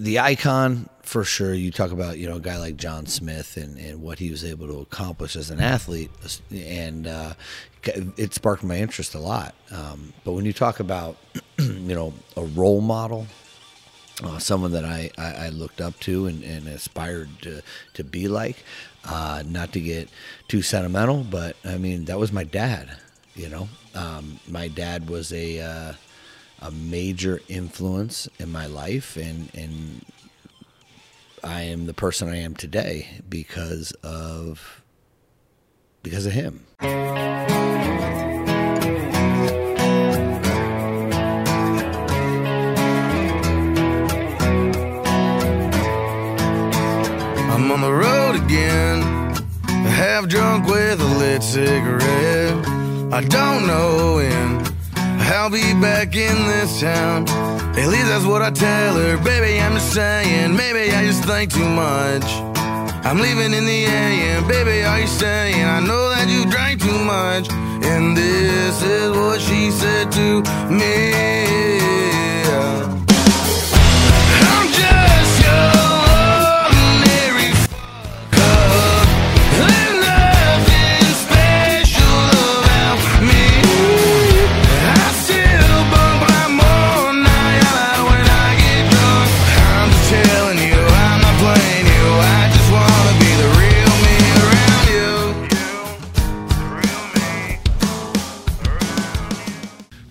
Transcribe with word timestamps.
the 0.00 0.18
icon 0.18 0.88
for 1.02 1.24
sure. 1.24 1.52
You 1.52 1.70
talk 1.70 1.92
about 1.92 2.18
you 2.18 2.28
know 2.28 2.36
a 2.36 2.40
guy 2.40 2.56
like 2.58 2.76
John 2.76 3.06
Smith 3.06 3.56
and, 3.56 3.78
and 3.78 4.00
what 4.00 4.18
he 4.18 4.30
was 4.30 4.44
able 4.44 4.66
to 4.68 4.80
accomplish 4.80 5.36
as 5.36 5.50
an 5.50 5.60
athlete, 5.60 6.10
and 6.50 7.06
uh, 7.06 7.34
it 8.16 8.34
sparked 8.34 8.64
my 8.64 8.78
interest 8.78 9.14
a 9.14 9.18
lot. 9.18 9.54
Um, 9.70 10.12
but 10.24 10.32
when 10.32 10.46
you 10.46 10.52
talk 10.52 10.80
about 10.80 11.16
you 11.58 11.94
know 11.94 12.14
a 12.36 12.44
role 12.44 12.80
model, 12.80 13.26
uh, 14.24 14.38
someone 14.38 14.72
that 14.72 14.84
I, 14.84 15.10
I, 15.18 15.46
I, 15.46 15.48
looked 15.50 15.80
up 15.80 15.98
to 16.00 16.26
and, 16.26 16.42
and, 16.42 16.68
aspired 16.68 17.28
to 17.42 17.62
to 17.94 18.04
be 18.04 18.28
like, 18.28 18.64
uh, 19.04 19.42
not 19.46 19.72
to 19.72 19.80
get 19.80 20.08
too 20.48 20.62
sentimental, 20.62 21.24
but 21.24 21.56
I 21.64 21.76
mean 21.76 22.06
that 22.06 22.18
was 22.18 22.32
my 22.32 22.44
dad. 22.44 22.88
You 23.34 23.48
know, 23.48 23.68
um, 23.94 24.40
my 24.48 24.68
dad 24.68 25.08
was 25.08 25.32
a 25.32 25.60
uh, 25.60 25.92
a 26.60 26.70
major 26.70 27.40
influence 27.48 28.28
in 28.38 28.52
my 28.52 28.66
life, 28.66 29.16
and 29.16 29.50
and 29.54 30.04
I 31.42 31.62
am 31.62 31.86
the 31.86 31.94
person 31.94 32.28
I 32.28 32.36
am 32.36 32.54
today 32.54 33.08
because 33.28 33.92
of 34.02 34.82
because 36.02 36.26
of 36.26 36.32
him. 36.32 36.66
I'm 47.50 47.70
on 47.70 47.80
the 47.80 47.92
road 47.92 48.36
again, 48.36 49.02
half 49.86 50.28
drunk 50.28 50.66
with 50.66 51.00
a 51.00 51.04
lit 51.04 51.42
cigarette. 51.42 52.66
I 53.12 53.22
don't 53.22 53.66
know 53.66 54.16
when 54.16 54.69
I'll 55.30 55.48
be 55.48 55.72
back 55.74 56.16
in 56.16 56.46
this 56.46 56.80
town. 56.80 57.28
At 57.78 57.86
least 57.88 58.06
that's 58.06 58.24
what 58.24 58.42
I 58.42 58.50
tell 58.50 58.96
her. 58.96 59.16
Baby, 59.18 59.60
I'm 59.60 59.74
just 59.74 59.94
saying, 59.94 60.56
maybe 60.56 60.92
I 60.92 61.06
just 61.06 61.24
think 61.24 61.52
too 61.52 61.68
much. 61.68 62.24
I'm 63.06 63.18
leaving 63.20 63.54
in 63.54 63.64
the 63.64 63.84
AM, 63.84 64.48
baby, 64.48 64.82
are 64.82 65.00
you 65.00 65.06
saying? 65.06 65.64
I 65.64 65.80
know 65.80 66.10
that 66.10 66.28
you 66.28 66.50
drank 66.50 66.80
too 66.82 66.98
much. 66.98 67.48
And 67.84 68.16
this 68.16 68.82
is 68.82 69.10
what 69.16 69.40
she 69.40 69.70
said 69.70 70.10
to 70.12 70.42
me. 70.68 72.19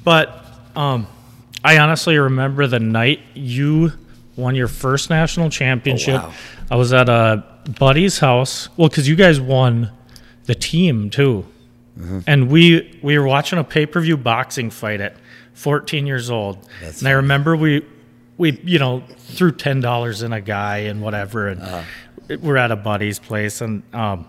But 0.03 0.45
um, 0.75 1.07
I 1.63 1.77
honestly 1.77 2.17
remember 2.17 2.67
the 2.67 2.79
night 2.79 3.19
you 3.33 3.93
won 4.35 4.55
your 4.55 4.67
first 4.67 5.09
national 5.09 5.49
championship. 5.49 6.21
Oh, 6.21 6.27
wow. 6.27 6.33
I 6.71 6.75
was 6.75 6.93
at 6.93 7.09
a 7.09 7.43
buddy's 7.77 8.19
house. 8.19 8.69
Well, 8.77 8.89
because 8.89 9.07
you 9.07 9.15
guys 9.15 9.41
won 9.41 9.91
the 10.45 10.55
team 10.55 11.09
too, 11.09 11.45
mm-hmm. 11.97 12.19
and 12.25 12.49
we 12.49 12.99
we 13.01 13.17
were 13.17 13.25
watching 13.25 13.59
a 13.59 13.63
pay 13.63 13.85
per 13.85 13.99
view 13.99 14.17
boxing 14.17 14.69
fight 14.69 15.01
at 15.01 15.17
14 15.53 16.07
years 16.07 16.29
old. 16.29 16.57
That's 16.81 16.81
and 16.81 16.95
funny. 16.99 17.11
I 17.11 17.15
remember 17.15 17.55
we 17.55 17.85
we 18.37 18.59
you 18.63 18.79
know 18.79 19.03
threw 19.17 19.51
ten 19.51 19.81
dollars 19.81 20.21
in 20.21 20.31
a 20.31 20.41
guy 20.41 20.77
and 20.79 21.01
whatever, 21.01 21.47
and 21.47 21.61
uh-huh. 21.61 22.37
we're 22.41 22.57
at 22.57 22.71
a 22.71 22.75
buddy's 22.75 23.19
place, 23.19 23.61
and 23.61 23.83
um, 23.93 24.25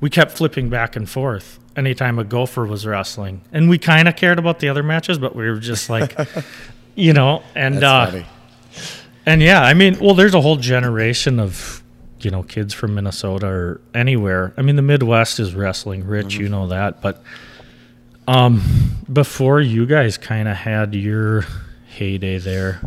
we 0.00 0.10
kept 0.10 0.32
flipping 0.32 0.68
back 0.70 0.96
and 0.96 1.08
forth 1.08 1.60
anytime 1.76 2.18
a 2.18 2.24
gopher 2.24 2.64
was 2.64 2.86
wrestling. 2.86 3.42
And 3.52 3.68
we 3.68 3.78
kind 3.78 4.08
of 4.08 4.16
cared 4.16 4.38
about 4.38 4.58
the 4.58 4.68
other 4.68 4.82
matches, 4.82 5.18
but 5.18 5.34
we 5.34 5.48
were 5.48 5.58
just 5.58 5.90
like, 5.90 6.16
you 6.94 7.12
know, 7.12 7.42
and 7.54 7.82
uh, 7.82 8.22
and 9.26 9.42
yeah, 9.42 9.62
I 9.62 9.74
mean, 9.74 9.98
well, 10.00 10.14
there's 10.14 10.34
a 10.34 10.40
whole 10.40 10.56
generation 10.56 11.40
of 11.40 11.82
you 12.20 12.30
know 12.30 12.42
kids 12.42 12.72
from 12.74 12.94
Minnesota 12.94 13.46
or 13.46 13.80
anywhere. 13.94 14.54
I 14.56 14.62
mean, 14.62 14.76
the 14.76 14.82
Midwest 14.82 15.40
is 15.40 15.54
wrestling 15.54 16.06
rich, 16.06 16.28
mm-hmm. 16.34 16.42
you 16.42 16.48
know 16.48 16.68
that, 16.68 17.00
but 17.00 17.22
um, 18.26 18.62
before 19.12 19.60
you 19.60 19.86
guys 19.86 20.16
kind 20.16 20.48
of 20.48 20.56
had 20.56 20.94
your 20.94 21.44
heyday 21.86 22.38
there, 22.38 22.80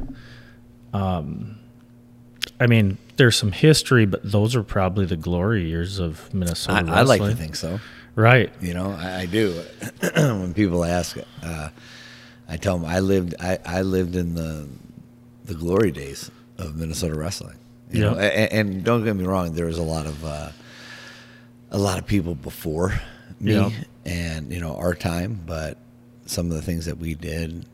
um, 0.94 1.60
I 2.60 2.68
mean, 2.68 2.98
there's 3.18 3.36
some 3.36 3.52
history, 3.52 4.06
but 4.06 4.22
those 4.24 4.56
are 4.56 4.64
probably 4.64 5.06
the 5.06 5.16
glory 5.16 5.70
years 5.70 6.00
of 6.00 6.34
Minnesota. 6.34 6.92
I, 6.92 7.00
I 7.00 7.02
like 7.04 7.22
to 7.22 7.36
think 7.36 7.56
so. 7.56 7.80
Right. 8.18 8.52
You 8.60 8.74
know, 8.74 8.98
I, 9.00 9.22
I 9.22 9.26
do. 9.28 9.54
when 10.16 10.56
people 10.56 10.84
ask, 10.84 11.18
uh, 11.44 11.70
I 12.50 12.58
tell 12.58 12.80
them 12.80 12.90
I 12.90 13.00
lived. 13.00 13.36
I, 13.40 13.60
I 13.64 13.82
lived 13.84 14.16
in 14.16 14.34
the 14.34 14.68
the 15.46 15.54
glory 15.54 15.92
days 15.92 16.32
of 16.58 16.76
Minnesota 16.76 17.16
wrestling. 17.16 17.60
You 17.92 18.04
yeah. 18.04 18.10
know, 18.10 18.18
and, 18.18 18.52
and, 18.52 18.84
don't 18.84 19.06
get 19.06 19.16
me 19.16 19.24
wrong. 19.24 19.54
There 19.54 19.68
was 19.68 19.78
a 19.78 19.84
lot 19.84 20.08
of 20.08 20.26
uh, 20.26 20.50
a 21.70 21.78
lot 21.78 22.00
of 22.00 22.08
people 22.08 22.34
before 22.34 23.00
me, 23.40 23.54
yeah. 23.54 23.70
and 24.04 24.52
you 24.52 24.62
know 24.62 24.76
our 24.78 24.96
time. 24.96 25.40
But 25.46 25.78
some 26.26 26.48
of 26.48 26.54
the 26.54 26.64
things 26.64 26.86
that 26.86 26.98
we 26.98 27.14
did, 27.14 27.68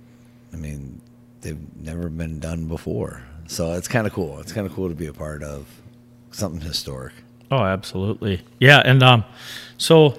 I 0.52 0.58
mean, 0.58 1.00
they've 1.40 1.58
never 1.78 2.10
been 2.10 2.42
done 2.42 2.68
before. 2.68 3.24
So 3.48 3.72
it's 3.76 3.88
kind 3.88 4.06
of 4.06 4.12
cool. 4.12 4.42
It's 4.42 4.52
kind 4.52 4.68
of 4.68 4.74
cool 4.74 4.90
to 4.90 4.96
be 4.96 5.08
a 5.08 5.14
part 5.14 5.42
of 5.42 5.68
something 6.32 6.60
historic. 6.60 7.14
Oh, 7.50 7.64
absolutely. 7.64 8.42
Yeah, 8.60 8.82
and 8.84 9.02
um, 9.02 9.24
so 9.78 10.18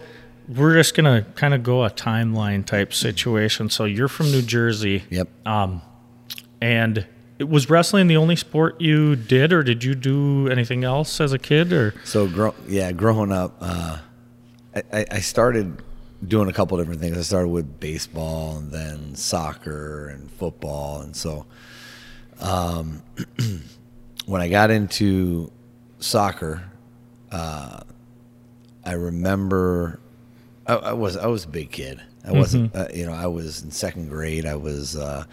we're 0.48 0.74
just 0.74 0.94
gonna 0.94 1.26
kind 1.34 1.54
of 1.54 1.62
go 1.62 1.84
a 1.84 1.90
timeline 1.90 2.64
type 2.64 2.92
situation. 2.92 3.70
So 3.70 3.84
you're 3.84 4.08
from 4.08 4.30
New 4.30 4.42
Jersey. 4.42 5.04
Yep. 5.10 5.28
Um, 5.46 5.82
and 6.60 7.06
was 7.38 7.68
wrestling 7.68 8.06
the 8.06 8.16
only 8.16 8.36
sport 8.36 8.80
you 8.80 9.16
did, 9.16 9.52
or 9.52 9.62
did 9.62 9.82
you 9.82 9.94
do 9.94 10.48
anything 10.48 10.84
else 10.84 11.20
as 11.20 11.32
a 11.32 11.38
kid? 11.38 11.72
Or 11.72 11.94
so, 12.04 12.28
grow, 12.28 12.54
yeah, 12.68 12.92
growing 12.92 13.32
up, 13.32 13.56
uh, 13.60 13.98
I, 14.92 15.06
I 15.10 15.18
started 15.20 15.82
doing 16.26 16.48
a 16.48 16.52
couple 16.52 16.78
different 16.78 17.00
things. 17.00 17.18
I 17.18 17.22
started 17.22 17.48
with 17.48 17.80
baseball, 17.80 18.58
and 18.58 18.70
then 18.70 19.14
soccer 19.14 20.08
and 20.08 20.30
football, 20.30 21.00
and 21.00 21.14
so 21.14 21.46
um, 22.40 23.02
when 24.26 24.40
I 24.40 24.48
got 24.48 24.70
into 24.70 25.50
soccer, 25.98 26.62
uh, 27.30 27.80
I 28.84 28.92
remember 28.92 30.00
I, 30.66 30.74
I, 30.74 30.92
was 30.92 31.16
I 31.16 31.26
was 31.26 31.44
a 31.44 31.48
big 31.48 31.70
kid. 31.70 32.00
I 32.24 32.32
wasn't. 32.32 32.72
Mm-hmm. 32.72 32.92
Uh, 32.92 32.96
you 32.96 33.06
know, 33.06 33.12
I 33.12 33.26
was 33.26 33.62
in 33.62 33.70
second 33.70 34.08
grade. 34.08 34.46
I 34.46 34.56
was 34.56 34.96
uh, 34.96 35.24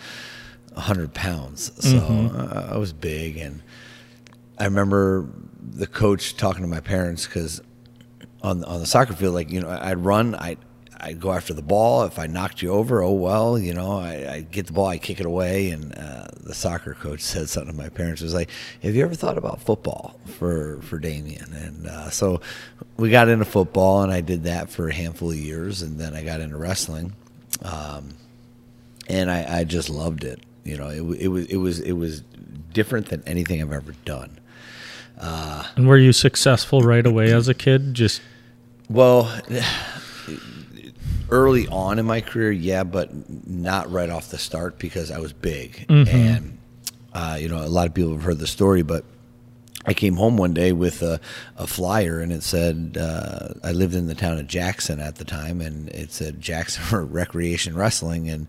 hundred 0.76 1.14
pounds, 1.14 1.72
so 1.80 2.00
mm-hmm. 2.00 2.74
I 2.74 2.78
was 2.78 2.92
big. 2.94 3.38
And 3.38 3.62
I 4.58 4.66
remember 4.66 5.30
the 5.62 5.88
coach 5.88 6.36
talking 6.36 6.62
to 6.62 6.68
my 6.68 6.82
parents 6.82 7.26
because 7.26 7.62
on 8.42 8.64
on 8.66 8.80
the 8.80 8.86
soccer 8.86 9.14
field, 9.14 9.34
like 9.34 9.50
you 9.52 9.62
know, 9.62 9.70
I'd 9.70 10.00
run. 10.00 10.36
I 10.36 10.58
I'd 11.04 11.20
go 11.20 11.32
after 11.32 11.54
the 11.54 11.64
ball. 11.64 12.04
If 12.04 12.20
I 12.20 12.28
knocked 12.28 12.62
you 12.62 12.72
over, 12.72 13.02
oh 13.02 13.14
well, 13.14 13.58
you 13.58 13.74
know, 13.74 13.98
I, 13.98 14.34
I 14.34 14.42
get 14.42 14.68
the 14.68 14.74
ball, 14.74 14.86
I 14.86 15.00
kick 15.00 15.20
it 15.20 15.26
away. 15.26 15.72
And 15.72 15.98
uh, 15.98 16.28
the 16.44 16.54
soccer 16.54 16.94
coach 16.94 17.22
said 17.22 17.50
something 17.50 17.72
to 17.72 17.78
my 17.78 17.90
parents. 17.90 18.22
It 18.22 18.26
was 18.26 18.34
like, 18.34 18.50
"Have 18.84 18.96
you 18.96 19.04
ever 19.04 19.16
thought 19.16 19.38
about 19.38 19.62
football 19.62 20.16
for 20.38 20.80
for 20.84 21.00
Damion?" 21.00 21.54
And 21.66 21.88
uh, 21.88 22.10
so 22.12 22.42
we 22.98 23.10
got 23.10 23.30
into 23.30 23.46
football, 23.46 24.04
and 24.04 24.12
I 24.12 24.22
did 24.22 24.44
that 24.44 24.70
for 24.70 24.90
a 24.90 24.94
handful 24.94 25.32
of 25.32 25.38
years, 25.38 25.82
and 25.82 26.00
then 26.00 26.14
I 26.14 26.24
got 26.24 26.40
into 26.40 26.58
wrestling, 26.58 27.14
um, 27.64 28.10
and 29.10 29.32
I, 29.32 29.60
I, 29.60 29.64
just 29.64 29.90
loved 29.90 30.24
it. 30.24 30.40
You 30.64 30.78
know, 30.78 30.90
it, 30.90 31.02
it 31.02 31.28
was 31.30 31.46
it 31.48 31.58
was 31.58 31.80
it 31.80 31.94
was 31.94 32.22
different 32.74 33.10
than 33.10 33.24
anything 33.26 33.62
I've 33.62 33.72
ever 33.72 33.94
done. 34.06 34.40
Uh, 35.20 35.66
and 35.76 35.88
were 35.88 35.98
you 35.98 36.14
successful 36.14 36.82
right 36.82 37.06
away 37.06 37.32
as 37.34 37.48
a 37.48 37.54
kid? 37.54 37.94
Just 37.96 38.22
well 38.90 39.36
early 41.32 41.68
on 41.68 41.98
in 41.98 42.06
my 42.06 42.22
career, 42.22 42.52
yeah, 42.52 42.84
but 42.84 43.10
not 43.48 43.92
right 43.92 44.10
off 44.10 44.30
the 44.30 44.38
start 44.38 44.78
because 44.78 45.10
I 45.12 45.20
was 45.20 45.34
big. 45.34 45.88
Mm-hmm. 45.88 46.16
And, 46.16 46.58
uh, 47.14 47.38
you 47.40 47.48
know, 47.48 47.64
a 47.64 47.68
lot 47.68 47.88
of 47.88 47.94
people 47.94 48.12
have 48.12 48.24
heard 48.24 48.40
the 48.40 48.48
story, 48.48 48.84
but 48.84 49.06
I 49.86 49.94
came 49.94 50.16
home 50.16 50.38
one 50.38 50.54
day 50.54 50.74
with 50.74 51.02
a, 51.02 51.20
a 51.58 51.66
flyer 51.66 52.20
and 52.20 52.32
it 52.32 52.44
said, 52.44 52.98
uh, 53.00 53.54
I 53.64 53.72
lived 53.72 53.96
in 53.96 54.08
the 54.08 54.16
town 54.16 54.38
of 54.38 54.48
Jackson 54.48 55.00
at 55.00 55.16
the 55.16 55.26
time, 55.26 55.62
and 55.62 55.90
it 55.90 56.12
said 56.12 56.40
Jackson 56.40 56.84
Recreation 57.12 57.76
Wrestling. 57.76 58.30
And, 58.30 58.48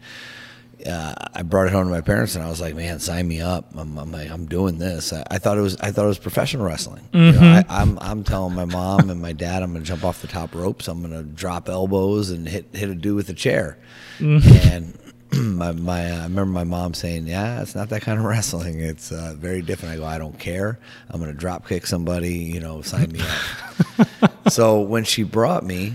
uh, 0.87 1.15
I 1.35 1.43
brought 1.43 1.67
it 1.67 1.73
home 1.73 1.85
to 1.85 1.91
my 1.91 2.01
parents, 2.01 2.35
and 2.35 2.45
I 2.45 2.49
was 2.49 2.61
like, 2.61 2.75
"Man, 2.75 2.99
sign 2.99 3.29
me 3.29 3.41
up! 3.41 3.71
I'm, 3.77 3.99
I'm 3.99 4.13
like, 4.13 4.31
I'm 4.31 4.47
doing 4.47 4.79
this." 4.79 5.13
I, 5.13 5.25
I, 5.31 5.39
thought 5.39 5.59
it 5.59 5.61
was, 5.61 5.77
I 5.81 5.91
thought 5.91 6.05
it 6.05 6.09
was 6.09 6.19
professional 6.19 6.67
wrestling. 6.67 7.09
Mm-hmm. 7.13 7.19
You 7.19 7.33
know, 7.33 7.39
mm-hmm. 7.39 7.71
I, 7.71 7.83
am 7.83 7.99
I'm, 7.99 8.11
I'm 8.11 8.25
telling 8.25 8.55
my 8.55 8.65
mom 8.65 9.11
and 9.11 9.21
my 9.21 9.33
dad, 9.33 9.63
I'm 9.63 9.73
going 9.73 9.83
to 9.83 9.89
jump 9.89 10.05
off 10.05 10.23
the 10.23 10.29
top 10.29 10.55
ropes. 10.55 10.89
I'm 10.89 11.01
going 11.01 11.13
to 11.13 11.23
drop 11.23 11.69
elbows 11.69 12.31
and 12.31 12.49
hit 12.49 12.67
hit 12.73 12.91
a 12.91 12.95
dude 12.95 13.17
with 13.17 13.29
a 13.29 13.35
chair. 13.35 13.79
Mm-hmm. 14.19 14.69
And 14.69 14.99
my, 15.57 15.73
my 15.73 16.11
uh, 16.11 16.21
I 16.21 16.23
remember 16.25 16.53
my 16.53 16.65
mom 16.65 16.95
saying, 16.95 17.27
"Yeah, 17.27 17.63
it's 17.63 17.75
not 17.75 17.89
that 17.89 18.03
kind 18.03 18.19
of 18.19 18.25
wrestling. 18.27 18.81
It's 18.81 19.13
uh, 19.13 19.35
very 19.39 19.63
different." 19.63 19.95
I 19.95 19.97
go, 19.99 20.05
"I 20.05 20.19
don't 20.19 20.39
care. 20.39 20.79
I'm 21.09 21.21
going 21.21 21.33
to 21.33 21.39
drop 21.39 21.67
kick 21.67 21.87
somebody. 21.87 22.35
You 22.35 22.61
know, 22.61 22.83
sign 22.83 23.13
me 23.13 23.21
up." 23.21 24.31
so 24.49 24.81
when 24.81 25.05
she 25.05 25.23
brought 25.23 25.65
me, 25.65 25.95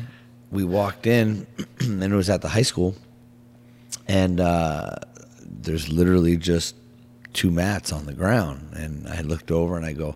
we 0.51 0.63
walked 0.63 1.07
in, 1.07 1.45
and 1.79 2.03
it 2.03 2.15
was 2.15 2.29
at 2.29 2.41
the 2.41 2.49
high 2.49 2.63
school, 2.63 2.95
and 4.07 4.39
uh, 4.39 4.95
there's 5.41 5.89
literally 5.89 6.37
just 6.37 6.75
two 7.33 7.51
mats 7.51 7.91
on 7.91 8.05
the 8.05 8.13
ground, 8.13 8.73
and 8.73 9.07
I 9.07 9.21
looked 9.21 9.51
over 9.51 9.77
and 9.77 9.85
I 9.85 9.93
go, 9.93 10.15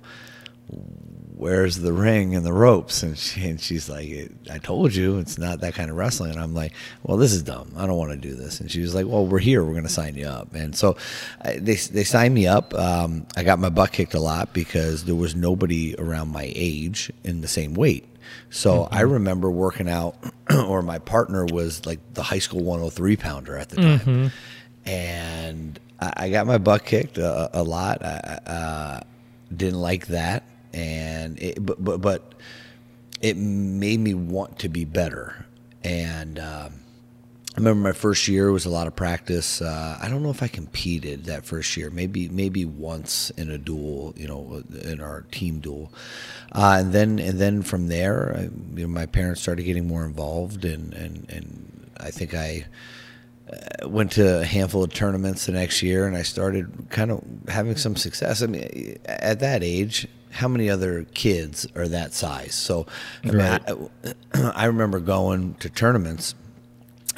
where's 1.42 1.78
the 1.78 1.92
ring 1.92 2.36
and 2.36 2.46
the 2.46 2.54
ropes? 2.54 3.02
And, 3.02 3.18
she, 3.18 3.50
and 3.50 3.60
she's 3.60 3.90
like, 3.90 4.32
I 4.52 4.60
told 4.60 4.94
you 4.94 5.18
it's 5.18 5.40
not 5.40 5.62
that 5.62 5.74
kind 5.74 5.90
of 5.90 5.98
wrestling. 5.98 6.34
And 6.34 6.40
I'm 6.40 6.54
like, 6.54 6.72
well, 7.02 7.18
this 7.18 7.34
is 7.34 7.42
dumb. 7.42 7.74
I 7.76 7.88
don't 7.88 7.98
want 7.98 8.12
to 8.12 8.18
do 8.18 8.36
this. 8.36 8.60
And 8.60 8.70
she 8.70 8.80
was 8.80 8.94
like, 8.94 9.08
well, 9.08 9.26
we're 9.26 9.40
here. 9.40 9.64
We're 9.64 9.72
going 9.72 9.84
to 9.84 9.90
sign 9.90 10.14
you 10.14 10.28
up. 10.28 10.54
And 10.54 10.76
so 10.76 10.98
I, 11.42 11.54
they, 11.54 11.74
they 11.76 12.04
signed 12.04 12.36
me 12.36 12.46
up. 12.46 12.76
Um, 12.76 13.26
I 13.36 13.44
got 13.44 13.58
my 13.58 13.70
butt 13.70 13.92
kicked 13.92 14.14
a 14.14 14.20
lot 14.20 14.54
because 14.54 15.06
there 15.06 15.16
was 15.16 15.36
nobody 15.36 15.96
around 15.98 16.30
my 16.30 16.52
age 16.56 17.12
in 17.24 17.42
the 17.42 17.48
same 17.48 17.74
weight. 17.74 18.08
So 18.50 18.84
mm-hmm. 18.84 18.96
I 18.96 19.02
remember 19.02 19.50
working 19.50 19.90
out, 19.90 20.16
or 20.68 20.82
my 20.82 21.00
partner 21.00 21.46
was 21.46 21.86
like 21.86 22.00
the 22.14 22.24
high 22.24 22.40
school 22.40 22.64
103 22.64 23.16
pounder 23.18 23.58
at 23.58 23.70
the 23.70 23.76
time. 23.78 24.00
Mm-hmm. 24.00 24.28
And 24.90 25.80
I, 26.00 26.14
I, 26.18 26.30
got 26.30 26.48
my 26.48 26.58
butt 26.58 26.86
kicked 26.86 27.18
a, 27.18 27.50
a 27.54 27.64
lot. 27.64 28.04
I 28.04 28.40
uh, 28.46 29.02
didn't 29.56 29.80
like 29.80 30.08
that 30.08 30.44
and 30.74 31.42
it, 31.42 31.64
but 31.64 31.84
but 31.84 32.02
but 32.02 32.34
it 33.22 33.38
made 33.38 34.00
me 34.00 34.14
want 34.14 34.60
to 34.60 34.70
be 34.70 34.86
better. 34.86 35.46
And 35.84 36.40
um, 36.40 36.81
I 37.54 37.58
remember 37.58 37.90
my 37.90 37.92
first 37.92 38.30
year 38.30 38.50
was 38.52 38.66
a 38.66 38.70
lot 38.70 38.88
of 38.88 38.96
practice. 38.96 39.62
Uh, 39.62 39.98
I 40.02 40.08
don't 40.08 40.24
know 40.24 40.30
if 40.30 40.42
I 40.42 40.48
competed 40.48 41.26
that 41.26 41.46
first 41.46 41.76
year. 41.76 41.90
Maybe 41.90 42.30
maybe 42.30 42.64
once 42.64 43.30
in 43.32 43.52
a 43.52 43.58
duel, 43.58 44.14
you 44.16 44.26
know, 44.26 44.64
in 44.84 45.02
our 45.02 45.26
team 45.32 45.60
duel. 45.60 45.92
Uh, 46.54 46.78
and 46.80 46.94
then 46.94 47.20
and 47.20 47.40
then 47.40 47.62
from 47.62 47.90
there, 47.90 48.36
I, 48.38 48.42
you 48.44 48.84
know, 48.84 48.88
my 48.88 49.06
parents 49.06 49.42
started 49.42 49.64
getting 49.64 49.86
more 49.86 50.06
involved, 50.06 50.64
and 50.64 50.94
and 50.94 51.30
and 51.30 51.92
I 52.00 52.10
think 52.10 52.34
I 52.34 52.68
uh, 53.52 53.90
went 53.90 54.14
to 54.14 54.40
a 54.42 54.46
handful 54.46 54.84
of 54.84 54.94
tournaments 54.94 55.46
the 55.46 55.52
next 55.52 55.82
year, 55.84 56.08
and 56.08 56.16
I 56.16 56.22
started 56.22 56.90
kind 56.90 57.12
of 57.12 57.22
having 57.50 57.76
some 57.76 57.98
success. 57.98 58.42
I 58.42 58.46
mean, 58.46 58.98
at 59.06 59.42
that 59.42 59.62
age, 59.62 60.08
how 60.30 60.48
many 60.48 60.70
other 60.70 61.04
kids 61.14 61.68
are 61.76 61.88
that 61.90 62.14
size? 62.14 62.56
So, 62.56 62.86
I, 63.26 63.30
right. 63.30 63.62
I, 63.68 64.52
I 64.56 64.66
remember 64.66 65.00
going 65.00 65.56
to 65.56 65.70
tournaments, 65.70 66.34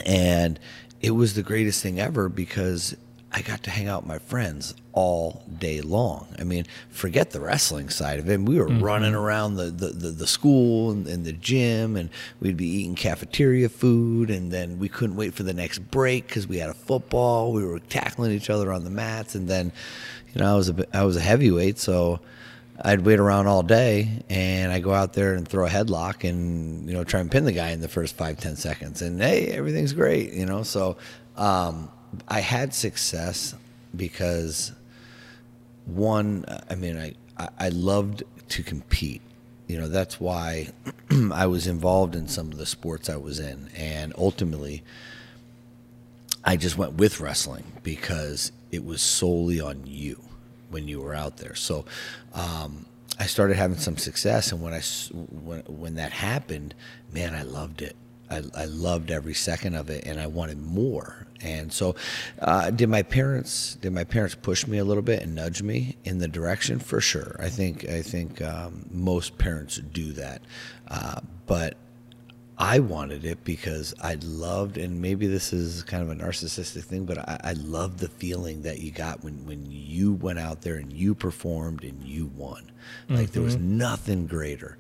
and 0.06 0.60
it 1.02 1.12
was 1.12 1.34
the 1.34 1.44
greatest 1.44 1.82
thing 1.84 2.00
ever 2.00 2.30
because 2.30 2.96
I 3.36 3.42
got 3.42 3.64
to 3.64 3.72
hang 3.72 3.88
out 3.88 4.04
with 4.04 4.08
my 4.08 4.20
friends 4.20 4.76
all 4.92 5.44
day 5.58 5.82
long. 5.82 6.28
I 6.38 6.44
mean, 6.44 6.66
forget 6.92 7.32
the 7.32 7.40
wrestling 7.40 7.90
side 7.90 8.20
of 8.20 8.30
it. 8.30 8.40
We 8.40 8.60
were 8.60 8.68
mm-hmm. 8.68 8.84
running 8.84 9.16
around 9.16 9.56
the, 9.56 9.66
the, 9.66 9.88
the, 9.88 10.10
the 10.12 10.28
school 10.28 10.92
and, 10.92 11.08
and, 11.08 11.26
the 11.26 11.34
gym, 11.34 11.96
and 11.96 12.12
we'd 12.40 12.58
be 12.58 12.68
eating 12.68 12.94
cafeteria 12.94 13.70
food, 13.70 14.30
and 14.30 14.52
then 14.52 14.78
we 14.78 14.88
couldn't 14.88 15.16
wait 15.16 15.34
for 15.34 15.42
the 15.42 15.54
next 15.54 15.80
break 15.80 16.28
because 16.28 16.48
we 16.48 16.60
had 16.60 16.70
a 16.70 16.76
football. 16.76 17.52
We 17.54 17.66
were 17.66 17.80
tackling 17.80 18.32
each 18.32 18.52
other 18.52 18.72
on 18.72 18.84
the 18.84 18.92
mats, 18.92 19.34
and 19.34 19.48
then, 19.48 19.72
you 20.34 20.42
know, 20.42 20.54
I 20.54 20.56
was 20.56 20.70
a 20.70 20.86
I 20.96 21.04
was 21.04 21.18
a 21.18 21.22
heavyweight, 21.22 21.80
so 21.80 22.20
I'd 22.86 23.06
wait 23.06 23.20
around 23.20 23.48
all 23.48 23.64
day 23.64 24.10
and 24.30 24.72
I 24.72 24.82
go 24.82 24.94
out 24.94 25.14
there 25.14 25.36
and 25.36 25.48
throw 25.48 25.66
a 25.66 25.70
headlock 25.70 26.28
and 26.28 26.86
you 26.88 26.94
know 26.94 27.06
try 27.06 27.22
and 27.22 27.32
pin 27.32 27.46
the 27.46 27.54
guy 27.54 27.70
in 27.70 27.80
the 27.80 27.88
first 27.88 28.18
five 28.18 28.38
ten 28.38 28.58
seconds 28.58 29.02
and 29.02 29.22
hey 29.22 29.48
everything's 29.48 29.94
great 29.94 30.34
you 30.34 30.46
know? 30.46 30.64
So 30.64 30.98
um, 31.38 31.90
I 32.28 32.42
had 32.42 32.74
success 32.74 33.56
because 33.96 34.74
one 35.86 36.44
I 36.70 36.76
mean 36.76 36.98
I 36.98 37.14
I 37.58 37.70
loved 37.70 38.24
to 38.50 38.64
compete. 38.64 39.22
You 39.68 39.78
know 39.80 39.88
that's 39.88 40.20
why 40.20 40.68
I 41.32 41.48
was 41.48 41.68
involved 41.68 42.16
in 42.16 42.28
some 42.28 42.52
of 42.52 42.58
the 42.58 42.66
sports 42.66 43.10
I 43.10 43.16
was 43.16 43.40
in 43.40 43.70
and 43.78 44.14
ultimately 44.18 44.84
I 46.44 46.58
just 46.58 46.78
went 46.78 46.96
with 46.96 47.22
wrestling 47.22 47.64
because 47.82 48.52
it 48.72 48.84
was 48.84 49.02
solely 49.02 49.62
on 49.62 49.84
you 49.86 50.20
when 50.74 50.88
you 50.88 51.00
were 51.00 51.14
out 51.14 51.38
there. 51.38 51.56
So 51.56 51.86
um, 52.34 52.86
I 53.20 53.28
started 53.28 53.56
having 53.56 53.78
some 53.78 53.98
success, 53.98 54.52
and 54.52 54.62
when 54.62 54.74
I 54.74 54.82
when 55.12 55.62
when 55.62 55.96
that 55.96 56.12
happened, 56.12 56.74
man, 57.12 57.34
I 57.34 57.44
loved 57.44 57.82
it. 57.82 57.96
I, 58.30 58.42
I 58.56 58.66
loved 58.66 59.12
every 59.12 59.36
second 59.36 59.76
of 59.76 59.90
it, 59.90 60.06
and 60.06 60.20
I 60.20 60.28
wanted 60.28 60.60
more. 60.60 61.28
And 61.42 61.72
so, 61.72 61.96
uh, 62.42 62.72
did 62.72 62.90
my 62.90 63.04
parents 63.04 63.76
did 63.76 63.94
my 63.94 64.04
parents 64.04 64.36
push 64.36 64.66
me 64.66 64.80
a 64.80 64.84
little 64.84 65.04
bit 65.04 65.22
and 65.22 65.36
nudge 65.36 65.62
me 65.62 65.98
in 66.04 66.18
the 66.18 66.28
direction? 66.28 66.80
For 66.80 67.00
sure, 67.00 67.36
I 67.40 67.50
think 67.50 67.88
I 67.88 68.02
think 68.02 68.42
um, 68.42 68.88
most 68.90 69.38
parents 69.38 69.78
do 69.78 70.14
that, 70.14 70.42
uh, 70.88 71.22
but 71.46 71.78
I 72.58 72.80
wanted 72.80 73.26
it 73.26 73.44
because 73.44 73.96
I 74.02 74.18
loved, 74.22 74.78
and 74.78 75.02
maybe 75.02 75.26
this 75.26 75.54
is 75.54 75.82
kind 75.84 76.04
of 76.04 76.10
a 76.10 76.16
narcissistic 76.16 76.84
thing, 76.84 77.06
but 77.06 77.18
I, 77.18 77.40
I 77.44 77.54
loved 77.54 78.00
the 78.00 78.08
feeling 78.08 78.62
that 78.62 78.80
you 78.80 78.92
got 78.92 79.24
when, 79.24 79.46
when 79.46 79.66
you 79.70 80.14
went 80.14 80.38
out 80.40 80.62
there 80.62 80.76
and 80.76 80.94
you 80.94 81.16
performed 81.16 81.84
and 81.84 82.04
you 82.04 82.28
won. 82.36 82.72
Like 83.10 83.20
mm-hmm. 83.20 83.34
there 83.34 83.42
was 83.42 83.58
mm-hmm. 83.58 83.78
nothing 83.78 84.28
greater. 84.28 84.78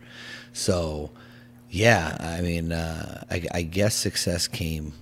So, 0.54 1.12
yeah, 1.70 2.16
I 2.20 2.42
mean, 2.42 2.72
uh, 2.72 3.24
I, 3.32 3.48
I 3.52 3.62
guess 3.64 3.96
success 3.96 4.48
came 4.48 4.94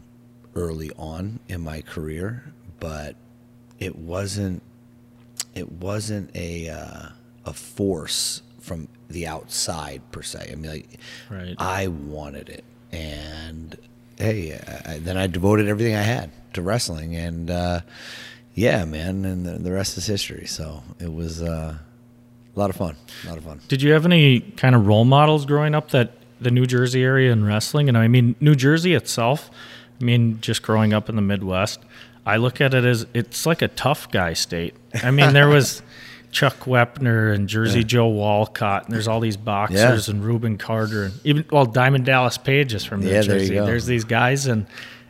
early 0.56 0.92
on 0.98 1.40
in 1.50 1.62
my 1.62 1.82
career, 1.82 2.54
but 2.80 3.16
it 3.80 3.98
wasn't. 3.98 4.64
It 5.54 5.70
wasn't 5.70 6.34
a 6.36 6.70
uh, 6.70 7.10
a 7.46 7.54
force 7.54 8.42
from 8.60 8.88
the 9.12 9.28
outside 9.28 10.02
per 10.12 10.22
se. 10.22 10.50
I 10.52 10.56
mean, 10.56 10.72
like, 10.72 11.00
right. 11.30 11.56
I 11.58 11.88
wanted 11.88 12.50
it, 12.50 12.64
and 12.92 13.78
hey, 14.18 14.60
I, 14.86 15.00
then 15.00 15.18
I 15.18 15.28
devoted 15.28 15.68
everything 15.68 15.96
I 15.96 16.02
had 16.02 16.32
to 16.54 16.62
wrestling, 16.62 17.16
and 17.16 17.50
uh, 17.50 17.82
yeah, 18.54 18.86
man, 18.86 19.26
and 19.26 19.46
the, 19.46 19.52
the, 19.54 19.72
rest 19.72 19.98
is 19.98 20.06
history. 20.06 20.46
So 20.46 20.84
it 21.00 21.14
was 21.14 21.42
uh, 21.42 21.78
a 22.56 22.60
lot 22.60 22.70
of 22.70 22.76
fun. 22.76 22.96
A 23.24 23.30
lot 23.30 23.38
of 23.38 23.44
fun. 23.44 23.62
Did 23.68 23.82
you 23.82 23.94
have 23.94 24.06
any 24.06 24.42
kind 24.42 24.76
of 24.76 24.88
role 24.88 25.06
models 25.06 25.46
growing 25.46 25.76
up 25.76 25.92
that 25.92 26.14
the 26.40 26.52
New 26.52 26.66
Jersey 26.66 27.04
area 27.04 27.32
in 27.32 27.46
wrestling? 27.46 27.88
And 27.88 27.98
I 27.98 28.08
mean, 28.08 28.36
New 28.40 28.56
Jersey 28.56 28.94
itself. 28.94 29.50
I 30.00 30.04
mean, 30.04 30.40
just 30.42 30.64
growing 30.64 30.94
up 30.94 31.10
in 31.10 31.16
the 31.16 31.22
Midwest, 31.22 31.80
I 32.26 32.38
look 32.38 32.60
at 32.60 32.74
it 32.74 32.84
as 32.84 33.06
it's 33.14 33.46
like 33.46 33.62
a 33.62 33.68
tough 33.68 34.12
guy 34.12 34.34
state. 34.34 34.76
I 35.04 35.12
mean, 35.12 35.34
there 35.34 35.48
was. 35.48 35.82
Chuck 36.32 36.60
Wepner 36.62 37.34
and 37.34 37.48
Jersey 37.48 37.80
yeah. 37.80 37.86
Joe 37.86 38.08
Walcott, 38.08 38.86
and 38.86 38.94
there's 38.94 39.08
all 39.08 39.20
these 39.20 39.38
boxers 39.38 40.08
yeah. 40.08 40.14
and 40.14 40.24
Rubin 40.24 40.58
Carter, 40.58 41.06
and 41.06 41.14
even 41.24 41.46
well 41.52 41.66
Diamond 41.66 42.06
Dallas 42.06 42.38
Page 42.38 42.74
is 42.74 42.86
from 42.86 43.02
New 43.02 43.12
yeah, 43.12 43.22
Jersey. 43.22 43.56
There 43.56 43.66
there's 43.66 43.86
these 43.86 44.06
guys, 44.06 44.48
and 44.48 44.66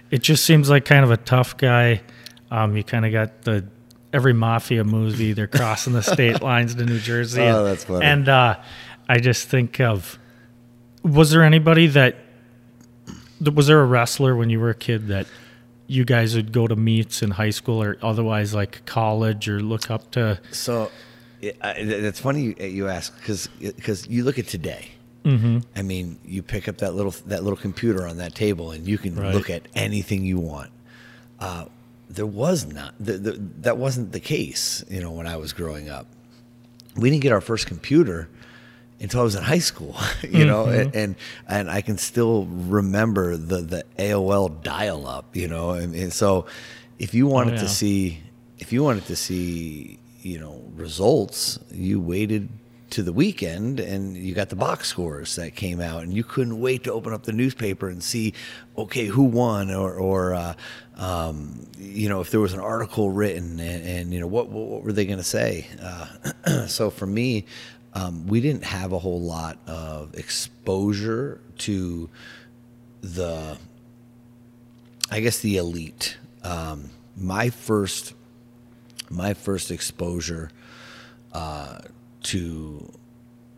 it 0.10 0.22
just 0.22 0.46
seems 0.46 0.70
like 0.70 0.86
kind 0.86 1.04
of 1.04 1.12
a 1.12 1.18
tough 1.18 1.58
guy. 1.58 2.02
Um, 2.50 2.76
you 2.76 2.84
kind 2.84 3.06
of 3.06 3.12
got 3.12 3.44
the 3.44 3.66
every 4.12 4.34
mafia 4.34 4.84
movie 4.84 5.34
they're 5.34 5.48
crossing 5.60 5.94
the 5.94 6.04
state 6.04 6.42
lines 6.42 6.76
to 6.76 6.86
New 6.86 7.00
Jersey. 7.00 7.42
Oh, 7.42 7.60
and, 7.60 7.68
that's 7.68 7.84
funny. 7.84 8.06
And 8.06 8.28
uh, 8.28 8.60
I 9.08 9.20
just 9.20 9.48
think 9.48 9.80
of 9.80 10.18
was 11.04 11.32
there 11.32 11.44
anybody 11.44 11.88
that 11.88 12.16
was 13.54 13.68
there 13.68 13.82
a 13.82 13.86
wrestler 13.86 14.36
when 14.36 14.50
you 14.50 14.60
were 14.60 14.70
a 14.70 14.76
kid 14.76 15.08
that 15.08 15.28
you 15.88 16.06
guys 16.06 16.36
would 16.36 16.52
go 16.52 16.68
to 16.68 16.76
meets 16.76 17.22
in 17.22 17.32
high 17.32 17.50
school 17.50 17.82
or 17.82 17.98
otherwise 18.02 18.54
like 18.54 18.86
college 18.86 19.48
or 19.50 19.62
look 19.62 19.92
up 19.92 20.12
to? 20.12 20.40
So 20.52 20.92
it's 21.42 22.20
funny 22.20 22.42
you, 22.42 22.56
you 22.60 22.88
ask 22.88 23.16
because 23.18 23.48
because 23.60 24.08
you 24.08 24.24
look 24.24 24.40
at 24.40 24.48
today. 24.48 24.92
Mm-hmm. 25.24 25.60
I 25.76 25.84
mean, 25.84 26.20
you 26.26 26.42
pick 26.42 26.68
up 26.68 26.80
that 26.80 26.96
little 26.96 27.14
that 27.28 27.44
little 27.44 27.58
computer 27.58 28.08
on 28.08 28.18
that 28.18 28.34
table, 28.34 28.72
and 28.72 28.88
you 28.88 28.98
can 28.98 29.16
right. 29.16 29.34
look 29.34 29.50
at 29.50 29.68
anything 29.76 30.26
you 30.26 30.40
want. 30.40 30.72
Uh, 31.40 31.66
there 32.10 32.26
was 32.26 32.66
not 32.66 32.94
the, 33.00 33.14
the, 33.14 33.32
that 33.62 33.78
wasn't 33.78 34.12
the 34.12 34.20
case. 34.20 34.84
You 34.90 35.02
know, 35.02 35.12
when 35.12 35.28
I 35.28 35.38
was 35.38 35.54
growing 35.54 35.90
up, 35.90 36.08
we 36.96 37.10
didn't 37.10 37.22
get 37.22 37.32
our 37.32 37.42
first 37.42 37.68
computer 37.68 38.30
until 39.00 39.22
I 39.22 39.24
was 39.24 39.36
in 39.36 39.44
high 39.44 39.60
school. 39.60 39.96
You 40.24 40.30
mm-hmm. 40.30 40.48
know, 40.48 40.66
and, 40.66 40.96
and, 40.96 41.16
and 41.48 41.70
I 41.70 41.82
can 41.82 41.98
still 41.98 42.46
remember 42.46 43.38
the 43.38 43.62
the 43.62 43.84
AOL 44.00 44.64
dial 44.64 45.08
up. 45.08 45.36
You 45.36 45.48
know, 45.48 45.72
and, 45.72 45.94
and 45.94 46.12
so 46.12 46.48
if 46.98 47.14
you 47.14 47.28
wanted 47.28 47.54
oh, 47.54 47.56
yeah. 47.58 47.62
to 47.62 47.70
see 47.70 48.22
if 48.58 48.72
you 48.74 48.84
wanted 48.84 49.06
to 49.06 49.16
see 49.16 50.00
you 50.22 50.40
know 50.40 50.64
results, 50.76 51.60
you 51.72 52.00
waited 52.00 52.50
to 52.92 53.02
the 53.02 53.14
weekend 53.14 53.80
and 53.80 54.18
you 54.18 54.34
got 54.34 54.50
the 54.50 54.56
box 54.56 54.90
scores 54.90 55.38
that 55.38 55.56
came 55.56 55.80
out 55.80 56.04
and 56.04 56.14
you 56.14 56.26
couldn't 56.26 56.60
wait 56.60 56.84
to 56.84 56.92
open 56.92 57.14
up 57.14 57.24
the 57.24 57.32
newspaper 57.32 57.88
and 57.88 58.04
see 58.04 58.34
okay 58.78 59.06
who 59.06 59.24
won 59.24 59.72
or, 59.72 59.94
or 59.94 60.34
uh, 60.34 60.54
um, 60.98 61.66
you 61.78 62.10
know 62.10 62.20
if 62.20 62.32
there 62.32 62.42
was 62.42 62.54
an 62.54 62.60
article 62.60 63.10
written 63.10 63.60
and, 63.60 63.88
and 63.88 64.14
you 64.14 64.20
know 64.20 64.28
what, 64.28 64.50
what 64.50 64.84
were 64.84 64.92
they 64.92 65.06
going 65.06 65.18
to 65.18 65.24
say? 65.24 65.68
Uh, 65.82 66.66
so 66.68 66.90
for 66.90 67.06
me 67.06 67.46
um, 67.94 68.28
we 68.28 68.42
didn't 68.42 68.64
have 68.64 68.92
a 68.92 69.00
whole 69.00 69.22
lot 69.22 69.58
of 69.68 70.14
exposure 70.16 71.42
to 71.58 72.10
the 73.02 73.58
i 75.10 75.20
guess 75.20 75.40
the 75.40 75.58
elite. 75.58 76.18
Um, 76.44 76.90
my 77.16 77.50
first 77.50 78.14
my 79.12 79.34
first 79.34 79.72
exposure 79.72 80.50
uh, 81.34 81.80
to 82.24 82.92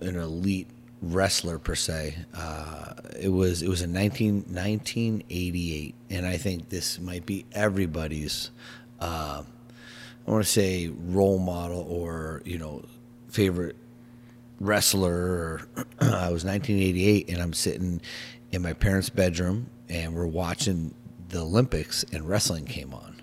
an 0.01 0.15
elite 0.15 0.67
wrestler 1.01 1.59
per 1.59 1.75
se. 1.75 2.15
Uh, 2.33 2.93
it 3.19 3.29
was 3.29 3.61
it 3.61 3.69
was 3.69 3.81
in 3.81 3.93
19, 3.93 4.45
1988, 4.47 5.95
and 6.09 6.25
I 6.25 6.37
think 6.37 6.69
this 6.69 6.99
might 6.99 7.25
be 7.25 7.45
everybody's. 7.51 8.51
Uh, 8.99 9.43
I 10.25 10.31
want 10.31 10.45
to 10.45 10.49
say 10.49 10.87
role 10.87 11.39
model 11.39 11.85
or 11.89 12.41
you 12.45 12.57
know 12.57 12.85
favorite 13.29 13.75
wrestler. 14.59 15.61
I 15.99 16.31
was 16.31 16.45
1988, 16.45 17.29
and 17.29 17.41
I'm 17.41 17.53
sitting 17.53 18.01
in 18.51 18.61
my 18.61 18.73
parents' 18.73 19.09
bedroom, 19.09 19.69
and 19.89 20.15
we're 20.15 20.25
watching 20.25 20.93
the 21.29 21.41
Olympics, 21.41 22.03
and 22.11 22.27
wrestling 22.27 22.65
came 22.65 22.93
on, 22.93 23.21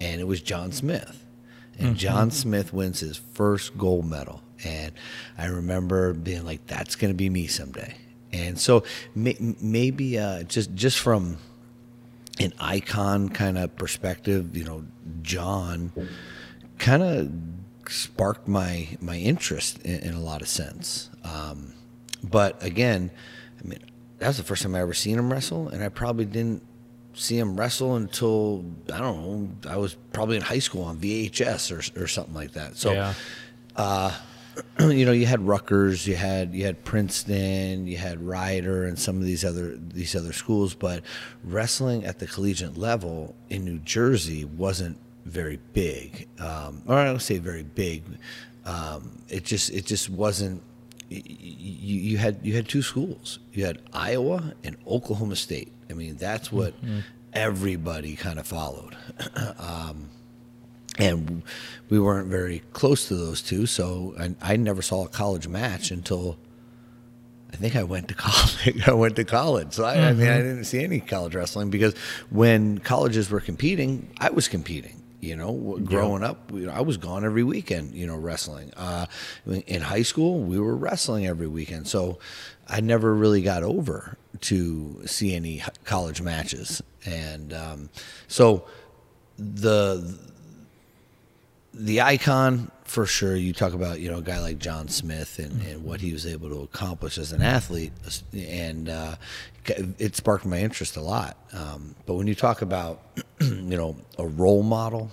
and 0.00 0.20
it 0.20 0.24
was 0.24 0.42
John 0.42 0.72
Smith, 0.72 1.21
and 1.78 1.88
mm-hmm. 1.88 1.96
John 1.96 2.30
Smith 2.30 2.72
wins 2.72 3.00
his 3.00 3.16
first 3.16 3.76
gold 3.76 4.06
medal, 4.06 4.42
and 4.64 4.92
I 5.38 5.46
remember 5.46 6.12
being 6.12 6.44
like, 6.44 6.66
"That's 6.66 6.96
going 6.96 7.12
to 7.12 7.16
be 7.16 7.30
me 7.30 7.46
someday." 7.46 7.96
And 8.32 8.58
so 8.58 8.84
may, 9.14 9.36
maybe 9.60 10.18
uh, 10.18 10.44
just 10.44 10.74
just 10.74 10.98
from 10.98 11.38
an 12.38 12.52
icon 12.58 13.28
kind 13.28 13.58
of 13.58 13.76
perspective, 13.76 14.56
you 14.56 14.64
know, 14.64 14.84
John 15.22 15.92
kind 16.78 17.02
of 17.02 17.30
sparked 17.88 18.48
my 18.48 18.88
my 19.00 19.16
interest 19.16 19.82
in, 19.82 20.00
in 20.00 20.14
a 20.14 20.20
lot 20.20 20.42
of 20.42 20.48
sense. 20.48 21.10
Um, 21.24 21.74
but 22.22 22.62
again, 22.62 23.10
I 23.60 23.68
mean, 23.68 23.80
that 24.18 24.28
was 24.28 24.36
the 24.36 24.44
first 24.44 24.62
time 24.62 24.74
I 24.74 24.80
ever 24.80 24.94
seen 24.94 25.18
him 25.18 25.32
wrestle, 25.32 25.68
and 25.68 25.82
I 25.82 25.88
probably 25.88 26.24
didn't 26.24 26.62
see 27.14 27.38
him 27.38 27.56
wrestle 27.56 27.96
until 27.96 28.64
I 28.92 28.98
don't 28.98 29.64
know. 29.64 29.70
I 29.70 29.76
was 29.76 29.96
probably 30.12 30.36
in 30.36 30.42
high 30.42 30.58
school 30.58 30.84
on 30.84 30.98
VHS 30.98 31.70
or 31.70 32.02
or 32.02 32.06
something 32.06 32.34
like 32.34 32.52
that. 32.52 32.76
So, 32.76 32.92
yeah. 32.92 33.14
uh, 33.76 34.12
you 34.80 35.04
know, 35.04 35.12
you 35.12 35.26
had 35.26 35.46
Rutgers, 35.46 36.06
you 36.06 36.16
had 36.16 36.54
you 36.54 36.64
had 36.64 36.84
Princeton, 36.84 37.86
you 37.86 37.96
had 37.96 38.20
Rider, 38.20 38.84
and 38.84 38.98
some 38.98 39.16
of 39.16 39.24
these 39.24 39.44
other 39.44 39.76
these 39.76 40.14
other 40.14 40.32
schools, 40.32 40.74
but 40.74 41.02
wrestling 41.44 42.04
at 42.04 42.18
the 42.18 42.26
collegiate 42.26 42.76
level 42.76 43.34
in 43.50 43.64
New 43.64 43.78
Jersey 43.78 44.44
wasn't 44.44 44.98
very 45.24 45.58
big, 45.72 46.28
um, 46.38 46.82
or 46.86 46.96
I 46.96 47.04
don't 47.04 47.20
say 47.20 47.38
very 47.38 47.62
big. 47.62 48.04
Um, 48.64 49.22
it 49.28 49.44
just 49.44 49.70
it 49.70 49.86
just 49.86 50.10
wasn't. 50.10 50.62
You, 51.12 52.00
you, 52.00 52.18
had 52.18 52.38
you 52.42 52.54
had 52.54 52.68
two 52.68 52.82
schools. 52.82 53.38
You 53.52 53.66
had 53.66 53.80
Iowa 53.92 54.54
and 54.64 54.76
Oklahoma 54.86 55.36
State. 55.36 55.72
I 55.90 55.94
mean, 55.94 56.16
that's 56.16 56.50
what 56.50 56.74
mm-hmm. 56.82 57.00
everybody 57.32 58.16
kind 58.16 58.38
of 58.38 58.46
followed. 58.46 58.96
um, 59.58 60.08
and 60.98 61.42
we 61.88 61.98
weren't 61.98 62.28
very 62.28 62.62
close 62.72 63.08
to 63.08 63.14
those 63.14 63.42
two, 63.42 63.66
so 63.66 64.14
I, 64.18 64.52
I 64.52 64.56
never 64.56 64.82
saw 64.82 65.04
a 65.04 65.08
college 65.08 65.48
match 65.48 65.90
until 65.90 66.38
I 67.52 67.56
think 67.56 67.76
I 67.76 67.82
went 67.82 68.08
to 68.08 68.14
college. 68.18 68.86
I 68.86 68.92
went 68.92 69.16
to 69.16 69.24
college, 69.24 69.72
so 69.72 69.84
I, 69.84 69.96
mm-hmm. 69.96 70.04
I 70.04 70.12
mean, 70.12 70.28
I 70.28 70.30
mm-hmm. 70.32 70.48
didn't 70.48 70.64
see 70.64 70.82
any 70.82 71.00
college 71.00 71.34
wrestling 71.34 71.70
because 71.70 71.94
when 72.30 72.78
colleges 72.78 73.30
were 73.30 73.40
competing, 73.40 74.10
I 74.18 74.30
was 74.30 74.48
competing. 74.48 75.01
You 75.22 75.36
know, 75.36 75.78
growing 75.84 76.24
up, 76.24 76.50
I 76.68 76.80
was 76.80 76.96
gone 76.96 77.24
every 77.24 77.44
weekend. 77.44 77.94
You 77.94 78.08
know, 78.08 78.16
wrestling. 78.16 78.72
Uh, 78.76 79.06
in 79.46 79.80
high 79.80 80.02
school, 80.02 80.40
we 80.40 80.58
were 80.58 80.74
wrestling 80.74 81.28
every 81.28 81.46
weekend, 81.46 81.86
so 81.86 82.18
I 82.66 82.80
never 82.80 83.14
really 83.14 83.40
got 83.40 83.62
over 83.62 84.18
to 84.40 85.02
see 85.06 85.36
any 85.36 85.62
college 85.84 86.20
matches, 86.20 86.82
and 87.06 87.52
um, 87.52 87.90
so 88.26 88.64
the 89.38 90.18
the 91.72 92.00
icon 92.00 92.72
for 92.84 93.06
sure. 93.06 93.36
You 93.36 93.52
talk 93.52 93.74
about 93.74 94.00
you 94.00 94.10
know 94.10 94.18
a 94.18 94.22
guy 94.22 94.40
like 94.40 94.58
John 94.58 94.88
Smith 94.88 95.38
and, 95.38 95.62
and 95.62 95.84
what 95.84 96.00
he 96.00 96.12
was 96.12 96.26
able 96.26 96.48
to 96.48 96.62
accomplish 96.62 97.16
as 97.16 97.30
an 97.32 97.42
athlete, 97.42 97.92
and 98.34 98.88
uh, 98.88 99.14
it 99.66 100.16
sparked 100.16 100.44
my 100.44 100.58
interest 100.58 100.96
a 100.96 101.00
lot. 101.00 101.36
Um, 101.52 101.94
but 102.06 102.14
when 102.14 102.26
you 102.26 102.34
talk 102.34 102.62
about 102.62 103.00
you 103.40 103.76
know 103.76 103.96
a 104.18 104.26
role 104.26 104.62
model, 104.62 105.10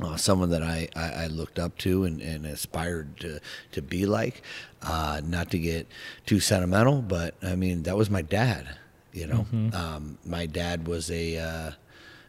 uh, 0.00 0.16
someone 0.16 0.50
that 0.50 0.62
I, 0.62 0.88
I, 0.94 1.24
I, 1.24 1.26
looked 1.26 1.58
up 1.58 1.76
to 1.78 2.04
and, 2.04 2.20
and, 2.20 2.46
aspired 2.46 3.18
to 3.20 3.40
to 3.72 3.82
be 3.82 4.06
like, 4.06 4.42
uh, 4.82 5.20
not 5.24 5.50
to 5.50 5.58
get 5.58 5.88
too 6.24 6.40
sentimental, 6.40 7.02
but 7.02 7.34
I 7.42 7.56
mean 7.56 7.82
that 7.84 7.96
was 7.96 8.10
my 8.10 8.22
dad. 8.22 8.76
You 9.12 9.26
know, 9.26 9.46
mm-hmm. 9.52 9.74
um, 9.74 10.18
my 10.24 10.46
dad 10.46 10.86
was 10.86 11.10
a 11.10 11.38
uh, 11.38 11.70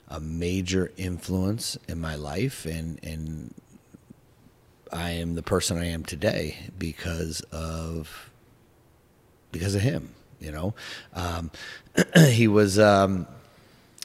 a 0.08 0.20
major 0.20 0.92
influence 0.98 1.78
in 1.88 2.00
my 2.00 2.16
life, 2.16 2.66
and 2.66 3.00
and 3.04 3.54
I 4.92 5.12
am 5.12 5.36
the 5.36 5.44
person 5.44 5.78
I 5.78 5.86
am 5.86 6.04
today 6.04 6.58
because 6.78 7.42
of 7.52 8.32
because 9.52 9.76
of 9.76 9.82
him. 9.82 10.16
You 10.40 10.52
know, 10.52 10.74
um, 11.14 11.52
he 12.30 12.48
was 12.48 12.80
um, 12.80 13.28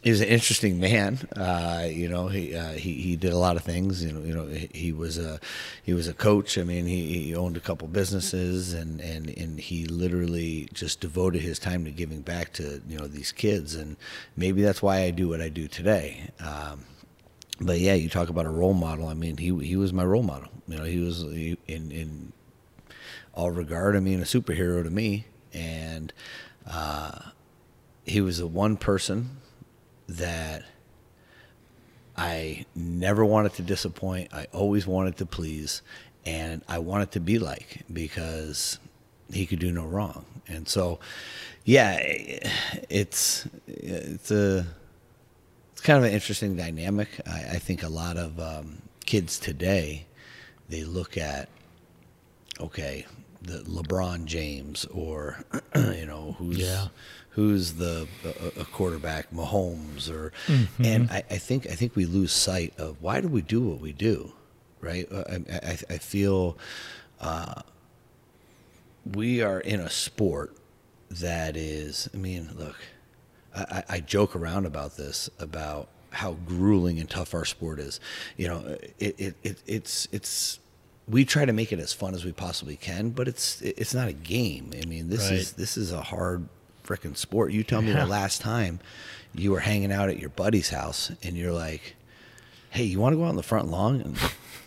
he 0.05 0.11
was 0.11 0.21
an 0.21 0.29
interesting 0.29 0.79
man. 0.79 1.19
Uh, 1.35 1.87
you 1.88 2.11
know, 2.11 2.29
he, 2.29 2.55
uh, 2.55 2.73
he 2.73 2.93
he 2.93 3.17
did 3.17 3.33
a 3.33 3.38
lot 3.38 3.57
of 3.57 3.62
things. 3.62 4.05
You 4.05 4.12
know, 4.12 4.21
you 4.21 4.35
know, 4.35 4.47
he, 4.47 4.69
he, 4.75 4.93
was 4.93 5.17
a 5.17 5.41
he 5.83 5.95
was 5.95 6.09
a 6.09 6.12
coach. 6.12 6.59
I 6.59 6.62
mean, 6.62 6.85
he, 6.85 7.23
he 7.23 7.35
owned 7.35 7.57
a 7.57 7.61
couple 7.61 7.88
businesses, 7.88 8.75
and, 8.75 9.00
and 9.00 9.31
and 9.31 9.59
he 9.59 9.87
literally 9.87 10.69
just 10.75 11.00
devoted 11.00 11.41
his 11.41 11.59
time 11.59 11.87
to 11.87 11.91
giving 11.91 12.21
back 12.21 12.53
to 12.55 12.83
you 12.87 12.99
know 12.99 13.07
these 13.07 13.33
kids. 13.33 13.75
And 13.75 13.97
maybe 14.37 14.61
that's 14.61 14.83
why 14.83 14.99
I 14.99 15.11
do 15.11 15.31
what 15.31 15.41
I 15.41 15.49
do 15.49 15.69
today. 15.69 16.31
Um, 16.38 16.85
but 17.59 17.81
yeah, 17.81 17.95
you 17.95 18.11
talk 18.11 18.29
about 18.29 18.45
a 18.45 18.50
role 18.50 18.75
model. 18.75 19.09
I 19.09 19.14
mean, 19.14 19.38
he 19.38 19.57
he 19.64 19.76
was 19.76 19.95
my 19.95 20.05
role 20.05 20.23
model. 20.23 20.50
You 20.69 20.76
know, 20.76 20.85
he 20.85 20.99
was 20.99 21.23
in 21.23 21.57
in 21.67 22.33
all 23.33 23.50
regard. 23.50 23.97
I 23.97 24.00
mean, 24.00 24.21
a 24.21 24.25
superhero 24.25 24.85
to 24.85 24.91
me, 24.91 25.25
and 25.54 26.12
uh, 26.66 27.18
he 28.04 28.20
was 28.20 28.38
the 28.38 28.46
one 28.46 28.76
person 28.76 29.38
that 30.08 30.64
I 32.16 32.66
never 32.75 33.25
wanted 33.25 33.54
to 33.54 33.62
disappoint. 33.62 34.32
I 34.32 34.46
always 34.52 34.87
wanted 34.87 35.16
to 35.18 35.26
please, 35.26 35.82
and 36.25 36.62
I 36.68 36.78
wanted 36.78 37.12
to 37.12 37.20
be 37.20 37.38
like 37.38 37.82
because 37.92 38.78
he 39.32 39.46
could 39.46 39.58
do 39.58 39.73
no 39.73 39.84
wrong. 39.84 40.25
And 40.46 40.68
so, 40.68 41.00
yeah, 41.64 41.99
it's 42.00 43.49
it's 43.66 44.30
a 44.30 44.66
it's 45.73 45.80
kind 45.80 45.99
of 45.99 46.04
an 46.04 46.12
interesting 46.12 46.56
dynamic. 46.56 47.08
I, 47.26 47.44
I 47.52 47.58
think 47.58 47.82
a 47.82 47.88
lot 47.88 48.16
of 48.16 48.38
um, 48.38 48.82
kids 49.06 49.38
today 49.38 50.06
they 50.68 50.84
look 50.84 51.16
at 51.16 51.49
okay, 52.61 53.06
the 53.44 53.58
LeBron 53.60 54.24
James 54.24 54.84
or 54.86 55.44
you 55.74 56.06
know 56.06 56.34
who's 56.38 56.58
yeah. 56.58 56.88
who's 57.30 57.74
the 57.74 58.08
a, 58.58 58.64
quarterback 58.64 59.30
Mahomes 59.30 60.10
or 60.10 60.32
mm-hmm. 60.46 60.84
and 60.84 61.10
I, 61.10 61.22
I, 61.30 61.38
think 61.38 61.66
I 61.66 61.74
think 61.74 61.94
we 61.94 62.06
lose 62.06 62.32
sight 62.32 62.72
of 62.78 63.00
why 63.00 63.20
do 63.20 63.28
we 63.28 63.42
do 63.42 63.62
what 63.62 63.80
we 63.80 63.92
do 63.92 64.32
right 64.80 65.06
uh, 65.12 65.24
I, 65.28 65.56
I, 65.56 65.78
I 65.90 65.98
feel 65.98 66.56
uh, 67.20 67.62
we 69.14 69.42
are 69.42 69.60
in 69.60 69.80
a 69.80 69.90
sport 69.90 70.56
that 71.10 71.56
is 71.56 72.08
I 72.14 72.16
mean 72.16 72.50
look 72.56 72.76
I, 73.54 73.84
I 73.88 74.00
joke 74.00 74.34
around 74.34 74.66
about 74.66 74.96
this 74.96 75.28
about 75.38 75.88
how 76.10 76.34
grueling 76.46 76.98
and 76.98 77.10
tough 77.10 77.34
our 77.34 77.44
sport 77.44 77.78
is 77.78 78.00
you 78.36 78.48
know 78.48 78.76
it, 78.98 79.14
it, 79.18 79.36
it 79.42 79.62
it's 79.66 80.08
it's 80.12 80.60
we 81.08 81.25
try 81.25 81.44
to 81.44 81.52
make 81.52 81.73
it 81.73 81.78
as 81.78 81.92
fun 81.92 82.14
as 82.14 82.25
we 82.25 82.32
possibly 82.32 82.76
can, 82.76 83.11
but 83.11 83.28
it's 83.28 83.61
it's 83.62 83.94
not 83.94 84.08
a 84.08 84.12
game. 84.12 84.73
I 84.80 84.87
mean, 84.87 85.08
this 85.08 85.30
right. 85.30 85.38
is 85.38 85.52
this 85.52 85.76
is 85.76 85.92
a 85.92 86.02
hard 86.02 86.49
freaking 86.87 87.16
sport. 87.16 87.52
You 87.52 87.62
tell 87.64 87.82
me 87.82 87.92
yeah. 87.92 88.04
the 88.04 88.11
last 88.11 88.40
time 88.40 88.80
you 89.34 89.50
were 89.50 89.61
hanging 89.61 89.92
out 89.92 90.08
at 90.08 90.18
your 90.18 90.30
buddy's 90.30 90.70
house 90.70 91.11
and 91.23 91.37
you're 91.37 91.52
like, 91.52 91.94
"Hey, 92.70 92.84
you 92.84 93.00
want 93.00 93.12
to 93.12 93.16
go 93.16 93.25
out 93.25 93.30
on 93.30 93.37
the 93.37 93.42
front 93.42 93.70
lawn 93.70 94.00
and 94.00 94.16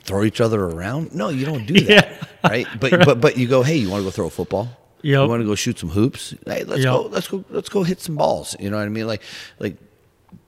throw 0.04 0.24
each 0.24 0.40
other 0.40 0.64
around?" 0.64 1.16
No, 1.16 1.30
you 1.30 1.46
don't 1.46 1.66
do 1.66 1.74
that, 1.82 1.90
yeah. 1.90 2.50
right? 2.50 2.68
But 2.80 2.92
right. 2.92 3.06
but 3.06 3.22
but 3.22 3.38
you 3.38 3.48
go, 3.48 3.64
"Hey, 3.64 3.78
you 3.78 3.90
want 3.90 4.02
to 4.02 4.06
go 4.06 4.12
throw 4.12 4.28
a 4.28 4.32
football?" 4.32 4.70
Yep. 5.04 5.22
You 5.22 5.30
want 5.30 5.42
to 5.42 5.46
go 5.46 5.56
shoot 5.56 5.78
some 5.78 5.90
hoops? 5.90 6.34
Hey, 6.46 6.64
let's 6.64 6.84
yep. 6.84 6.92
go. 6.92 7.02
Let's 7.04 7.28
go. 7.28 7.44
Let's 7.50 7.70
go 7.70 7.84
hit 7.84 8.02
some 8.02 8.16
balls. 8.16 8.56
You 8.60 8.70
know 8.70 8.78
what 8.78 8.86
I 8.86 8.90
mean? 8.90 9.08
Like, 9.08 9.22
like 9.60 9.78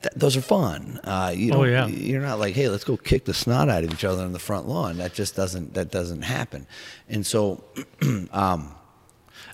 th- 0.01 0.13
those 0.15 0.37
are 0.37 0.41
fun. 0.41 0.99
Uh, 1.03 1.33
you 1.35 1.51
know, 1.51 1.61
oh, 1.61 1.63
yeah. 1.63 1.87
you're 1.87 2.21
not 2.21 2.39
like, 2.39 2.55
hey, 2.55 2.69
let's 2.69 2.83
go 2.83 2.97
kick 2.97 3.25
the 3.25 3.33
snot 3.33 3.69
out 3.69 3.83
of 3.83 3.93
each 3.93 4.03
other 4.03 4.23
on 4.23 4.33
the 4.33 4.39
front 4.39 4.67
lawn. 4.67 4.97
That 4.97 5.13
just 5.13 5.35
doesn't 5.35 5.73
that 5.73 5.91
doesn't 5.91 6.23
happen. 6.23 6.67
And 7.07 7.25
so, 7.25 7.63
um, 8.31 8.75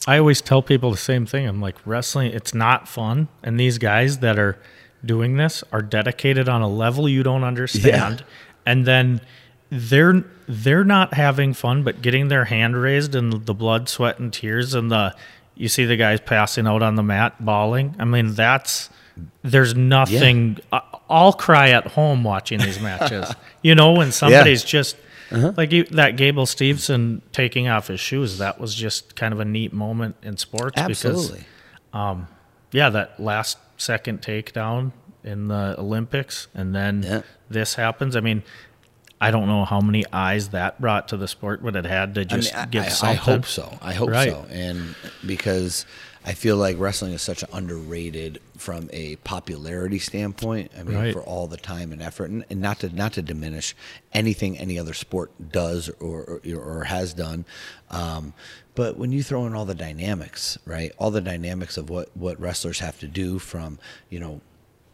I 0.08 0.18
always 0.18 0.42
tell 0.42 0.62
people 0.62 0.92
the 0.92 0.98
same 0.98 1.26
thing. 1.26 1.48
I'm 1.48 1.62
like, 1.62 1.76
wrestling, 1.86 2.32
it's 2.32 2.54
not 2.54 2.88
fun, 2.88 3.28
and 3.44 3.60
these 3.60 3.78
guys 3.78 4.20
that 4.20 4.38
are 4.38 4.58
doing 5.04 5.38
this 5.38 5.64
are 5.72 5.82
dedicated 5.82 6.50
on 6.50 6.62
a 6.62 6.70
level 6.70 7.08
you 7.08 7.24
don't 7.24 7.44
understand, 7.44 8.20
yeah. 8.20 8.26
and 8.66 8.86
then 8.86 9.22
they're 9.70 10.24
they're 10.48 10.84
not 10.84 11.14
having 11.14 11.54
fun, 11.54 11.84
but 11.84 12.02
getting 12.02 12.28
their 12.28 12.46
hand 12.46 12.80
raised 12.80 13.16
and 13.16 13.46
the 13.46 13.54
blood, 13.54 13.90
sweat, 13.90 14.20
and 14.20 14.32
tears, 14.32 14.74
and 14.74 14.92
the 14.92 15.16
you 15.56 15.70
see 15.70 15.86
the 15.86 15.96
guys 15.96 16.20
passing 16.20 16.68
out 16.68 16.84
on 16.84 16.96
the 16.96 17.04
mat, 17.04 17.44
bawling. 17.44 17.96
I 17.98 18.06
mean, 18.06 18.34
that's 18.34 18.90
there's 19.44 19.76
nothing. 19.76 20.58
I- 20.72 20.82
I'll 21.10 21.34
cry 21.34 21.70
at 21.70 21.88
home 21.88 22.24
watching 22.24 22.60
these 22.60 22.80
matches. 22.80 23.32
you 23.62 23.76
know, 23.76 23.94
when 23.94 24.12
somebody's 24.12 24.64
just 24.64 24.98
Uh-huh. 25.32 25.54
like 25.58 25.72
you, 25.72 25.84
that 25.86 26.18
Gable 26.18 26.46
Stevenson 26.46 27.22
taking 27.32 27.68
off 27.68 27.88
his 27.88 28.00
shoes. 28.00 28.38
That 28.40 28.60
was 28.60 28.74
just 28.76 29.16
kind 29.16 29.34
of 29.34 29.40
a 29.40 29.46
neat 29.46 29.72
moment 29.74 30.16
in 30.24 30.38
sports. 30.38 30.78
Absolutely. 30.78 31.46
Because, 31.92 32.18
yeah, 32.72 32.90
that 32.90 33.20
last 33.20 33.58
second 33.78 34.22
takedown 34.22 34.92
in 35.24 35.48
the 35.48 35.76
Olympics, 35.78 36.48
and 36.54 36.76
then 36.76 37.04
Yeah. 37.04 37.22
this 37.50 37.76
happens. 37.76 38.16
I 38.16 38.20
mean. 38.22 38.44
I 39.22 39.32
don't 39.32 39.48
know 39.48 39.64
how 39.64 39.80
many 39.80 40.04
eyes 40.12 40.50
that 40.50 40.80
brought 40.82 41.08
to 41.08 41.18
the 41.18 41.28
sport, 41.30 41.64
but 41.64 41.78
it 41.78 41.86
had 41.86 42.16
to 42.16 42.22
I 42.22 42.24
just 42.26 42.54
mean, 42.54 42.62
I- 42.64 42.66
give 42.66 42.84
I, 43.02 43.12
I 43.12 43.14
hope 43.14 43.46
so. 43.46 43.78
I 43.82 43.94
hope 43.94 44.10
Right. 44.10 44.30
so. 44.30 44.46
And 44.52 44.94
because 45.26 45.86
I 46.28 46.34
feel 46.34 46.58
like 46.58 46.80
wrestling 46.80 47.14
is 47.14 47.22
such 47.22 47.44
an 47.44 47.50
underrated 47.54 48.42
from 48.58 48.90
a 48.92 49.16
popularity 49.18 50.00
standpoint. 50.00 50.72
I 50.78 50.82
mean, 50.82 50.96
Right. 50.98 51.14
for 51.14 51.22
all 51.22 51.46
the 51.46 51.56
time 51.58 51.92
and 51.92 52.02
effort, 52.02 52.32
and, 52.32 52.44
and 52.50 52.60
not 52.60 52.80
to 52.80 52.90
not 52.90 53.14
to 53.14 53.22
diminish 53.22 53.76
anything 54.12 54.58
any 54.58 54.80
other 54.80 54.96
sport 54.96 55.32
does 55.52 55.90
or 56.00 56.42
or, 56.44 56.58
or 56.58 56.84
has 56.86 57.14
done. 57.14 57.46
Um, 57.92 58.34
but 58.74 58.98
when 58.98 59.12
you 59.12 59.22
throw 59.22 59.46
in 59.46 59.54
all 59.54 59.66
the 59.66 59.76
dynamics, 59.76 60.58
right? 60.66 60.92
All 60.98 61.12
the 61.12 61.22
dynamics 61.22 61.78
of 61.78 61.92
what 61.92 62.10
what 62.18 62.40
wrestlers 62.40 62.80
have 62.80 63.00
to 63.02 63.08
do 63.08 63.38
from 63.38 63.78
you 64.10 64.20
know 64.20 64.42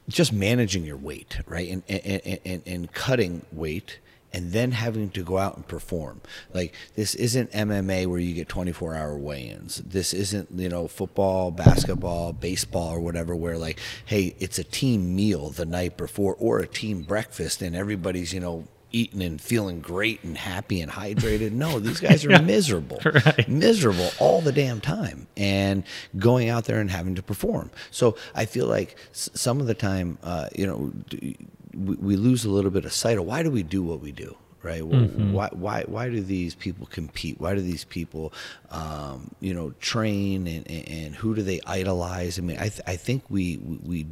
just 0.09 0.33
managing 0.33 0.83
your 0.83 0.97
weight, 0.97 1.39
right, 1.47 1.69
and 1.69 1.83
and, 1.87 2.39
and, 2.45 2.63
and 2.65 2.91
cutting 2.93 3.45
weight, 3.53 3.99
and 4.33 4.51
then 4.51 4.71
having 4.71 5.09
to 5.11 5.23
go 5.23 5.37
out 5.37 5.55
and 5.57 5.67
perform. 5.67 6.21
Like 6.53 6.73
this 6.95 7.15
isn't 7.15 7.51
MMA 7.51 8.07
where 8.07 8.19
you 8.19 8.33
get 8.33 8.47
24 8.49 8.95
hour 8.95 9.17
weigh-ins. 9.17 9.77
This 9.77 10.13
isn't 10.13 10.49
you 10.55 10.69
know 10.69 10.87
football, 10.87 11.51
basketball, 11.51 12.33
baseball, 12.33 12.89
or 12.93 12.99
whatever 12.99 13.35
where 13.35 13.57
like, 13.57 13.79
hey, 14.05 14.35
it's 14.39 14.59
a 14.59 14.63
team 14.63 15.15
meal 15.15 15.49
the 15.49 15.65
night 15.65 15.97
before 15.97 16.35
or 16.39 16.59
a 16.59 16.67
team 16.67 17.01
breakfast, 17.03 17.61
and 17.61 17.75
everybody's 17.75 18.33
you 18.33 18.39
know 18.39 18.67
eating 18.93 19.21
and 19.21 19.39
feeling 19.39 19.79
great 19.79 20.21
and 20.21 20.37
happy 20.37 20.81
and 20.81 20.91
hydrated. 20.91 21.53
No, 21.53 21.79
these 21.79 21.99
guys 22.07 22.25
are 22.25 22.41
miserable 22.41 22.99
Right. 23.05 23.47
miserable 23.47 24.09
all 24.19 24.41
the 24.41 24.51
damn 24.51 24.81
time 24.81 25.27
and 25.37 25.85
going 26.17 26.49
out 26.49 26.65
there 26.65 26.81
and 26.81 26.91
having 26.91 27.15
to 27.15 27.23
perform. 27.23 27.71
So 27.89 28.17
I 28.35 28.43
feel 28.43 28.67
like 28.67 28.97
s- 29.11 29.29
some 29.33 29.61
of 29.61 29.67
the 29.67 29.73
time, 29.75 30.17
uh, 30.23 30.49
you 30.53 30.67
know, 30.67 30.91
d- 31.07 31.37
we, 31.73 31.95
we 31.95 32.15
lose 32.15 32.45
a 32.45 32.49
little 32.49 32.71
bit 32.71 32.85
of 32.85 32.93
sight 32.93 33.17
of 33.17 33.25
why 33.25 33.43
do 33.43 33.51
we 33.51 33.63
do 33.63 33.81
what 33.83 33.99
we 34.01 34.11
do, 34.11 34.35
right? 34.63 34.81
Wh- 34.81 35.33
Why, 35.33 35.49
why, 35.51 35.83
why 35.87 36.09
do 36.09 36.21
these 36.21 36.55
people 36.55 36.85
compete? 36.87 37.39
Why 37.39 37.55
do 37.55 37.61
these 37.61 37.83
people, 37.85 38.33
um, 38.71 39.31
you 39.39 39.53
know, 39.53 39.71
train 39.79 40.47
and, 40.47 40.69
and, 40.69 40.87
and 40.89 41.15
who 41.15 41.35
do 41.35 41.41
they 41.43 41.61
idolize? 41.65 42.37
I 42.37 42.41
mean, 42.41 42.57
I, 42.57 42.69
th- 42.69 42.81
I 42.87 42.95
think 42.95 43.23
we, 43.29 43.57
we, 43.57 44.07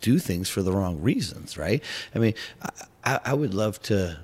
do 0.00 0.18
things 0.18 0.50
for 0.50 0.60
the 0.62 0.70
wrong 0.70 1.00
reasons, 1.00 1.56
right? 1.56 1.82
I 2.14 2.18
mean, 2.18 2.34
I, 2.60 2.68
I, 3.04 3.20
I 3.26 3.34
would 3.34 3.54
love 3.54 3.80
to 3.84 4.18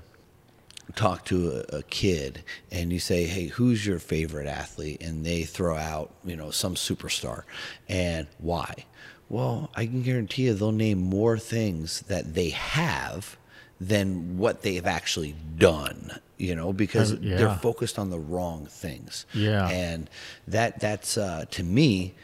talk 0.95 1.25
to 1.25 1.65
a, 1.73 1.79
a 1.79 1.83
kid 1.85 2.43
and 2.71 2.93
you 2.93 2.99
say, 2.99 3.25
"Hey, 3.25 3.47
who's 3.47 3.87
your 3.87 3.99
favorite 3.99 4.47
athlete?" 4.47 5.03
and 5.03 5.25
they 5.25 5.45
throw 5.45 5.77
out, 5.77 6.11
you 6.23 6.37
know, 6.37 6.51
some 6.51 6.75
superstar, 6.75 7.45
and 7.89 8.27
why? 8.39 8.85
Well, 9.33 9.71
I 9.75 9.87
can 9.87 10.03
guarantee 10.03 10.43
you 10.43 10.53
they'll 10.53 10.73
name 10.73 10.99
more 10.99 11.39
things 11.39 12.03
that 12.03 12.35
they 12.35 12.51
have 12.51 13.39
than 13.81 14.37
what 14.37 14.61
they 14.61 14.75
have 14.75 14.87
actually 14.87 15.35
done. 15.57 16.21
You 16.37 16.55
know, 16.55 16.73
because 16.73 17.15
yeah. 17.15 17.37
they're 17.37 17.55
focused 17.55 17.99
on 17.99 18.11
the 18.11 18.19
wrong 18.19 18.67
things. 18.67 19.27
Yeah. 19.33 19.69
and 19.69 20.11
that 20.47 20.81
that's 20.81 21.17
uh, 21.17 21.47
to 21.51 21.65
me. 21.65 22.15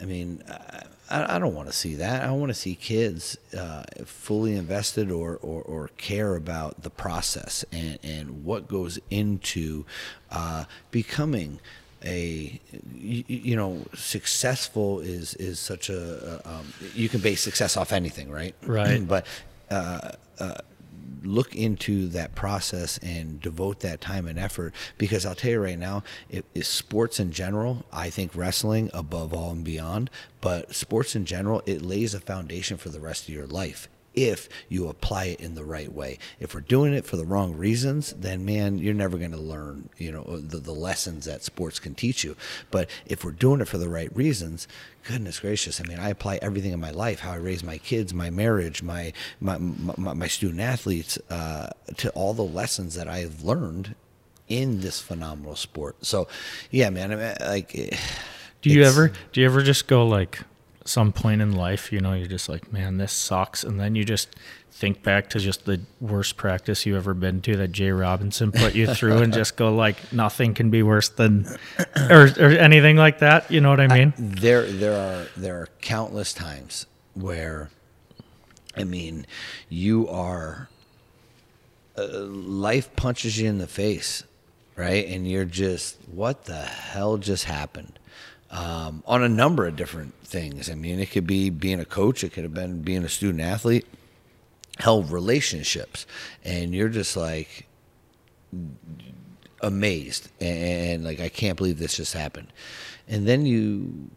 I 0.00 0.04
mean, 0.04 0.44
I, 1.10 1.36
I 1.36 1.38
don't 1.38 1.54
want 1.54 1.68
to 1.68 1.74
see 1.74 1.94
that. 1.96 2.22
I 2.22 2.30
want 2.32 2.50
to 2.50 2.54
see 2.54 2.74
kids 2.74 3.38
uh, 3.56 3.84
fully 4.04 4.54
invested 4.54 5.10
or, 5.10 5.36
or, 5.36 5.62
or 5.62 5.88
care 5.96 6.36
about 6.36 6.82
the 6.82 6.90
process 6.90 7.64
and, 7.72 7.98
and 8.02 8.44
what 8.44 8.68
goes 8.68 8.98
into 9.10 9.86
uh, 10.30 10.64
becoming 10.90 11.60
a 12.04 12.60
you, 12.94 13.24
you 13.26 13.56
know 13.56 13.84
successful 13.94 15.00
is 15.00 15.34
is 15.34 15.58
such 15.58 15.90
a 15.90 16.40
um, 16.48 16.72
you 16.94 17.08
can 17.08 17.20
base 17.20 17.40
success 17.40 17.76
off 17.76 17.92
anything 17.92 18.30
right 18.30 18.54
Right. 18.66 19.06
but 19.06 19.26
uh, 19.70 20.12
uh, 20.38 20.54
look 21.22 21.54
into 21.54 22.08
that 22.08 22.34
process 22.34 22.98
and 22.98 23.40
devote 23.40 23.80
that 23.80 24.00
time 24.00 24.26
and 24.26 24.38
effort 24.38 24.74
because 24.98 25.26
I'll 25.26 25.34
tell 25.34 25.50
you 25.50 25.60
right 25.60 25.78
now, 25.78 26.02
it 26.30 26.44
is 26.54 26.68
sports 26.68 27.18
in 27.18 27.32
general. 27.32 27.84
I 27.92 28.10
think 28.10 28.34
wrestling 28.34 28.90
above 28.94 29.34
all 29.34 29.50
and 29.50 29.64
beyond, 29.64 30.10
but 30.40 30.74
sports 30.74 31.16
in 31.16 31.24
general, 31.24 31.62
it 31.66 31.82
lays 31.82 32.14
a 32.14 32.20
foundation 32.20 32.76
for 32.76 32.88
the 32.88 33.00
rest 33.00 33.28
of 33.28 33.34
your 33.34 33.46
life 33.46 33.88
if 34.26 34.48
you 34.68 34.88
apply 34.88 35.26
it 35.26 35.40
in 35.40 35.54
the 35.54 35.64
right 35.64 35.92
way. 35.92 36.18
If 36.40 36.54
we're 36.54 36.60
doing 36.60 36.94
it 36.94 37.04
for 37.04 37.16
the 37.16 37.24
wrong 37.24 37.56
reasons, 37.56 38.12
then 38.12 38.44
man, 38.44 38.78
you're 38.78 38.94
never 38.94 39.16
going 39.18 39.30
to 39.32 39.36
learn, 39.36 39.88
you 39.96 40.10
know, 40.10 40.38
the, 40.38 40.58
the 40.58 40.72
lessons 40.72 41.24
that 41.26 41.44
sports 41.44 41.78
can 41.78 41.94
teach 41.94 42.24
you. 42.24 42.36
But 42.70 42.90
if 43.06 43.24
we're 43.24 43.32
doing 43.32 43.60
it 43.60 43.68
for 43.68 43.78
the 43.78 43.88
right 43.88 44.14
reasons, 44.16 44.66
goodness 45.04 45.40
gracious, 45.40 45.80
I 45.80 45.84
mean, 45.84 45.98
I 45.98 46.10
apply 46.10 46.38
everything 46.42 46.72
in 46.72 46.80
my 46.80 46.90
life, 46.90 47.20
how 47.20 47.32
I 47.32 47.36
raise 47.36 47.62
my 47.62 47.78
kids, 47.78 48.12
my 48.12 48.30
marriage, 48.30 48.82
my 48.82 49.12
my 49.40 49.58
my, 49.58 50.14
my 50.14 50.26
student 50.26 50.60
athletes, 50.60 51.18
uh, 51.30 51.70
to 51.98 52.10
all 52.10 52.34
the 52.34 52.42
lessons 52.42 52.94
that 52.94 53.08
I 53.08 53.18
have 53.18 53.42
learned 53.42 53.94
in 54.48 54.80
this 54.80 55.00
phenomenal 55.00 55.56
sport. 55.56 55.96
So, 56.04 56.26
yeah, 56.70 56.90
man, 56.90 57.12
I 57.12 57.16
mean, 57.16 57.36
like. 57.40 57.98
Do 58.60 58.70
you 58.70 58.82
ever 58.82 59.12
do 59.30 59.40
you 59.40 59.46
ever 59.46 59.62
just 59.62 59.86
go 59.86 60.04
like 60.04 60.40
some 60.88 61.12
point 61.12 61.40
in 61.42 61.52
life, 61.52 61.92
you 61.92 62.00
know, 62.00 62.14
you're 62.14 62.26
just 62.26 62.48
like, 62.48 62.72
man, 62.72 62.96
this 62.98 63.12
sucks, 63.12 63.62
and 63.64 63.78
then 63.78 63.94
you 63.94 64.04
just 64.04 64.34
think 64.70 65.02
back 65.02 65.28
to 65.30 65.38
just 65.40 65.64
the 65.64 65.80
worst 66.00 66.36
practice 66.36 66.86
you've 66.86 66.96
ever 66.96 67.14
been 67.14 67.40
to 67.42 67.56
that 67.56 67.72
J 67.72 67.90
Robinson 67.90 68.52
put 68.52 68.74
you 68.74 68.86
through, 68.86 69.18
and 69.18 69.32
just 69.32 69.56
go 69.56 69.74
like, 69.74 70.12
nothing 70.12 70.54
can 70.54 70.70
be 70.70 70.82
worse 70.82 71.08
than, 71.08 71.46
or, 72.10 72.28
or 72.38 72.50
anything 72.50 72.96
like 72.96 73.18
that. 73.20 73.50
You 73.50 73.60
know 73.60 73.70
what 73.70 73.80
I 73.80 73.86
mean? 73.88 74.12
there 74.18 74.62
there 74.70 74.96
are 74.96 75.26
there 75.36 75.56
are 75.60 75.68
countless 75.80 76.32
times 76.32 76.86
where 77.14 77.70
i 78.76 78.84
mean 78.84 79.26
you 79.68 80.08
are 80.08 80.68
uh, 81.96 82.06
life 82.20 82.94
punches 82.96 83.38
you 83.38 83.48
in 83.48 83.58
the 83.58 83.66
face 83.66 84.22
right 84.76 85.06
and 85.06 85.28
you're 85.28 85.44
just 85.44 85.96
what 86.06 86.44
the 86.44 86.54
hell 86.62 87.16
just 87.16 87.44
happened 87.44 87.97
um, 88.50 89.02
on 89.06 89.22
a 89.22 89.28
number 89.28 89.66
of 89.66 89.76
different 89.76 90.14
things 90.24 90.70
i 90.70 90.74
mean 90.74 90.98
it 90.98 91.10
could 91.10 91.26
be 91.26 91.50
being 91.50 91.80
a 91.80 91.84
coach 91.84 92.24
it 92.24 92.32
could 92.32 92.44
have 92.44 92.54
been 92.54 92.82
being 92.82 93.04
a 93.04 93.08
student 93.08 93.42
athlete 93.42 93.86
hell 94.78 95.02
relationships 95.02 96.06
and 96.44 96.74
you're 96.74 96.88
just 96.88 97.16
like 97.16 97.66
amazed 99.60 100.30
and, 100.40 101.04
like 101.04 101.20
I 101.20 101.28
can't 101.28 101.56
believe 101.56 101.78
this 101.78 101.96
just 101.96 102.14
happened. 102.14 102.48
And 103.08 103.26
then 103.26 103.46
you 103.46 104.10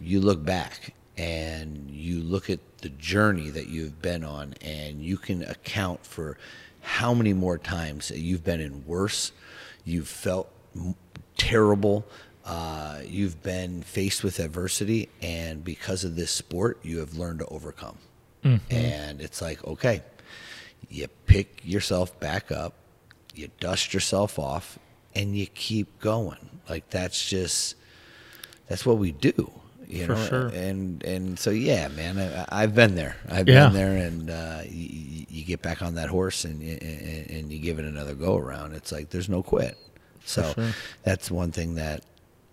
you 0.00 0.20
look 0.20 0.44
back 0.44 0.92
and 1.16 1.90
you 1.90 2.20
look 2.20 2.50
at 2.50 2.60
the 2.78 2.88
journey 2.90 3.48
that 3.50 3.68
you've 3.68 4.02
been 4.02 4.24
on 4.24 4.54
and 4.60 5.00
you 5.02 5.16
can 5.16 5.42
account 5.44 6.04
for 6.04 6.36
how 6.80 7.14
many 7.14 7.32
more 7.32 7.56
times 7.56 8.10
you've 8.10 8.44
been 8.44 8.60
in 8.60 8.84
worse, 8.86 9.32
you've 9.84 10.08
felt 10.08 10.50
terrible, 11.36 12.04
uh, 12.44 13.00
you've 13.06 13.42
been 13.42 13.82
faced 13.82 14.22
with 14.22 14.38
adversity 14.38 15.08
and 15.22 15.64
because 15.64 16.04
of 16.04 16.14
this 16.16 16.30
sport 16.30 16.78
you 16.82 16.98
have 16.98 17.14
learned 17.16 17.38
to 17.40 17.46
overcome. 17.46 17.96
And 18.70 19.22
it's 19.22 19.40
like, 19.40 19.64
okay, 19.64 20.02
you 20.90 21.08
pick 21.24 21.62
yourself 21.64 22.20
back 22.20 22.52
up, 22.52 22.74
you 23.34 23.48
dust 23.58 23.94
yourself 23.94 24.38
off, 24.38 24.78
and 25.14 25.34
you 25.34 25.46
keep 25.46 25.98
going. 25.98 26.50
Like 26.68 26.90
that's 26.90 27.26
just 27.26 27.74
that's 28.68 28.84
what 28.84 28.98
we 28.98 29.12
do, 29.12 29.50
you 29.88 30.04
For 30.04 30.12
know. 30.14 30.26
sure. 30.26 30.46
And 30.48 31.02
and 31.04 31.38
so 31.38 31.48
yeah, 31.50 31.88
man, 31.88 32.18
I, 32.18 32.64
I've 32.64 32.74
been 32.74 32.96
there. 32.96 33.16
I've 33.30 33.48
Yeah. 33.48 33.68
been 33.68 33.72
there, 33.72 33.96
and 34.06 34.28
uh, 34.30 34.60
you, 34.68 35.24
you 35.30 35.44
get 35.46 35.62
back 35.62 35.80
on 35.80 35.94
that 35.94 36.10
horse 36.10 36.44
and, 36.44 36.62
you- 36.62 36.78
and 36.82 37.30
and 37.30 37.52
you 37.52 37.58
give 37.60 37.78
it 37.78 37.86
another 37.86 38.12
go 38.14 38.36
around. 38.36 38.74
It's 38.74 38.92
like 38.92 39.08
there's 39.08 39.30
no 39.30 39.42
quit. 39.42 39.78
So 40.26 40.52
sure. 40.54 40.70
that's 41.02 41.30
one 41.30 41.50
thing 41.50 41.76
that 41.76 42.02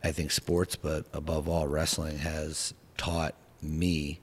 I 0.03 0.11
think 0.11 0.31
sports, 0.31 0.75
but 0.75 1.05
above 1.13 1.47
all, 1.47 1.67
wrestling 1.67 2.19
has 2.19 2.73
taught 2.97 3.35
me, 3.61 4.19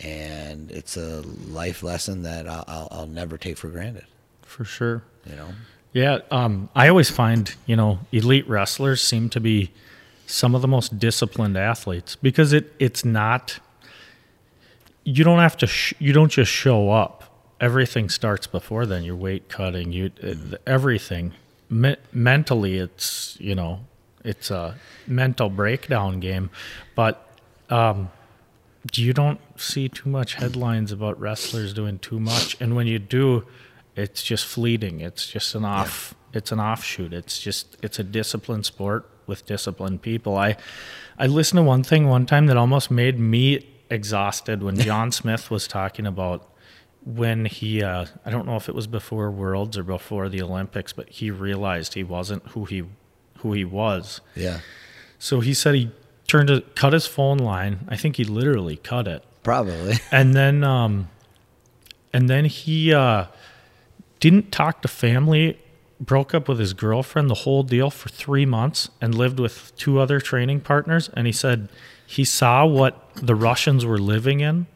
and 0.00 0.70
it's 0.70 0.96
a 0.96 1.22
life 1.22 1.82
lesson 1.82 2.22
that 2.22 2.48
I'll, 2.48 2.88
I'll, 2.90 3.06
never 3.06 3.38
take 3.38 3.56
for 3.56 3.68
granted. 3.68 4.06
For 4.42 4.64
sure. 4.64 5.04
You 5.24 5.36
know. 5.36 5.48
Yeah, 5.92 6.18
um, 6.30 6.70
I 6.74 6.88
always 6.88 7.10
find 7.10 7.54
you 7.66 7.76
know 7.76 8.00
elite 8.10 8.48
wrestlers 8.48 9.02
seem 9.02 9.28
to 9.30 9.40
be 9.40 9.70
some 10.26 10.54
of 10.54 10.62
the 10.62 10.68
most 10.68 10.98
disciplined 10.98 11.56
athletes 11.56 12.16
because 12.16 12.52
it 12.52 12.72
it's 12.78 13.04
not 13.04 13.60
you 15.04 15.24
don't 15.24 15.40
have 15.40 15.56
to 15.58 15.66
sh- 15.66 15.94
you 15.98 16.12
don't 16.12 16.30
just 16.30 16.50
show 16.50 16.90
up. 16.90 17.24
Everything 17.60 18.08
starts 18.08 18.46
before 18.46 18.86
then. 18.86 19.04
Your 19.04 19.16
weight 19.16 19.48
cutting, 19.48 19.92
you 19.92 20.10
it, 20.18 20.60
everything. 20.66 21.32
Me- 21.68 21.96
mentally, 22.12 22.78
it's 22.78 23.36
you 23.38 23.54
know 23.54 23.80
it's 24.24 24.50
a 24.50 24.76
mental 25.06 25.50
breakdown 25.50 26.20
game, 26.20 26.50
but 26.94 27.28
um, 27.70 28.10
you 28.94 29.12
don't 29.12 29.40
see 29.56 29.88
too 29.88 30.08
much 30.08 30.34
headlines 30.34 30.92
about 30.92 31.18
wrestlers 31.20 31.72
doing 31.72 31.98
too 31.98 32.20
much, 32.20 32.56
and 32.60 32.74
when 32.76 32.86
you 32.86 32.98
do, 32.98 33.44
it's 33.96 34.22
just 34.22 34.46
fleeting. 34.46 35.00
It's 35.00 35.26
just 35.26 35.54
an 35.54 35.64
off. 35.64 36.14
It's 36.32 36.50
an 36.50 36.60
offshoot. 36.60 37.12
It's 37.12 37.38
just 37.40 37.76
it's 37.82 37.98
a 37.98 38.04
disciplined 38.04 38.66
sport 38.66 39.08
with 39.26 39.46
disciplined 39.46 40.02
people. 40.02 40.36
I 40.36 40.56
I 41.18 41.26
listened 41.26 41.58
to 41.58 41.62
one 41.62 41.82
thing 41.82 42.08
one 42.08 42.26
time 42.26 42.46
that 42.46 42.56
almost 42.56 42.90
made 42.90 43.18
me 43.18 43.68
exhausted 43.90 44.62
when 44.62 44.76
John 44.76 45.12
Smith 45.12 45.50
was 45.50 45.68
talking 45.68 46.06
about 46.06 46.48
when 47.04 47.44
he 47.44 47.82
uh, 47.82 48.06
I 48.24 48.30
don't 48.30 48.46
know 48.46 48.56
if 48.56 48.68
it 48.68 48.74
was 48.74 48.86
before 48.86 49.30
Worlds 49.30 49.76
or 49.76 49.82
before 49.82 50.28
the 50.28 50.42
Olympics, 50.42 50.92
but 50.92 51.08
he 51.08 51.30
realized 51.30 51.94
he 51.94 52.04
wasn't 52.04 52.46
who 52.48 52.64
he 52.64 52.84
who 53.42 53.52
he 53.52 53.64
was. 53.64 54.20
Yeah. 54.34 54.60
So 55.18 55.40
he 55.40 55.54
said 55.54 55.74
he 55.74 55.90
turned 56.26 56.48
to 56.48 56.62
cut 56.74 56.92
his 56.92 57.06
phone 57.06 57.38
line. 57.38 57.86
I 57.88 57.96
think 57.96 58.16
he 58.16 58.24
literally 58.24 58.76
cut 58.76 59.06
it. 59.06 59.22
Probably. 59.42 59.96
And 60.10 60.34
then 60.34 60.64
um 60.64 61.10
and 62.12 62.28
then 62.28 62.46
he 62.46 62.92
uh 62.92 63.26
didn't 64.20 64.52
talk 64.52 64.82
to 64.82 64.88
family, 64.88 65.58
broke 66.00 66.32
up 66.32 66.48
with 66.48 66.58
his 66.58 66.74
girlfriend, 66.74 67.28
the 67.28 67.34
whole 67.34 67.62
deal 67.62 67.90
for 67.90 68.08
3 68.08 68.46
months 68.46 68.88
and 69.00 69.14
lived 69.14 69.40
with 69.40 69.74
two 69.76 69.98
other 69.98 70.20
training 70.20 70.60
partners 70.60 71.10
and 71.14 71.26
he 71.26 71.32
said 71.32 71.68
he 72.06 72.24
saw 72.24 72.64
what 72.64 73.08
the 73.14 73.34
Russians 73.34 73.84
were 73.84 73.98
living 73.98 74.40
in 74.40 74.66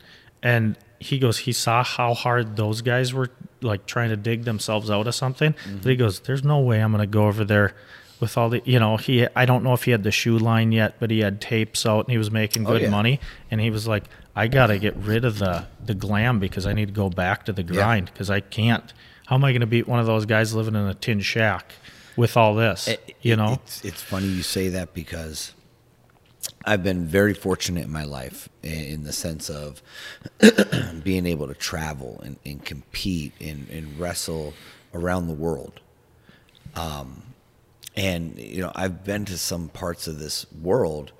and 0.42 0.76
he 0.98 1.18
goes 1.18 1.38
he 1.38 1.52
saw 1.52 1.84
how 1.84 2.14
hard 2.14 2.56
those 2.56 2.82
guys 2.82 3.12
were 3.12 3.30
like 3.62 3.86
trying 3.86 4.10
to 4.10 4.16
dig 4.16 4.44
themselves 4.44 4.90
out 4.90 5.06
of 5.06 5.14
something. 5.14 5.52
Mm-hmm. 5.52 5.78
But 5.78 5.90
he 5.90 5.96
goes 5.96 6.20
there's 6.20 6.44
no 6.44 6.60
way 6.60 6.80
I'm 6.80 6.92
going 6.92 7.00
to 7.00 7.06
go 7.06 7.26
over 7.26 7.44
there 7.44 7.74
with 8.20 8.36
all 8.38 8.48
the 8.48 8.62
you 8.64 8.78
know 8.78 8.96
he 8.96 9.26
I 9.36 9.44
don't 9.44 9.62
know 9.64 9.72
if 9.74 9.84
he 9.84 9.90
had 9.90 10.02
the 10.02 10.10
shoe 10.10 10.38
line 10.38 10.72
yet, 10.72 10.96
but 10.98 11.10
he 11.10 11.20
had 11.20 11.40
tapes 11.40 11.84
out 11.86 12.06
and 12.06 12.12
he 12.12 12.18
was 12.18 12.30
making 12.30 12.66
Oh, 12.66 12.70
good 12.72 12.82
yeah. 12.82 12.90
money 12.90 13.20
and 13.50 13.60
he 13.60 13.70
was 13.70 13.86
like 13.86 14.04
I 14.34 14.48
got 14.48 14.66
to 14.68 14.78
get 14.78 14.96
rid 14.96 15.24
of 15.24 15.38
the 15.38 15.66
the 15.84 15.94
glam 15.94 16.38
because 16.38 16.66
I 16.66 16.72
need 16.72 16.86
to 16.88 16.94
go 16.94 17.08
back 17.10 17.44
to 17.46 17.52
the 17.52 17.62
grind 17.62 18.10
because 18.12 18.30
I 18.30 18.40
can't 18.40 18.92
how 19.26 19.36
am 19.36 19.44
I 19.44 19.50
going 19.52 19.60
to 19.60 19.66
beat 19.66 19.88
one 19.88 19.98
of 20.00 20.06
those 20.06 20.24
guys 20.26 20.54
living 20.54 20.74
in 20.74 20.86
a 20.86 20.94
tin 20.94 21.20
shack 21.20 21.72
with 22.16 22.36
all 22.36 22.54
this, 22.54 22.88
It- 22.88 23.16
you 23.22 23.36
know? 23.36 23.54
it's, 23.64 23.84
it's 23.84 24.00
funny 24.02 24.26
you 24.26 24.42
say 24.42 24.68
that 24.68 24.94
because 24.94 25.52
I've 26.64 26.82
been 26.82 27.06
very 27.06 27.34
fortunate 27.34 27.84
in 27.84 27.90
my 27.92 28.04
life 28.04 28.48
in 28.62 29.02
the 29.04 29.12
sense 29.12 29.50
of 29.50 29.82
being 31.04 31.26
able 31.26 31.46
to 31.48 31.54
travel 31.54 32.20
and, 32.24 32.36
and 32.46 32.64
compete 32.64 33.32
and, 33.40 33.68
and 33.68 33.98
wrestle 33.98 34.54
around 34.94 35.26
the 35.28 35.34
world. 35.34 35.80
Um, 36.74 37.22
and 37.96 38.38
you 38.38 38.62
know, 38.62 38.72
I've 38.74 39.04
been 39.04 39.24
to 39.26 39.38
some 39.38 39.68
parts 39.68 40.06
of 40.06 40.18
this 40.18 40.46
world 40.52 41.12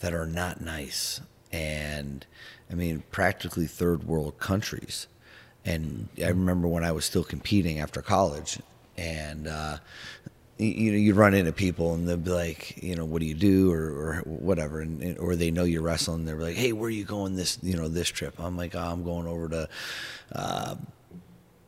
that 0.00 0.12
are 0.12 0.26
not 0.26 0.60
nice, 0.60 1.20
and 1.52 2.26
I 2.70 2.74
mean, 2.74 3.02
practically 3.10 3.66
third 3.66 4.04
world 4.04 4.38
countries. 4.38 5.06
And 5.66 6.08
I 6.22 6.28
remember 6.28 6.68
when 6.68 6.84
I 6.84 6.92
was 6.92 7.06
still 7.06 7.24
competing 7.24 7.78
after 7.78 8.02
college, 8.02 8.58
and 8.98 9.48
uh, 9.48 9.78
you, 10.58 10.92
know, 10.92 10.98
you 10.98 11.14
run 11.14 11.34
into 11.34 11.52
people 11.52 11.94
and 11.94 12.08
they'll 12.08 12.16
be 12.16 12.30
like, 12.30 12.82
you 12.82 12.94
know, 12.94 13.04
what 13.04 13.20
do 13.20 13.26
you 13.26 13.34
do 13.34 13.72
or, 13.72 13.80
or 13.80 14.14
whatever, 14.24 14.80
and, 14.80 15.18
or 15.18 15.36
they 15.36 15.50
know 15.50 15.64
you're 15.64 15.82
wrestling. 15.82 16.24
They're 16.24 16.36
like, 16.36 16.56
hey, 16.56 16.72
where 16.72 16.88
are 16.88 16.90
you 16.90 17.04
going 17.04 17.34
this, 17.34 17.58
you 17.62 17.76
know, 17.76 17.88
this 17.88 18.08
trip? 18.08 18.34
I'm 18.38 18.56
like, 18.56 18.74
oh, 18.74 18.80
I'm 18.80 19.04
going 19.04 19.26
over 19.26 19.48
to 19.48 19.68
uh, 20.32 20.74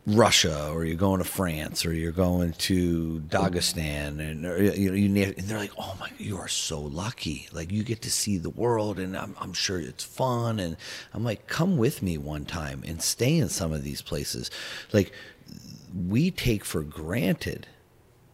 Russia, 0.07 0.71
or 0.73 0.85
you're 0.85 0.97
going 0.97 1.19
to 1.19 1.25
France, 1.25 1.85
or 1.85 1.92
you're 1.92 2.12
going 2.12 2.53
to 2.53 3.23
Dagestan, 3.29 4.21
and 4.21 4.42
you 4.42 4.90
know, 4.90 4.95
you 4.95 5.09
ne- 5.09 5.35
and 5.35 5.49
they're 5.49 5.59
like, 5.59 5.73
oh 5.77 5.97
my, 5.99 6.11
you 6.16 6.38
are 6.38 6.49
so 6.49 6.81
lucky. 6.81 7.49
Like 7.53 7.73
you 7.73 7.83
get 7.83 8.03
to 8.03 8.11
see 8.11 8.38
the 8.38 8.51
world, 8.51 9.01
and 9.01 9.16
I'm, 9.16 9.35
I'm 9.40 9.53
sure 9.53 9.81
it's 9.81 10.05
fun. 10.05 10.61
And 10.61 10.77
I'm 11.12 11.25
like, 11.25 11.49
come 11.49 11.77
with 11.77 12.03
me 12.03 12.19
one 12.19 12.45
time 12.45 12.85
and 12.87 13.03
stay 13.03 13.37
in 13.37 13.49
some 13.49 13.73
of 13.73 13.83
these 13.83 14.01
places. 14.01 14.49
Like 14.92 15.12
we 16.09 16.31
take 16.31 16.64
for 16.64 16.83
granted 16.83 17.66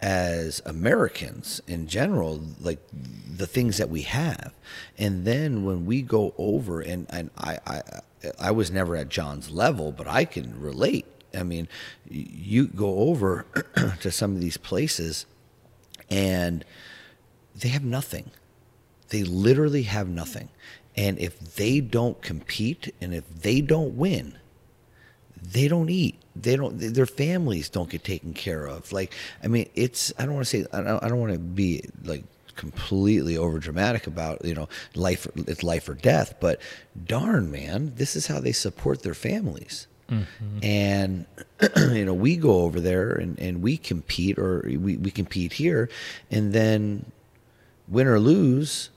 as 0.03 0.61
Americans 0.67 1.63
in 1.67 1.87
general, 1.87 2.43
like 2.61 2.81
the 3.35 3.47
things 3.47 3.79
that 3.79 3.89
we 3.89 4.03
have, 4.03 4.53
and 4.99 5.25
then 5.25 5.65
when 5.65 5.87
we 5.87 6.03
go 6.03 6.35
over, 6.37 6.83
and 6.83 7.07
and 7.09 7.31
I 7.39 7.59
I 7.67 7.83
I 8.39 8.51
was 8.51 8.71
never 8.71 8.97
at 8.97 9.09
John's 9.09 9.51
level, 9.51 9.93
but 9.93 10.07
I 10.07 10.25
can 10.25 10.61
relate. 10.61 11.07
I 11.35 11.43
mean, 11.43 11.69
you 12.09 12.67
go 12.67 12.99
over 12.99 13.47
to 14.01 14.11
some 14.11 14.35
of 14.35 14.41
these 14.41 14.57
places, 14.57 15.27
and 16.11 16.65
they 17.55 17.69
have 17.69 17.85
nothing. 17.85 18.31
They 19.09 19.23
literally 19.23 19.83
have 19.83 20.09
nothing, 20.09 20.49
and 20.97 21.19
if 21.19 21.39
they 21.57 21.81
don't 21.81 22.21
compete, 22.23 22.95
and 23.01 23.15
if 23.15 23.29
they 23.29 23.61
don't 23.61 23.97
win, 23.97 24.39
they 25.43 25.69
don't 25.69 25.91
eat. 25.91 26.19
They 26.35 26.57
don't 26.57 26.79
their 26.79 27.07
families 27.07 27.69
don't 27.69 27.91
get 27.91 28.05
taken 28.05 28.33
care 28.33 28.67
of. 28.67 28.91
Like 28.93 29.13
i 29.43 29.49
mean 29.49 29.69
it's 29.75 30.13
i 30.19 30.25
don't 30.25 30.35
want 30.35 30.47
to 30.47 30.51
say 30.59 30.67
i 30.73 30.81
don't, 30.81 31.03
I 31.03 31.09
don't 31.09 31.21
want 31.21 31.33
to 31.33 31.39
be 31.39 31.85
like 32.05 32.25
completely 32.57 33.37
over 33.37 33.59
dramatic 33.59 34.07
about 34.07 34.45
you 34.45 34.55
know 34.55 34.69
life 34.95 35.27
it's 35.37 35.63
life 35.63 35.89
or 35.89 35.95
death 35.95 36.35
but 36.41 36.61
darn 37.07 37.51
man 37.51 37.93
this 37.97 38.15
is 38.15 38.27
how 38.27 38.41
they 38.41 38.53
support 38.53 39.03
their 39.03 39.15
families 39.15 39.87
Mm-hmm. 40.13 40.59
and 40.63 41.27
you 41.97 42.05
know 42.05 42.13
we 42.13 42.37
go 42.37 42.61
over 42.63 42.81
there 42.81 43.13
and, 43.13 43.39
and 43.39 43.63
we 43.63 43.79
compete 43.79 44.39
or 44.39 44.63
we, 44.67 44.97
we 44.97 45.11
compete 45.11 45.55
here 45.55 45.89
and 46.31 46.53
then 46.53 47.11
win 47.89 48.07
or 48.07 48.19
lose, 48.19 48.91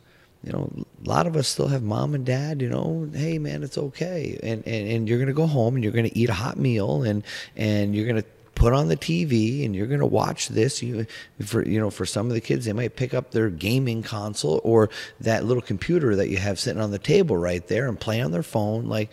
you 0.44 0.52
know, 0.52 0.72
a 1.04 1.10
lot 1.10 1.28
of 1.28 1.36
us 1.36 1.48
still 1.48 1.68
have 1.68 1.84
mom 1.84 2.14
and 2.14 2.26
dad, 2.26 2.62
you 2.62 2.70
know, 2.70 3.10
hey 3.14 3.40
man, 3.40 3.64
it's 3.64 3.78
okay. 3.78 4.40
And 4.44 4.66
and, 4.68 4.88
and 4.88 5.10
you're 5.10 5.20
gonna 5.20 5.34
go 5.34 5.48
home 5.48 5.76
and 5.76 5.84
you're 5.84 5.94
gonna 5.94 6.10
eat 6.14 6.30
a 6.30 6.34
hot 6.34 6.58
meal 6.58 7.04
and 7.04 7.24
and 7.56 7.96
you're 7.96 8.08
gonna 8.08 8.24
put 8.54 8.72
on 8.72 8.88
the 8.88 8.96
TV 8.96 9.66
and 9.66 9.76
you're 9.76 9.88
gonna 9.88 10.06
watch 10.06 10.50
this. 10.50 10.84
You 10.84 11.08
for 11.44 11.68
you 11.68 11.80
know, 11.80 11.90
for 11.90 12.06
some 12.06 12.28
of 12.28 12.34
the 12.34 12.42
kids 12.42 12.66
they 12.66 12.74
might 12.74 12.96
pick 12.96 13.14
up 13.14 13.32
their 13.32 13.50
gaming 13.50 14.04
console 14.04 14.62
or 14.64 14.90
that 15.20 15.46
little 15.46 15.64
computer 15.64 16.16
that 16.16 16.30
you 16.30 16.38
have 16.38 16.60
sitting 16.60 16.82
on 16.82 16.92
the 16.92 17.00
table 17.00 17.38
right 17.38 17.68
there 17.68 17.88
and 17.88 18.00
play 18.00 18.22
on 18.22 18.32
their 18.32 18.44
phone. 18.44 18.86
Like 18.88 19.10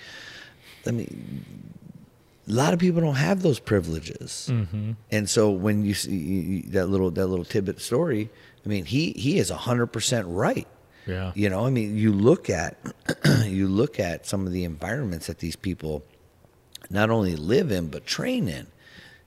I 0.87 0.91
mean 0.91 1.72
a 2.53 2.55
lot 2.55 2.75
of 2.75 2.79
people 2.79 3.01
don't 3.01 3.15
have 3.15 3.43
those 3.43 3.59
privileges, 3.59 4.49
mm-hmm. 4.51 4.93
and 5.11 5.29
so 5.29 5.51
when 5.51 5.85
you 5.85 5.95
see 5.95 6.63
that 6.69 6.87
little 6.87 7.11
that 7.11 7.27
little 7.27 7.45
tidbit 7.45 7.81
story, 7.81 8.29
I 8.65 8.69
mean, 8.69 8.85
he 8.85 9.13
he 9.13 9.39
is 9.39 9.51
hundred 9.51 9.87
percent 9.89 10.27
right. 10.29 10.69
Yeah. 11.05 11.33
you 11.35 11.51
know, 11.51 11.67
I 11.67 11.71
mean, 11.71 11.97
you 11.97 12.13
look 12.13 12.49
at 12.49 12.77
you 13.45 13.67
look 13.67 13.99
at 13.99 14.25
some 14.25 14.47
of 14.47 14.53
the 14.53 14.63
environments 14.65 15.27
that 15.27 15.39
these 15.39 15.57
people 15.57 16.05
not 16.91 17.11
only 17.11 17.35
live 17.35 17.73
in 17.73 17.89
but 17.89 18.07
train 18.07 18.49
in, 18.49 18.67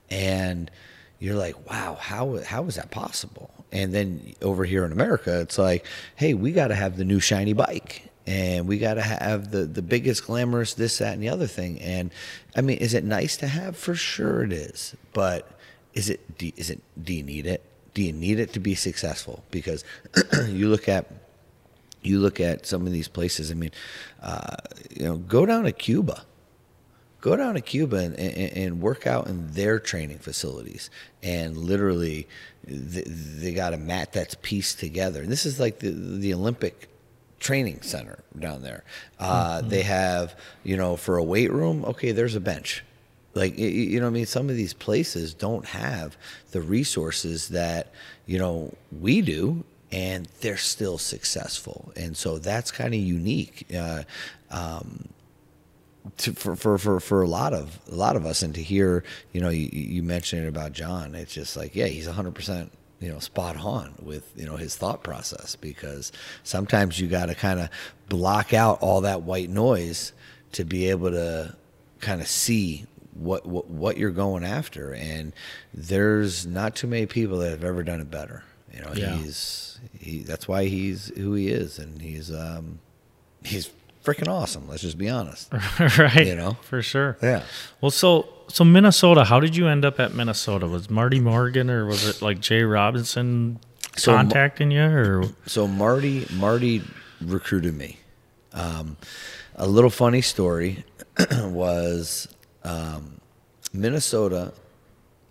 and 0.10 0.72
you're 1.20 1.36
like, 1.36 1.70
wow, 1.70 1.98
how 2.00 2.40
how 2.44 2.66
is 2.66 2.76
that 2.76 2.92
possible? 2.92 3.50
And 3.72 3.94
then 3.94 4.36
over 4.42 4.64
here 4.64 4.86
in 4.86 4.92
America, 4.92 5.42
it's 5.42 5.58
like, 5.58 5.86
hey, 6.16 6.34
we 6.34 6.52
got 6.52 6.68
to 6.68 6.76
have 6.76 6.96
the 6.96 7.04
new 7.04 7.20
shiny 7.20 7.54
bike, 7.54 8.08
and 8.28 8.68
we 8.68 8.80
got 8.80 8.96
to 8.96 9.02
have 9.02 9.52
the 9.52 9.66
the 9.66 9.82
biggest 9.82 10.26
glamorous 10.26 10.74
this 10.74 10.98
that 10.98 11.14
and 11.14 11.22
the 11.22 11.30
other 11.30 11.48
thing. 11.48 11.80
And 11.82 12.12
I 12.56 12.62
mean, 12.62 12.78
is 12.78 12.94
it 12.94 13.04
nice 13.04 13.38
to 13.38 13.48
have? 13.48 13.78
For 13.78 13.96
sure, 13.96 14.44
it 14.44 14.52
is. 14.52 14.96
But 15.14 15.48
is 15.94 16.10
it 16.10 16.22
is 16.40 16.70
it 16.70 16.82
do 17.02 17.14
you 17.14 17.24
need 17.24 17.46
it? 17.46 17.64
Do 17.94 18.02
you 18.04 18.14
need 18.14 18.40
it 18.40 18.54
to 18.54 18.60
be 18.60 18.76
successful? 18.76 19.44
Because 19.52 19.84
you 20.48 20.70
look 20.70 20.90
at 20.90 21.12
you 22.02 22.20
look 22.20 22.40
at 22.40 22.66
some 22.66 22.86
of 22.86 22.94
these 22.94 23.08
places. 23.08 23.52
I 23.52 23.56
mean, 23.56 23.72
uh, 24.22 24.58
you 24.90 25.06
know, 25.06 25.18
go 25.18 25.46
down 25.46 25.64
to 25.64 25.72
Cuba 25.72 26.24
go 27.26 27.36
down 27.36 27.56
to 27.56 27.62
Cuba 27.62 27.98
and, 27.98 28.16
and, 28.20 28.58
and 28.58 28.82
work 28.82 29.08
out 29.08 29.26
in 29.26 29.52
their 29.54 29.80
training 29.80 30.20
facilities. 30.20 30.92
And 31.24 31.58
literally, 31.58 32.28
they, 32.64 33.02
they 33.02 33.52
got 33.52 33.74
a 33.74 33.78
mat 33.78 34.14
that's 34.14 34.36
pieced 34.44 34.80
together. 34.80 35.24
And 35.24 35.32
this 35.32 35.44
is 35.44 35.60
like 35.60 35.80
the, 35.80 35.90
the 35.90 36.36
Olympic 36.36 36.88
training 37.40 37.82
center 37.82 38.20
down 38.40 38.62
there. 38.64 38.84
Uh, 39.20 39.62
They 39.62 39.82
have, 39.84 40.36
you 40.64 40.78
know, 40.78 40.96
for 40.96 41.18
a 41.18 41.24
weight 41.24 41.52
room, 41.52 41.86
okay, 41.86 42.12
there's 42.12 42.36
a 42.36 42.40
bench. 42.40 42.84
Like, 43.34 43.58
you 43.58 44.00
know 44.00 44.06
what 44.06 44.12
I 44.12 44.14
mean? 44.14 44.26
Some 44.26 44.50
of 44.50 44.56
these 44.56 44.74
places 44.74 45.34
don't 45.34 45.66
have 45.66 46.16
the 46.52 46.62
resources 46.62 47.50
that, 47.50 47.92
you 48.26 48.40
know, 48.40 48.74
we 49.02 49.22
do. 49.22 49.64
And 49.92 50.28
they're 50.42 50.58
still 50.58 50.98
successful, 50.98 51.94
and 51.96 52.18
so 52.18 52.38
that's 52.38 52.70
kind 52.72 52.94
of 52.94 53.00
unique. 53.00 53.66
Uh, 53.74 54.04
um, 54.50 55.08
to, 56.18 56.34
for, 56.34 56.56
for, 56.56 56.78
for, 56.78 57.00
for 57.00 57.22
a 57.22 57.28
lot 57.28 57.54
of 57.54 57.80
a 57.90 57.96
lot 57.96 58.16
of 58.16 58.26
us 58.26 58.42
and 58.44 58.54
to 58.56 58.62
hear 58.62 59.04
you 59.32 59.40
know 59.42 59.50
you, 59.50 59.70
you 59.72 60.04
mentioned 60.04 60.44
it 60.44 60.48
about 60.48 60.74
John 60.74 61.16
it's 61.16 61.34
just 61.34 61.56
like 61.56 61.76
yeah 61.76 61.88
he's 61.88 62.08
100% 62.08 62.70
you 63.00 63.10
know 63.12 63.20
spot 63.20 63.58
on 63.58 63.94
with 64.02 64.32
you 64.36 64.46
know 64.46 64.56
his 64.56 64.76
thought 64.76 65.04
process 65.04 65.56
because 65.56 66.12
sometimes 66.44 67.00
you 67.00 67.08
got 67.08 67.26
to 67.28 67.36
kind 67.36 67.60
of 67.60 67.70
block 68.10 68.54
out 68.54 68.82
all 68.82 69.02
that 69.02 69.22
white 69.24 69.50
noise 69.50 70.14
to 70.54 70.64
be 70.64 70.90
able 70.90 71.10
to 71.12 71.56
kind 72.00 72.22
of 72.22 72.28
see 72.28 72.86
what, 73.14 73.46
what 73.46 73.70
what 73.70 73.98
you're 73.98 74.12
going 74.12 74.44
after 74.44 74.94
and 74.94 75.34
there's 75.74 76.46
not 76.46 76.76
too 76.76 76.88
many 76.88 77.06
people 77.06 77.38
that 77.40 77.50
have 77.52 77.64
ever 77.64 77.84
done 77.84 78.00
it 78.02 78.10
better 78.12 78.44
you 78.74 78.82
know 78.82 78.92
Yeah. 78.94 79.16
he's 79.18 79.80
he 80.00 80.20
that's 80.24 80.48
why 80.48 80.66
he's 80.66 81.08
who 81.16 81.34
he 81.34 81.50
is 81.50 81.80
and 81.80 82.02
he's 82.02 82.32
um 82.34 82.80
he's 83.44 83.70
freaking 84.04 84.28
awesome. 84.28 84.68
Let's 84.68 84.84
just 84.84 85.00
be 85.00 85.10
honest. 85.10 85.52
right. 85.98 86.28
You 86.28 86.36
know? 86.36 86.58
for 86.62 86.84
sure. 86.84 87.18
Yeah. 87.24 87.42
Well, 87.82 87.90
so 87.90 88.30
so 88.48 88.64
Minnesota. 88.64 89.26
How 89.26 89.40
did 89.40 89.56
you 89.56 89.68
end 89.68 89.86
up 89.86 90.00
at 90.00 90.14
Minnesota? 90.14 90.68
Was 90.68 90.90
Marty 90.90 91.20
Morgan 91.20 91.70
or 91.70 91.86
was 91.86 92.08
it 92.08 92.22
like 92.22 92.40
J 92.40 92.64
Robinson 92.64 93.60
So 93.96 94.16
contacting 94.16 94.72
you 94.72 94.84
or? 94.84 95.24
So 95.46 95.68
Marty 95.68 96.26
Marty 96.34 96.84
recruited 97.22 97.74
me. 97.74 98.00
Um, 98.54 98.98
a 99.56 99.68
little 99.68 99.90
funny 99.90 100.22
story 100.22 100.86
was 101.44 102.28
um, 102.64 103.20
Minnesota. 103.74 104.54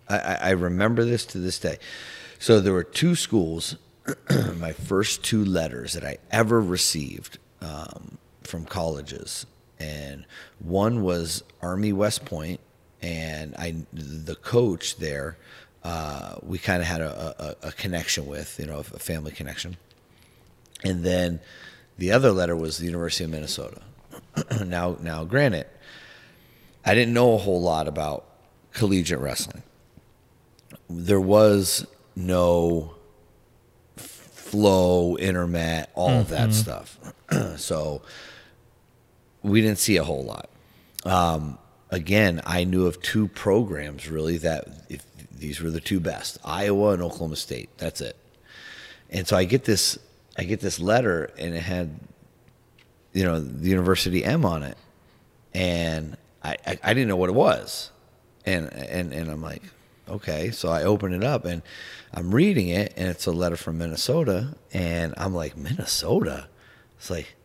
I, 0.07 0.17
I, 0.19 0.37
I 0.41 0.49
remember 0.51 1.03
this 1.03 1.25
to 1.27 1.37
this 1.37 1.59
day. 1.59 1.77
So 2.39 2.59
there 2.59 2.73
were 2.73 2.83
two 2.83 3.15
schools. 3.15 3.77
my 4.57 4.71
first 4.71 5.23
two 5.23 5.43
letters 5.43 5.93
that 5.93 6.03
I 6.03 6.17
ever 6.29 6.61
received 6.61 7.39
um, 7.61 8.19
from 8.43 8.65
colleges, 8.65 9.47
and 9.79 10.25
one 10.59 11.01
was 11.01 11.43
Army 11.61 11.91
West 11.91 12.23
Point, 12.25 12.59
and 13.05 13.55
I 13.55 13.75
the 13.93 14.35
coach 14.35 14.97
there. 14.97 15.37
Uh, 15.83 16.37
we 16.41 16.57
kind 16.57 16.81
of 16.81 16.87
had 16.87 17.01
a, 17.01 17.55
a, 17.63 17.67
a 17.67 17.71
connection 17.71 18.25
with, 18.25 18.59
you 18.59 18.65
know, 18.65 18.79
a 18.79 18.83
family 18.83 19.31
connection. 19.31 19.77
And 20.83 21.03
then 21.05 21.39
the 21.99 22.11
other 22.11 22.31
letter 22.31 22.55
was 22.55 22.79
the 22.79 22.85
University 22.85 23.23
of 23.23 23.29
Minnesota. 23.29 23.81
now, 24.65 24.97
now, 24.99 25.23
granted, 25.23 25.67
I 26.83 26.95
didn't 26.95 27.13
know 27.13 27.35
a 27.35 27.37
whole 27.37 27.61
lot 27.61 27.87
about 27.87 28.25
collegiate 28.73 29.19
wrestling. 29.19 29.61
There 30.89 31.21
was 31.21 31.85
no 32.15 32.95
flow, 33.95 35.17
intermat, 35.21 35.85
all 35.93 36.09
of 36.09 36.29
that 36.29 36.51
stuff. 36.53 36.97
so 37.57 38.01
we 39.43 39.61
didn't 39.61 39.77
see 39.77 39.97
a 39.97 40.03
whole 40.03 40.23
lot. 40.23 40.49
Um, 41.05 41.59
again, 41.95 42.41
I 42.45 42.65
knew 42.65 42.87
of 42.87 43.01
two 43.01 43.29
programs 43.29 44.09
really 44.09 44.37
that 44.39 44.67
if 44.89 45.01
these 45.31 45.61
were 45.61 45.71
the 45.71 45.79
two 45.79 46.01
best, 46.01 46.37
Iowa 46.43 46.91
and 46.91 47.01
Oklahoma 47.01 47.37
State. 47.37 47.69
That's 47.77 48.01
it. 48.01 48.17
And 49.09 49.25
so 49.25 49.37
I 49.37 49.45
get 49.45 49.63
this 49.63 49.97
I 50.37 50.43
get 50.43 50.59
this 50.59 50.79
letter 50.79 51.31
and 51.37 51.55
it 51.55 51.61
had 51.61 51.97
you 53.13 53.23
know 53.23 53.39
the 53.39 53.69
University 53.69 54.25
M 54.25 54.45
on 54.45 54.61
it. 54.63 54.77
And 55.53 56.17
I, 56.43 56.57
I, 56.67 56.79
I 56.83 56.93
didn't 56.93 57.07
know 57.07 57.15
what 57.15 57.29
it 57.29 57.35
was. 57.35 57.91
And 58.45 58.71
and 58.73 59.13
and 59.13 59.31
I'm 59.31 59.41
like, 59.41 59.63
okay. 60.09 60.51
So 60.51 60.67
I 60.67 60.83
open 60.83 61.13
it 61.13 61.23
up 61.23 61.45
and 61.45 61.61
I'm 62.13 62.35
reading 62.35 62.67
it 62.67 62.93
and 62.97 63.07
it's 63.07 63.25
a 63.25 63.31
letter 63.31 63.55
from 63.55 63.77
Minnesota 63.77 64.55
and 64.73 65.13
I'm 65.15 65.33
like, 65.33 65.55
Minnesota? 65.55 66.47
It's 66.97 67.09
like 67.09 67.35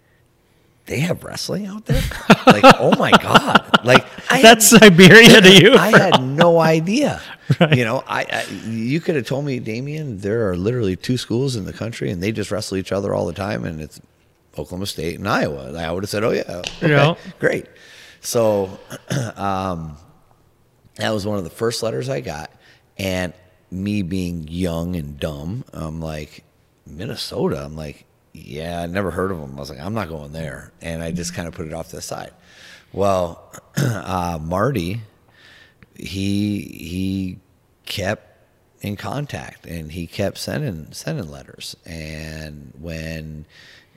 they 0.91 1.01
have 1.01 1.25
wrestling 1.25 1.67
out 1.67 1.87
there? 1.87 2.03
like, 2.47 2.65
oh 2.79 2.95
my 2.99 3.13
God. 3.13 3.81
Like 3.85 4.05
I 4.31 4.43
That's 4.43 4.71
had- 4.71 4.83
Siberia 4.83 5.41
to 5.41 5.51
you. 5.63 5.75
I 5.75 5.91
had 5.97 6.23
no 6.23 6.59
idea. 6.61 7.23
You 7.73 7.85
know, 7.85 8.05
I, 8.07 8.27
I 8.31 8.45
you 8.69 9.01
could 9.01 9.17
have 9.17 9.27
told 9.27 9.45
me, 9.45 9.59
Damion, 9.59 10.21
there 10.21 10.49
are 10.51 10.57
literally 10.57 10.95
two 10.95 11.17
schools 11.17 11.57
in 11.57 11.65
the 11.65 11.73
country, 11.73 12.09
and 12.13 12.23
they 12.23 12.31
just 12.31 12.53
wrestle 12.53 12.77
each 12.77 12.93
other 12.93 13.13
all 13.13 13.27
the 13.27 13.33
time, 13.33 13.65
and 13.65 13.81
it's 13.81 14.01
Oklahoma 14.57 14.87
State 14.87 15.19
and 15.19 15.27
Iowa. 15.29 15.67
And 15.67 15.77
I 15.77 15.91
would 15.91 16.05
have 16.05 16.11
said, 16.11 16.23
oh 16.23 16.31
yeah, 16.31 16.45
okay, 16.47 16.91
Yeah. 16.91 17.15
great. 17.41 17.67
So, 18.21 18.79
um, 19.37 19.97
that 20.95 21.11
was 21.11 21.27
one 21.27 21.39
of 21.39 21.45
the 21.45 21.51
first 21.51 21.83
letters 21.83 22.09
I 22.09 22.21
got, 22.21 22.53
and 22.99 23.33
me 23.71 24.03
being 24.03 24.47
young 24.47 24.95
and 24.95 25.19
dumb, 25.19 25.65
I'm 25.73 26.01
like, 26.01 26.45
Minnesota. 26.87 27.65
I'm 27.65 27.75
like, 27.75 28.05
yeah, 28.33 28.83
I 28.83 28.87
never 28.87 29.11
heard 29.11 29.31
of 29.31 29.41
them. 29.41 29.55
I 29.57 29.61
was 29.61 29.71
like, 29.71 29.81
I'm 29.81 29.95
not 29.95 30.09
going 30.09 30.33
there, 30.33 30.73
and 30.81 31.03
I 31.03 31.11
just 31.11 31.35
kind 31.35 31.49
of 31.49 31.55
put 31.55 31.67
it 31.67 31.73
off 31.73 31.89
to 31.91 31.97
the 31.97 32.03
side. 32.03 32.33
Well, 32.93 33.53
uh, 33.77 34.39
Marty, 34.41 35.01
he 35.97 36.61
he 36.61 37.39
kept 37.87 38.27
in 38.83 38.97
contact 38.97 39.67
and 39.67 39.93
he 39.93 40.07
kept 40.07 40.39
sending 40.39 40.93
sending 40.93 41.31
letters. 41.31 41.77
And 41.85 42.73
when 42.81 43.47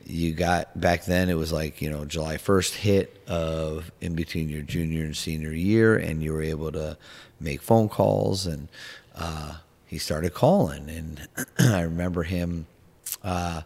you 0.05 0.33
got 0.33 0.79
back 0.79 1.05
then, 1.05 1.29
it 1.29 1.35
was 1.35 1.51
like 1.51 1.81
you 1.81 1.89
know 1.89 2.05
July 2.05 2.37
first 2.37 2.75
hit 2.75 3.21
of 3.27 3.91
in 4.01 4.15
between 4.15 4.49
your 4.49 4.63
junior 4.63 5.03
and 5.03 5.15
senior 5.15 5.53
year, 5.53 5.95
and 5.95 6.23
you 6.23 6.33
were 6.33 6.43
able 6.43 6.71
to 6.71 6.97
make 7.39 7.61
phone 7.61 7.89
calls 7.89 8.45
and. 8.45 8.67
Uh, 9.15 9.57
he 9.85 9.99
started 9.99 10.33
calling, 10.33 10.89
and 10.89 11.27
I 11.59 11.81
remember 11.81 12.23
him. 12.23 12.65
Uh, 13.21 13.61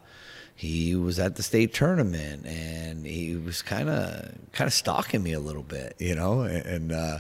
he 0.58 0.96
was 0.96 1.20
at 1.20 1.36
the 1.36 1.44
state 1.44 1.72
tournament, 1.72 2.48
and 2.48 3.06
he 3.06 3.36
was 3.36 3.62
kind 3.62 3.90
of 3.90 4.34
kind 4.54 4.68
of 4.68 4.74
stalking 4.74 5.22
me 5.22 5.34
a 5.34 5.40
little 5.40 5.62
bit, 5.62 5.96
you 6.00 6.16
know, 6.16 6.42
and 6.42 6.92
uh, 6.92 7.20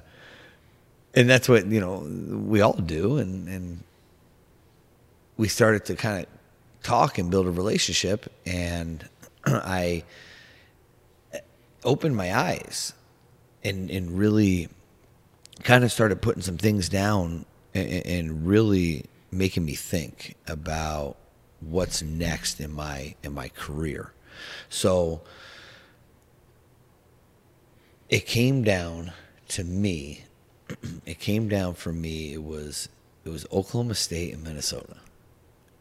and 1.13 1.29
that's 1.29 1.47
what 1.47 1.67
you 1.67 1.79
know 1.79 1.99
we 1.99 2.61
all 2.61 2.73
do, 2.73 3.17
and 3.19 3.47
and 3.47 3.83
we 5.37 5.47
started 5.47 5.85
to 5.85 5.95
kind 5.95 6.25
of 6.25 6.25
talk 6.81 7.19
and 7.19 7.29
build 7.29 7.45
a 7.45 7.51
relationship, 7.51 8.25
and 8.47 9.07
I 9.45 10.03
opened 11.83 12.17
my 12.17 12.35
eyes 12.35 12.93
and 13.63 13.91
and 13.91 14.17
really 14.17 14.67
kind 15.61 15.83
of 15.83 15.91
started 15.91 16.23
putting 16.23 16.41
some 16.41 16.57
things 16.57 16.89
down 16.89 17.45
and, 17.75 18.03
and 18.03 18.47
really 18.47 19.05
making 19.29 19.63
me 19.63 19.75
think 19.75 20.33
about 20.47 21.17
what's 21.59 22.01
next 22.01 22.59
in 22.59 22.71
my 22.71 23.15
in 23.23 23.33
my 23.33 23.49
career. 23.49 24.13
So 24.69 25.21
it 28.09 28.25
came 28.25 28.63
down 28.63 29.11
to 29.49 29.63
me. 29.63 30.23
It 31.05 31.19
came 31.19 31.47
down 31.47 31.73
for 31.75 31.93
me. 31.93 32.33
It 32.33 32.43
was 32.43 32.89
it 33.25 33.29
was 33.29 33.45
Oklahoma 33.51 33.95
State 33.95 34.33
and 34.33 34.43
Minnesota, 34.43 34.97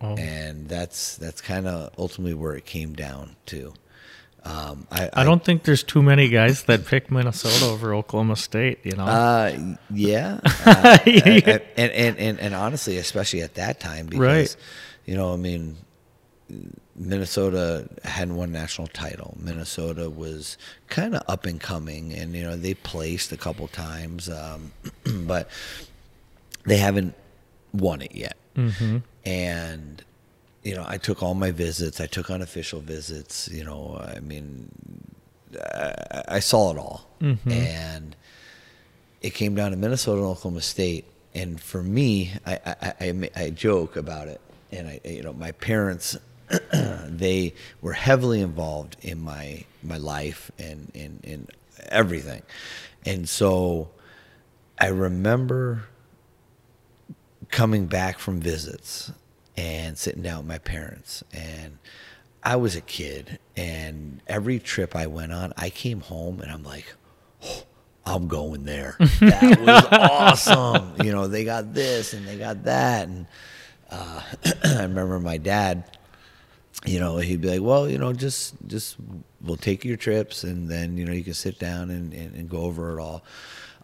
Oh. 0.00 0.14
and 0.16 0.68
that's 0.68 1.16
that's 1.16 1.40
kind 1.40 1.66
of 1.66 1.92
ultimately 1.98 2.34
where 2.34 2.54
it 2.54 2.64
came 2.64 2.94
down 2.94 3.34
to. 3.46 3.74
Um, 4.44 4.86
I, 4.92 5.10
I 5.12 5.24
don't 5.24 5.44
think 5.44 5.64
there's 5.64 5.82
too 5.82 6.02
many 6.04 6.28
guys 6.28 6.62
that 6.64 6.86
pick 6.86 7.10
Minnesota 7.10 7.64
over 7.64 7.92
Oklahoma 7.96 8.36
State. 8.36 8.78
You 8.84 8.92
know, 8.92 9.04
Uh, 9.06 9.74
yeah, 9.92 10.38
uh, 10.64 10.98
and, 11.04 11.26
and, 11.46 11.62
and 11.76 12.18
and 12.18 12.40
and 12.40 12.54
honestly, 12.54 12.96
especially 12.98 13.42
at 13.42 13.54
that 13.54 13.80
time, 13.80 14.06
because 14.06 14.20
Right. 14.20 14.56
You 15.06 15.14
know, 15.16 15.32
I 15.32 15.36
mean, 15.36 15.76
Minnesota 16.94 17.88
hadn't 18.04 18.36
won 18.36 18.52
national 18.52 18.88
title. 18.88 19.36
Minnesota 19.40 20.10
was 20.10 20.56
kind 20.88 21.14
of 21.14 21.22
up 21.28 21.46
and 21.46 21.60
coming, 21.60 22.12
and 22.12 22.34
you 22.34 22.42
know 22.42 22.56
they 22.56 22.74
placed 22.74 23.32
a 23.32 23.36
couple 23.36 23.66
times, 23.68 24.28
um, 24.28 24.72
but 25.26 25.48
they 26.64 26.76
haven't 26.76 27.14
won 27.72 28.02
it 28.02 28.14
yet. 28.14 28.36
And 29.24 30.02
you 30.62 30.74
know, 30.74 30.84
I 30.86 30.98
took 30.98 31.22
all 31.22 31.34
my 31.34 31.50
visits. 31.52 32.00
I 32.00 32.06
took 32.06 32.30
unofficial 32.30 32.80
visits. 32.80 33.48
You 33.52 33.64
know, 33.64 34.00
I 34.04 34.20
mean, 34.20 34.70
I, 35.74 36.22
I 36.28 36.40
saw 36.40 36.72
it 36.72 36.78
all, 36.78 37.08
and 37.52 38.16
it 39.22 39.34
came 39.34 39.54
down 39.54 39.70
to 39.72 39.76
Minnesota 39.76 40.18
and 40.22 40.26
Oklahoma 40.30 40.62
State. 40.62 41.04
And 41.34 41.60
for 41.60 41.82
me, 41.82 42.32
I, 42.46 42.58
I, 42.64 42.92
I, 43.00 43.30
I 43.36 43.50
joke 43.50 43.96
about 43.96 44.28
it. 44.28 44.40
And 44.72 44.88
I, 44.88 45.00
you 45.04 45.22
know, 45.22 45.32
my 45.32 45.52
parents, 45.52 46.16
they 46.72 47.54
were 47.80 47.92
heavily 47.92 48.40
involved 48.40 48.96
in 49.02 49.20
my 49.20 49.64
my 49.82 49.96
life 49.96 50.50
and 50.58 50.90
in 50.94 51.20
in 51.22 51.48
everything. 51.88 52.42
And 53.04 53.28
so, 53.28 53.90
I 54.80 54.88
remember 54.88 55.84
coming 57.50 57.86
back 57.86 58.18
from 58.18 58.40
visits 58.40 59.12
and 59.56 59.96
sitting 59.96 60.22
down 60.22 60.38
with 60.38 60.46
my 60.46 60.58
parents 60.58 61.22
and 61.32 61.78
I 62.42 62.56
was 62.56 62.74
a 62.76 62.80
kid 62.80 63.38
and 63.56 64.20
every 64.26 64.58
trip 64.58 64.94
I 64.96 65.06
went 65.06 65.32
on 65.32 65.52
I 65.56 65.70
came 65.70 66.00
home 66.00 66.40
and 66.40 66.50
I'm 66.50 66.64
like 66.64 66.92
"Oh, 67.42 67.62
I'm 68.04 68.28
going 68.28 68.64
there. 68.64 68.96
That 69.20 69.60
was 69.60 69.86
awesome. 69.92 70.94
You 71.04 71.12
know, 71.12 71.26
they 71.26 71.44
got 71.44 71.74
this 71.74 72.12
and 72.12 72.26
they 72.26 72.36
got 72.38 72.64
that 72.64 73.08
and 73.08 73.26
uh, 73.90 74.22
I 74.64 74.82
remember 74.82 75.18
my 75.20 75.38
dad 75.38 75.84
you 76.84 77.00
know, 77.00 77.18
he'd 77.18 77.40
be 77.40 77.48
like, 77.48 77.62
well, 77.62 77.88
you 77.88 77.98
know, 77.98 78.12
just, 78.12 78.54
just, 78.66 78.96
we'll 79.40 79.56
take 79.56 79.84
your 79.84 79.96
trips 79.96 80.44
and 80.44 80.68
then, 80.68 80.96
you 80.96 81.04
know, 81.04 81.12
you 81.12 81.24
can 81.24 81.34
sit 81.34 81.58
down 81.58 81.90
and, 81.90 82.12
and, 82.12 82.34
and 82.34 82.48
go 82.48 82.58
over 82.58 82.96
it 82.96 83.02
all. 83.02 83.24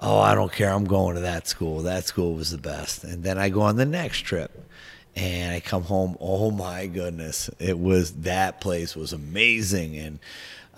Oh, 0.01 0.19
I 0.19 0.35
don't 0.35 0.53
care. 0.53 0.71
I'm 0.71 0.85
going 0.85 1.15
to 1.15 1.21
that 1.23 1.47
school. 1.47 1.81
That 1.83 2.05
school 2.05 2.35
was 2.35 2.51
the 2.51 2.59
best. 2.59 3.05
And 3.05 3.23
then 3.23 3.39
I 3.39 3.49
go 3.49 3.63
on 3.63 3.77
the 3.77 3.87
next 3.87 4.21
trip 4.21 4.69
and 5.15 5.55
I 5.55 5.61
come 5.61 5.83
home. 5.85 6.17
Oh 6.21 6.51
my 6.51 6.87
goodness. 6.87 7.49
It 7.59 7.79
was, 7.79 8.13
that 8.23 8.61
place 8.61 8.95
was 8.97 9.13
amazing. 9.13 9.97
And 9.97 10.19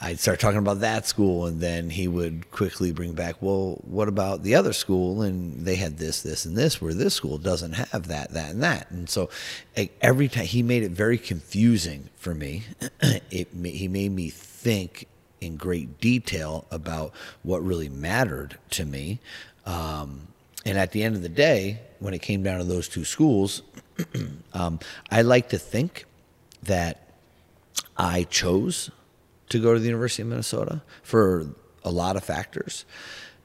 I'd 0.05 0.21
start 0.21 0.39
talking 0.39 0.59
about 0.59 0.81
that 0.81 1.07
school 1.07 1.47
and 1.47 1.63
then 1.63 1.89
he 1.89 2.09
would 2.09 2.51
quickly 2.51 2.93
bring 2.93 3.15
back, 3.15 3.37
well, 3.41 3.81
what 3.87 4.07
about 4.07 4.43
the 4.43 4.55
other 4.55 4.75
school? 4.75 5.23
And 5.23 5.65
they 5.65 5.77
had 5.77 5.97
this, 5.97 6.21
this, 6.21 6.45
and 6.45 6.55
this, 6.55 6.79
where 6.79 6.93
this 6.93 7.15
school 7.15 7.39
doesn't 7.39 7.73
have 7.73 8.09
that, 8.09 8.33
that, 8.35 8.51
and 8.51 8.63
that. 8.63 8.91
And 8.91 9.09
so 9.09 9.31
every 10.03 10.29
time 10.29 10.45
he 10.45 10.63
made 10.63 10.83
it 10.83 10.91
very 10.91 11.17
confusing 11.17 12.11
for 12.17 12.35
me. 12.35 12.65
it 13.31 13.49
he 13.65 13.89
made 13.89 14.13
me 14.13 14.29
think 14.29 15.07
in 15.41 15.57
great 15.57 16.01
detail 16.01 16.67
about 16.71 17.13
what 17.43 17.65
really 17.65 17.89
mattered 17.89 18.59
to 18.71 18.85
me. 18.85 19.21
Um, 19.65 20.29
and 20.67 20.77
at 20.77 20.93
the 20.93 21.03
end 21.03 21.17
of 21.17 21.23
the 21.23 21.31
day, 21.31 21.81
when 21.99 22.13
it 22.13 22.21
came 22.21 22.43
down 22.43 22.59
to 22.59 22.65
those 22.65 22.89
two 22.89 23.05
schools, 23.07 23.63
um, 24.53 24.81
I 25.11 25.23
like 25.23 25.49
to 25.49 25.59
think 25.59 26.05
that 26.63 27.09
I 27.97 28.25
chose 28.25 28.91
to 29.55 29.61
go 29.61 29.73
to 29.73 29.79
the 29.79 29.87
University 29.87 30.23
of 30.23 30.29
Minnesota 30.29 30.83
for 31.03 31.47
a 31.85 31.91
lot 31.91 32.17
of 32.17 32.25
factors. 32.25 32.85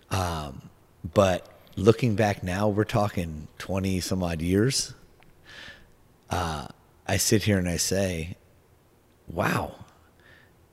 Um, 0.09 0.69
but 1.13 1.47
looking 1.75 2.15
back 2.15 2.43
now, 2.43 2.67
we're 2.67 2.83
talking 2.83 3.47
20 3.59 3.99
some 3.99 4.23
odd 4.23 4.41
years. 4.41 4.93
Uh, 6.29 6.67
I 7.07 7.17
sit 7.17 7.43
here 7.43 7.59
and 7.59 7.69
I 7.69 7.77
say, 7.77 8.37
wow, 9.27 9.75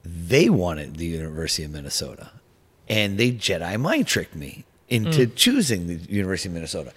they 0.02 0.48
wanted 0.48 0.96
the 0.96 1.06
University 1.06 1.64
of 1.64 1.70
Minnesota 1.70 2.30
and 2.88 3.18
they 3.18 3.32
Jedi 3.32 3.78
mind 3.78 4.06
tricked 4.06 4.34
me 4.34 4.64
into 4.88 5.26
mm. 5.26 5.34
choosing 5.34 5.86
the 5.86 5.94
University 5.94 6.48
of 6.48 6.54
Minnesota. 6.54 6.92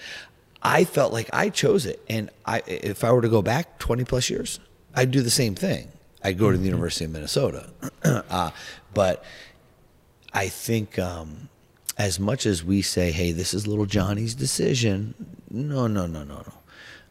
I 0.62 0.86
felt 0.86 1.12
like 1.12 1.30
I 1.34 1.50
chose 1.50 1.86
it. 1.86 2.02
And 2.10 2.30
I, 2.46 2.62
if 2.68 3.04
I 3.04 3.12
were 3.12 3.22
to 3.22 3.30
go 3.30 3.42
back 3.42 3.80
20 3.80 4.06
plus 4.06 4.30
years, 4.30 4.60
I'd 4.96 5.12
do 5.12 5.22
the 5.22 5.30
same 5.30 5.56
thing. 5.56 5.92
I'd 6.24 6.38
go 6.38 6.52
to 6.52 6.58
the 6.58 6.62
mm-hmm. 6.62 6.66
University 6.66 7.06
of 7.06 7.12
Minnesota. 7.12 7.70
uh, 8.04 8.52
but 8.94 9.24
I 10.34 10.48
think 10.48 11.00
um, 11.00 11.50
as 11.98 12.20
much 12.20 12.46
as 12.46 12.64
we 12.64 12.82
say, 12.82 13.12
hey, 13.12 13.32
this 13.32 13.54
is 13.54 13.68
little 13.68 13.86
Johnny's 13.86 14.36
decision, 14.36 15.14
no, 15.50 15.88
no, 15.88 16.08
no, 16.08 16.24
no, 16.24 16.38
no. 16.38 16.54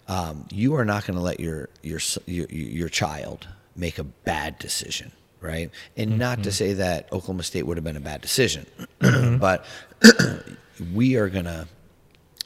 Um, 0.08 0.46
you 0.50 0.74
are 0.74 0.84
not 0.84 1.06
going 1.06 1.16
to 1.16 1.22
let 1.22 1.38
your, 1.38 1.68
your, 1.82 2.00
your, 2.26 2.46
your 2.48 2.88
child 2.88 3.46
make 3.76 3.98
a 3.98 4.04
bad 4.04 4.58
decision 4.58 5.12
right? 5.40 5.70
And 5.96 6.10
mm-hmm. 6.10 6.18
not 6.18 6.36
to 6.36 6.42
mm-hmm. 6.42 6.50
say 6.50 6.72
that 6.74 7.12
Oklahoma 7.12 7.42
State 7.42 7.64
would 7.66 7.76
have 7.76 7.84
been 7.84 7.96
a 7.96 8.00
bad 8.00 8.20
decision, 8.20 8.66
mm-hmm. 9.00 9.38
but 9.38 9.64
we 10.94 11.16
are 11.16 11.28
going 11.28 11.44
to, 11.44 11.68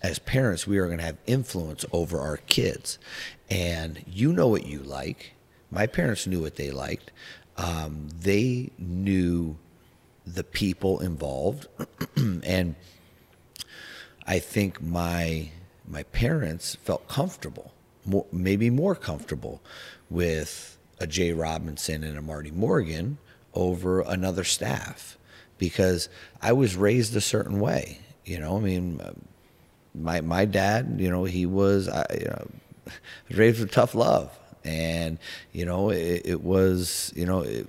as 0.02 0.18
parents, 0.18 0.66
we 0.66 0.78
are 0.78 0.86
going 0.86 0.98
to 0.98 1.04
have 1.04 1.16
influence 1.26 1.84
over 1.92 2.20
our 2.20 2.38
kids. 2.38 2.98
And 3.50 4.02
you 4.06 4.32
know 4.32 4.48
what 4.48 4.66
you 4.66 4.80
like. 4.80 5.32
My 5.72 5.86
parents 5.86 6.26
knew 6.26 6.40
what 6.42 6.56
they 6.56 6.70
liked. 6.70 7.10
Um, 7.56 8.08
they 8.20 8.70
knew 8.78 9.56
the 10.26 10.44
people 10.44 11.00
involved. 11.00 11.66
and 12.16 12.76
I 14.26 14.38
think 14.38 14.82
my 14.82 15.50
my 15.88 16.02
parents 16.04 16.76
felt 16.76 17.08
comfortable, 17.08 17.72
more, 18.04 18.26
maybe 18.30 18.70
more 18.70 18.94
comfortable 18.94 19.62
with 20.10 20.78
a 21.00 21.06
J 21.06 21.32
Robinson 21.32 22.04
and 22.04 22.18
a 22.18 22.22
Marty 22.22 22.50
Morgan 22.50 23.16
over 23.54 24.02
another 24.02 24.44
staff 24.44 25.18
because 25.58 26.08
I 26.40 26.52
was 26.52 26.76
raised 26.76 27.16
a 27.16 27.20
certain 27.20 27.60
way. 27.60 27.98
You 28.24 28.38
know, 28.38 28.58
I 28.58 28.60
mean, 28.60 29.00
my 29.94 30.20
my 30.20 30.44
dad, 30.44 30.96
you 30.98 31.10
know, 31.10 31.24
he 31.24 31.46
was 31.46 31.88
I, 31.88 32.06
you 32.12 32.26
know, 32.26 32.46
raised 33.30 33.60
with 33.60 33.70
tough 33.70 33.94
love, 33.94 34.38
and 34.64 35.18
you 35.52 35.64
know, 35.64 35.90
it, 35.90 36.22
it 36.24 36.42
was 36.42 37.12
you 37.14 37.26
know. 37.26 37.40
It, 37.40 37.66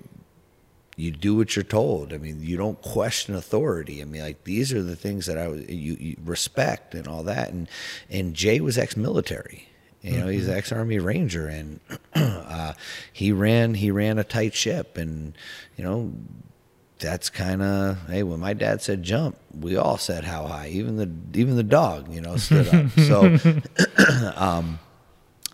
you 0.96 1.10
do 1.10 1.36
what 1.36 1.56
you're 1.56 1.64
told. 1.64 2.14
I 2.14 2.20
mean, 2.20 2.44
you 2.44 2.56
don't 2.56 2.80
question 2.84 3.34
authority. 3.34 4.00
I 4.00 4.06
mean, 4.06 4.22
like 4.22 4.44
these 4.44 4.72
are 4.72 4.84
the 4.84 4.96
things 4.96 5.26
that 5.26 5.40
I 5.40 5.48
you, 5.48 5.98
you 6.00 6.18
respect 6.24 6.94
and 6.94 7.08
all 7.08 7.24
that. 7.24 7.50
And 7.50 7.68
and 8.12 8.36
J 8.36 8.60
was 8.60 8.78
ex-military. 8.78 9.68
You 10.04 10.18
know, 10.18 10.26
mm-hmm. 10.26 10.32
he's 10.32 10.50
ex-army 10.50 11.00
ranger, 11.00 11.48
and 11.48 11.80
uh, 12.14 12.74
he 13.12 13.32
ran 13.32 13.74
he 13.74 13.90
ran 13.90 14.20
a 14.20 14.24
tight 14.24 14.54
ship, 14.54 14.98
and 14.98 15.34
you 15.78 15.84
know 15.84 16.12
that's 17.00 17.30
kind 17.30 17.62
of 17.62 17.98
hey 18.08 18.24
when 18.24 18.40
my 18.40 18.54
dad 18.54 18.82
said 18.82 19.04
jump 19.04 19.38
we 19.60 19.76
all 19.76 19.98
said 19.98 20.24
how 20.24 20.48
high 20.48 20.70
even 20.70 20.96
the 20.96 21.38
even 21.38 21.58
the 21.58 21.64
dog 21.64 22.12
you 22.12 22.22
know 22.22 22.38
stood 22.38 22.68
up 22.70 22.90
so 22.98 23.38
um, 24.36 24.80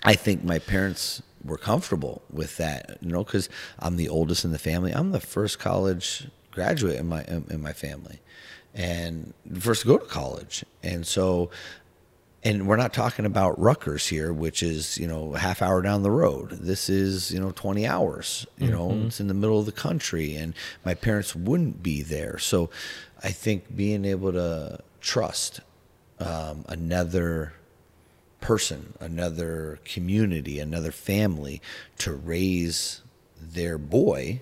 i 0.03 0.13
think 0.13 0.43
my 0.43 0.59
parents 0.59 1.23
were 1.43 1.57
comfortable 1.57 2.21
with 2.31 2.57
that 2.57 2.97
you 3.01 3.11
know 3.11 3.23
because 3.23 3.49
i'm 3.79 3.95
the 3.95 4.09
oldest 4.09 4.43
in 4.43 4.51
the 4.51 4.59
family 4.59 4.91
i'm 4.91 5.11
the 5.11 5.19
first 5.19 5.59
college 5.59 6.27
graduate 6.51 6.97
in 6.97 7.07
my 7.07 7.23
in, 7.23 7.45
in 7.49 7.61
my 7.61 7.73
family 7.73 8.19
and 8.73 9.33
first 9.59 9.81
to 9.81 9.87
go 9.87 9.97
to 9.97 10.05
college 10.05 10.63
and 10.83 11.05
so 11.05 11.49
and 12.43 12.67
we're 12.67 12.77
not 12.77 12.93
talking 12.93 13.25
about 13.25 13.59
Rutgers 13.59 14.07
here, 14.07 14.31
which 14.31 14.63
is 14.63 14.97
you 14.97 15.07
know 15.07 15.35
a 15.35 15.39
half 15.39 15.61
hour 15.61 15.81
down 15.81 16.03
the 16.03 16.11
road. 16.11 16.51
This 16.51 16.89
is 16.89 17.31
you 17.31 17.39
know 17.39 17.51
20 17.51 17.85
hours. 17.85 18.47
You 18.57 18.69
mm-hmm. 18.69 18.75
know 18.75 19.05
it's 19.07 19.19
in 19.19 19.27
the 19.27 19.33
middle 19.33 19.59
of 19.59 19.65
the 19.65 19.71
country, 19.71 20.35
and 20.35 20.53
my 20.85 20.93
parents 20.93 21.35
wouldn't 21.35 21.83
be 21.83 22.01
there. 22.01 22.37
So 22.37 22.69
I 23.21 23.31
think 23.31 23.75
being 23.75 24.05
able 24.05 24.31
to 24.31 24.79
trust 25.01 25.59
um, 26.19 26.65
another 26.67 27.53
person, 28.41 28.93
another 28.99 29.79
community, 29.85 30.59
another 30.59 30.91
family 30.91 31.61
to 31.99 32.13
raise 32.13 33.01
their 33.41 33.77
boy 33.77 34.41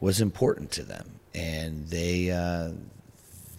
was 0.00 0.20
important 0.20 0.70
to 0.72 0.82
them, 0.82 1.20
and 1.34 1.88
they 1.88 2.30
uh, 2.30 2.70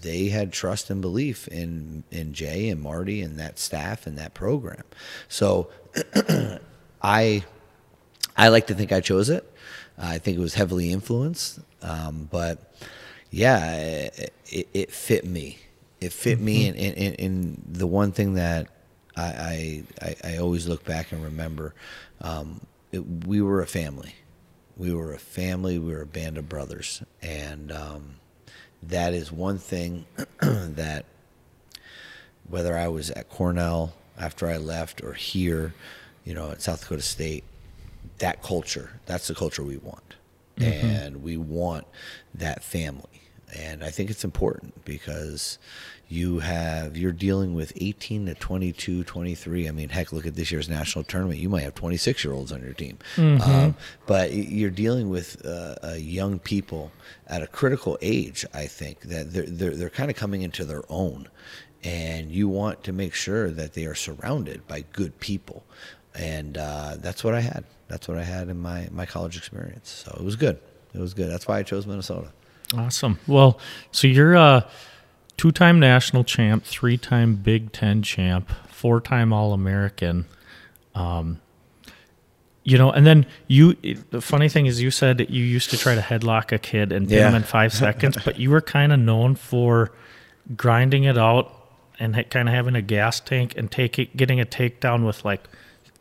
they 0.01 0.29
had 0.29 0.53
trust 0.53 0.89
and 0.89 1.01
belief 1.01 1.47
in 1.47 2.03
in 2.11 2.33
J 2.33 2.69
and 2.69 2.81
Marty 2.81 3.21
and 3.21 3.39
that 3.39 3.57
staff 3.59 4.05
and 4.05 4.17
that 4.17 4.33
program. 4.33 4.83
So 5.27 5.69
I 7.01 7.43
I 8.37 8.47
like 8.49 8.67
to 8.67 8.75
think 8.75 8.91
I 8.91 9.01
chose 9.01 9.29
it. 9.29 9.51
I 9.97 10.17
think 10.17 10.37
it 10.37 10.41
was 10.41 10.55
heavily 10.55 10.91
influenced, 10.91 11.59
um, 11.81 12.27
but 12.29 12.75
yeah, 13.31 13.75
it, 13.75 14.33
it, 14.47 14.67
it, 14.73 14.91
fit 14.91 15.25
me. 15.25 15.57
It 16.01 16.11
fit 16.11 16.37
mm-hmm. 16.37 16.45
me, 16.45 16.67
and, 16.67 16.77
and, 16.77 17.19
and, 17.19 17.63
the 17.65 17.87
one 17.87 18.11
thing 18.11 18.33
that 18.33 18.67
I, 19.17 19.83
I, 20.01 20.15
I 20.23 20.37
always 20.37 20.67
look 20.67 20.83
back 20.83 21.11
and 21.11 21.23
remember, 21.23 21.73
um, 22.21 22.61
it, 22.91 22.99
we 23.25 23.41
were 23.41 23.61
a 23.61 23.67
family. 23.67 24.15
We 24.77 24.93
were 24.93 25.13
a 25.13 25.19
family. 25.19 25.79
We 25.79 25.93
were 25.93 26.01
a 26.01 26.07
band 26.07 26.37
of 26.37 26.49
brothers, 26.49 27.01
and 27.21 27.71
um, 27.71 28.15
that 28.83 29.13
is 29.13 29.31
one 29.31 29.57
thing 29.57 30.05
that 30.41 31.05
whether 32.49 32.77
I 32.77 32.87
was 32.89 33.09
at 33.11 33.29
Cornell 33.29 33.93
after 34.17 34.47
I 34.47 34.57
left 34.57 35.03
or 35.03 35.13
here, 35.13 35.73
you 36.23 36.33
know, 36.33 36.51
at 36.51 36.61
South 36.61 36.81
Dakota 36.81 37.01
State, 37.01 37.43
that 38.19 38.41
culture, 38.41 38.91
that's 39.05 39.27
the 39.27 39.35
culture 39.35 39.63
we 39.63 39.77
want. 39.77 40.15
Mm-hmm. 40.57 40.85
And 40.85 41.23
we 41.23 41.37
want 41.37 41.85
that 42.33 42.63
family. 42.63 43.21
And 43.57 43.83
I 43.83 43.89
think 43.89 44.09
it's 44.09 44.23
important 44.23 44.85
because 44.85 45.57
you 46.07 46.39
have 46.39 46.95
you're 46.95 47.11
dealing 47.11 47.55
with 47.55 47.73
18 47.77 48.27
to 48.27 48.35
22 48.35 49.03
23 49.03 49.67
i 49.67 49.71
mean 49.71 49.89
heck 49.89 50.11
look 50.13 50.25
at 50.27 50.35
this 50.35 50.51
year's 50.51 50.69
national 50.69 51.03
tournament. 51.03 51.39
You 51.39 51.49
might 51.49 51.63
have 51.63 51.73
26 51.75 52.23
year 52.23 52.33
olds 52.33 52.51
on 52.51 52.61
your 52.61 52.73
team. 52.73 52.99
Mm-hmm. 53.15 53.41
um, 53.41 53.75
but 54.05 54.31
you're 54.33 54.69
dealing 54.69 55.09
with 55.09 55.43
uh, 55.45 55.75
uh, 55.83 55.93
young 55.93 56.37
people 56.39 56.91
at 57.27 57.41
a 57.41 57.47
critical 57.47 57.97
age 58.01 58.45
i 58.53 58.67
think 58.67 59.01
that 59.01 59.33
they're, 59.33 59.45
they're, 59.47 59.75
they're 59.75 59.89
kind 59.89 60.11
of 60.11 60.15
coming 60.17 60.41
into 60.41 60.65
their 60.65 60.83
own. 60.89 61.27
And 61.83 62.31
you 62.31 62.49
want 62.49 62.83
to 62.85 62.93
make 62.93 63.13
sure 63.13 63.51
that 63.51 63.73
they 63.73 63.85
are 63.85 63.93
surrounded 63.93 64.65
by 64.67 64.85
good 64.91 65.19
people. 65.19 65.63
And 66.15 66.57
uh, 66.57 66.95
that's 66.99 67.23
what 67.23 67.35
i 67.35 67.41
had. 67.41 67.63
That's 67.87 68.07
what 68.07 68.17
i 68.17 68.23
had 68.23 68.49
in 68.49 68.59
my, 68.59 68.89
my 68.91 69.05
college 69.05 69.37
experience. 69.37 69.89
So 69.89 70.15
it 70.19 70.23
was 70.23 70.35
good. 70.35 70.59
It 70.93 70.99
was 70.99 71.13
good. 71.13 71.29
That's 71.29 71.47
why 71.47 71.59
i 71.59 71.63
chose 71.63 71.85
minnesota. 71.85 72.31
Awesome. 72.75 73.19
Well 73.27 73.59
so 73.91 74.07
you're 74.07 74.35
uh 74.35 74.61
two 75.37 75.51
time 75.51 75.79
national 75.79 76.23
champ, 76.23 76.63
three 76.63 76.97
time 76.97 77.35
Big 77.35 77.71
Ten 77.71 78.01
champ, 78.01 78.51
four 78.67 79.01
time 79.01 79.33
All 79.33 79.53
American. 79.53 80.25
Um, 80.93 81.41
you 82.63 82.77
know, 82.77 82.91
and 82.91 83.05
then 83.05 83.27
you. 83.47 83.73
The 84.09 84.21
funny 84.21 84.49
thing 84.49 84.65
is, 84.65 84.81
you 84.81 84.91
said 84.91 85.29
you 85.29 85.43
used 85.43 85.69
to 85.69 85.77
try 85.77 85.95
to 85.95 86.01
headlock 86.01 86.51
a 86.51 86.57
kid 86.57 86.91
and 86.91 87.07
pin 87.07 87.19
yeah. 87.19 87.29
him 87.29 87.35
in 87.35 87.43
five 87.43 87.73
seconds, 87.85 88.17
but 88.25 88.39
you 88.39 88.49
were 88.49 88.61
kind 88.61 88.91
of 88.91 88.99
known 88.99 89.35
for 89.35 89.91
grinding 90.55 91.03
it 91.03 91.17
out 91.17 91.51
and 91.99 92.13
kind 92.29 92.49
of 92.49 92.55
having 92.55 92.75
a 92.75 92.81
gas 92.81 93.19
tank 93.19 93.53
and 93.55 93.71
taking 93.71 94.09
getting 94.15 94.39
a 94.39 94.45
takedown 94.45 95.05
with 95.05 95.23
like 95.23 95.47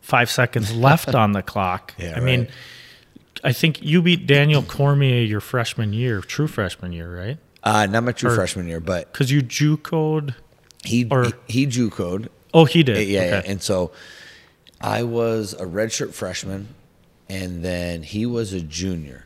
five 0.01 0.29
seconds 0.29 0.75
left 0.75 1.13
on 1.13 1.33
the 1.33 1.43
clock. 1.43 1.93
Yeah, 1.97 2.11
I 2.11 2.13
right. 2.13 2.23
mean, 2.23 2.47
I 3.43 3.53
think 3.53 3.83
you 3.83 4.01
beat 4.01 4.25
Daniel 4.25 4.63
Cormier 4.63 5.21
your 5.21 5.41
freshman 5.41 5.93
year, 5.93 6.21
true 6.21 6.47
freshman 6.47 6.93
year, 6.93 7.15
right? 7.15 7.37
Uh, 7.65 7.87
not 7.87 8.03
my 8.03 8.11
true 8.11 8.29
or, 8.29 8.35
freshman 8.35 8.67
year, 8.67 8.79
but 8.79 9.11
because 9.11 9.31
you 9.31 9.41
JUCOed, 9.41 10.35
he 10.83 11.07
or, 11.09 11.25
he, 11.47 11.65
he 11.65 11.67
JUCOed. 11.67 12.29
Oh, 12.53 12.65
he 12.65 12.83
did. 12.83 13.07
Yeah, 13.07 13.21
okay. 13.21 13.29
yeah, 13.29 13.41
and 13.45 13.61
so 13.61 13.91
I 14.79 15.01
was 15.01 15.53
a 15.53 15.65
redshirt 15.65 16.13
freshman, 16.13 16.75
and 17.27 17.65
then 17.65 18.03
he 18.03 18.27
was 18.27 18.53
a 18.53 18.61
junior. 18.61 19.25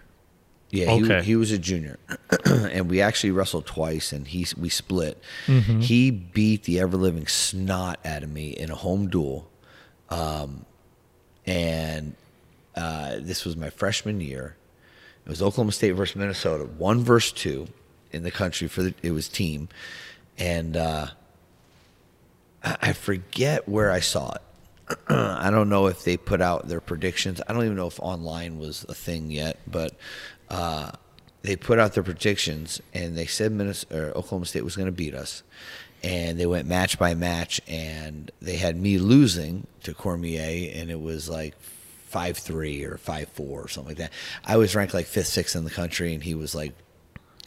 Yeah, 0.72 0.92
okay. 0.92 1.20
he, 1.20 1.32
he 1.32 1.36
was 1.36 1.52
a 1.52 1.58
junior, 1.58 2.00
and 2.46 2.90
we 2.90 3.02
actually 3.02 3.32
wrestled 3.32 3.66
twice, 3.66 4.14
and 4.14 4.26
he 4.26 4.48
we 4.58 4.70
split. 4.70 5.22
Mm-hmm. 5.48 5.82
He 5.82 6.10
beat 6.10 6.64
the 6.64 6.80
ever 6.80 6.96
living 6.96 7.28
snot 7.28 8.00
out 8.06 8.24
of 8.24 8.30
me 8.30 8.52
in 8.52 8.72
a 8.72 8.76
home 8.76 9.10
duel, 9.10 9.50
um, 10.10 10.66
and 11.46 12.16
uh, 12.74 13.18
this 13.20 13.44
was 13.44 13.58
my 13.58 13.70
freshman 13.70 14.22
year. 14.22 14.56
It 15.26 15.30
was 15.30 15.42
Oklahoma 15.42 15.74
State 15.74 15.92
versus 15.92 16.16
Minnesota, 16.16 16.64
one 16.64 17.04
versus 17.04 17.34
two 17.34 17.68
in 18.12 18.24
the 18.24 18.32
country 18.32 18.68
for 18.68 18.84
the 18.84 18.94
it 19.02 19.12
was 19.12 19.28
team, 19.28 19.70
and 20.38 20.76
uh, 20.76 21.08
I 22.64 22.94
forget 22.94 23.68
where 23.68 23.92
I 23.92 24.00
saw 24.00 24.34
it. 24.34 24.42
I 25.10 25.50
don't 25.50 25.70
know 25.70 25.88
if 25.88 26.04
they 26.04 26.18
put 26.18 26.42
out 26.42 26.68
their 26.68 26.82
predictions. 26.82 27.42
I 27.48 27.54
don't 27.54 27.64
even 27.64 27.76
know 27.76 27.88
if 27.88 28.00
online 28.00 28.58
was 28.58 28.86
a 28.90 28.94
thing 28.94 29.32
yet, 29.32 29.60
but 29.68 29.94
uh, 30.50 30.92
they 31.42 31.56
put 31.56 31.80
out 31.80 31.94
their 31.94 32.04
predictions 32.04 32.82
and 32.94 33.18
they 33.18 33.26
said 33.26 33.52
Minnesota, 33.52 34.14
Oklahoma 34.16 34.46
State 34.46 34.64
was 34.64 34.76
going 34.76 34.88
to 34.88 34.92
beat 34.92 35.14
us. 35.14 35.44
And 36.02 36.40
they 36.40 36.46
went 36.46 36.66
match 36.66 36.98
by 36.98 37.14
match, 37.14 37.60
and 37.68 38.32
they 38.42 38.56
had 38.56 38.78
me 38.78 39.00
losing 39.00 39.68
to 39.84 39.94
Cormier, 39.94 40.72
and 40.74 40.90
it 40.90 41.02
was 41.02 41.28
like 41.28 41.60
five 42.08 42.38
three 42.38 42.86
or 42.86 42.98
five 42.98 43.28
four 43.34 43.64
or 43.64 43.68
something 43.68 43.90
like 43.90 43.98
that. 43.98 44.14
I 44.46 44.56
was 44.56 44.76
ranked 44.76 44.94
like 44.94 45.08
fifth, 45.08 45.28
sixth 45.28 45.58
in 45.58 45.66
the 45.66 45.70
country, 45.70 46.14
and 46.14 46.24
he 46.24 46.36
was 46.36 46.56
like 46.56 46.72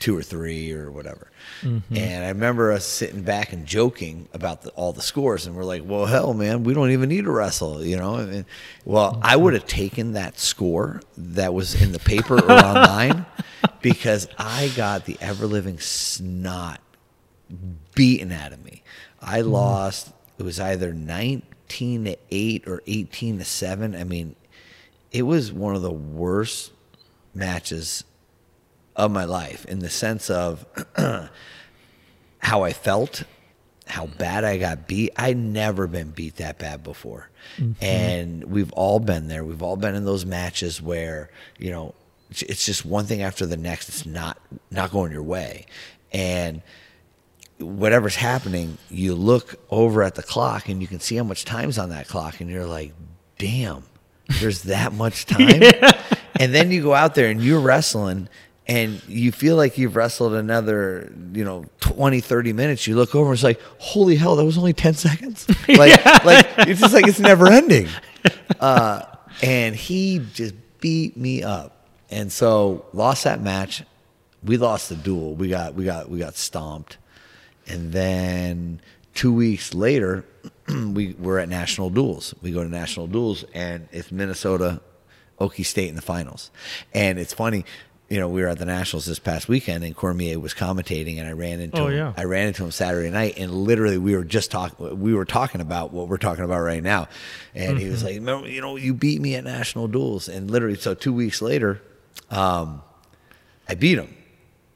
two 0.02 0.18
or 0.18 0.22
three 0.22 0.72
or 0.72 0.90
whatever. 0.90 1.30
Mm-hmm. 1.62 1.96
And 1.96 2.24
I 2.24 2.28
remember 2.28 2.72
us 2.72 2.84
sitting 2.84 3.22
back 3.22 3.52
and 3.52 3.64
joking 3.64 4.28
about 4.32 4.62
the, 4.62 4.70
all 4.70 4.92
the 4.92 5.00
scores, 5.00 5.46
and 5.46 5.54
we're 5.54 5.62
like, 5.62 5.82
"Well, 5.84 6.06
hell, 6.06 6.34
man, 6.34 6.64
we 6.64 6.74
don't 6.74 6.90
even 6.90 7.08
need 7.08 7.24
to 7.24 7.30
wrestle," 7.30 7.84
you 7.84 7.96
know. 7.96 8.16
And, 8.16 8.44
well, 8.84 9.12
mm-hmm. 9.12 9.20
I 9.22 9.36
would 9.36 9.54
have 9.54 9.66
taken 9.66 10.14
that 10.14 10.40
score 10.40 11.00
that 11.16 11.54
was 11.54 11.80
in 11.80 11.92
the 11.92 12.00
paper 12.00 12.34
or 12.34 12.50
online 12.50 13.24
because 13.80 14.26
I 14.36 14.72
got 14.76 15.04
the 15.04 15.16
ever 15.20 15.46
living 15.46 15.78
snot 15.78 16.80
beaten 17.94 18.32
out 18.32 18.52
of 18.52 18.64
me. 18.64 18.82
I 19.20 19.40
mm-hmm. 19.40 19.50
lost. 19.50 20.12
It 20.36 20.42
was 20.42 20.58
either 20.58 20.92
nineteen 20.92 22.06
to 22.06 22.16
eight 22.32 22.66
or 22.66 22.82
eighteen 22.88 23.38
to 23.38 23.44
seven. 23.44 23.94
I 23.94 24.02
mean, 24.02 24.34
it 25.12 25.22
was 25.22 25.52
one 25.52 25.76
of 25.76 25.82
the 25.82 25.92
worst 25.92 26.72
matches 27.34 28.02
of 28.96 29.10
my 29.10 29.24
life 29.24 29.64
in 29.66 29.78
the 29.80 29.90
sense 29.90 30.28
of 30.30 30.64
how 32.38 32.62
I 32.62 32.72
felt, 32.72 33.24
how 33.86 34.06
bad 34.06 34.44
I 34.44 34.58
got 34.58 34.86
beat. 34.86 35.10
I'd 35.16 35.36
never 35.36 35.86
been 35.86 36.10
beat 36.10 36.36
that 36.36 36.58
bad 36.58 36.82
before. 36.82 37.28
Mm-hmm. 37.58 37.84
And 37.84 38.44
we've 38.44 38.72
all 38.72 39.00
been 39.00 39.28
there. 39.28 39.44
We've 39.44 39.62
all 39.62 39.76
been 39.76 39.94
in 39.94 40.04
those 40.04 40.24
matches 40.26 40.80
where, 40.80 41.30
you 41.58 41.70
know, 41.70 41.94
it's- 42.30 42.42
it's 42.50 42.64
just 42.64 42.84
one 42.84 43.04
thing 43.06 43.22
after 43.22 43.44
the 43.46 43.56
next. 43.58 43.88
It's 43.90 44.06
not 44.06 44.38
not 44.70 44.90
going 44.90 45.12
your 45.12 45.22
way. 45.22 45.66
And 46.12 46.62
whatever's 47.58 48.16
happening, 48.16 48.78
you 48.90 49.14
look 49.14 49.56
over 49.70 50.02
at 50.02 50.14
the 50.14 50.22
clock 50.22 50.68
and 50.68 50.80
you 50.80 50.88
can 50.88 50.98
see 51.00 51.16
how 51.16 51.24
much 51.24 51.44
time's 51.44 51.78
on 51.78 51.90
that 51.90 52.08
clock, 52.08 52.40
and 52.40 52.48
you're 52.50 52.66
like, 52.66 52.94
damn, 53.38 53.84
there's 54.40 54.62
that 54.62 54.92
much 54.94 55.26
time. 55.34 55.62
And 56.40 56.54
then 56.54 56.70
you 56.70 56.82
go 56.82 56.94
out 56.94 57.14
there 57.14 57.28
and 57.30 57.42
you're 57.42 57.60
wrestling 57.60 58.28
and 58.68 59.02
you 59.08 59.32
feel 59.32 59.56
like 59.56 59.76
you've 59.76 59.96
wrestled 59.96 60.34
another, 60.34 61.12
you 61.32 61.44
know, 61.44 61.64
20, 61.80 62.20
30 62.20 62.52
minutes. 62.52 62.86
You 62.86 62.94
look 62.94 63.14
over 63.14 63.30
and 63.30 63.34
it's 63.34 63.42
like, 63.42 63.60
holy 63.78 64.14
hell, 64.14 64.36
that 64.36 64.44
was 64.44 64.56
only 64.56 64.72
10 64.72 64.94
seconds. 64.94 65.46
Like, 65.68 66.04
like 66.24 66.46
it's 66.58 66.80
just 66.80 66.94
like 66.94 67.06
it's 67.06 67.18
never 67.18 67.48
ending. 67.48 67.88
Uh, 68.60 69.02
and 69.42 69.74
he 69.74 70.20
just 70.32 70.54
beat 70.80 71.16
me 71.16 71.42
up. 71.42 71.86
And 72.10 72.30
so 72.30 72.84
lost 72.92 73.24
that 73.24 73.40
match. 73.40 73.82
We 74.44 74.58
lost 74.58 74.90
the 74.90 74.96
duel. 74.96 75.34
We 75.34 75.48
got 75.48 75.74
we 75.74 75.84
got 75.84 76.10
we 76.10 76.18
got 76.18 76.36
stomped. 76.36 76.98
And 77.66 77.92
then 77.92 78.80
two 79.14 79.32
weeks 79.32 79.72
later, 79.72 80.24
we 80.68 81.14
were 81.18 81.38
at 81.38 81.48
national 81.48 81.90
duels. 81.90 82.34
We 82.42 82.52
go 82.52 82.62
to 82.62 82.68
national 82.68 83.06
duels, 83.06 83.44
and 83.54 83.88
it's 83.92 84.12
Minnesota, 84.12 84.80
Okie 85.40 85.64
State 85.64 85.88
in 85.88 85.94
the 85.96 86.02
finals. 86.02 86.50
And 86.92 87.18
it's 87.18 87.32
funny, 87.32 87.64
you 88.12 88.20
know, 88.20 88.28
we 88.28 88.42
were 88.42 88.48
at 88.48 88.58
the 88.58 88.66
nationals 88.66 89.06
this 89.06 89.18
past 89.18 89.48
weekend, 89.48 89.84
and 89.84 89.96
Cormier 89.96 90.38
was 90.38 90.52
commentating, 90.52 91.18
and 91.18 91.26
I 91.26 91.32
ran 91.32 91.60
into 91.60 91.80
Oh, 91.80 91.86
him. 91.86 91.96
yeah. 91.96 92.12
I 92.14 92.24
ran 92.24 92.48
into 92.48 92.62
him 92.64 92.70
Saturday 92.70 93.08
night, 93.08 93.38
and 93.38 93.50
literally 93.52 93.96
we 93.96 94.14
were 94.14 94.24
just 94.24 94.50
talking. 94.50 95.00
We 95.00 95.14
were 95.14 95.24
talking 95.24 95.60
about 95.62 95.92
what 95.94 96.08
we're 96.08 96.18
talking 96.18 96.44
about 96.44 96.60
right 96.60 96.82
now, 96.82 97.08
and 97.54 97.78
he 97.78 97.88
was 97.88 98.04
like, 98.04 98.16
"Remember, 98.16 98.48
you 98.48 98.60
know, 98.60 98.76
you 98.76 98.92
beat 98.92 99.20
me 99.20 99.34
at 99.36 99.44
national 99.44 99.88
duels," 99.88 100.28
and 100.28 100.50
literally, 100.50 100.76
so 100.76 100.92
two 100.92 101.12
weeks 101.14 101.40
later, 101.40 101.80
um, 102.30 102.82
I 103.68 103.74
beat 103.76 103.96
him. 103.98 104.14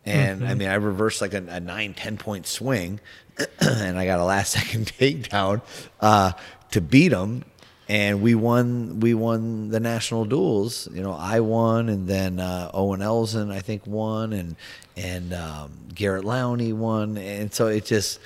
And 0.07 0.47
I 0.47 0.55
mean, 0.55 0.69
I 0.69 0.75
reversed 0.75 1.21
like 1.21 1.35
a, 1.35 1.45
a 1.49 1.61
nine, 1.61 1.93
10 1.93 2.17
point 2.17 2.47
swing, 2.47 3.01
and 3.61 3.99
I 3.99 4.07
got 4.07 4.19
a 4.21 4.25
last 4.25 4.53
second 4.59 4.87
takedown 4.99 5.61
uh, 6.01 6.33
to 6.71 6.81
beat 6.81 7.13
him. 7.13 7.45
And 7.89 8.21
we 8.21 8.35
won. 8.35 8.99
We 9.01 9.15
won 9.15 9.69
the 9.69 9.79
national 9.79 10.25
duels. 10.25 10.89
You 10.93 11.03
know, 11.03 11.13
I 11.13 11.39
won, 11.41 11.89
and 11.89 12.09
then 12.09 12.41
uh, 12.41 12.71
Owen 12.75 13.01
Elzen, 13.01 13.53
I 13.53 13.61
think, 13.61 13.87
won, 13.87 14.33
and 14.33 14.57
and 14.97 15.33
um, 15.33 15.73
Garrett 15.95 16.25
Lowney 16.25 16.73
won. 16.73 17.17
And 17.17 17.55
so 17.55 17.69
it 17.69 17.85
just, 17.85 18.19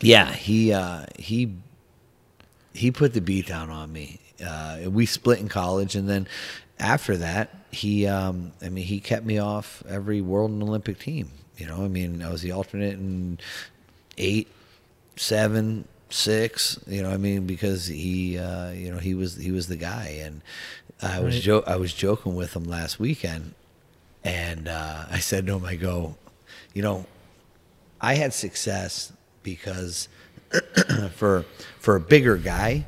yeah, 0.00 0.32
he 0.32 0.72
uh, 0.72 1.04
he 1.18 1.54
he 2.72 2.90
put 2.90 3.12
the 3.12 3.20
beat 3.20 3.46
down 3.46 3.68
on 3.68 3.92
me. 3.92 4.20
Uh, 4.42 4.88
we 4.88 5.04
split 5.04 5.38
in 5.38 5.48
college, 5.48 5.94
and 5.94 6.08
then 6.08 6.26
after 6.78 7.18
that, 7.18 7.54
he, 7.70 8.06
um, 8.06 8.52
I 8.62 8.70
mean, 8.70 8.84
he 8.84 9.00
kept 9.00 9.24
me 9.24 9.38
off 9.38 9.82
every 9.88 10.20
world 10.20 10.50
and 10.50 10.62
Olympic 10.62 10.98
team. 10.98 11.30
You 11.58 11.66
know, 11.66 11.84
I 11.84 11.88
mean, 11.88 12.22
I 12.22 12.30
was 12.30 12.40
the 12.40 12.52
alternate 12.52 12.94
in 12.94 13.38
eight, 14.16 14.48
seven, 15.16 15.86
six. 16.12 16.78
You 16.86 17.02
know, 17.02 17.10
I 17.10 17.16
mean, 17.16 17.46
because 17.46 17.86
he, 17.86 18.38
uh, 18.38 18.70
you 18.70 18.90
know, 18.90 18.98
he 18.98 19.14
was 19.14 19.36
he 19.36 19.50
was 19.52 19.66
the 19.68 19.76
guy, 19.76 20.20
and 20.22 20.42
I 21.02 21.20
was 21.20 21.34
Right. 21.36 21.42
jo- 21.42 21.64
I 21.66 21.76
was 21.76 21.92
joking 21.94 22.34
with 22.34 22.54
him 22.54 22.64
last 22.64 22.98
weekend, 23.00 23.54
and 24.24 24.68
uh, 24.68 25.04
I 25.10 25.18
said 25.18 25.46
to 25.46 25.54
him, 25.56 25.64
I 25.64 25.76
go, 25.76 26.16
you 26.74 26.82
know, 26.82 27.06
I 28.00 28.14
had 28.14 28.32
success 28.34 29.12
because 29.42 30.08
for 31.14 31.44
for 31.78 31.96
a 31.96 32.00
bigger 32.00 32.36
guy, 32.36 32.86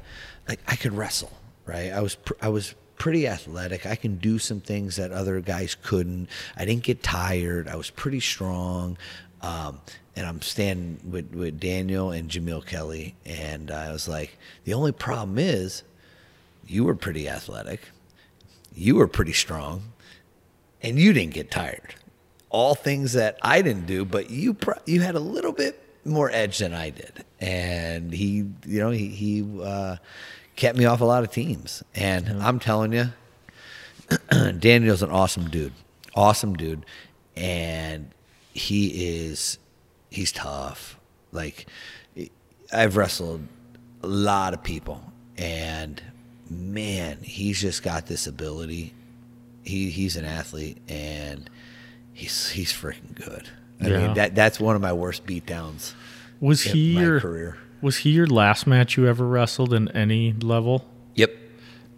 like 0.49 0.61
I 0.67 0.77
could 0.77 0.93
wrestle, 0.93 1.33
right? 1.67 1.91
I 1.93 2.01
was 2.01 2.15
pr- 2.17 2.35
I 2.41 2.49
was 2.49 2.75
pretty 2.99 3.27
athletic. 3.27 3.85
I 3.87 3.97
can 3.97 4.17
do 4.19 4.39
some 4.39 4.61
things 4.61 4.97
that 4.97 5.11
other 5.11 5.41
guys 5.41 5.75
couldn't. 5.83 6.29
I 6.57 6.65
didn't 6.65 6.85
get 6.85 7.03
tired. 7.03 7.67
I 7.69 7.75
was 7.77 7.91
pretty 7.91 8.21
strong. 8.21 8.97
Um, 9.41 9.81
and 10.15 10.27
I'm 10.27 10.43
standing 10.43 11.01
with, 11.11 11.35
with 11.35 11.59
Daniel 11.59 12.11
and 12.11 12.29
Jamil 12.29 12.65
Kelly, 12.65 13.15
and 13.25 13.71
I 13.71 13.93
was 13.93 14.09
like, 14.09 14.39
the 14.65 14.75
only 14.75 14.93
problem 14.93 15.39
is, 15.39 15.83
you 16.67 16.85
were 16.85 16.95
pretty 16.95 17.29
athletic, 17.29 17.81
you 18.75 18.97
were 18.97 19.09
pretty 19.09 19.33
strong, 19.33 19.93
and 20.83 20.99
you 20.99 21.13
didn't 21.13 21.35
get 21.35 21.51
tired. 21.51 21.95
All 22.51 22.75
things 22.75 23.15
that 23.15 23.39
I 23.43 23.63
didn't 23.63 23.87
do, 23.87 24.05
but 24.05 24.31
you 24.31 24.53
pro- 24.53 24.81
you 24.85 25.01
had 25.01 25.15
a 25.15 25.21
little 25.21 25.53
bit 25.53 25.83
more 26.05 26.31
edge 26.31 26.59
than 26.59 26.75
I 26.75 26.91
did, 26.91 27.25
and 27.41 28.13
he, 28.13 28.47
you 28.67 28.81
know, 28.81 28.91
he 28.91 29.09
he 29.09 29.61
uh, 29.63 29.97
kept 30.57 30.77
me 30.77 30.85
off 30.85 31.01
a 31.01 31.05
lot 31.05 31.25
of 31.25 31.31
teams. 31.31 31.83
And 31.95 32.43
I'm 32.43 32.59
telling 32.59 32.93
you, 32.93 33.13
Daniel's 34.59 35.03
an 35.03 35.11
awesome 35.11 35.49
dude, 35.49 35.73
awesome 36.15 36.55
dude, 36.55 36.85
and 37.37 38.11
he 38.53 39.23
is 39.31 39.59
he's 40.13 40.33
tough. 40.33 40.99
Like 41.33 41.67
I've 42.73 42.97
wrestled 42.97 43.47
a 44.03 44.07
lot 44.07 44.55
of 44.55 44.63
people, 44.63 45.03
and 45.37 46.03
man, 46.51 47.19
he's 47.23 47.61
just 47.61 47.83
got 47.83 48.07
this 48.07 48.27
ability. 48.27 48.95
He 49.65 49.91
he's 49.91 50.17
an 50.17 50.25
athlete, 50.25 50.79
and 50.89 51.49
he's 52.13 52.51
he's 52.51 52.73
freaking 52.73 53.15
good. 53.15 53.49
I 53.81 53.89
Yeah. 53.89 53.99
mean 54.07 54.15
that 54.15 54.35
that's 54.35 54.61
one 54.61 54.77
of 54.77 54.83
my 54.83 54.93
worst 54.93 55.27
beatdowns 55.27 55.95
Was 56.41 56.67
in 56.67 56.73
he 56.73 56.95
my 56.95 57.01
your 57.03 57.21
career. 57.21 57.57
was 57.81 57.99
he 57.99 58.11
your 58.11 58.27
last 58.27 58.67
match 58.67 58.97
you 58.97 59.07
ever 59.07 59.27
wrestled 59.27 59.73
in 59.73 59.89
any 59.91 60.33
level? 60.35 60.85
Yep. 61.15 61.31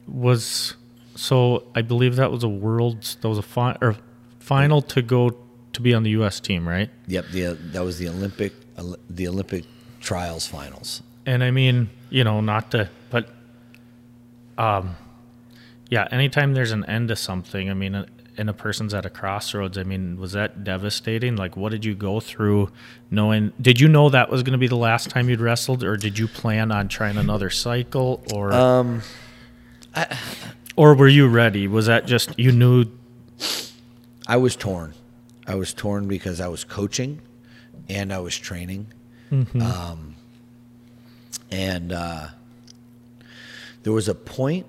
Was 0.06 0.74
so 1.16 1.64
I 1.74 1.82
believe 1.82 2.16
that 2.16 2.30
was 2.30 2.42
a 2.44 2.48
world's 2.48 3.16
that 3.16 3.28
was 3.28 3.38
a 3.38 3.42
fi- 3.42 3.76
or 3.80 3.96
final 4.38 4.82
to 4.82 5.00
go 5.02 5.36
to 5.74 5.80
be 5.80 5.94
on 5.94 6.02
the 6.02 6.10
U.S. 6.10 6.40
team, 6.40 6.68
right? 6.68 6.90
Yep. 7.06 7.26
The 7.32 7.42
that 7.72 7.84
was 7.84 7.98
the 7.98 8.08
Olympic 8.08 8.52
the 9.08 9.28
Olympic 9.28 9.64
trials 10.00 10.46
finals. 10.46 11.02
And 11.26 11.42
I 11.42 11.50
mean, 11.50 11.88
you 12.10 12.22
know, 12.24 12.40
not 12.40 12.70
to, 12.72 12.90
but, 13.10 13.30
um, 14.58 14.96
yeah. 15.88 16.06
Anytime 16.10 16.52
there's 16.52 16.70
an 16.72 16.84
end 16.84 17.08
to 17.08 17.16
something, 17.16 17.70
I 17.70 17.74
mean, 17.74 17.94
uh, 17.94 18.06
and 18.36 18.50
a 18.50 18.52
person's 18.52 18.92
at 18.92 19.06
a 19.06 19.10
crossroads. 19.10 19.78
I 19.78 19.84
mean, 19.84 20.18
was 20.18 20.32
that 20.32 20.64
devastating? 20.64 21.36
Like, 21.36 21.56
what 21.56 21.70
did 21.70 21.84
you 21.84 21.94
go 21.94 22.20
through, 22.20 22.70
knowing? 23.10 23.52
Did 23.60 23.80
you 23.80 23.88
know 23.88 24.10
that 24.10 24.28
was 24.28 24.42
going 24.42 24.52
to 24.52 24.58
be 24.58 24.66
the 24.66 24.76
last 24.76 25.08
time 25.08 25.30
you'd 25.30 25.40
wrestled, 25.40 25.82
or 25.84 25.96
did 25.96 26.18
you 26.18 26.26
plan 26.28 26.70
on 26.72 26.88
trying 26.88 27.16
another 27.16 27.48
cycle, 27.48 28.22
or, 28.34 28.52
Um, 28.52 29.02
or 30.76 30.94
were 30.94 31.08
you 31.08 31.28
ready? 31.28 31.68
Was 31.68 31.86
that 31.86 32.06
just 32.06 32.36
you 32.38 32.52
knew? 32.52 32.86
I 34.26 34.36
was 34.36 34.56
torn. 34.56 34.94
I 35.46 35.54
was 35.56 35.74
torn 35.74 36.08
because 36.08 36.40
I 36.40 36.48
was 36.48 36.64
coaching 36.64 37.20
and 37.88 38.12
I 38.12 38.18
was 38.18 38.36
training. 38.36 38.86
Um, 39.60 40.14
and 41.50 41.92
uh, 41.92 42.28
there 43.82 43.92
was 43.92 44.08
a 44.08 44.14
point 44.14 44.66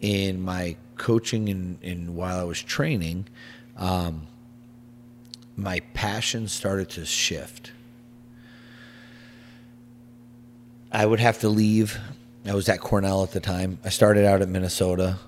in 0.00 0.40
my 0.40 0.76
coaching 0.96 1.48
and, 1.48 1.78
and 1.82 2.14
while 2.16 2.38
I 2.38 2.44
was 2.44 2.62
training, 2.62 3.26
um, 3.76 4.26
my 5.56 5.80
passion 5.94 6.48
started 6.48 6.90
to 6.90 7.04
shift. 7.04 7.72
I 10.92 11.04
would 11.04 11.20
have 11.20 11.40
to 11.40 11.48
leave. 11.48 11.98
I 12.46 12.54
was 12.54 12.68
at 12.68 12.80
Cornell 12.80 13.22
at 13.22 13.32
the 13.32 13.40
time. 13.40 13.78
I 13.84 13.88
started 13.88 14.24
out 14.24 14.40
at 14.42 14.48
Minnesota, 14.48 15.18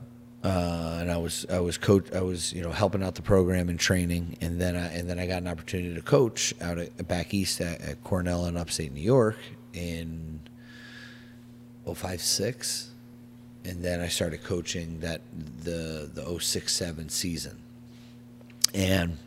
uh, 0.48 0.98
and 1.00 1.10
I 1.10 1.16
was 1.16 1.46
I 1.50 1.60
was 1.60 1.78
coach. 1.78 2.12
I 2.12 2.20
was 2.20 2.52
you 2.52 2.62
know 2.62 2.70
helping 2.70 3.02
out 3.02 3.14
the 3.14 3.22
program 3.22 3.68
and 3.68 3.78
training, 3.78 4.36
and 4.40 4.60
then 4.60 4.76
I, 4.76 4.86
and 4.92 5.08
then 5.08 5.18
I 5.18 5.26
got 5.26 5.42
an 5.42 5.48
opportunity 5.48 5.94
to 5.94 6.02
coach 6.02 6.54
out 6.60 6.78
at 6.78 7.08
back 7.08 7.34
east 7.34 7.60
at, 7.60 7.80
at 7.80 8.02
Cornell 8.04 8.46
in 8.46 8.56
upstate 8.56 8.92
New 8.92 9.00
York 9.00 9.36
in 9.74 10.40
056 11.84 12.90
and 13.68 13.82
then 13.82 14.00
I 14.00 14.08
started 14.08 14.42
coaching 14.42 15.00
that 15.00 15.20
the 15.62 16.10
the 16.12 16.22
067 16.40 17.10
season. 17.10 17.58
And 18.74 19.18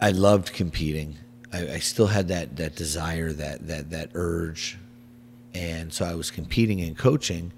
I 0.00 0.10
loved 0.10 0.52
competing. 0.52 1.16
I, 1.52 1.74
I, 1.74 1.78
still 1.78 2.08
had 2.08 2.28
that 2.28 2.56
that 2.56 2.76
desire, 2.76 3.32
that 3.32 3.66
that 3.66 3.90
that 3.90 4.10
urge, 4.14 4.78
and 5.54 5.92
so 5.92 6.04
I 6.04 6.14
was 6.14 6.30
competing 6.30 6.80
and 6.80 6.96
coaching, 6.96 7.52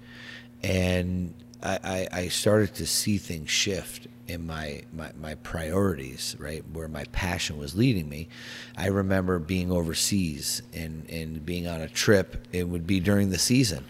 and 0.63 1.33
I, 1.61 1.79
I, 1.83 2.07
I 2.19 2.27
started 2.29 2.75
to 2.75 2.85
see 2.85 3.17
things 3.17 3.49
shift 3.49 4.07
in 4.27 4.45
my, 4.45 4.83
my, 4.93 5.11
my 5.19 5.35
priorities, 5.35 6.35
right, 6.39 6.63
where 6.71 6.87
my 6.87 7.03
passion 7.11 7.57
was 7.57 7.75
leading 7.75 8.07
me. 8.07 8.29
I 8.77 8.87
remember 8.87 9.39
being 9.39 9.71
overseas 9.71 10.61
and, 10.73 11.09
and 11.09 11.45
being 11.45 11.67
on 11.67 11.81
a 11.81 11.89
trip. 11.89 12.47
It 12.51 12.67
would 12.67 12.85
be 12.85 12.99
during 12.99 13.31
the 13.31 13.39
season, 13.39 13.85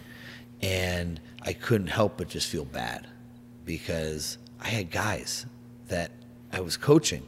and 0.61 1.19
I 1.41 1.53
couldn't 1.53 1.87
help 1.87 2.17
but 2.17 2.29
just 2.29 2.47
feel 2.47 2.65
bad 2.65 3.07
because 3.65 4.37
I 4.61 4.69
had 4.69 4.91
guys 4.91 5.45
that 5.89 6.11
I 6.51 6.61
was 6.61 6.77
coaching 6.77 7.23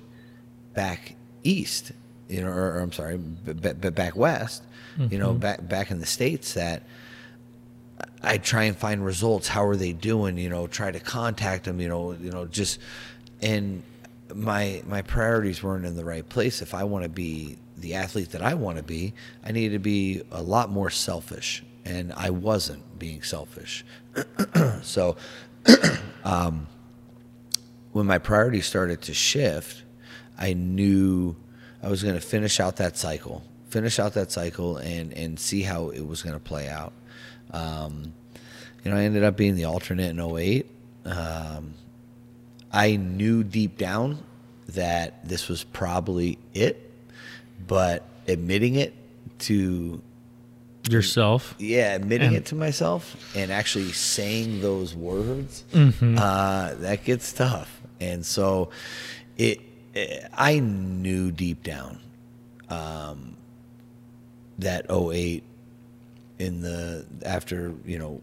back 0.73 1.15
east, 1.43 1.91
you 2.29 2.41
know, 2.41 2.47
or, 2.47 2.75
or 2.75 2.79
I'm 2.79 2.91
sorry, 2.91 3.17
b- 3.17 3.53
b- 3.53 3.89
back 3.89 4.15
west, 4.15 4.63
mm-hmm. 4.97 5.13
you 5.13 5.19
know, 5.19 5.29
mm-hmm. 5.29 5.39
back 5.39 5.67
back 5.67 5.91
in 5.91 5.99
the 5.99 6.05
states 6.05 6.53
that 6.53 6.83
I 8.21 8.37
try 8.37 8.63
and 8.63 8.77
find 8.77 9.03
results. 9.03 9.47
How 9.47 9.65
are 9.65 9.75
they 9.75 9.93
doing? 9.93 10.37
You 10.37 10.49
know, 10.49 10.67
try 10.67 10.91
to 10.91 10.99
contact 10.99 11.65
them. 11.65 11.79
You 11.79 11.89
know, 11.89 12.11
you 12.13 12.31
know, 12.31 12.45
just 12.45 12.79
and 13.41 13.83
my 14.33 14.83
my 14.87 15.01
priorities 15.01 15.63
weren't 15.63 15.85
in 15.85 15.95
the 15.95 16.05
right 16.05 16.27
place. 16.27 16.61
If 16.61 16.73
I 16.73 16.83
want 16.83 17.03
to 17.03 17.09
be 17.09 17.57
the 17.77 17.95
athlete 17.95 18.31
that 18.31 18.41
I 18.41 18.53
want 18.53 18.77
to 18.77 18.83
be, 18.83 19.13
I 19.43 19.51
need 19.51 19.69
to 19.69 19.79
be 19.79 20.21
a 20.31 20.41
lot 20.41 20.69
more 20.69 20.89
selfish 20.89 21.63
and 21.85 22.13
I 22.13 22.29
wasn't 22.29 22.99
being 22.99 23.23
selfish. 23.23 23.83
so, 24.83 25.17
um, 26.23 26.67
when 27.91 28.05
my 28.05 28.17
priorities 28.17 28.65
started 28.65 29.01
to 29.03 29.13
shift, 29.13 29.83
I 30.37 30.53
knew 30.53 31.35
I 31.83 31.89
was 31.89 32.03
going 32.03 32.15
to 32.15 32.21
finish 32.21 32.59
out 32.59 32.77
that 32.77 32.97
cycle, 32.97 33.43
finish 33.69 33.99
out 33.99 34.13
that 34.13 34.31
cycle, 34.31 34.77
and 34.77 35.13
and 35.13 35.39
see 35.39 35.63
how 35.63 35.89
it 35.89 36.05
was 36.05 36.21
going 36.21 36.35
to 36.35 36.39
play 36.39 36.69
out. 36.69 36.93
Um, 37.51 38.13
you 38.83 38.91
know, 38.91 38.97
I 38.97 39.03
ended 39.03 39.23
up 39.23 39.37
being 39.37 39.55
the 39.55 39.65
alternate 39.65 40.09
in 40.09 40.19
08. 40.19 40.65
Um, 41.05 41.73
I 42.71 42.95
knew 42.95 43.43
deep 43.43 43.77
down 43.77 44.23
that 44.69 45.27
this 45.27 45.47
was 45.49 45.63
probably 45.63 46.37
it, 46.53 46.91
but 47.67 48.05
admitting 48.27 48.75
it 48.75 48.93
to 49.39 50.01
yourself. 50.89 51.55
Yeah, 51.59 51.93
admitting 51.93 52.29
and, 52.29 52.37
it 52.37 52.45
to 52.47 52.55
myself 52.55 53.15
and 53.35 53.51
actually 53.51 53.91
saying 53.91 54.61
those 54.61 54.95
words, 54.95 55.63
mm-hmm. 55.71 56.17
uh, 56.17 56.73
that 56.75 57.03
gets 57.03 57.33
tough. 57.33 57.81
And 57.99 58.25
so 58.25 58.69
it, 59.37 59.61
it 59.93 60.27
I 60.33 60.59
knew 60.59 61.31
deep 61.31 61.63
down 61.63 61.99
um, 62.69 63.35
that 64.59 64.89
08 64.89 65.43
in 66.41 66.61
the 66.61 67.05
after, 67.23 67.73
you 67.85 67.99
know, 67.99 68.19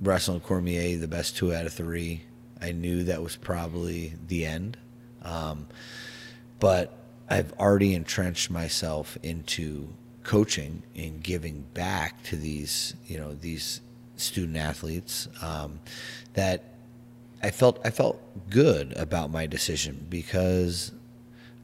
wrestling 0.00 0.40
Cormier, 0.40 0.98
the 0.98 1.08
best 1.08 1.36
two 1.36 1.54
out 1.54 1.64
of 1.64 1.72
three, 1.72 2.22
I 2.60 2.72
knew 2.72 3.04
that 3.04 3.22
was 3.22 3.36
probably 3.36 4.12
the 4.28 4.44
end. 4.44 4.76
Um, 5.22 5.66
but 6.58 6.92
I've 7.28 7.52
already 7.54 7.94
entrenched 7.94 8.50
myself 8.50 9.16
into 9.22 9.88
coaching 10.22 10.82
and 10.94 11.22
giving 11.22 11.64
back 11.72 12.22
to 12.24 12.36
these 12.36 12.94
you 13.06 13.16
know 13.16 13.34
these 13.34 13.80
student 14.16 14.58
athletes 14.58 15.28
um, 15.40 15.80
that 16.34 16.64
I 17.42 17.50
felt 17.50 17.80
I 17.84 17.90
felt 17.90 18.20
good 18.50 18.92
about 18.96 19.30
my 19.30 19.46
decision 19.46 20.06
because 20.10 20.92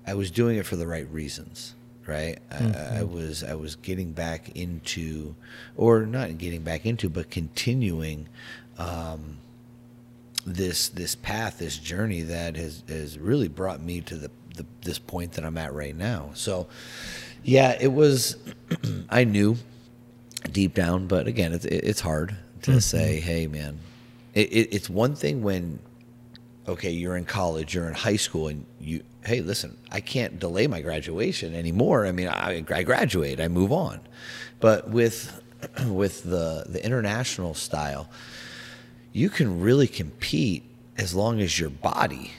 I 0.07 0.15
was 0.15 0.31
doing 0.31 0.57
it 0.57 0.65
for 0.65 0.77
the 0.77 0.87
right 0.87 1.09
reasons 1.13 1.75
right 2.07 2.39
mm-hmm. 2.51 2.95
I, 2.97 3.01
I, 3.01 3.03
was 3.03 3.43
I 3.43 3.55
was 3.55 3.77
getting 3.77 4.13
back 4.13 4.51
into 4.57 5.35
or 5.77 6.07
not 6.07 6.39
getting 6.39 6.63
back 6.63 6.87
into 6.87 7.09
but 7.09 7.31
continuing 7.31 8.29
um, 8.79 9.39
this 10.47 10.89
this 10.89 11.15
path 11.15 11.59
this 11.59 11.79
journey 11.79 12.23
that 12.23 12.57
has 12.57 12.83
has 12.89 13.19
really 13.19 13.49
brought 13.49 13.81
me 13.81 14.01
to 14.03 14.17
the, 14.17 14.31
the 14.55 14.67
this 14.83 14.99
point 14.99 15.33
that 15.33 15.45
I'm 15.45 15.59
at 15.59 15.73
right 15.73 15.97
now 15.97 16.31
so 16.35 16.69
yeah, 17.47 17.77
it 17.81 17.93
was. 17.93 18.37
I 19.09 19.25
knew 19.25 19.57
deep 20.51 20.75
down, 20.75 21.07
but 21.07 21.29
again, 21.29 21.53
it's 21.53 21.65
it's 21.65 22.01
hard 22.01 22.37
to 22.63 22.73
mm-hmm. 22.73 22.81
say, 22.81 23.21
"Hey, 23.21 23.47
man." 23.47 23.79
It, 24.35 24.53
it, 24.53 24.75
it's 24.75 24.91
one 24.91 25.15
thing 25.15 25.43
when, 25.43 25.79
okay, 26.69 26.91
you're 26.91 27.17
in 27.17 27.25
college, 27.25 27.75
you're 27.75 27.89
in 27.89 27.95
high 27.95 28.17
school, 28.17 28.49
and 28.49 28.67
you, 28.79 29.03
hey, 29.27 29.41
listen, 29.41 29.77
I 29.91 30.01
can't 30.01 30.39
delay 30.39 30.67
my 30.67 30.81
graduation 30.81 31.55
anymore. 31.55 32.07
I 32.07 32.13
mean, 32.13 32.29
I, 32.29 32.65
I 32.71 32.83
graduate, 32.83 33.41
I 33.41 33.49
move 33.49 33.73
on, 33.73 34.01
but 34.61 34.89
with 34.91 35.43
with 35.87 36.23
the 36.23 36.65
the 36.69 36.85
international 36.85 37.55
style, 37.55 38.09
you 39.13 39.29
can 39.29 39.61
really 39.61 39.89
compete 39.89 40.63
as 40.99 41.15
long 41.15 41.41
as 41.41 41.59
your 41.59 41.71
body 41.71 42.33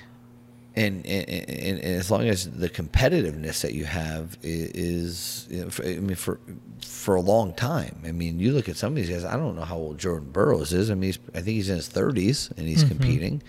and, 0.77 1.05
and, 1.07 1.27
and, 1.27 1.79
as 1.79 2.11
long 2.11 2.27
as 2.27 2.49
the 2.49 2.69
competitiveness 2.69 3.61
that 3.61 3.73
you 3.73 3.85
have 3.85 4.37
is, 4.43 5.47
you 5.49 5.63
know, 5.63 5.69
for, 5.71 5.83
I 5.83 5.95
mean, 5.95 6.15
for 6.15 6.39
for 6.83 7.15
a 7.15 7.21
long 7.21 7.53
time. 7.53 7.99
I 8.05 8.11
mean, 8.11 8.39
you 8.39 8.51
look 8.51 8.69
at 8.69 8.77
some 8.77 8.91
of 8.91 8.95
these 8.95 9.09
guys. 9.09 9.25
I 9.25 9.37
don't 9.37 9.55
know 9.55 9.63
how 9.63 9.77
old 9.77 9.97
Jordan 9.97 10.29
Burroughs 10.29 10.73
is. 10.73 10.91
I 10.91 10.93
mean, 10.93 11.13
I 11.33 11.37
think 11.37 11.47
he's 11.47 11.69
in 11.69 11.77
his 11.77 11.87
thirties 11.87 12.51
and 12.57 12.67
he's 12.67 12.83
mm-hmm. 12.83 12.89
competing. 12.89 13.41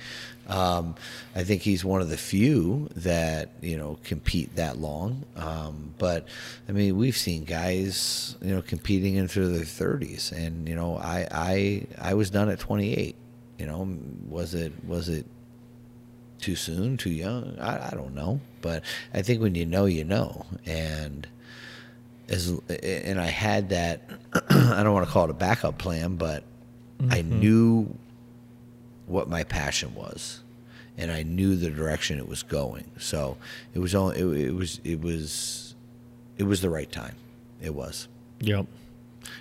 Um, 0.49 0.95
I 1.37 1.45
think 1.45 1.61
he's 1.61 1.85
one 1.85 2.01
of 2.01 2.09
the 2.09 2.17
few 2.17 2.89
that 2.97 3.51
you 3.61 3.77
know 3.77 3.99
compete 4.05 4.57
that 4.57 4.79
long. 4.79 5.25
Um, 5.37 5.93
but 5.99 6.27
I 6.67 6.73
mean, 6.73 6.97
we've 6.97 7.17
seen 7.17 7.45
guys 7.45 8.37
you 8.41 8.55
know 8.55 8.63
competing 8.63 9.17
into 9.17 9.47
their 9.49 9.67
thirties, 9.67 10.33
and 10.33 10.67
you 10.67 10.75
know, 10.75 10.97
I 10.97 11.29
I 11.31 11.87
I 12.01 12.15
was 12.15 12.31
done 12.31 12.49
at 12.49 12.59
28. 12.59 13.17
You 13.59 13.67
know, 13.67 13.99
was 14.29 14.55
it 14.55 14.73
was 14.87 15.11
it 15.11 15.27
too 16.41 16.57
soon, 16.57 16.97
too 16.97 17.11
young. 17.11 17.57
I, 17.61 17.89
I 17.89 17.91
don't 17.91 18.15
know, 18.15 18.41
but 18.61 18.83
I 19.13 19.23
think 19.23 19.41
when 19.41 19.55
you 19.55 19.67
know, 19.67 19.87
you 19.87 20.05
know, 20.05 20.47
and 20.67 21.27
as 22.29 22.49
and 22.69 23.21
I 23.21 23.27
had 23.27 23.71
that. 23.71 24.03
I 24.51 24.83
don't 24.83 24.93
want 24.93 25.07
to 25.07 25.13
call 25.13 25.25
it 25.25 25.31
a 25.31 25.35
backup 25.35 25.79
plan, 25.79 26.17
but 26.17 26.45
mm-hmm. 27.01 27.13
I 27.13 27.23
knew 27.23 27.95
what 29.07 29.29
my 29.29 29.45
passion 29.45 29.95
was, 29.95 30.41
and 30.97 31.11
I 31.11 31.23
knew 31.23 31.57
the 31.57 31.71
direction 31.71 32.19
it 32.19 32.29
was 32.29 32.43
going. 32.43 32.91
So 32.99 33.37
it 33.75 33.79
was 33.79 33.95
only 33.95 34.19
it, 34.19 34.49
it 34.49 34.55
was 34.55 34.81
it 34.85 35.01
was 35.01 35.75
it 36.37 36.45
was 36.45 36.61
the 36.61 36.71
right 36.71 36.91
time. 36.91 37.15
It 37.61 37.75
was. 37.75 38.09
Yep. 38.41 38.67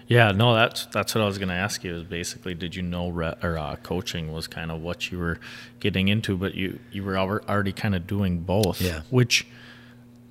Yeah, 0.07 0.31
no, 0.31 0.55
that's 0.55 0.85
that's 0.87 1.13
what 1.13 1.21
I 1.21 1.25
was 1.25 1.37
going 1.37 1.49
to 1.49 1.55
ask 1.55 1.83
you. 1.83 1.95
Is 1.95 2.03
basically, 2.03 2.53
did 2.53 2.75
you 2.75 2.81
know 2.81 3.09
re- 3.09 3.35
or 3.43 3.57
uh, 3.57 3.75
coaching 3.77 4.31
was 4.31 4.47
kind 4.47 4.71
of 4.71 4.81
what 4.81 5.11
you 5.11 5.19
were 5.19 5.39
getting 5.79 6.07
into, 6.07 6.37
but 6.37 6.55
you 6.55 6.79
you 6.91 7.03
were 7.03 7.17
already 7.17 7.73
kind 7.73 7.95
of 7.95 8.07
doing 8.07 8.39
both. 8.39 8.81
Yeah. 8.81 9.01
Which 9.09 9.47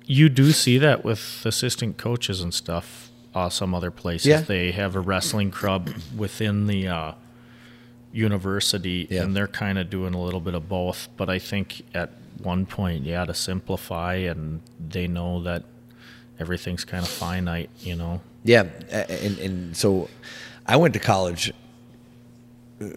you 0.05 0.29
do 0.29 0.51
see 0.51 0.77
that 0.77 1.03
with 1.03 1.45
assistant 1.45 1.97
coaches 1.97 2.41
and 2.41 2.53
stuff. 2.53 3.11
Uh, 3.35 3.49
some 3.49 3.75
other 3.75 3.91
places 3.91 4.25
yeah. 4.25 4.41
they 4.41 4.71
have 4.71 4.95
a 4.95 4.99
wrestling 4.99 5.51
club 5.51 5.91
within 6.15 6.65
the 6.65 6.87
uh, 6.87 7.11
university, 8.11 9.05
yeah. 9.11 9.21
and 9.21 9.35
they're 9.35 9.47
kind 9.47 9.77
of 9.77 9.91
doing 9.91 10.15
a 10.15 10.21
little 10.21 10.39
bit 10.39 10.55
of 10.55 10.67
both. 10.67 11.07
But 11.17 11.29
I 11.29 11.37
think 11.37 11.83
at 11.93 12.09
one 12.41 12.65
point, 12.65 13.03
yeah, 13.03 13.25
to 13.25 13.35
simplify, 13.35 14.15
and 14.15 14.61
they 14.79 15.07
know 15.07 15.43
that 15.43 15.63
everything's 16.39 16.83
kind 16.83 17.03
of 17.03 17.09
finite, 17.09 17.69
you 17.79 17.95
know. 17.95 18.21
Yeah, 18.43 18.63
and 18.89 19.37
and 19.39 19.77
so 19.77 20.09
I 20.65 20.77
went 20.77 20.93
to 20.93 20.99
college 20.99 21.53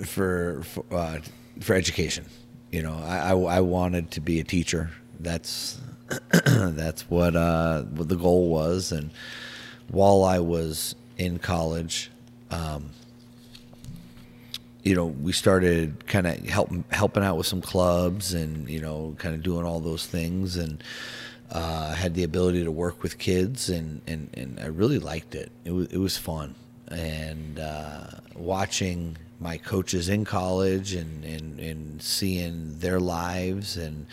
for 0.05 0.63
for, 0.63 0.85
uh, 0.91 1.19
for 1.61 1.75
education. 1.75 2.27
You 2.71 2.83
know, 2.83 2.95
I, 3.05 3.31
I, 3.33 3.57
I 3.57 3.61
wanted 3.61 4.11
to 4.13 4.21
be 4.21 4.39
a 4.41 4.45
teacher. 4.45 4.91
That's 5.19 5.81
that's 6.45 7.09
what 7.11 7.35
uh, 7.37 7.83
what 7.83 8.09
the 8.09 8.17
goal 8.17 8.49
was. 8.49 8.93
And 8.93 9.11
while 9.89 10.25
I 10.25 10.39
was 10.39 10.95
in 11.19 11.39
college, 11.39 12.11
um, 12.51 12.91
you 14.83 14.95
know, 14.95 15.07
we 15.07 15.33
started 15.33 16.07
kind 16.07 16.27
of 16.27 16.39
help, 16.47 16.71
helping 16.91 17.23
out 17.23 17.37
with 17.37 17.47
some 17.47 17.61
clubs 17.61 18.33
and, 18.33 18.69
you 18.69 18.81
know, 18.81 19.15
kind 19.19 19.35
of 19.35 19.43
doing 19.43 19.65
all 19.67 19.81
those 19.81 20.07
things 20.07 20.57
and 20.57 20.83
uh, 21.51 21.95
had 21.95 22.15
the 22.15 22.25
ability 22.25 22.65
to 22.65 22.71
work 22.71 23.03
with 23.03 23.19
kids 23.19 23.69
and, 23.69 24.01
and, 24.07 24.31
and 24.35 24.61
I 24.61 24.67
really 24.67 24.99
liked 24.99 25.35
it. 25.35 25.51
It 25.65 25.73
was, 25.73 25.87
it 25.89 25.99
was 25.99 26.17
fun. 26.17 26.55
And 26.89 27.59
uh, 27.59 28.07
watching 28.35 29.17
my 29.41 29.57
coaches 29.57 30.09
in 30.09 30.25
college 30.25 30.95
and, 30.95 31.25
and, 31.25 31.59
and 31.61 32.03
seeing 32.03 32.79
their 32.79 33.01
lives 33.01 33.77
and 33.77 34.07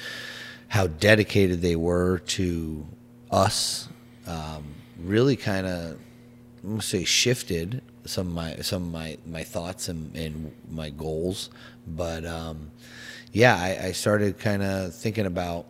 how 0.70 0.88
dedicated 0.88 1.62
they 1.62 1.76
were 1.76 2.20
to 2.20 2.86
us 3.32 3.88
um, 4.26 4.64
really 5.00 5.36
kind 5.36 5.68
of, 5.68 6.00
I'm 6.64 6.70
going 6.70 6.80
to 6.80 6.86
say, 6.86 7.04
shifted 7.04 7.82
some 8.06 8.28
of 8.28 8.34
my 8.34 8.56
some 8.58 8.84
of 8.84 8.92
my 8.92 9.18
my 9.26 9.44
thoughts 9.44 9.90
and, 9.90 10.16
and 10.16 10.52
my 10.70 10.90
goals. 10.90 11.50
But 11.86 12.26
um, 12.26 12.72
yeah, 13.32 13.56
I, 13.56 13.88
I 13.88 13.92
started 13.92 14.40
kind 14.40 14.64
of 14.64 14.96
thinking 14.96 15.26
about, 15.26 15.66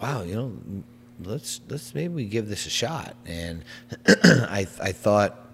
wow, 0.00 0.22
you 0.22 0.34
know, 0.34 0.84
let's 1.22 1.60
let's 1.68 1.94
maybe 1.94 2.24
give 2.24 2.48
this 2.48 2.66
a 2.66 2.70
shot. 2.70 3.16
And 3.26 3.64
I 4.06 4.66
I 4.80 4.92
thought. 4.92 5.46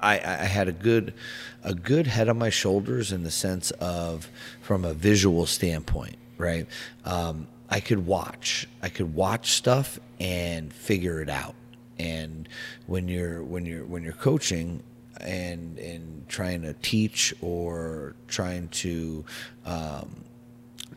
I, 0.00 0.14
I 0.14 0.46
had 0.46 0.66
a 0.66 0.72
good 0.72 1.14
a 1.62 1.74
good 1.74 2.08
head 2.08 2.28
on 2.28 2.36
my 2.36 2.50
shoulders 2.50 3.12
in 3.12 3.22
the 3.22 3.30
sense 3.30 3.70
of 3.72 4.28
from 4.60 4.84
a 4.84 4.92
visual 4.94 5.46
standpoint, 5.46 6.16
right? 6.38 6.66
Um, 7.04 7.46
I 7.70 7.78
could 7.78 8.04
watch. 8.04 8.66
I 8.82 8.88
could 8.88 9.14
watch 9.14 9.52
stuff 9.52 10.00
and 10.18 10.72
figure 10.72 11.22
it 11.22 11.28
out 11.28 11.54
and 12.02 12.48
when 12.86 13.08
you're 13.08 13.42
when 13.42 13.64
you're 13.64 13.84
when 13.84 14.02
you're 14.02 14.12
coaching 14.12 14.82
and 15.20 15.78
and 15.78 16.28
trying 16.28 16.62
to 16.62 16.72
teach 16.74 17.32
or 17.40 18.16
trying 18.26 18.68
to 18.68 19.24
um, 19.64 20.24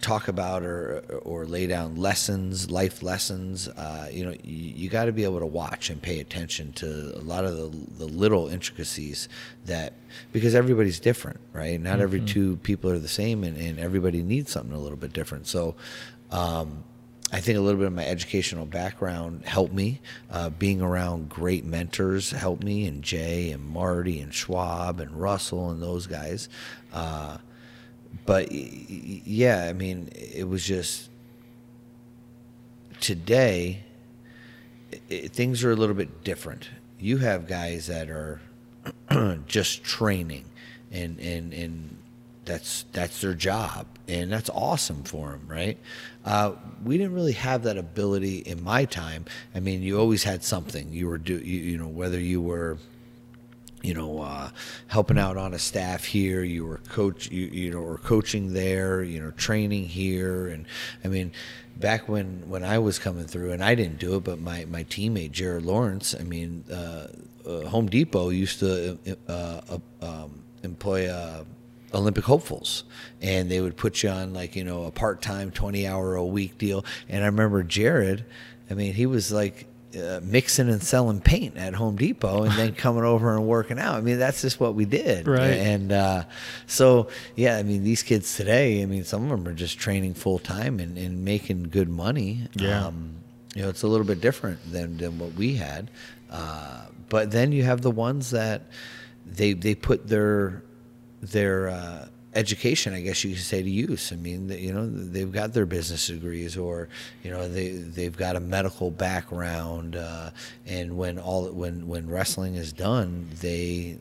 talk 0.01 0.27
about 0.27 0.63
or 0.63 0.99
or 1.23 1.45
lay 1.45 1.67
down 1.67 1.95
lessons, 1.95 2.69
life 2.69 3.03
lessons. 3.03 3.67
Uh, 3.67 4.07
you 4.11 4.25
know, 4.25 4.31
you, 4.43 4.73
you 4.75 4.89
got 4.89 5.05
to 5.05 5.11
be 5.11 5.23
able 5.23 5.39
to 5.39 5.45
watch 5.45 5.89
and 5.89 6.01
pay 6.01 6.19
attention 6.19 6.73
to 6.73 7.13
a 7.15 7.21
lot 7.21 7.45
of 7.45 7.55
the, 7.55 7.69
the 7.97 8.05
little 8.05 8.47
intricacies 8.47 9.29
that 9.65 9.93
because 10.31 10.55
everybody's 10.55 10.99
different, 10.99 11.39
right? 11.53 11.79
Not 11.79 11.93
mm-hmm. 11.93 12.01
every 12.01 12.21
two 12.21 12.57
people 12.57 12.91
are 12.91 12.99
the 12.99 13.07
same, 13.07 13.43
and, 13.43 13.57
and 13.57 13.79
everybody 13.79 14.21
needs 14.21 14.51
something 14.51 14.73
a 14.73 14.79
little 14.79 14.97
bit 14.97 15.13
different. 15.13 15.47
So. 15.47 15.75
Um, 16.31 16.83
I 17.31 17.41
think 17.41 17.57
a 17.57 17.61
little 17.61 17.79
bit 17.79 17.87
of 17.87 17.93
my 17.93 18.05
educational 18.05 18.67
background 18.67 19.45
helped 19.45 19.73
me. 19.73 19.99
Uh, 20.29 20.49
being 20.51 20.79
around 20.79 21.27
great 21.27 21.65
mentors 21.65 22.29
helped 22.29 22.63
me, 22.63 22.85
and 22.85 23.03
J 23.03 23.51
and 23.51 23.63
Marty 23.63 24.19
and 24.19 24.31
Schwab 24.33 24.99
and 24.99 25.11
Russell 25.19 25.71
and 25.71 25.81
those 25.81 26.05
guys. 26.05 26.49
Uh, 26.93 27.37
but 28.25 28.51
yeah, 28.51 29.65
I 29.69 29.73
mean, 29.73 30.09
it 30.13 30.47
was 30.47 30.63
just 30.63 31.09
today. 32.99 33.83
It, 35.09 35.31
things 35.31 35.63
are 35.63 35.71
a 35.71 35.75
little 35.75 35.95
bit 35.95 36.23
different. 36.23 36.69
You 36.99 37.17
have 37.17 37.47
guys 37.47 37.87
that 37.87 38.09
are 38.09 38.41
just 39.47 39.83
training, 39.83 40.45
and 40.91 41.19
and 41.19 41.53
and 41.53 41.97
that's 42.45 42.85
that's 42.91 43.21
their 43.21 43.33
job 43.33 43.87
and 44.07 44.31
that's 44.31 44.49
awesome 44.51 45.03
for 45.03 45.31
them 45.31 45.41
right 45.47 45.77
uh, 46.25 46.51
we 46.83 46.97
didn't 46.97 47.13
really 47.13 47.33
have 47.33 47.63
that 47.63 47.77
ability 47.77 48.37
in 48.39 48.63
my 48.63 48.85
time 48.85 49.25
i 49.53 49.59
mean 49.59 49.81
you 49.81 49.99
always 49.99 50.23
had 50.23 50.43
something 50.43 50.91
you 50.91 51.07
were 51.07 51.17
do 51.17 51.37
you, 51.37 51.59
you 51.59 51.77
know 51.77 51.87
whether 51.87 52.19
you 52.19 52.41
were 52.41 52.77
you 53.85 53.93
know, 53.93 54.21
uh, 54.21 54.49
helping 54.87 55.19
out 55.19 55.37
on 55.37 55.53
a 55.53 55.59
staff 55.59 56.05
here. 56.05 56.43
You 56.43 56.65
were 56.65 56.77
coach, 56.89 57.29
you, 57.29 57.45
you 57.47 57.71
know, 57.71 57.79
or 57.79 57.97
coaching 57.97 58.53
there. 58.53 59.03
You 59.03 59.21
know, 59.21 59.31
training 59.31 59.85
here, 59.85 60.47
and 60.47 60.65
I 61.03 61.07
mean, 61.07 61.31
back 61.77 62.09
when 62.09 62.49
when 62.49 62.63
I 62.63 62.79
was 62.79 62.97
coming 62.97 63.25
through, 63.25 63.51
and 63.51 63.63
I 63.63 63.75
didn't 63.75 63.99
do 63.99 64.15
it, 64.15 64.23
but 64.23 64.39
my 64.39 64.65
my 64.65 64.83
teammate 64.85 65.31
Jared 65.31 65.65
Lawrence. 65.65 66.15
I 66.19 66.23
mean, 66.23 66.63
uh, 66.71 67.07
uh, 67.47 67.67
Home 67.67 67.87
Depot 67.87 68.29
used 68.29 68.59
to 68.59 68.97
uh, 69.27 69.61
uh, 69.69 69.77
um, 70.01 70.43
employ 70.63 71.11
Olympic 71.93 72.25
hopefuls, 72.25 72.83
and 73.21 73.49
they 73.49 73.61
would 73.61 73.77
put 73.77 74.03
you 74.03 74.09
on 74.09 74.33
like 74.33 74.55
you 74.55 74.63
know 74.63 74.85
a 74.85 74.91
part 74.91 75.21
time, 75.21 75.51
twenty 75.51 75.85
hour 75.85 76.15
a 76.15 76.25
week 76.25 76.57
deal. 76.57 76.83
And 77.07 77.23
I 77.23 77.27
remember 77.27 77.61
Jared. 77.61 78.25
I 78.69 78.73
mean, 78.73 78.93
he 78.93 79.05
was 79.05 79.31
like 79.31 79.67
uh, 79.95 80.19
mixing 80.23 80.69
and 80.69 80.81
selling 80.81 81.21
paint 81.21 81.57
at 81.57 81.73
Home 81.75 81.95
Depot 81.95 82.43
and 82.43 82.53
then 82.53 82.73
coming 82.75 83.03
over 83.03 83.35
and 83.35 83.47
working 83.47 83.79
out. 83.79 83.95
I 83.95 84.01
mean, 84.01 84.19
that's 84.19 84.41
just 84.41 84.59
what 84.59 84.75
we 84.75 84.85
did. 84.85 85.27
Right. 85.27 85.51
And 85.51 85.91
uh, 85.91 86.23
so, 86.67 87.09
yeah, 87.35 87.57
I 87.57 87.63
mean, 87.63 87.83
these 87.83 88.03
kids 88.03 88.35
today, 88.35 88.81
I 88.81 88.85
mean, 88.85 89.03
some 89.03 89.23
of 89.23 89.29
them 89.29 89.47
are 89.47 89.53
just 89.53 89.77
training 89.79 90.13
full 90.13 90.39
time 90.39 90.79
and, 90.79 90.97
and 90.97 91.23
making 91.23 91.63
good 91.63 91.89
money. 91.89 92.47
Yeah. 92.55 92.87
Um, 92.87 93.15
you 93.55 93.61
know, 93.61 93.69
it's 93.69 93.83
a 93.83 93.87
little 93.87 94.05
bit 94.05 94.21
different 94.21 94.59
than, 94.71 94.97
than 94.97 95.17
what 95.17 95.33
we 95.33 95.55
had. 95.55 95.89
Uh, 96.29 96.85
but 97.09 97.31
then 97.31 97.51
you 97.51 97.63
have 97.63 97.81
the 97.81 97.91
ones 97.91 98.31
that 98.31 98.63
they, 99.25 99.53
they 99.53 99.75
put 99.75 100.07
their, 100.07 100.63
their 101.21 101.69
uh, 101.69 102.07
education, 102.35 102.93
I 102.93 103.01
guess 103.01 103.23
you 103.23 103.33
could 103.33 103.43
say, 103.43 103.63
to 103.63 103.69
use. 103.69 104.11
I 104.11 104.17
mean, 104.17 104.49
you 104.49 104.73
know, 104.73 104.87
they've 104.87 105.31
got 105.31 105.53
their 105.53 105.65
business 105.65 106.07
degrees, 106.07 106.57
or 106.57 106.89
you 107.23 107.31
know, 107.31 107.47
they 107.47 107.69
they've 107.71 108.15
got 108.15 108.35
a 108.35 108.39
medical 108.39 108.91
background, 108.91 109.95
uh, 109.95 110.31
and 110.65 110.97
when 110.97 111.17
all 111.17 111.49
when 111.51 111.87
when 111.87 112.09
wrestling 112.09 112.55
is 112.55 112.73
done, 112.73 113.29
they 113.41 113.97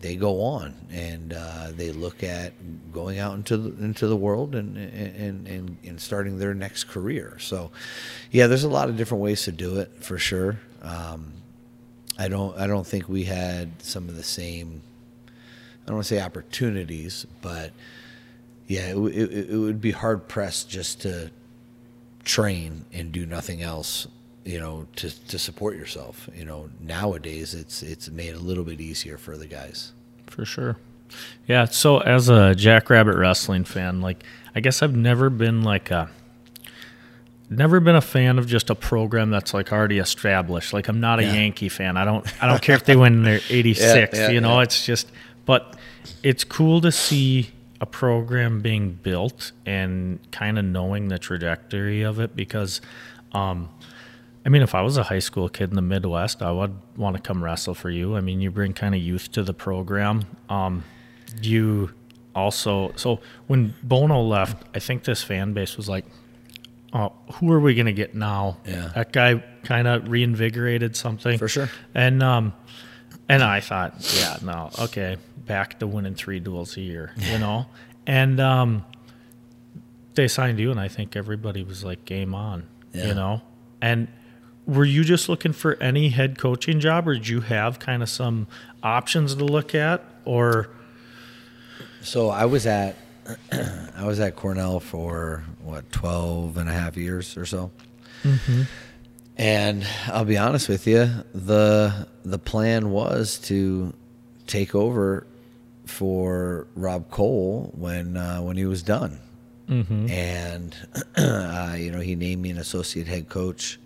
they 0.00 0.14
go 0.14 0.42
on 0.42 0.74
and 0.90 1.32
uh, 1.32 1.68
they 1.72 1.90
look 1.90 2.22
at 2.22 2.52
going 2.92 3.18
out 3.18 3.34
into 3.34 3.56
the, 3.56 3.84
into 3.84 4.06
the 4.06 4.16
world 4.16 4.54
and, 4.54 4.76
and, 4.76 5.48
and, 5.48 5.76
and 5.84 6.00
starting 6.00 6.38
their 6.38 6.54
next 6.54 6.84
career. 6.84 7.36
So, 7.40 7.72
yeah, 8.30 8.46
there's 8.46 8.62
a 8.62 8.68
lot 8.68 8.88
of 8.88 8.96
different 8.96 9.22
ways 9.22 9.42
to 9.44 9.52
do 9.52 9.80
it 9.80 9.90
for 10.00 10.16
sure. 10.16 10.60
Um, 10.82 11.32
I 12.18 12.28
don't 12.28 12.56
I 12.58 12.66
don't 12.66 12.86
think 12.86 13.08
we 13.08 13.24
had 13.24 13.80
some 13.82 14.08
of 14.08 14.16
the 14.16 14.22
same 14.24 14.82
don't 15.88 15.96
want 15.96 16.06
to 16.06 16.14
say 16.14 16.22
opportunities, 16.22 17.26
but 17.42 17.72
yeah, 18.66 18.94
it, 18.94 18.98
it, 18.98 19.50
it 19.50 19.56
would 19.56 19.80
be 19.80 19.90
hard 19.90 20.28
pressed 20.28 20.68
just 20.68 21.00
to 21.02 21.30
train 22.24 22.84
and 22.92 23.10
do 23.10 23.24
nothing 23.24 23.62
else 23.62 24.06
you 24.44 24.60
know 24.60 24.86
to 24.96 25.10
to 25.28 25.38
support 25.38 25.76
yourself 25.76 26.28
you 26.34 26.44
know. 26.44 26.68
Nowadays 26.80 27.54
it's 27.54 27.82
it's 27.82 28.08
made 28.08 28.34
a 28.34 28.38
little 28.38 28.64
bit 28.64 28.80
easier 28.80 29.18
for 29.18 29.36
the 29.36 29.46
guys. 29.46 29.92
For 30.26 30.44
sure. 30.44 30.76
Yeah 31.46 31.64
so 31.64 31.98
as 31.98 32.28
a 32.28 32.54
jackrabbit 32.54 33.16
wrestling 33.16 33.64
fan 33.64 34.02
like 34.02 34.22
i 34.54 34.60
guess 34.60 34.82
i've 34.82 34.94
never 34.94 35.30
been 35.30 35.62
like 35.62 35.90
a 35.90 36.10
never 37.48 37.80
been 37.80 37.96
a 37.96 38.00
fan 38.02 38.38
of 38.38 38.46
just 38.46 38.68
a 38.68 38.74
program 38.74 39.30
that's 39.30 39.54
like 39.54 39.72
already 39.72 39.98
established. 39.98 40.74
Like 40.74 40.88
i'm 40.88 41.00
not 41.00 41.18
a 41.18 41.22
yeah. 41.22 41.32
yankee 41.32 41.70
fan. 41.70 41.96
I 41.96 42.04
don't 42.04 42.26
i 42.42 42.46
don't 42.46 42.60
care 42.60 42.76
if 42.76 42.84
they 42.84 42.96
win 42.96 43.22
their 43.22 43.38
86th 43.38 43.78
yeah, 43.80 44.08
yeah, 44.12 44.28
you 44.28 44.40
know 44.40 44.60
it's 44.60 44.84
just 44.84 45.10
but 45.48 45.78
it's 46.22 46.44
cool 46.44 46.78
to 46.82 46.92
see 46.92 47.52
a 47.80 47.86
program 47.86 48.60
being 48.60 48.92
built 48.92 49.52
and 49.64 50.18
kind 50.30 50.58
of 50.58 50.64
knowing 50.66 51.08
the 51.08 51.18
trajectory 51.18 52.02
of 52.02 52.20
it 52.20 52.36
because 52.36 52.82
um, 53.32 53.70
I 54.44 54.50
mean, 54.50 54.60
if 54.60 54.74
I 54.74 54.82
was 54.82 54.98
a 54.98 55.04
high 55.04 55.20
school 55.20 55.48
kid 55.48 55.70
in 55.70 55.76
the 55.76 55.82
Midwest, 55.82 56.42
I 56.42 56.52
would 56.52 56.76
want 56.98 57.16
to 57.16 57.22
come 57.22 57.42
wrestle 57.42 57.74
for 57.74 57.88
you. 57.88 58.14
I 58.14 58.20
mean, 58.20 58.42
you 58.42 58.50
bring 58.50 58.74
kind 58.74 58.94
of 58.94 59.00
youth 59.00 59.32
to 59.32 59.42
the 59.42 59.54
program. 59.54 60.24
Um, 60.50 60.84
you 61.40 61.94
also, 62.34 62.92
so 62.96 63.20
when 63.46 63.74
Bono 63.82 64.20
left, 64.20 64.62
I 64.74 64.80
think 64.80 65.04
this 65.04 65.22
fan 65.22 65.54
base 65.54 65.78
was 65.78 65.88
like, 65.88 66.04
oh, 66.92 67.12
who 67.34 67.50
are 67.52 67.60
we 67.60 67.74
going 67.74 67.86
to 67.86 67.92
get 67.92 68.14
now? 68.14 68.58
Yeah. 68.66 68.92
That 68.94 69.12
guy 69.12 69.42
kind 69.64 69.88
of 69.88 70.10
reinvigorated 70.10 70.94
something. 70.94 71.38
For 71.38 71.48
sure. 71.48 71.70
And, 71.94 72.22
um, 72.22 72.52
and 73.28 73.42
I 73.42 73.60
thought, 73.60 73.94
yeah, 74.16 74.38
no, 74.42 74.70
okay, 74.78 75.16
back 75.36 75.78
to 75.80 75.86
winning 75.86 76.14
three 76.14 76.40
duels 76.40 76.76
a 76.76 76.80
year, 76.80 77.12
you 77.16 77.38
know? 77.38 77.66
And 78.06 78.40
um, 78.40 78.86
they 80.14 80.28
signed 80.28 80.58
you, 80.58 80.70
and 80.70 80.80
I 80.80 80.88
think 80.88 81.14
everybody 81.14 81.62
was 81.62 81.84
like, 81.84 82.04
game 82.04 82.34
on, 82.34 82.66
yeah. 82.92 83.08
you 83.08 83.14
know? 83.14 83.42
And 83.82 84.08
were 84.66 84.84
you 84.84 85.04
just 85.04 85.28
looking 85.28 85.52
for 85.52 85.74
any 85.82 86.08
head 86.08 86.38
coaching 86.38 86.80
job, 86.80 87.06
or 87.06 87.14
did 87.14 87.28
you 87.28 87.40
have 87.42 87.78
kind 87.78 88.02
of 88.02 88.08
some 88.08 88.46
options 88.82 89.34
to 89.34 89.44
look 89.44 89.74
at? 89.74 90.04
Or. 90.24 90.70
So 92.00 92.30
I 92.30 92.46
was 92.46 92.66
at. 92.66 92.96
I 93.52 94.06
was 94.06 94.20
at 94.20 94.36
Cornell 94.36 94.80
for 94.80 95.44
what 95.62 95.92
12 95.92 96.56
and 96.56 96.68
a 96.68 96.72
half 96.72 96.96
years 96.96 97.36
or 97.36 97.44
so. 97.44 97.70
Mm-hmm. 98.22 98.62
And 99.38 99.86
I'll 100.08 100.24
be 100.24 100.36
honest 100.36 100.68
with 100.68 100.86
you, 100.86 101.08
the 101.32 102.08
the 102.24 102.38
plan 102.38 102.90
was 102.90 103.38
to 103.44 103.94
take 104.48 104.74
over 104.74 105.26
for 105.86 106.66
Rob 106.74 107.08
Koll 107.10 107.72
when 107.76 108.16
uh, 108.16 108.40
when 108.40 108.56
he 108.56 108.64
was 108.66 108.82
done, 108.82 109.20
mm-hmm. 109.68 110.10
and 110.10 110.76
uh, 111.16 111.76
you 111.78 111.92
know 111.92 112.00
he 112.00 112.16
named 112.16 112.42
me 112.42 112.50
an 112.50 112.58
associate 112.58 113.06
head 113.06 113.28
coach. 113.28 113.78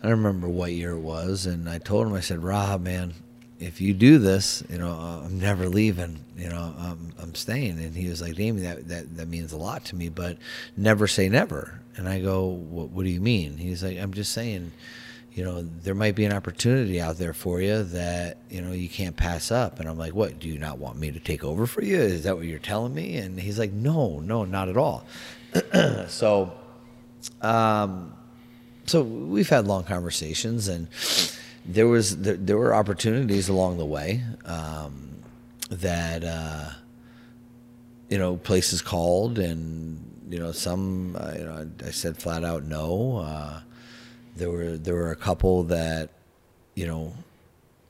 I 0.00 0.02
don't 0.08 0.18
remember 0.18 0.48
what 0.48 0.70
year 0.70 0.92
it 0.92 1.00
was, 1.00 1.44
and 1.44 1.68
I 1.68 1.78
told 1.78 2.06
him 2.06 2.14
I 2.14 2.20
said, 2.20 2.44
Rob, 2.44 2.82
man, 2.82 3.14
if 3.60 3.80
you 3.80 3.92
do 3.92 4.18
this, 4.18 4.62
you 4.68 4.78
know, 4.78 4.92
uh, 4.92 5.22
I'm 5.24 5.40
never 5.40 5.68
leaving. 5.68 6.24
You 6.36 6.48
know, 6.48 6.74
I'm, 6.78 7.12
I'm 7.20 7.34
staying. 7.34 7.82
And 7.82 7.94
he 7.94 8.08
was 8.08 8.22
like, 8.22 8.34
Damion, 8.34 8.62
that, 8.62 8.88
that, 8.88 9.16
that 9.16 9.28
means 9.28 9.52
a 9.52 9.56
lot 9.56 9.84
to 9.86 9.96
me, 9.96 10.08
but 10.08 10.38
never 10.76 11.06
say 11.06 11.28
never. 11.28 11.80
And 11.96 12.08
I 12.08 12.20
go, 12.20 12.46
what, 12.46 12.90
what 12.90 13.04
do 13.04 13.10
you 13.10 13.20
mean? 13.20 13.56
He's 13.56 13.82
like, 13.82 13.98
I'm 13.98 14.12
just 14.14 14.32
saying, 14.32 14.72
you 15.34 15.44
know, 15.44 15.62
there 15.62 15.94
might 15.94 16.14
be 16.14 16.24
an 16.24 16.32
opportunity 16.32 17.00
out 17.00 17.16
there 17.16 17.32
for 17.32 17.60
you 17.60 17.82
that, 17.82 18.38
you 18.48 18.60
know, 18.60 18.72
you 18.72 18.88
can't 18.88 19.16
pass 19.16 19.50
up. 19.50 19.80
And 19.80 19.88
I'm 19.88 19.98
like, 19.98 20.14
what, 20.14 20.38
do 20.38 20.48
you 20.48 20.58
not 20.58 20.78
want 20.78 20.96
me 20.96 21.10
to 21.10 21.18
take 21.18 21.42
over 21.42 21.66
for 21.66 21.82
you? 21.82 21.98
Is 21.98 22.24
that 22.24 22.36
what 22.36 22.46
you're 22.46 22.58
telling 22.58 22.94
me? 22.94 23.16
And 23.16 23.38
he's 23.38 23.58
like, 23.58 23.72
no, 23.72 24.20
no, 24.20 24.44
not 24.44 24.68
at 24.68 24.76
all. 24.76 25.04
so, 26.08 26.52
um, 27.42 28.14
so 28.86 29.02
we've 29.02 29.48
had 29.48 29.66
long 29.66 29.84
conversations 29.84 30.68
and 30.68 30.88
there 31.68 31.86
was, 31.86 32.16
there, 32.18 32.36
there 32.36 32.58
were 32.58 32.74
opportunities 32.74 33.48
along 33.48 33.78
the 33.78 33.86
way, 33.86 34.22
um, 34.44 35.10
that, 35.70 36.24
uh, 36.24 36.70
you 38.08 38.18
know, 38.18 38.36
places 38.36 38.82
called 38.82 39.38
and, 39.38 40.02
you 40.28 40.38
know, 40.38 40.50
some, 40.50 41.14
uh, 41.16 41.32
you 41.36 41.44
know, 41.44 41.70
I 41.86 41.90
said 41.90 42.16
flat 42.16 42.42
out 42.42 42.64
no, 42.64 43.18
uh, 43.18 43.60
there 44.38 44.50
were 44.50 44.78
there 44.78 44.94
were 44.94 45.10
a 45.10 45.16
couple 45.16 45.64
that 45.64 46.10
you 46.74 46.86
know 46.86 47.12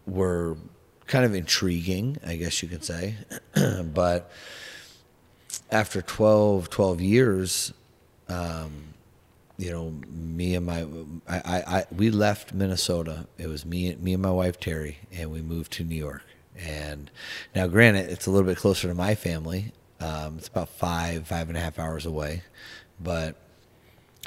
were 0.07 0.57
kind 1.07 1.25
of 1.25 1.35
intriguing, 1.35 2.17
I 2.27 2.37
guess 2.37 2.63
you 2.63 2.69
could 2.69 2.85
say. 2.85 3.15
but 3.95 4.31
after 5.71 6.03
12, 6.03 6.69
12 6.69 7.01
years, 7.01 7.73
um, 8.29 8.95
you 9.59 9.73
know, 9.73 9.93
me 10.09 10.55
and 10.55 10.65
my, 10.65 10.87
I, 11.29 11.37
I, 11.39 11.79
I, 11.79 11.87
we 11.91 12.11
left 12.11 12.55
Minnesota. 12.55 13.27
It 13.37 13.49
was 13.49 13.67
me, 13.67 13.95
me 13.97 14.15
and 14.15 14.23
my 14.23 14.31
wife 14.31 14.61
Terry, 14.61 14.99
and 15.13 15.33
we 15.33 15.43
moved 15.43 15.73
to 15.75 15.85
New 15.85 15.97
York. 15.97 16.23
And 16.57 17.11
now, 17.55 17.67
granted, 17.67 18.09
it's 18.09 18.27
a 18.27 18.31
little 18.31 18.47
bit 18.47 18.57
closer 18.57 18.89
to 18.89 18.95
my 18.95 19.15
family. 19.15 19.73
Um, 20.01 20.39
it's 20.39 20.49
about 20.49 20.69
five, 20.69 21.27
five 21.27 21.49
and 21.49 21.59
a 21.59 21.61
half 21.61 21.79
hours 21.79 22.07
away, 22.07 22.43
but 23.01 23.37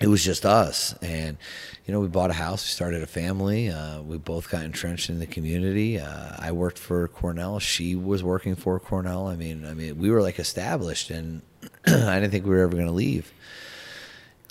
it 0.02 0.08
was 0.08 0.24
just 0.24 0.46
us. 0.46 0.94
And 1.02 1.38
you 1.86 1.94
know 1.94 2.00
we 2.00 2.08
bought 2.08 2.30
a 2.30 2.34
house 2.34 2.64
we 2.64 2.70
started 2.70 3.04
a 3.04 3.08
family. 3.08 3.70
Uh, 3.70 4.02
we 4.02 4.18
both 4.18 4.50
got 4.50 4.64
entrenched 4.64 5.10
in 5.10 5.20
the 5.20 5.28
community. 5.28 6.00
Uh, 6.00 6.36
i 6.40 6.52
worked 6.52 6.80
for 6.80 7.08
cornell. 7.08 7.60
She 7.60 7.96
was 7.96 8.24
working 8.24 8.56
for 8.56 8.80
cornell. 8.80 9.28
I 9.28 9.36
mean 9.36 9.66
i 9.66 9.74
mean 9.74 9.98
we 9.98 10.10
were 10.10 10.22
like 10.22 10.40
established 10.40 11.10
and 11.10 11.42
i 11.86 12.20
didn't 12.20 12.32
think 12.32 12.46
we 12.46 12.52
were 12.52 12.62
ever 12.64 12.74
going 12.74 12.86
to 12.86 12.92
leave 12.92 13.32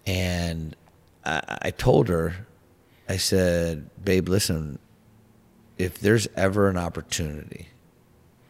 and 0.06 0.76
I, 1.24 1.58
I 1.62 1.70
told 1.70 2.08
her 2.08 2.46
i 3.08 3.16
said 3.16 3.90
babe 4.02 4.28
listen 4.28 4.78
if 5.78 5.98
there's 5.98 6.28
ever 6.36 6.68
an 6.68 6.76
opportunity 6.76 7.68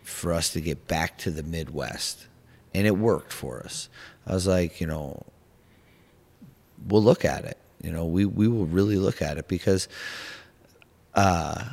for 0.02 0.32
us 0.32 0.52
to 0.52 0.60
get 0.60 0.88
back 0.88 1.18
to 1.18 1.30
the 1.30 1.42
midwest 1.42 2.26
and 2.74 2.86
it 2.86 2.96
worked 2.96 3.32
for 3.32 3.60
us 3.60 3.88
i 4.26 4.34
was 4.34 4.46
like 4.46 4.80
you 4.80 4.86
know 4.86 5.24
we'll 6.86 7.02
look 7.02 7.24
at 7.24 7.44
it. 7.44 7.58
You 7.82 7.92
know, 7.92 8.04
we, 8.04 8.24
we 8.24 8.48
will 8.48 8.66
really 8.66 8.96
look 8.96 9.22
at 9.22 9.38
it 9.38 9.48
because 9.48 9.88
uh, 11.14 11.64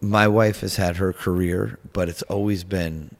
my 0.00 0.28
wife 0.28 0.60
has 0.60 0.76
had 0.76 0.96
her 0.96 1.12
career, 1.12 1.78
but 1.92 2.08
it's 2.08 2.22
always 2.22 2.64
been 2.64 3.14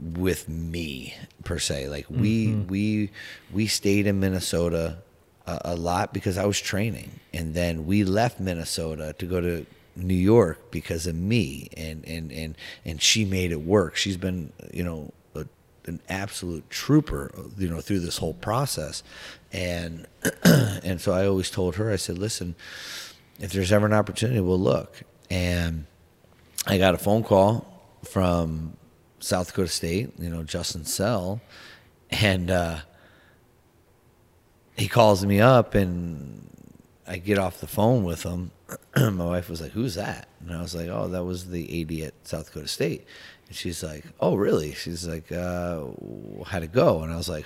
with 0.00 0.48
me 0.48 1.14
per 1.44 1.58
se. 1.58 1.88
Like 1.88 2.06
we 2.08 2.48
mm-hmm. 2.48 2.68
we 2.68 3.10
we 3.52 3.66
stayed 3.66 4.06
in 4.06 4.20
Minnesota 4.20 4.98
a, 5.46 5.60
a, 5.66 5.76
lot 5.76 6.12
because 6.12 6.38
I 6.38 6.44
was 6.44 6.60
training, 6.60 7.20
and 7.32 7.54
then 7.54 7.86
we 7.86 8.04
left 8.04 8.40
Minnesota 8.40 9.14
to 9.18 9.26
go 9.26 9.40
to 9.40 9.66
New 9.96 10.14
York 10.14 10.70
because 10.70 11.06
of 11.06 11.14
me, 11.14 11.68
and 11.76 12.04
and 12.06 12.32
and 12.32 12.56
and 12.84 13.00
she 13.02 13.24
made 13.24 13.52
it 13.52 13.60
work. 13.60 13.96
She's 13.96 14.16
been 14.16 14.52
you 14.72 14.84
know 14.84 15.12
an 15.86 16.00
absolute 16.08 16.68
trooper, 16.70 17.30
you 17.58 17.68
know, 17.68 17.80
through 17.80 18.00
this 18.00 18.18
whole 18.18 18.34
process. 18.34 19.02
And 19.52 20.06
and 20.44 21.00
so 21.00 21.12
I 21.12 21.26
always 21.26 21.50
told 21.50 21.76
her, 21.76 21.90
I 21.90 21.96
said, 21.96 22.18
listen, 22.18 22.54
if 23.40 23.52
there's 23.52 23.72
ever 23.72 23.86
an 23.86 23.92
opportunity, 23.92 24.40
we'll 24.40 24.58
look. 24.58 25.02
And 25.30 25.86
I 26.66 26.78
got 26.78 26.94
a 26.94 26.98
phone 26.98 27.22
call 27.24 27.66
from 28.04 28.76
South 29.20 29.48
Dakota 29.48 29.68
State, 29.68 30.12
you 30.18 30.30
know, 30.30 30.42
Justin 30.42 30.84
Sell, 30.84 31.40
and 32.10 32.50
uh, 32.50 32.78
he 34.76 34.88
calls 34.88 35.24
me 35.24 35.40
up, 35.40 35.74
and 35.74 36.48
I 37.06 37.18
get 37.18 37.38
off 37.38 37.60
the 37.60 37.66
phone 37.66 38.04
with 38.04 38.22
him. 38.22 38.50
My 38.96 39.24
wife 39.24 39.48
was 39.48 39.60
like, 39.60 39.72
"Who's 39.72 39.94
that?" 39.96 40.28
And 40.40 40.54
I 40.54 40.62
was 40.62 40.74
like, 40.74 40.88
"Oh, 40.88 41.08
that 41.08 41.24
was 41.24 41.50
the 41.50 41.82
AD 41.82 42.06
at 42.06 42.14
South 42.26 42.46
Dakota 42.46 42.68
State." 42.68 43.06
And 43.48 43.56
she's 43.56 43.82
like, 43.82 44.04
"Oh, 44.20 44.34
really?" 44.34 44.72
She's 44.72 45.06
like, 45.06 45.30
uh, 45.30 45.84
"How'd 46.46 46.62
it 46.62 46.72
go?" 46.72 47.02
And 47.02 47.12
I 47.12 47.16
was 47.16 47.28
like, 47.28 47.44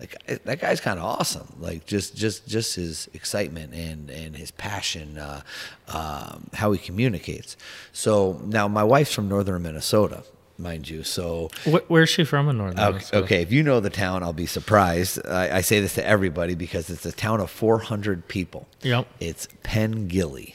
"Like 0.00 0.44
that 0.44 0.60
guy's 0.60 0.80
kind 0.80 0.98
of 0.98 1.04
awesome. 1.04 1.56
Like 1.60 1.84
just 1.86 2.16
just 2.16 2.46
just 2.48 2.76
his 2.76 3.08
excitement 3.12 3.74
and 3.74 4.10
and 4.10 4.36
his 4.36 4.50
passion, 4.50 5.18
uh, 5.18 5.42
um, 5.88 6.48
how 6.54 6.72
he 6.72 6.78
communicates." 6.78 7.56
So 7.92 8.40
now 8.44 8.66
my 8.68 8.84
wife's 8.84 9.12
from 9.12 9.28
northern 9.28 9.62
Minnesota, 9.62 10.24
mind 10.58 10.88
you. 10.88 11.02
So 11.02 11.50
where's 11.88 12.08
she 12.08 12.24
from 12.24 12.48
in 12.48 12.58
northern? 12.58 12.78
Okay, 12.78 12.90
Minnesota? 12.90 13.18
okay, 13.18 13.42
if 13.42 13.52
you 13.52 13.62
know 13.62 13.80
the 13.80 13.90
town, 13.90 14.22
I'll 14.22 14.32
be 14.32 14.46
surprised. 14.46 15.24
I, 15.26 15.58
I, 15.58 15.60
say 15.60 15.80
this 15.80 15.94
to 15.94 16.06
everybody 16.06 16.54
because 16.54 16.90
it's 16.90 17.06
a 17.06 17.12
town 17.12 17.40
of 17.40 17.50
400 17.50 18.28
people. 18.28 18.66
Yep, 18.82 19.06
it's 19.20 19.48
Pengilly. 19.64 20.54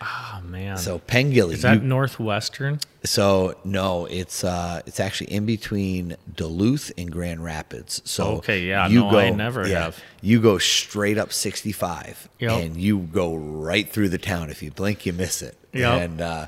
Oh 0.00 0.40
man! 0.44 0.76
So 0.76 1.00
Pengilly 1.00 1.54
is 1.54 1.62
that 1.62 1.82
you, 1.82 1.88
northwestern? 1.88 2.78
So 3.02 3.56
no, 3.64 4.06
it's 4.06 4.44
uh, 4.44 4.80
it's 4.86 5.00
actually 5.00 5.32
in 5.32 5.44
between 5.44 6.16
Duluth 6.36 6.92
and 6.96 7.10
Grand 7.10 7.42
Rapids. 7.42 8.00
So 8.04 8.36
okay, 8.36 8.60
yeah, 8.60 8.86
you 8.86 9.00
no, 9.00 9.10
go, 9.10 9.18
I 9.18 9.30
never 9.30 9.66
yeah, 9.66 9.84
have. 9.84 10.02
You 10.20 10.40
go 10.40 10.58
straight 10.58 11.18
up 11.18 11.32
65, 11.32 12.28
yep. 12.38 12.52
and 12.52 12.76
you 12.76 12.98
go 12.98 13.34
right 13.34 13.88
through 13.88 14.10
the 14.10 14.18
town. 14.18 14.50
If 14.50 14.62
you 14.62 14.70
blink, 14.70 15.04
you 15.04 15.12
miss 15.12 15.42
it. 15.42 15.57
Yep. 15.72 16.02
And 16.02 16.20
uh, 16.20 16.46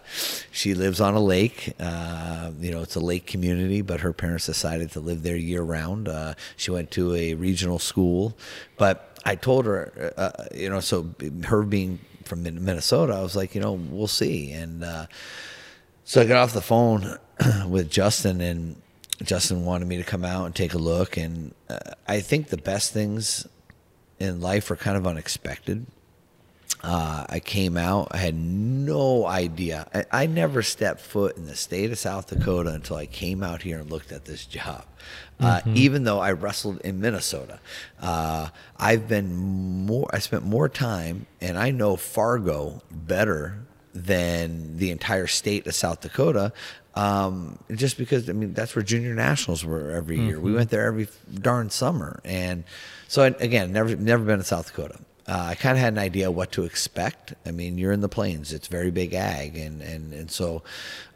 she 0.51 0.75
lives 0.75 1.01
on 1.01 1.15
a 1.15 1.21
lake. 1.21 1.75
Uh, 1.79 2.53
you 2.59 2.71
know, 2.71 2.81
it's 2.81 2.97
a 2.97 3.01
lake 3.01 3.27
community, 3.27 3.83
but 3.83 4.01
her 4.01 4.13
parents 4.13 4.47
decided 4.47 4.91
to 4.93 5.01
live 5.01 5.23
there 5.23 5.37
year 5.37 5.63
round. 5.63 6.09
Uh, 6.09 6.35
she 6.57 6.71
went 6.71 6.91
to 6.93 7.15
a 7.15 7.35
regional 7.35 7.79
school, 7.79 8.37
but 8.79 9.19
I 9.25 9.37
told 9.37 9.67
her, 9.67 10.15
uh, 10.17 10.45
you 10.55 10.71
know, 10.71 10.81
so 10.81 11.11
her 11.45 11.63
being 11.63 11.99
from 12.25 12.43
Minnesota, 12.43 13.13
I 13.15 13.23
was 13.23 13.37
like, 13.37 13.55
you 13.55 13.61
know, 13.61 13.73
we'll 13.73 14.07
see. 14.07 14.53
And 14.53 14.85
uh, 14.85 15.07
so 16.05 16.23
I 16.23 16.25
got 16.25 16.39
off 16.39 16.53
the 16.53 16.63
phone 16.63 17.19
with 17.69 17.91
Justin, 17.91 18.41
and 18.41 18.81
Justin 19.23 19.65
wanted 19.65 19.87
me 19.87 19.99
to 19.99 20.05
come 20.05 20.25
out 20.25 20.47
and 20.47 20.55
take 20.55 20.73
a 20.73 20.79
look. 20.79 21.17
And 21.17 21.55
uh, 21.69 21.79
I 22.09 22.21
think 22.21 22.49
the 22.49 22.57
best 22.57 22.93
things 22.93 23.47
in 24.19 24.41
life 24.41 24.71
are 24.71 24.77
kind 24.77 24.97
of 24.97 25.07
unexpected. 25.07 25.87
Uh, 26.83 27.27
I 27.29 27.41
came 27.41 27.77
out. 27.77 28.09
I 28.11 28.17
had 28.19 28.35
no 28.35 29.27
idea. 29.27 29.87
I, 29.93 30.23
I, 30.23 30.27
never 30.27 30.63
stepped 30.63 31.01
foot 31.01 31.37
in 31.37 31.47
the 31.47 31.55
state 31.55 31.91
of 31.91 31.99
South 31.99 32.29
Dakota 32.29 32.71
until 32.71 32.97
I 32.97 33.05
came 33.05 33.43
out 33.43 33.61
here 33.63 33.81
and 33.81 33.91
looked 33.91 34.13
at 34.13 34.25
this 34.25 34.47
job. 34.47 34.87
Uh, 35.39 35.59
mm-hmm. 35.59 35.75
Even 35.77 36.05
though 36.05 36.21
I 36.21 36.33
wrestled 36.33 36.81
in 36.81 37.01
Minnesota, 37.01 37.61
uh, 38.01 38.49
I've 38.79 39.09
been 39.09 39.35
more. 39.35 40.09
I 40.13 40.21
spent 40.21 40.45
more 40.45 40.69
time, 40.69 41.27
and 41.41 41.59
I 41.59 41.71
know 41.71 41.97
Fargo 41.97 42.83
better 42.91 43.59
than 43.95 44.77
the 44.77 44.91
entire 44.91 45.27
state 45.27 45.67
of 45.67 45.75
South 45.75 46.01
Dakota. 46.01 46.53
Um, 46.95 47.59
just 47.75 47.99
because 47.99 48.29
I 48.29 48.33
mean 48.33 48.53
that's 48.53 48.75
where 48.75 48.83
junior 48.83 49.15
nationals 49.15 49.65
were 49.65 49.91
every 49.91 50.19
year. 50.19 50.37
Mm-hmm. 50.37 50.45
We 50.45 50.53
went 50.53 50.71
there 50.71 50.87
every 50.87 51.09
darn 51.33 51.71
summer, 51.71 52.21
and 52.25 52.65
so 53.07 53.23
I, 53.23 53.29
again, 53.39 53.73
never 53.73 53.97
never 53.97 54.25
been 54.25 54.39
to 54.39 54.45
South 54.45 54.67
Dakota. 54.67 54.99
Uh, 55.27 55.49
I 55.51 55.55
kind 55.55 55.77
of 55.77 55.83
had 55.83 55.93
an 55.93 55.99
idea 55.99 56.31
what 56.31 56.53
to 56.53 56.65
expect. 56.65 57.35
I 57.47 57.51
mean, 57.51 57.79
you're 57.79 57.93
in 57.93 58.01
the 58.01 58.09
plains; 58.09 58.53
it's 58.53 58.69
very 58.69 58.91
big 58.91 59.15
ag, 59.15 59.57
and 59.57 59.83
and 59.83 60.13
and 60.13 60.31
so 60.31 60.63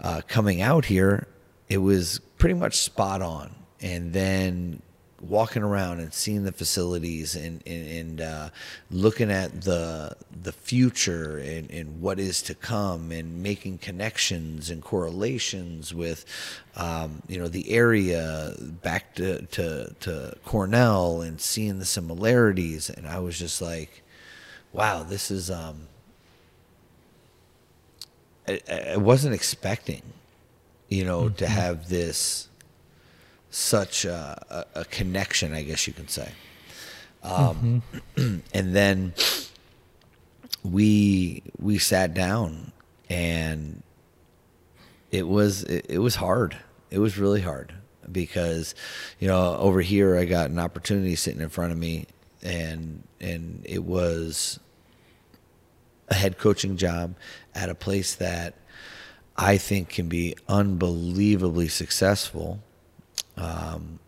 uh, 0.01 0.21
coming 0.29 0.61
out 0.61 0.85
here, 0.85 1.27
it 1.69 1.79
was 1.79 2.21
pretty 2.39 2.55
much 2.55 2.79
spot 2.79 3.23
on. 3.23 3.55
And 3.81 4.13
then 4.13 4.83
walking 5.21 5.63
around 5.63 6.01
and 6.01 6.13
seeing 6.13 6.45
the 6.45 6.53
facilities 6.53 7.35
and 7.35 7.63
and, 7.67 7.89
and 7.89 8.21
uh, 8.21 8.51
looking 8.91 9.31
at 9.31 9.63
the 9.63 10.17
the 10.43 10.53
future 10.53 11.39
and, 11.39 11.71
and 11.71 12.01
what 12.01 12.19
is 12.19 12.43
to 12.43 12.55
come 12.55 13.11
and 13.11 13.43
making 13.43 13.79
connections 13.79 14.71
and 14.71 14.83
correlations 14.83 15.95
with 15.95 16.25
um, 16.77 17.23
you 17.29 17.39
know 17.39 17.49
the 17.49 17.71
area 17.71 18.55
back 18.83 19.15
to, 19.15 19.43
to 19.47 19.95
to 20.01 20.37
Cornell 20.45 21.21
and 21.21 21.41
seeing 21.41 21.79
the 21.79 21.85
similarities 21.85 22.91
and 22.91 23.07
I 23.07 23.19
was 23.19 23.39
just 23.39 23.63
like 23.63 24.03
wow 24.73 25.03
this 25.03 25.31
is 25.31 25.51
um 25.51 25.89
I, 28.47 28.61
I 28.93 28.97
wasn't 28.97 29.35
expecting 29.35 30.03
you 30.89 31.05
know 31.05 31.23
mm-hmm. 31.25 31.37
to 31.37 31.47
have 31.47 31.89
this 31.89 32.49
such 33.55 34.05
a, 34.05 34.67
a, 34.75 34.81
a 34.81 34.85
connection, 34.87 35.55
I 35.55 35.63
guess 35.63 35.87
you 35.87 35.93
can 35.93 36.09
say. 36.09 36.33
Um, 37.23 37.83
mm-hmm. 38.17 38.39
and 38.55 38.75
then 38.75 39.15
we 40.65 41.43
we 41.59 41.79
sat 41.79 42.15
down 42.15 42.73
and 43.09 43.83
it 45.13 45.29
was 45.29 45.63
it, 45.63 45.87
it 45.89 45.99
was 45.99 46.17
hard. 46.17 46.57
It 46.91 46.99
was 46.99 47.17
really 47.17 47.43
hard 47.43 47.73
because 48.11 48.75
you 49.21 49.29
know 49.29 49.57
over 49.57 49.81
here 49.81 50.19
I 50.19 50.25
got 50.25 50.51
an 50.51 50.59
opportunity 50.59 51.15
sitting 51.15 51.41
in 51.41 51.49
front 51.49 51.71
of 51.71 51.79
me, 51.79 52.07
and 52.43 53.05
and 53.21 53.63
it 53.65 53.85
was 53.85 54.59
a 56.09 56.15
head 56.15 56.39
coaching 56.39 56.77
job 56.77 57.15
at 57.55 57.69
a 57.69 57.75
place 57.77 58.17
that 58.17 58.55
I 59.37 59.59
think 59.59 59.91
can 59.91 60.09
be 60.09 60.35
unbelievably 60.49 61.69
successful. 61.69 62.64
Um, 63.37 63.99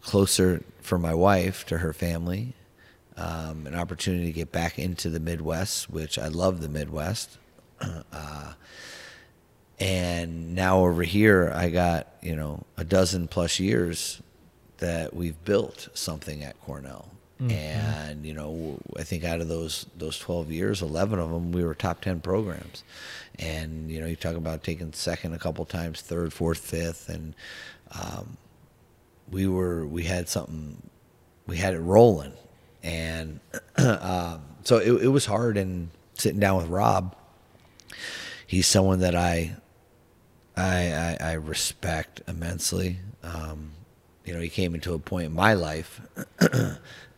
closer 0.00 0.62
for 0.80 0.98
my 0.98 1.14
wife 1.14 1.64
to 1.66 1.78
her 1.78 1.92
family, 1.92 2.54
um, 3.16 3.66
an 3.66 3.74
opportunity 3.74 4.26
to 4.26 4.32
get 4.32 4.50
back 4.52 4.78
into 4.78 5.08
the 5.08 5.20
Midwest, 5.20 5.88
which 5.90 6.18
I 6.18 6.28
love 6.28 6.60
the 6.60 6.68
Midwest. 6.68 7.38
Uh, 8.12 8.52
and 9.80 10.54
now 10.54 10.78
over 10.84 11.02
here, 11.02 11.52
I 11.52 11.68
got 11.68 12.06
you 12.22 12.36
know 12.36 12.62
a 12.76 12.84
dozen 12.84 13.26
plus 13.26 13.58
years 13.58 14.22
that 14.78 15.12
we've 15.12 15.42
built 15.44 15.88
something 15.92 16.44
at 16.44 16.60
Cornell. 16.60 17.08
Mm-hmm. 17.40 17.50
And 17.50 18.26
you 18.26 18.34
know, 18.34 18.78
I 18.96 19.02
think 19.02 19.24
out 19.24 19.40
of 19.40 19.48
those 19.48 19.86
those 19.96 20.18
twelve 20.18 20.52
years, 20.52 20.82
eleven 20.82 21.18
of 21.18 21.30
them 21.30 21.50
we 21.50 21.64
were 21.64 21.74
top 21.74 22.00
ten 22.00 22.20
programs. 22.20 22.84
And 23.40 23.90
you 23.90 24.00
know, 24.00 24.06
you 24.06 24.14
talk 24.14 24.36
about 24.36 24.62
taking 24.62 24.92
second 24.92 25.34
a 25.34 25.38
couple 25.38 25.64
times, 25.64 26.00
third, 26.00 26.32
fourth, 26.32 26.58
fifth, 26.58 27.08
and 27.08 27.34
um, 27.92 28.36
we 29.30 29.46
were 29.46 29.86
we 29.86 30.04
had 30.04 30.28
something, 30.28 30.82
we 31.46 31.56
had 31.56 31.74
it 31.74 31.80
rolling, 31.80 32.32
and 32.82 33.40
um, 33.76 34.42
so 34.62 34.78
it, 34.78 35.04
it 35.04 35.08
was 35.08 35.26
hard. 35.26 35.56
And 35.56 35.90
sitting 36.14 36.40
down 36.40 36.56
with 36.56 36.68
Rob, 36.68 37.16
he's 38.46 38.66
someone 38.66 39.00
that 39.00 39.14
I 39.14 39.56
I, 40.56 41.16
I, 41.20 41.30
I 41.30 41.32
respect 41.34 42.22
immensely. 42.28 42.98
Um, 43.22 43.72
you 44.24 44.34
know, 44.34 44.40
he 44.40 44.48
came 44.48 44.74
into 44.74 44.94
a 44.94 44.98
point 44.98 45.26
in 45.26 45.32
my 45.32 45.54
life. 45.54 46.00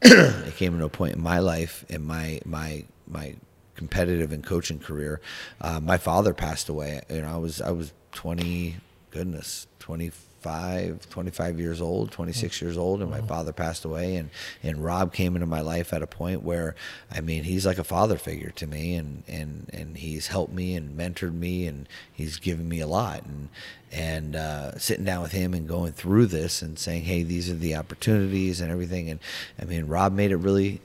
he 0.03 0.51
came 0.57 0.75
into 0.75 0.85
a 0.85 0.91
point 0.91 1.15
in 1.15 1.23
my 1.23 1.39
life 1.39 1.85
in 1.89 2.05
my 2.05 2.41
my 2.45 2.85
my 3.07 3.35
competitive 3.75 4.33
and 4.33 4.45
coaching 4.45 4.79
career. 4.79 5.21
Uh, 5.61 5.81
my 5.81 5.99
father 5.99 6.33
passed 6.33 6.69
away. 6.69 7.03
You 7.11 7.23
know, 7.23 7.29
I 7.35 7.37
was 7.37 7.61
I 7.61 7.71
was 7.71 7.93
twenty, 8.13 8.77
goodness, 9.11 9.67
twenty 9.79 10.13
25, 10.45 11.09
25 11.09 11.59
years 11.59 11.81
old, 11.81 12.13
26 12.13 12.61
years 12.61 12.77
old, 12.77 13.01
and 13.01 13.11
my 13.11 13.23
father 13.23 13.53
passed 13.53 13.85
away. 13.85 14.17
And, 14.17 14.31
and 14.63 14.85
Rob 14.85 15.13
came 15.13 15.37
into 15.37 15.47
my 15.47 15.61
life 15.61 15.93
at 15.93 16.03
a 16.03 16.07
point 16.07 16.43
where, 16.43 16.75
I 17.11 17.21
mean, 17.21 17.45
he's 17.45 17.65
like 17.65 17.79
a 17.79 17.85
father 17.85 18.19
figure 18.19 18.51
to 18.51 18.67
me, 18.67 18.95
and, 18.95 19.23
and, 19.27 19.71
and 19.73 19.97
he's 19.97 20.27
helped 20.27 20.53
me 20.53 20.77
and 20.77 20.99
mentored 20.99 21.35
me, 21.35 21.67
and 21.67 21.89
he's 22.13 22.37
given 22.37 22.69
me 22.69 22.81
a 22.81 22.87
lot. 22.87 23.23
And, 23.25 23.49
and 23.91 24.37
uh, 24.37 24.77
sitting 24.79 25.05
down 25.05 25.23
with 25.23 25.33
him 25.33 25.55
and 25.55 25.67
going 25.67 25.93
through 25.93 26.27
this 26.27 26.61
and 26.61 26.79
saying, 26.79 27.05
hey, 27.05 27.23
these 27.23 27.49
are 27.49 27.55
the 27.55 27.77
opportunities 27.77 28.61
and 28.61 28.71
everything. 28.71 29.09
And 29.09 29.21
I 29.61 29.65
mean, 29.65 29.87
Rob 29.87 30.13
made 30.13 30.31
it 30.31 30.37
really 30.37 30.81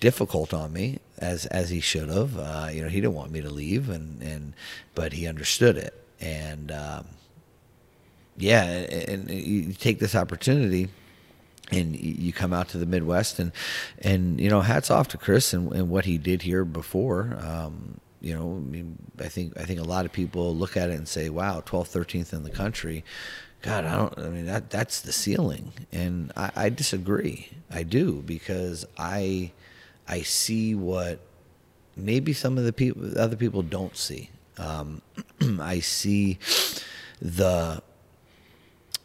difficult 0.00 0.54
on 0.54 0.72
me 0.72 0.98
as 1.18 1.46
as 1.46 1.70
he 1.70 1.80
should 1.80 2.08
have. 2.08 2.38
Uh, 2.38 2.68
you 2.72 2.82
know, 2.82 2.88
he 2.88 3.00
didn't 3.00 3.14
want 3.14 3.32
me 3.32 3.40
to 3.40 3.50
leave, 3.50 3.88
and 3.88 4.22
and 4.22 4.54
but 4.94 5.12
he 5.12 5.26
understood 5.26 5.76
it, 5.76 5.94
and 6.20 6.70
um, 6.70 7.06
yeah, 8.36 8.64
and, 8.64 9.30
you 9.30 9.72
take 9.72 9.98
this 9.98 10.14
opportunity 10.14 10.88
and 11.70 11.96
you 11.96 12.32
come 12.32 12.52
out 12.52 12.68
to 12.68 12.78
the 12.78 12.86
Midwest 12.86 13.38
and 13.38 13.52
and 13.98 14.40
you 14.40 14.50
know 14.50 14.60
hats 14.60 14.90
off 14.90 15.08
to 15.08 15.18
Chris 15.18 15.52
and, 15.52 15.72
and 15.72 15.88
what 15.88 16.04
he 16.04 16.18
did 16.18 16.42
here 16.42 16.64
before. 16.64 17.38
Um, 17.40 18.00
you 18.20 18.34
know, 18.34 18.56
I 18.56 18.70
mean, 18.70 18.98
I 19.20 19.28
think 19.28 19.58
I 19.58 19.64
think 19.64 19.80
a 19.80 19.84
lot 19.84 20.04
of 20.04 20.12
people 20.12 20.54
look 20.54 20.76
at 20.76 20.90
it 20.90 20.94
and 20.94 21.06
say, 21.06 21.28
"Wow, 21.28 21.60
12th, 21.60 21.92
13th 21.92 22.32
in 22.32 22.42
the 22.42 22.50
country." 22.50 23.04
God, 23.62 23.84
I 23.84 23.96
don't. 23.96 24.18
I 24.18 24.28
mean, 24.28 24.46
that 24.46 24.70
that's 24.70 25.00
the 25.00 25.12
ceiling, 25.12 25.72
and 25.92 26.32
I, 26.36 26.50
I 26.56 26.68
disagree. 26.68 27.50
I 27.70 27.82
do 27.82 28.22
because 28.26 28.86
I 28.98 29.52
I 30.08 30.22
see 30.22 30.74
what 30.74 31.20
maybe 31.96 32.32
some 32.32 32.58
of 32.58 32.64
the 32.64 32.72
people 32.72 33.18
other 33.18 33.36
people 33.36 33.62
don't 33.62 33.96
see. 33.96 34.30
Um, 34.58 35.02
I 35.60 35.80
see 35.80 36.38
the 37.20 37.82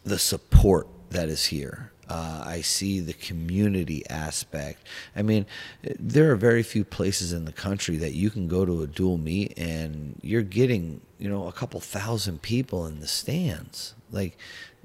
the 0.04 0.18
support 0.18 0.88
that 1.10 1.28
is 1.28 1.46
here. 1.46 1.92
Uh, 2.08 2.42
I 2.44 2.60
see 2.60 2.98
the 2.98 3.12
community 3.12 4.02
aspect. 4.10 4.84
I 5.14 5.22
mean, 5.22 5.46
there 5.82 6.32
are 6.32 6.36
very 6.36 6.64
few 6.64 6.84
places 6.84 7.32
in 7.32 7.44
the 7.44 7.52
country 7.52 7.96
that 7.98 8.14
you 8.14 8.30
can 8.30 8.48
go 8.48 8.64
to 8.64 8.82
a 8.82 8.86
dual 8.88 9.16
meet 9.16 9.56
and 9.56 10.18
you're 10.20 10.42
getting, 10.42 11.02
you 11.18 11.28
know, 11.28 11.46
a 11.46 11.52
couple 11.52 11.78
thousand 11.78 12.42
people 12.42 12.84
in 12.86 12.98
the 12.98 13.06
stands. 13.06 13.94
Like, 14.10 14.36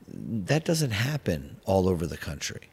that 0.07 0.65
doesn't 0.65 0.91
happen 0.91 1.57
all 1.65 1.89
over 1.89 2.05
the 2.05 2.17
country. 2.17 2.69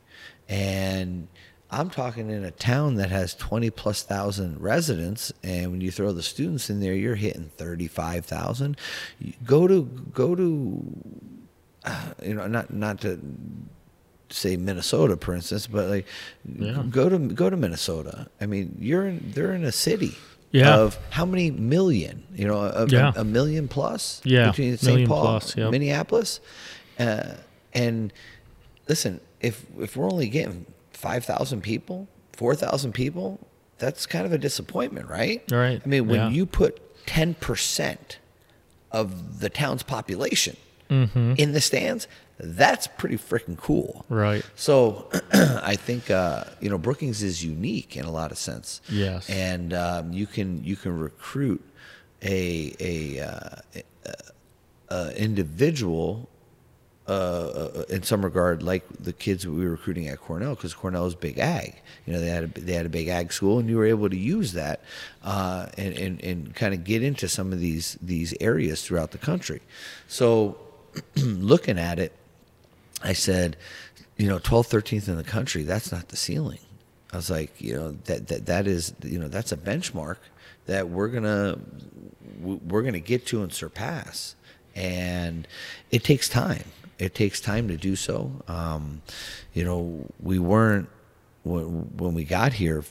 And 0.50 1.28
I'm 1.70 1.88
talking 1.88 2.28
in 2.28 2.44
a 2.44 2.50
town 2.50 2.96
that 2.96 3.08
has 3.08 3.34
20 3.34 3.70
plus 3.70 4.02
thousand 4.02 4.60
residents, 4.60 5.32
and 5.42 5.70
when 5.70 5.80
you 5.80 5.90
throw 5.90 6.12
the 6.12 6.22
students 6.22 6.68
in 6.68 6.80
there, 6.80 6.92
you're 6.92 7.14
hitting 7.14 7.50
35,000. 7.56 8.76
Go 9.46 9.66
to 9.66 9.84
go 10.12 10.34
to 10.34 10.82
you 12.22 12.34
know, 12.34 12.46
not 12.46 12.72
not 12.72 13.00
to 13.02 13.20
say 14.30 14.56
Minnesota, 14.56 15.16
for 15.16 15.34
instance, 15.34 15.66
but 15.66 15.88
like 15.88 16.06
yeah. 16.44 16.82
go 16.88 17.08
to 17.08 17.18
go 17.18 17.50
to 17.50 17.56
Minnesota. 17.56 18.28
I 18.40 18.46
mean, 18.46 18.76
you're 18.80 19.06
in, 19.06 19.32
they're 19.32 19.52
in 19.52 19.64
a 19.64 19.72
city. 19.72 20.16
Yeah. 20.50 20.76
Of 20.76 20.98
how 21.08 21.24
many 21.24 21.50
million? 21.50 22.24
You 22.34 22.46
know, 22.46 22.58
a, 22.58 22.86
yeah. 22.86 23.12
a, 23.16 23.22
a 23.22 23.24
million 23.24 23.68
plus. 23.68 24.20
Yeah. 24.22 24.50
Between 24.50 24.76
St. 24.76 25.08
Paul, 25.08 25.22
plus, 25.22 25.56
yep. 25.56 25.70
Minneapolis, 25.70 26.40
uh, 26.98 27.36
and 27.72 28.12
listen, 28.86 29.20
if 29.40 29.64
if 29.78 29.96
we're 29.96 30.10
only 30.10 30.28
getting 30.28 30.66
five 30.92 31.24
thousand 31.24 31.62
people, 31.62 32.06
four 32.34 32.54
thousand 32.54 32.92
people, 32.92 33.40
that's 33.78 34.04
kind 34.04 34.26
of 34.26 34.32
a 34.32 34.38
disappointment, 34.38 35.08
right? 35.08 35.42
Right. 35.50 35.80
I 35.82 35.88
mean, 35.88 36.06
when 36.06 36.20
yeah. 36.20 36.28
you 36.28 36.44
put 36.44 37.06
ten 37.06 37.32
percent 37.32 38.18
of 38.90 39.40
the 39.40 39.48
town's 39.48 39.82
population 39.82 40.56
mm-hmm. 40.92 41.34
in 41.38 41.52
the 41.52 41.60
stands, 41.60 42.06
that's 42.38 42.86
pretty 42.86 43.16
freaking 43.16 43.56
cool. 43.56 44.04
Right. 44.08 44.44
So 44.56 45.08
I 45.32 45.76
think 45.76 46.10
uh, 46.10 46.44
you 46.60 46.68
know 46.68 46.78
Brookings 46.78 47.22
is 47.22 47.44
unique 47.44 47.96
in 47.96 48.04
a 48.04 48.10
lot 48.10 48.30
of 48.30 48.38
sense. 48.38 48.80
Yes. 48.88 49.28
And 49.30 49.72
um, 49.72 50.12
you 50.12 50.26
can 50.26 50.62
you 50.64 50.76
can 50.76 50.98
recruit 50.98 51.64
a 52.22 52.74
a, 52.80 53.20
uh, 53.20 53.80
a, 54.90 55.16
individual 55.16 56.28
uh, 57.08 57.10
uh, 57.10 57.84
in 57.88 58.02
some 58.02 58.24
regard, 58.24 58.62
like 58.62 58.84
the 58.98 59.12
kids 59.12 59.44
we 59.46 59.64
were 59.64 59.72
recruiting 59.72 60.06
at 60.06 60.20
Cornell, 60.20 60.54
because 60.54 60.72
Cornell 60.72 61.04
is 61.06 61.16
big 61.16 61.38
ag. 61.38 61.74
You 62.06 62.12
know, 62.12 62.20
they 62.20 62.28
had 62.28 62.44
a, 62.44 62.60
they 62.60 62.74
had 62.74 62.86
a 62.86 62.88
big 62.88 63.08
ag 63.08 63.32
school, 63.32 63.58
and 63.58 63.68
you 63.68 63.76
were 63.76 63.86
able 63.86 64.08
to 64.08 64.16
use 64.16 64.52
that 64.52 64.80
uh, 65.24 65.66
and, 65.76 65.94
and, 65.94 66.24
and 66.24 66.54
kind 66.54 66.74
of 66.74 66.84
get 66.84 67.02
into 67.02 67.28
some 67.28 67.52
of 67.52 67.58
these 67.58 67.98
these 68.00 68.34
areas 68.40 68.84
throughout 68.84 69.10
the 69.10 69.18
country. 69.18 69.60
So 70.06 70.56
looking 71.16 71.78
at 71.78 71.98
it, 71.98 72.12
I 73.02 73.12
said, 73.12 73.56
you 74.16 74.28
know, 74.28 74.38
12th, 74.38 74.68
13th 74.68 75.08
in 75.08 75.16
the 75.16 75.24
country, 75.24 75.62
that's 75.62 75.90
not 75.90 76.08
the 76.08 76.16
ceiling. 76.16 76.58
I 77.12 77.16
was 77.16 77.30
like, 77.30 77.60
you 77.60 77.74
know, 77.74 77.92
that, 78.04 78.28
that, 78.28 78.46
that 78.46 78.66
is, 78.66 78.94
you 79.02 79.18
know, 79.18 79.28
that's 79.28 79.52
a 79.52 79.56
benchmark 79.56 80.16
that 80.66 80.88
we're 80.88 81.08
going 81.08 81.24
to, 81.24 81.58
we're 82.40 82.82
going 82.82 82.94
to 82.94 83.00
get 83.00 83.26
to 83.26 83.42
and 83.42 83.52
surpass. 83.52 84.34
And 84.74 85.46
it 85.90 86.04
takes 86.04 86.28
time. 86.28 86.64
It 86.98 87.14
takes 87.14 87.40
time 87.40 87.68
to 87.68 87.76
do 87.76 87.96
so. 87.96 88.32
Um, 88.48 89.02
you 89.52 89.64
know, 89.64 90.06
we 90.20 90.38
weren't, 90.38 90.88
when, 91.42 91.96
when 91.96 92.14
we 92.14 92.24
got 92.24 92.54
here 92.54 92.82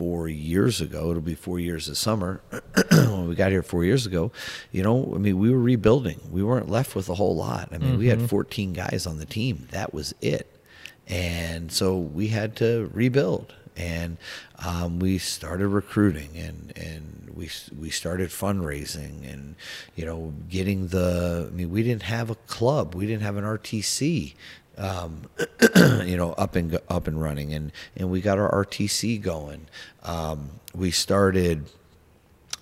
four 0.00 0.28
years 0.30 0.80
ago. 0.80 1.10
It'll 1.10 1.20
be 1.20 1.34
four 1.34 1.60
years 1.60 1.86
this 1.86 1.98
summer. 1.98 2.40
when 2.90 3.28
we 3.28 3.34
got 3.34 3.50
here 3.50 3.62
four 3.62 3.84
years 3.84 4.06
ago, 4.06 4.32
you 4.72 4.82
know, 4.82 5.12
I 5.14 5.18
mean, 5.18 5.38
we 5.38 5.50
were 5.50 5.60
rebuilding. 5.60 6.18
We 6.30 6.42
weren't 6.42 6.70
left 6.70 6.94
with 6.94 7.10
a 7.10 7.14
whole 7.16 7.36
lot. 7.36 7.68
I 7.70 7.76
mean, 7.76 7.90
mm-hmm. 7.90 7.98
we 7.98 8.06
had 8.06 8.16
mm-hmm. 8.16 8.28
14 8.28 8.72
guys 8.72 9.06
on 9.06 9.18
the 9.18 9.26
team. 9.26 9.68
That 9.72 9.92
was 9.92 10.14
it. 10.22 10.50
And 11.06 11.70
so 11.70 11.98
we 11.98 12.28
had 12.28 12.56
to 12.56 12.90
rebuild. 12.94 13.52
And 13.76 14.16
um, 14.64 15.00
we 15.00 15.18
started 15.18 15.68
recruiting 15.68 16.30
and, 16.34 16.72
and 16.76 17.32
we, 17.34 17.50
we 17.78 17.90
started 17.90 18.30
fundraising 18.30 19.30
and, 19.30 19.54
you 19.96 20.06
know, 20.06 20.32
getting 20.48 20.88
the, 20.88 21.48
I 21.50 21.54
mean, 21.54 21.70
we 21.70 21.82
didn't 21.82 22.04
have 22.04 22.30
a 22.30 22.36
club. 22.46 22.94
We 22.94 23.06
didn't 23.06 23.22
have 23.22 23.36
an 23.36 23.44
RTC 23.44 24.32
um, 24.80 25.22
you 26.04 26.16
know, 26.16 26.32
up 26.32 26.56
and 26.56 26.78
up 26.88 27.06
and 27.06 27.20
running, 27.20 27.52
and 27.52 27.70
and 27.96 28.10
we 28.10 28.20
got 28.20 28.38
our 28.38 28.64
RTC 28.64 29.20
going. 29.20 29.66
Um, 30.02 30.50
we 30.74 30.90
started 30.90 31.66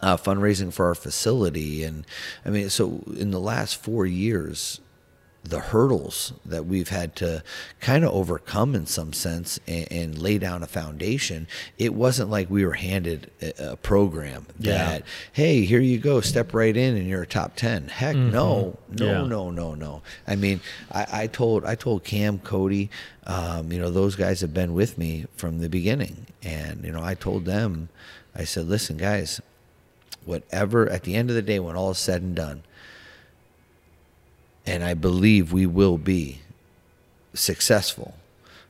uh, 0.00 0.16
fundraising 0.16 0.72
for 0.72 0.86
our 0.86 0.94
facility, 0.94 1.84
and 1.84 2.04
I 2.44 2.50
mean, 2.50 2.70
so 2.70 3.02
in 3.16 3.30
the 3.30 3.40
last 3.40 3.76
four 3.76 4.04
years, 4.04 4.80
the 5.44 5.60
hurdles 5.60 6.32
that 6.44 6.66
we've 6.66 6.88
had 6.88 7.16
to 7.16 7.42
kind 7.80 8.04
of 8.04 8.12
overcome 8.12 8.74
in 8.74 8.86
some 8.86 9.12
sense 9.12 9.58
and, 9.66 9.90
and, 9.90 10.18
lay 10.18 10.36
down 10.36 10.62
a 10.62 10.66
foundation. 10.66 11.46
It 11.78 11.94
wasn't 11.94 12.28
like 12.28 12.50
we 12.50 12.66
were 12.66 12.74
handed 12.74 13.30
a, 13.40 13.72
a 13.72 13.76
program 13.76 14.46
that, 14.58 15.00
yeah. 15.00 15.06
hey, 15.32 15.64
here 15.64 15.80
you 15.80 15.98
go, 15.98 16.20
step 16.20 16.52
right 16.52 16.76
in 16.76 16.96
and 16.96 17.06
you're 17.06 17.22
a 17.22 17.26
top 17.26 17.56
10. 17.56 17.88
Heck 17.88 18.16
mm-hmm. 18.16 18.30
no, 18.30 18.78
no, 18.90 19.06
yeah. 19.06 19.26
no, 19.26 19.50
no, 19.50 19.74
no. 19.74 20.02
I 20.26 20.36
mean, 20.36 20.60
I, 20.92 21.06
I, 21.12 21.26
told, 21.28 21.64
I 21.64 21.76
told 21.76 22.04
Cam, 22.04 22.40
Cody, 22.40 22.90
um, 23.26 23.72
you 23.72 23.78
know, 23.78 23.90
those 23.90 24.16
guys 24.16 24.40
have 24.40 24.52
been 24.52 24.74
with 24.74 24.98
me 24.98 25.26
from 25.36 25.60
the 25.60 25.68
beginning. 25.68 26.26
And, 26.42 26.84
you 26.84 26.92
know, 26.92 27.02
I 27.02 27.14
told 27.14 27.44
them, 27.44 27.88
I 28.34 28.44
said, 28.44 28.66
listen, 28.66 28.96
guys, 28.96 29.40
whatever, 30.24 30.88
at 30.90 31.04
the 31.04 31.14
end 31.14 31.30
of 31.30 31.36
the 31.36 31.42
day, 31.42 31.58
when 31.58 31.76
all 31.76 31.92
is 31.92 31.98
said 31.98 32.22
and 32.22 32.34
done, 32.34 32.62
and 34.68 34.84
I 34.84 34.92
believe 34.92 35.50
we 35.50 35.64
will 35.64 35.96
be 35.96 36.40
successful. 37.32 38.14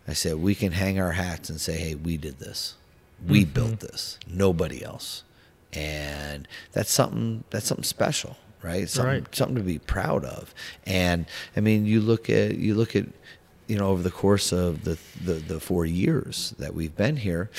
I 0.06 0.12
said, 0.12 0.36
we 0.36 0.54
can 0.54 0.72
hang 0.72 1.00
our 1.00 1.12
hats 1.12 1.50
and 1.50 1.60
say, 1.60 1.76
hey, 1.76 1.96
we 1.96 2.16
did 2.16 2.38
this. 2.38 2.76
We 3.26 3.42
mm-hmm. 3.42 3.52
built 3.52 3.80
this. 3.80 4.18
Nobody 4.28 4.84
else. 4.84 5.24
And 5.72 6.46
that's 6.72 6.90
something 6.90 7.44
that's 7.50 7.66
something 7.66 7.84
special, 7.84 8.36
right? 8.62 8.88
Something 8.88 9.24
right. 9.24 9.34
something 9.34 9.56
to 9.56 9.62
be 9.62 9.78
proud 9.78 10.24
of. 10.24 10.54
And 10.86 11.26
I 11.56 11.60
mean, 11.60 11.84
you 11.84 12.00
look 12.00 12.30
at 12.30 12.56
you 12.56 12.74
look 12.74 12.96
at 12.96 13.04
you 13.66 13.76
know 13.76 13.88
over 13.88 14.02
the 14.02 14.10
course 14.10 14.50
of 14.50 14.84
the 14.84 14.98
the, 15.22 15.34
the 15.34 15.60
four 15.60 15.84
years 15.84 16.54
that 16.58 16.72
we've 16.72 16.96
been 16.96 17.18
here, 17.18 17.50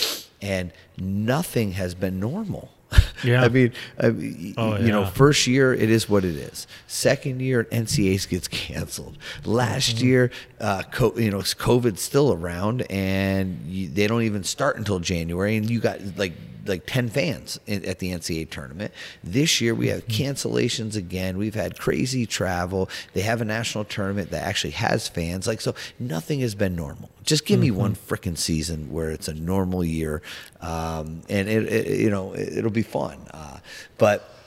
and 0.41 0.71
nothing 0.97 1.73
has 1.73 1.93
been 1.93 2.19
normal. 2.19 2.71
Yeah. 3.21 3.43
I 3.43 3.49
mean, 3.49 3.73
I 3.99 4.11
mean 4.11 4.53
oh, 4.55 4.77
you 4.77 4.85
yeah. 4.85 4.91
know, 4.91 5.05
first 5.05 5.45
year 5.45 5.73
it 5.73 5.89
is 5.89 6.07
what 6.07 6.23
it 6.23 6.35
is. 6.35 6.67
Second 6.87 7.41
year 7.41 7.65
NCAAs 7.65 8.29
gets 8.29 8.47
canceled. 8.47 9.17
Last 9.43 9.97
mm-hmm. 9.97 10.05
year, 10.05 10.31
uh, 10.61 10.83
co- 10.83 11.17
you 11.17 11.29
know, 11.29 11.39
COVID's 11.39 12.01
still 12.01 12.31
around, 12.31 12.83
and 12.89 13.59
you, 13.65 13.89
they 13.89 14.07
don't 14.07 14.21
even 14.21 14.45
start 14.45 14.77
until 14.77 14.99
January, 14.99 15.57
and 15.57 15.69
you 15.69 15.81
got 15.81 15.99
like 16.15 16.31
like 16.69 16.85
10 16.85 17.09
fans 17.09 17.59
in, 17.67 17.83
at 17.85 17.99
the 17.99 18.11
NCAA 18.11 18.49
tournament. 18.49 18.93
This 19.23 19.59
year 19.59 19.75
we 19.75 19.87
have 19.87 20.07
mm-hmm. 20.07 20.23
cancellations 20.23 20.95
again. 20.95 21.37
We've 21.37 21.55
had 21.55 21.77
crazy 21.77 22.25
travel. 22.25 22.89
They 23.13 23.21
have 23.21 23.41
a 23.41 23.45
national 23.45 23.85
tournament 23.85 24.31
that 24.31 24.43
actually 24.43 24.71
has 24.71 25.07
fans. 25.07 25.47
Like 25.47 25.61
so 25.61 25.75
nothing 25.99 26.39
has 26.41 26.55
been 26.55 26.75
normal. 26.75 27.09
Just 27.23 27.45
give 27.45 27.59
mm-hmm. 27.59 27.63
me 27.63 27.71
one 27.71 27.95
freaking 27.95 28.37
season 28.37 28.91
where 28.91 29.09
it's 29.11 29.27
a 29.27 29.33
normal 29.33 29.83
year. 29.83 30.21
Um, 30.61 31.21
and 31.29 31.49
it, 31.49 31.71
it, 31.71 31.99
you 31.99 32.09
know, 32.09 32.33
it, 32.33 32.63
will 32.63 32.71
be 32.71 32.81
fun. 32.81 33.19
Uh, 33.31 33.59
but 33.97 34.38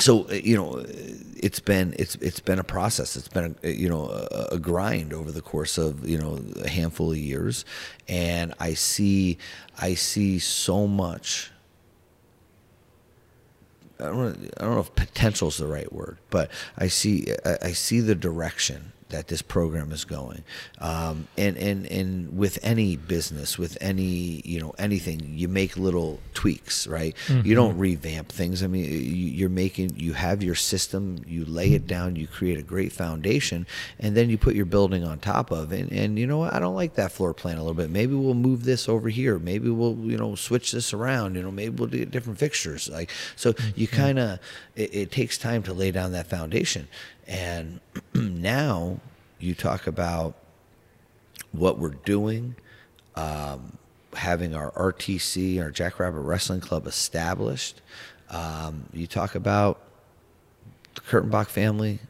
so 0.00 0.26
uh, 0.30 0.34
you 0.34 0.56
know 0.56 0.84
it's 1.36 1.60
been 1.60 1.94
it's 1.98 2.16
it's 2.16 2.40
been 2.40 2.58
a 2.58 2.64
process. 2.64 3.16
It's 3.16 3.28
been 3.28 3.56
a, 3.62 3.70
you 3.70 3.88
know 3.88 4.08
a, 4.08 4.48
a, 4.52 4.58
grind 4.58 5.12
over 5.12 5.30
the 5.30 5.40
course 5.40 5.78
of 5.78 6.08
you 6.08 6.18
know 6.18 6.40
a 6.62 6.68
handful 6.68 7.12
of 7.12 7.18
years. 7.18 7.64
And 8.08 8.54
i 8.58 8.74
see 8.74 9.38
i 9.78 9.94
see 9.94 10.38
so 10.38 10.86
much 10.86 11.52
I 14.00 14.04
don't, 14.04 14.52
I 14.56 14.64
don't 14.64 14.74
know 14.74 14.80
if 14.80 14.94
potential 14.94 15.48
is 15.48 15.58
the 15.58 15.66
right 15.66 15.92
word, 15.92 16.16
but 16.30 16.50
I 16.78 16.88
see 16.88 17.26
I, 17.44 17.58
I 17.62 17.72
see 17.72 18.00
the 18.00 18.14
direction 18.14 18.92
that 19.10 19.28
this 19.28 19.42
program 19.42 19.92
is 19.92 20.04
going. 20.04 20.42
Um, 20.78 21.28
and, 21.36 21.56
and, 21.56 21.86
and 21.86 22.36
with 22.36 22.58
any 22.62 22.96
business, 22.96 23.58
with 23.58 23.78
any, 23.80 24.42
you 24.44 24.60
know, 24.60 24.74
anything, 24.78 25.20
you 25.34 25.48
make 25.48 25.76
little 25.76 26.20
tweaks, 26.34 26.86
right? 26.86 27.14
Mm-hmm. 27.26 27.46
You 27.46 27.54
don't 27.54 27.76
revamp 27.78 28.28
things. 28.28 28.62
I 28.62 28.66
mean, 28.66 28.86
you're 29.34 29.48
making, 29.48 29.96
you 29.96 30.14
have 30.14 30.42
your 30.42 30.54
system, 30.54 31.22
you 31.26 31.44
lay 31.44 31.74
it 31.74 31.86
down, 31.86 32.16
you 32.16 32.26
create 32.26 32.58
a 32.58 32.62
great 32.62 32.92
foundation, 32.92 33.66
and 33.98 34.16
then 34.16 34.30
you 34.30 34.38
put 34.38 34.54
your 34.54 34.66
building 34.66 35.04
on 35.04 35.18
top 35.18 35.50
of 35.50 35.72
it. 35.72 35.80
And, 35.80 35.92
and 35.92 36.18
you 36.18 36.26
know 36.26 36.38
what? 36.38 36.54
I 36.54 36.58
don't 36.58 36.74
like 36.74 36.94
that 36.94 37.12
floor 37.12 37.34
plan 37.34 37.56
a 37.56 37.60
little 37.60 37.74
bit. 37.74 37.90
Maybe 37.90 38.14
we'll 38.14 38.34
move 38.34 38.64
this 38.64 38.88
over 38.88 39.08
here. 39.08 39.38
Maybe 39.38 39.68
we'll, 39.70 39.96
you 39.98 40.16
know, 40.16 40.34
switch 40.34 40.72
this 40.72 40.92
around. 40.92 41.34
You 41.34 41.42
know, 41.42 41.50
maybe 41.50 41.76
we'll 41.76 41.88
do 41.88 42.04
different 42.04 42.38
fixtures. 42.38 42.88
Like, 42.88 43.10
so 43.36 43.52
mm-hmm. 43.52 43.80
you 43.80 43.88
kind 43.88 44.18
of, 44.18 44.38
it, 44.76 44.94
it 44.94 45.10
takes 45.10 45.36
time 45.36 45.62
to 45.64 45.72
lay 45.72 45.90
down 45.90 46.12
that 46.12 46.26
foundation. 46.26 46.88
And 47.30 47.80
now 48.14 49.00
you 49.38 49.54
talk 49.54 49.86
about 49.86 50.34
what 51.52 51.78
we're 51.78 51.90
doing, 51.90 52.56
um, 53.14 53.78
having 54.12 54.54
our 54.54 54.72
RTC, 54.72 55.62
our 55.62 55.70
Jackrabbit 55.70 56.20
Wrestling 56.20 56.60
Club 56.60 56.86
established. 56.86 57.80
Um, 58.30 58.86
you 58.92 59.06
talk 59.06 59.34
about 59.34 59.80
the 60.96 61.00
Kurtenbach 61.00 61.46
Family 61.46 62.00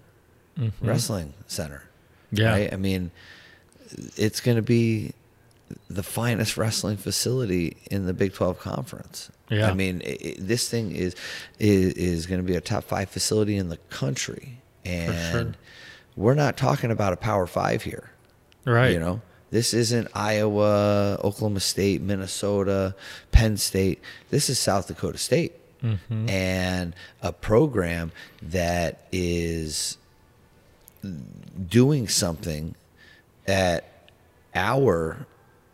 mm-hmm. 0.58 0.86
Wrestling 0.86 1.34
Center. 1.46 1.84
Yeah. 2.32 2.50
Right? 2.52 2.72
I 2.72 2.76
mean, 2.76 3.10
it's 4.16 4.40
going 4.40 4.56
to 4.56 4.62
be 4.62 5.12
the 5.88 6.02
finest 6.02 6.56
wrestling 6.56 6.96
facility 6.96 7.76
in 7.90 8.06
the 8.06 8.14
Big 8.14 8.32
12 8.32 8.58
conference. 8.58 9.30
Yeah. 9.50 9.70
I 9.70 9.74
mean, 9.74 10.00
it, 10.04 10.36
this 10.38 10.68
thing 10.68 10.94
is 10.94 11.14
is, 11.58 11.92
is 11.94 12.26
going 12.26 12.40
to 12.40 12.46
be 12.46 12.56
a 12.56 12.60
top 12.60 12.84
5 12.84 13.08
facility 13.10 13.56
in 13.56 13.68
the 13.68 13.76
country 13.88 14.60
and 14.90 15.32
sure. 15.54 15.54
we're 16.16 16.34
not 16.34 16.56
talking 16.56 16.90
about 16.90 17.12
a 17.12 17.16
Power 17.16 17.46
Five 17.46 17.82
here, 17.82 18.10
right? 18.64 18.92
You 18.92 19.00
know, 19.00 19.20
this 19.50 19.74
isn't 19.74 20.08
Iowa, 20.14 21.18
Oklahoma 21.24 21.60
State, 21.60 22.00
Minnesota, 22.00 22.94
Penn 23.32 23.56
State. 23.56 24.00
This 24.30 24.48
is 24.48 24.58
South 24.58 24.88
Dakota 24.88 25.18
State, 25.18 25.52
mm-hmm. 25.82 26.28
and 26.28 26.94
a 27.22 27.32
program 27.32 28.12
that 28.42 29.06
is 29.12 29.96
doing 31.68 32.08
something 32.08 32.74
at 33.46 34.10
our 34.54 35.26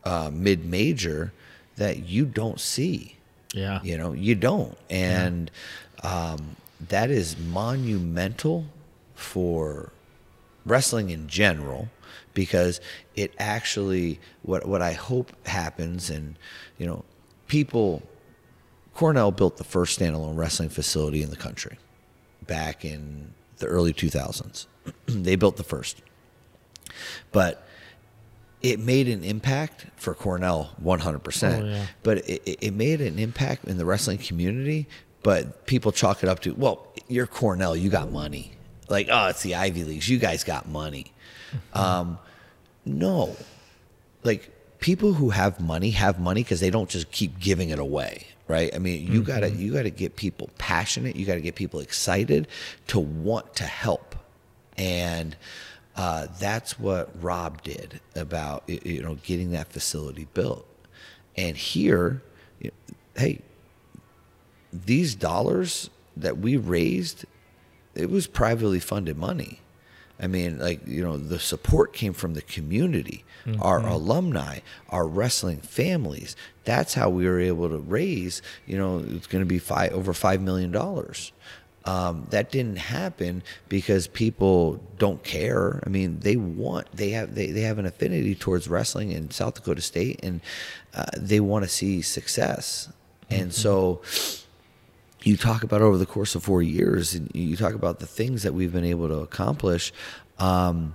uh, 0.04 0.30
mid 0.32 0.64
major 0.64 1.32
that 1.76 2.08
you 2.08 2.24
don't 2.24 2.60
see. 2.60 3.16
Yeah. 3.52 3.80
You 3.82 3.98
know, 3.98 4.12
you 4.12 4.34
don't. 4.34 4.76
And 4.90 5.50
yeah. 6.02 6.32
um, 6.32 6.56
that 6.88 7.10
is 7.10 7.36
monumental 7.38 8.66
for 9.16 9.92
wrestling 10.64 11.10
in 11.10 11.26
general 11.26 11.88
because 12.34 12.80
it 13.16 13.34
actually 13.38 14.20
what 14.42 14.66
what 14.66 14.82
I 14.82 14.92
hope 14.92 15.32
happens 15.46 16.10
and 16.10 16.36
you 16.78 16.86
know 16.86 17.04
people 17.48 18.02
Cornell 18.94 19.32
built 19.32 19.56
the 19.56 19.64
first 19.64 19.98
standalone 19.98 20.36
wrestling 20.36 20.68
facility 20.68 21.22
in 21.22 21.30
the 21.30 21.36
country 21.36 21.78
back 22.46 22.84
in 22.84 23.34
the 23.58 23.66
early 23.66 23.92
2000s. 23.92 24.66
they 25.06 25.36
built 25.36 25.56
the 25.56 25.64
first. 25.64 26.00
But 27.30 27.66
it 28.62 28.80
made 28.80 29.08
an 29.08 29.22
impact 29.22 29.86
for 29.96 30.14
Cornell 30.14 30.74
100%. 30.82 31.62
Oh, 31.62 31.66
yeah. 31.66 31.86
But 32.02 32.18
it, 32.28 32.58
it 32.62 32.72
made 32.72 33.02
an 33.02 33.18
impact 33.18 33.66
in 33.66 33.76
the 33.76 33.84
wrestling 33.84 34.16
community, 34.16 34.88
but 35.22 35.66
people 35.66 35.92
chalk 35.92 36.22
it 36.22 36.28
up 36.30 36.40
to, 36.40 36.54
well, 36.54 36.86
you're 37.06 37.26
Cornell, 37.26 37.76
you 37.76 37.90
got 37.90 38.10
money 38.10 38.55
like, 38.88 39.08
oh, 39.10 39.28
it's 39.28 39.42
the 39.42 39.54
Ivy 39.54 39.84
Leagues. 39.84 40.08
You 40.08 40.18
guys 40.18 40.44
got 40.44 40.68
money. 40.68 41.12
Mm-hmm. 41.50 41.78
Um, 41.78 42.18
no, 42.84 43.36
like 44.22 44.50
people 44.78 45.14
who 45.14 45.30
have 45.30 45.60
money 45.60 45.90
have 45.90 46.20
money 46.20 46.42
because 46.42 46.60
they 46.60 46.70
don't 46.70 46.88
just 46.88 47.10
keep 47.10 47.38
giving 47.38 47.70
it 47.70 47.78
away, 47.78 48.26
right? 48.48 48.74
I 48.74 48.78
mean, 48.78 49.06
you 49.06 49.20
mm-hmm. 49.20 49.22
gotta 49.22 49.50
you 49.50 49.72
gotta 49.72 49.90
get 49.90 50.16
people 50.16 50.50
passionate. 50.58 51.16
You 51.16 51.26
gotta 51.26 51.40
get 51.40 51.54
people 51.54 51.80
excited 51.80 52.48
to 52.88 52.98
want 52.98 53.54
to 53.56 53.64
help, 53.64 54.14
and 54.76 55.36
uh, 55.96 56.28
that's 56.38 56.78
what 56.78 57.10
Rob 57.22 57.62
did 57.62 58.00
about 58.14 58.64
you 58.68 59.02
know 59.02 59.16
getting 59.22 59.50
that 59.52 59.72
facility 59.72 60.28
built. 60.34 60.66
And 61.36 61.56
here, 61.56 62.22
hey, 63.16 63.40
these 64.72 65.14
dollars 65.14 65.90
that 66.16 66.38
we 66.38 66.56
raised 66.56 67.24
it 67.96 68.10
was 68.10 68.26
privately 68.26 68.80
funded 68.80 69.16
money. 69.16 69.60
I 70.18 70.26
mean, 70.28 70.58
like, 70.58 70.86
you 70.86 71.02
know, 71.02 71.16
the 71.16 71.38
support 71.38 71.92
came 71.92 72.14
from 72.14 72.34
the 72.34 72.42
community, 72.42 73.24
mm-hmm. 73.44 73.62
our 73.62 73.86
alumni, 73.86 74.60
our 74.88 75.06
wrestling 75.06 75.58
families. 75.58 76.36
That's 76.64 76.94
how 76.94 77.10
we 77.10 77.26
were 77.26 77.40
able 77.40 77.68
to 77.68 77.78
raise, 77.78 78.40
you 78.66 78.78
know, 78.78 79.04
it's 79.06 79.26
going 79.26 79.42
to 79.42 79.48
be 79.48 79.58
five, 79.58 79.92
over 79.92 80.12
$5 80.12 80.40
million. 80.40 80.74
Um, 81.84 82.26
that 82.30 82.50
didn't 82.50 82.78
happen 82.78 83.42
because 83.68 84.08
people 84.08 84.80
don't 84.98 85.22
care. 85.22 85.82
I 85.86 85.90
mean, 85.90 86.18
they 86.20 86.36
want, 86.36 86.90
they 86.92 87.10
have, 87.10 87.34
they, 87.34 87.50
they 87.50 87.60
have 87.60 87.78
an 87.78 87.86
affinity 87.86 88.34
towards 88.34 88.68
wrestling 88.68 89.12
in 89.12 89.30
South 89.30 89.54
Dakota 89.54 89.82
State 89.82 90.18
and 90.22 90.40
uh, 90.94 91.04
they 91.16 91.40
want 91.40 91.64
to 91.64 91.68
see 91.68 92.00
success. 92.00 92.88
Mm-hmm. 93.30 93.42
And 93.42 93.54
so, 93.54 94.00
you 95.26 95.36
talk 95.36 95.64
about 95.64 95.82
over 95.82 95.98
the 95.98 96.06
course 96.06 96.36
of 96.36 96.44
four 96.44 96.62
years, 96.62 97.16
and 97.16 97.28
you 97.34 97.56
talk 97.56 97.74
about 97.74 97.98
the 97.98 98.06
things 98.06 98.44
that 98.44 98.54
we've 98.54 98.72
been 98.72 98.84
able 98.84 99.08
to 99.08 99.16
accomplish. 99.16 99.92
Um, 100.38 100.94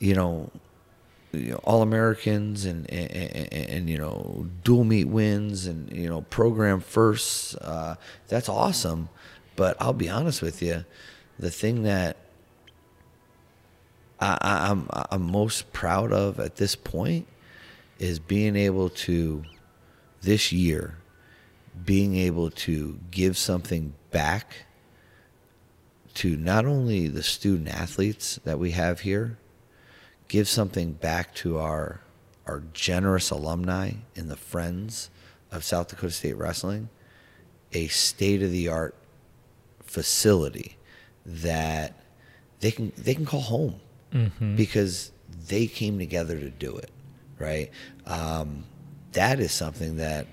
you 0.00 0.12
know, 0.12 0.50
you 1.30 1.52
know, 1.52 1.60
all 1.62 1.80
Americans 1.80 2.64
and, 2.64 2.90
and, 2.90 3.10
and, 3.12 3.52
and, 3.52 3.90
you 3.90 3.96
know 3.96 4.48
dual 4.64 4.82
meet 4.82 5.04
wins 5.04 5.66
and 5.66 5.92
you 5.92 6.08
know 6.08 6.22
program 6.22 6.80
first. 6.80 7.54
Uh, 7.60 7.94
that's 8.26 8.48
awesome, 8.48 9.08
but 9.54 9.76
I'll 9.78 9.92
be 9.92 10.08
honest 10.08 10.42
with 10.42 10.60
you, 10.60 10.84
the 11.38 11.50
thing 11.50 11.84
that 11.84 12.16
I, 14.18 14.68
I'm 14.70 14.88
I'm 14.90 15.22
most 15.22 15.72
proud 15.72 16.12
of 16.12 16.40
at 16.40 16.56
this 16.56 16.74
point 16.74 17.28
is 18.00 18.18
being 18.18 18.56
able 18.56 18.88
to 18.88 19.44
this 20.22 20.50
year 20.50 20.96
being 21.84 22.16
able 22.16 22.50
to 22.50 22.98
give 23.10 23.36
something 23.36 23.94
back 24.10 24.66
to 26.14 26.36
not 26.36 26.66
only 26.66 27.08
the 27.08 27.22
student 27.22 27.68
athletes 27.68 28.38
that 28.44 28.58
we 28.58 28.72
have 28.72 29.00
here, 29.00 29.38
give 30.28 30.48
something 30.48 30.92
back 30.92 31.34
to 31.34 31.58
our 31.58 32.00
our 32.46 32.62
generous 32.72 33.30
alumni 33.30 33.92
and 34.16 34.28
the 34.28 34.36
friends 34.36 35.10
of 35.52 35.62
South 35.62 35.88
Dakota 35.88 36.12
State 36.12 36.36
Wrestling, 36.36 36.88
a 37.72 37.86
state 37.88 38.42
of 38.42 38.50
the 38.50 38.66
art 38.68 38.94
facility 39.84 40.76
that 41.24 41.94
they 42.60 42.70
can 42.70 42.92
they 42.96 43.14
can 43.14 43.24
call 43.26 43.40
home 43.40 43.80
because 44.56 45.12
they 45.48 45.66
came 45.68 45.98
together 45.98 46.38
to 46.38 46.50
do 46.50 46.76
it, 46.76 46.90
right? 47.38 47.70
Um, 48.06 48.64
that 49.12 49.40
is 49.40 49.52
something 49.52 49.96
that 49.96 50.26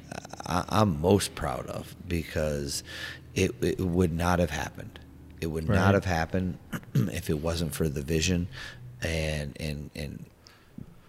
I, 0.46 0.64
I'm 0.70 1.02
most 1.02 1.36
proud 1.36 1.66
of 1.68 1.96
because 2.08 2.84
it, 3.36 3.52
it 3.62 3.80
would 3.80 4.14
not 4.14 4.40
have 4.40 4.50
happened. 4.52 5.00
It 5.42 5.48
would 5.48 5.68
Right. 5.70 5.76
not 5.76 5.94
have 5.94 6.06
happened 6.06 6.58
if 6.94 7.30
it 7.30 7.40
wasn't 7.42 7.74
for 7.76 7.88
the 7.90 8.02
vision 8.02 8.48
and 9.02 9.56
and 9.60 9.92
and 9.96 10.26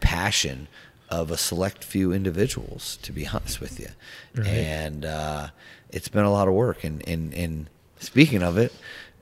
passion 0.01 0.69
of 1.09 1.31
a 1.31 1.37
select 1.39 1.83
few 1.85 2.13
individuals. 2.13 2.99
To 3.03 3.13
be 3.13 3.27
honest 3.33 3.61
with 3.61 3.81
you, 3.81 3.89
Right. 4.37 4.47
and 4.47 5.05
uh, 5.05 5.49
it's 5.91 6.09
been 6.09 6.25
a 6.25 6.33
lot 6.33 6.49
of 6.49 6.55
work. 6.55 6.85
And 6.85 7.07
and 7.09 7.33
and 7.35 7.71
speaking 7.99 8.43
of 8.43 8.59
it, 8.59 8.73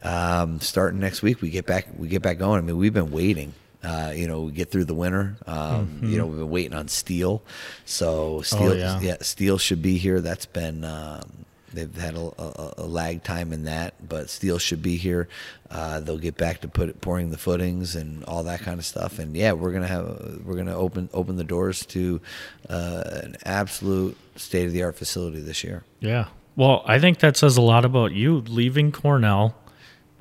um, 0.02 0.60
starting 0.60 1.00
next 1.00 1.22
week 1.22 1.40
we 1.40 1.50
get 1.50 1.66
back 1.66 1.86
we 1.96 2.08
get 2.08 2.22
back 2.22 2.38
going. 2.38 2.58
I 2.58 2.62
mean, 2.62 2.76
we've 2.76 2.94
been 2.94 3.10
waiting. 3.12 3.54
Uh, 3.82 4.12
you 4.14 4.26
know, 4.26 4.42
we 4.42 4.52
get 4.52 4.70
through 4.70 4.84
the 4.84 4.94
winter. 4.94 5.36
Um, 5.46 6.00
You 6.02 6.18
know, 6.18 6.26
we've 6.26 6.38
been 6.38 6.50
waiting 6.50 6.74
on 6.74 6.88
steel. 6.88 7.42
So 7.84 8.42
steel, 8.42 8.76
yeah. 8.76 9.00
yeah, 9.00 9.16
steel 9.20 9.58
should 9.58 9.82
be 9.82 9.98
here. 9.98 10.20
That's 10.20 10.46
been 10.46 10.84
um, 10.84 11.46
they've 11.72 11.94
had 11.94 12.16
a, 12.16 12.32
a, 12.40 12.74
a 12.78 12.86
lag 12.86 13.22
time 13.22 13.52
in 13.52 13.64
that, 13.64 13.94
but 14.08 14.28
steel 14.30 14.58
should 14.58 14.82
be 14.82 14.96
here. 14.96 15.28
Uh, 15.70 16.00
they'll 16.00 16.18
get 16.18 16.36
back 16.36 16.60
to 16.62 16.68
put 16.68 17.00
pouring 17.00 17.30
the 17.30 17.38
footings 17.38 17.94
and 17.94 18.24
all 18.24 18.42
that 18.44 18.60
kind 18.60 18.78
of 18.78 18.86
stuff. 18.86 19.18
And 19.18 19.36
yeah, 19.36 19.52
we're 19.52 19.72
gonna 19.72 19.86
have 19.86 20.40
we're 20.44 20.56
gonna 20.56 20.76
open 20.76 21.08
open 21.12 21.36
the 21.36 21.44
doors 21.44 21.84
to 21.86 22.20
uh, 22.68 23.04
an 23.22 23.36
absolute 23.44 24.16
state 24.36 24.66
of 24.66 24.72
the 24.72 24.82
art 24.82 24.96
facility 24.96 25.40
this 25.40 25.62
year. 25.62 25.84
Yeah. 26.00 26.26
Well, 26.56 26.82
I 26.86 26.98
think 26.98 27.18
that 27.18 27.36
says 27.36 27.56
a 27.56 27.62
lot 27.62 27.84
about 27.84 28.12
you 28.12 28.38
leaving 28.48 28.90
Cornell, 28.90 29.54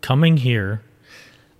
coming 0.01 0.37
here. 0.37 0.81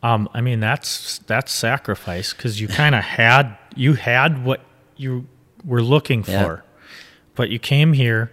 Um, 0.03 0.29
I 0.33 0.41
mean, 0.41 0.59
that's 0.59 1.17
that's 1.19 1.51
sacrifice 1.51 2.33
because 2.33 2.61
you 2.61 2.67
kind 2.67 2.93
of 2.95 3.03
had 3.03 3.57
you 3.75 3.93
had 3.93 4.45
what 4.45 4.61
you 4.97 5.25
were 5.65 5.81
looking 5.81 6.21
for, 6.23 6.31
Yeah. 6.31 6.59
but 7.33 7.49
you 7.49 7.57
came 7.59 7.93
here. 7.93 8.31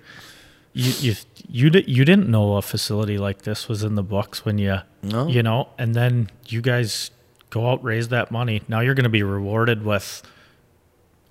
You 0.75 0.93
you 1.01 1.15
you 1.49 1.71
di- 1.71 1.85
you 1.91 2.05
didn't 2.05 2.29
know 2.29 2.57
a 2.57 2.63
facility 2.63 3.17
like 3.19 3.43
this 3.43 3.69
was 3.69 3.83
in 3.85 3.95
the 3.95 4.03
books 4.03 4.45
when 4.45 4.59
you 4.59 4.79
No. 5.03 5.29
you 5.29 5.43
know, 5.43 5.69
and 5.79 5.95
then 5.95 6.29
you 6.47 6.61
guys 6.61 7.11
go 7.51 7.71
out 7.71 7.83
raise 7.85 8.09
that 8.09 8.31
money. 8.31 8.63
Now 8.69 8.81
you're 8.81 8.95
going 8.95 9.05
to 9.05 9.11
be 9.11 9.23
rewarded 9.23 9.85
with, 9.85 10.23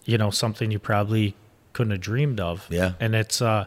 you 0.05 0.17
know, 0.17 0.29
something 0.29 0.69
you 0.71 0.77
probably 0.79 1.35
couldn't 1.73 1.91
have 1.91 2.01
dreamed 2.01 2.39
of. 2.39 2.67
Yeah. 2.69 2.93
and 2.99 3.15
it's 3.15 3.41
uh 3.41 3.65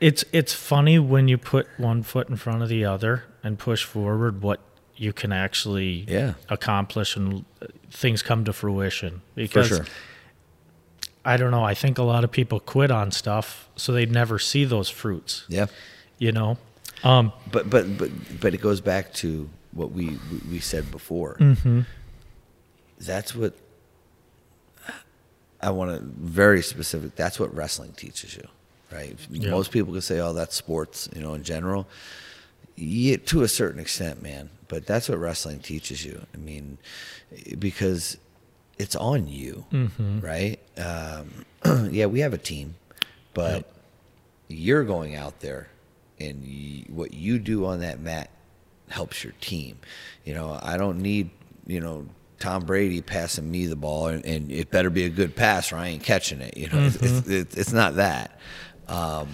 it's 0.00 0.24
it's 0.32 0.52
funny 0.54 0.98
when 0.98 1.28
you 1.28 1.38
put 1.38 1.66
one 1.76 2.02
foot 2.02 2.28
in 2.28 2.36
front 2.36 2.62
of 2.62 2.68
the 2.68 2.84
other 2.84 3.24
and 3.44 3.58
push 3.58 3.84
forward 3.84 4.42
what 4.42 4.60
you 5.02 5.12
can 5.12 5.32
actually 5.32 6.04
Yeah. 6.08 6.34
accomplish 6.48 7.16
and 7.16 7.44
uh, 7.60 7.66
things 7.90 8.22
come 8.22 8.44
to 8.44 8.52
fruition 8.52 9.20
because 9.34 9.68
sure. 9.68 9.84
I 11.24 11.36
don't 11.36 11.50
know 11.50 11.64
I 11.64 11.74
think 11.74 11.98
a 11.98 12.02
lot 12.04 12.22
of 12.24 12.30
people 12.30 12.60
quit 12.60 12.90
on 12.90 13.10
stuff 13.10 13.68
so 13.76 13.92
they'd 13.92 14.12
never 14.12 14.38
see 14.38 14.64
those 14.64 14.88
fruits 15.00 15.44
Yeah. 15.48 15.66
you 16.18 16.32
know 16.32 16.56
um 17.02 17.32
But 17.50 17.68
but 17.68 17.84
but 17.98 18.10
but 18.40 18.54
it 18.54 18.60
goes 18.60 18.80
back 18.80 19.12
to 19.22 19.28
what 19.72 19.90
we 19.90 20.18
we, 20.50 20.60
said 20.60 20.84
before. 20.90 21.36
That's 23.00 23.34
what 23.34 23.54
I 25.60 25.70
want 25.70 25.90
to 25.96 26.04
very 26.04 26.62
specific. 26.62 27.16
That's 27.16 27.38
what 27.40 27.54
wrestling 27.54 27.92
teaches 27.92 28.34
you, 28.36 28.46
right? 28.92 29.16
Yeah. 29.30 29.50
Most 29.50 29.70
people 29.70 29.92
can 29.92 30.02
say, 30.02 30.18
"Oh, 30.20 30.32
that's 30.34 30.54
sports," 30.56 31.08
you 31.14 31.22
know, 31.22 31.34
in 31.34 31.42
general. 31.42 31.86
Yeah, 32.76 33.16
to 33.26 33.42
a 33.42 33.48
certain 33.48 33.80
extent, 33.80 34.22
man. 34.22 34.50
But 34.68 34.86
that's 34.86 35.08
what 35.08 35.18
wrestling 35.18 35.60
teaches 35.60 36.04
you. 36.04 36.24
I 36.34 36.38
mean, 36.38 36.78
because 37.58 38.16
it's 38.78 38.96
on 38.96 39.28
you, 39.28 39.64
right? 40.22 40.58
Um, 40.78 41.44
yeah, 41.92 42.06
we 42.06 42.20
have 42.20 42.32
a 42.32 42.38
team, 42.38 42.74
but 43.34 43.70
you're 44.48 44.84
going 44.84 45.14
out 45.14 45.40
there 45.40 45.68
and 46.20 46.42
y 46.42 46.84
what 46.88 47.14
you 47.14 47.38
do 47.38 47.64
on 47.66 47.80
that 47.80 48.00
mat 48.00 48.30
helps 48.88 49.22
your 49.24 49.32
team. 49.40 49.78
You 50.24 50.34
know, 50.34 50.58
I 50.62 50.76
don't 50.76 51.00
need, 51.00 51.30
you 51.66 51.80
know, 51.80 52.06
Tom 52.38 52.64
Brady 52.64 53.00
passing 53.02 53.50
me 53.50 53.66
the 53.66 53.76
ball 53.76 54.08
and, 54.08 54.24
and 54.24 54.50
it 54.50 54.70
better 54.70 54.90
be 54.90 55.04
a 55.04 55.08
good 55.08 55.36
pass 55.36 55.72
or 55.72 55.76
I 55.76 55.88
ain't 55.88 56.02
catching 56.02 56.40
it. 56.40 56.56
You 56.56 56.68
know, 56.68 56.80
it's, 56.86 56.96
it's, 56.96 57.28
it's, 57.28 57.56
it's 57.56 57.72
not 57.72 57.96
that. 57.96 58.38
Um, 58.88 59.28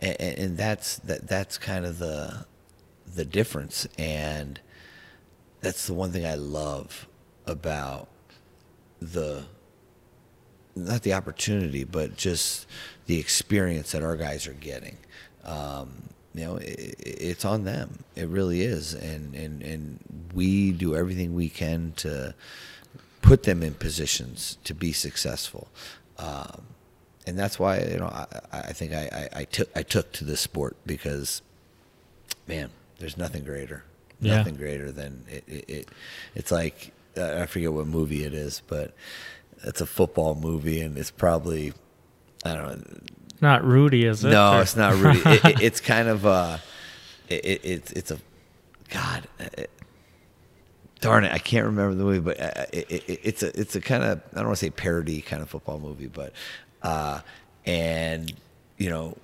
and, 0.00 0.20
and 0.20 0.56
that's, 0.58 0.96
that, 1.00 1.26
that's 1.28 1.58
kind 1.58 1.86
of 1.86 1.98
the, 1.98 2.44
the 3.14 3.24
difference. 3.24 3.86
And 3.98 4.60
that's 5.60 5.86
the 5.86 5.94
one 5.94 6.12
thing 6.12 6.26
I 6.26 6.34
love 6.34 7.08
about 7.46 8.08
the 9.00 9.44
not 10.76 11.02
the 11.02 11.12
opportunity, 11.12 11.84
but 11.84 12.16
just 12.16 12.66
the 13.06 13.18
experience 13.18 13.92
that 13.92 14.02
our 14.02 14.16
guys 14.16 14.46
are 14.46 14.52
getting. 14.54 14.96
Um, 15.44 16.10
you 16.34 16.44
know, 16.44 16.56
it, 16.56 16.94
it's 16.98 17.44
on 17.44 17.64
them. 17.64 18.04
It 18.14 18.28
really 18.28 18.62
is, 18.62 18.94
and 18.94 19.34
and 19.34 19.62
and 19.62 19.98
we 20.32 20.72
do 20.72 20.94
everything 20.94 21.34
we 21.34 21.48
can 21.48 21.92
to 21.96 22.34
put 23.20 23.42
them 23.42 23.62
in 23.62 23.74
positions 23.74 24.58
to 24.64 24.74
be 24.74 24.92
successful. 24.92 25.68
Um, 26.18 26.62
and 27.26 27.38
that's 27.38 27.58
why 27.58 27.80
you 27.80 27.98
know 27.98 28.06
I, 28.06 28.26
I 28.52 28.72
think 28.72 28.92
I, 28.92 29.28
I, 29.34 29.40
I 29.40 29.44
took 29.44 29.68
I 29.74 29.82
took 29.82 30.12
to 30.12 30.24
this 30.24 30.40
sport 30.40 30.76
because, 30.86 31.42
man, 32.46 32.70
there's 33.00 33.16
nothing 33.16 33.42
greater, 33.44 33.82
Yeah. 34.20 34.36
nothing 34.36 34.54
greater 34.56 34.92
than 34.92 35.24
it. 35.28 35.44
it, 35.48 35.64
it 35.68 35.88
it's 36.34 36.52
like 36.52 36.92
uh, 37.16 37.38
I 37.42 37.46
forget 37.46 37.72
what 37.72 37.86
movie 37.88 38.22
it 38.24 38.32
is, 38.34 38.62
but 38.68 38.94
it's 39.64 39.80
a 39.80 39.86
football 39.86 40.34
movie, 40.36 40.80
and 40.80 40.96
it's 40.96 41.10
probably 41.10 41.72
I 42.44 42.54
don't 42.54 42.78
know. 42.78 42.98
not 43.40 43.64
Rudy 43.64 44.04
is 44.06 44.24
it 44.24 44.30
No, 44.30 44.54
Or- 44.58 44.62
it's 44.62 44.76
not 44.76 44.94
Rudy. 44.94 45.20
it, 45.26 45.44
it, 45.44 45.60
it's 45.62 45.80
kind 45.80 46.08
of 46.08 46.24
uh, 46.24 46.58
it, 47.28 47.44
it, 47.44 47.60
it's 47.64 47.92
it's 47.92 48.10
a 48.12 48.18
God. 48.88 49.26
It, 49.38 49.70
darn 51.00 51.24
it, 51.24 51.32
I 51.32 51.38
can't 51.38 51.66
remember 51.66 51.94
the 51.94 52.04
movie, 52.04 52.20
but 52.20 52.40
uh, 52.40 52.64
it, 52.72 52.90
it, 52.90 53.20
it's 53.24 53.42
a 53.42 53.58
it's 53.58 53.74
a 53.74 53.80
kind 53.80 54.04
of 54.04 54.20
I 54.32 54.36
don't 54.36 54.46
want 54.46 54.58
to 54.58 54.64
say 54.66 54.70
parody 54.70 55.20
kind 55.20 55.42
of 55.42 55.48
football 55.50 55.78
movie, 55.80 56.06
but 56.08 56.32
uh, 56.82 57.20
and 57.66 58.32
you 58.78 58.88
know, 58.90 59.16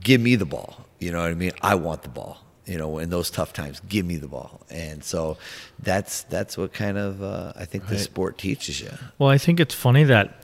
give 0.00 0.20
me 0.20 0.36
the 0.36 0.46
ball. 0.46 0.84
You 0.98 1.12
know 1.12 1.20
what 1.20 1.30
I 1.30 1.34
mean? 1.34 1.52
I 1.62 1.74
want 1.74 2.02
the 2.02 2.08
ball. 2.08 2.38
You 2.66 2.78
know, 2.78 2.98
in 2.98 3.10
those 3.10 3.30
tough 3.30 3.52
times, 3.52 3.80
give 3.88 4.04
me 4.04 4.16
the 4.16 4.26
ball, 4.28 4.60
and 4.70 5.04
so 5.04 5.38
that's 5.78 6.22
that's 6.24 6.58
what 6.58 6.72
kind 6.72 6.98
of 6.98 7.22
uh, 7.22 7.52
I 7.54 7.64
think 7.64 7.86
the 7.86 7.98
sport 7.98 8.38
teaches 8.38 8.80
you. 8.80 8.90
Well, 9.18 9.28
I 9.28 9.38
think 9.38 9.60
it's 9.60 9.74
funny 9.74 10.02
that 10.04 10.42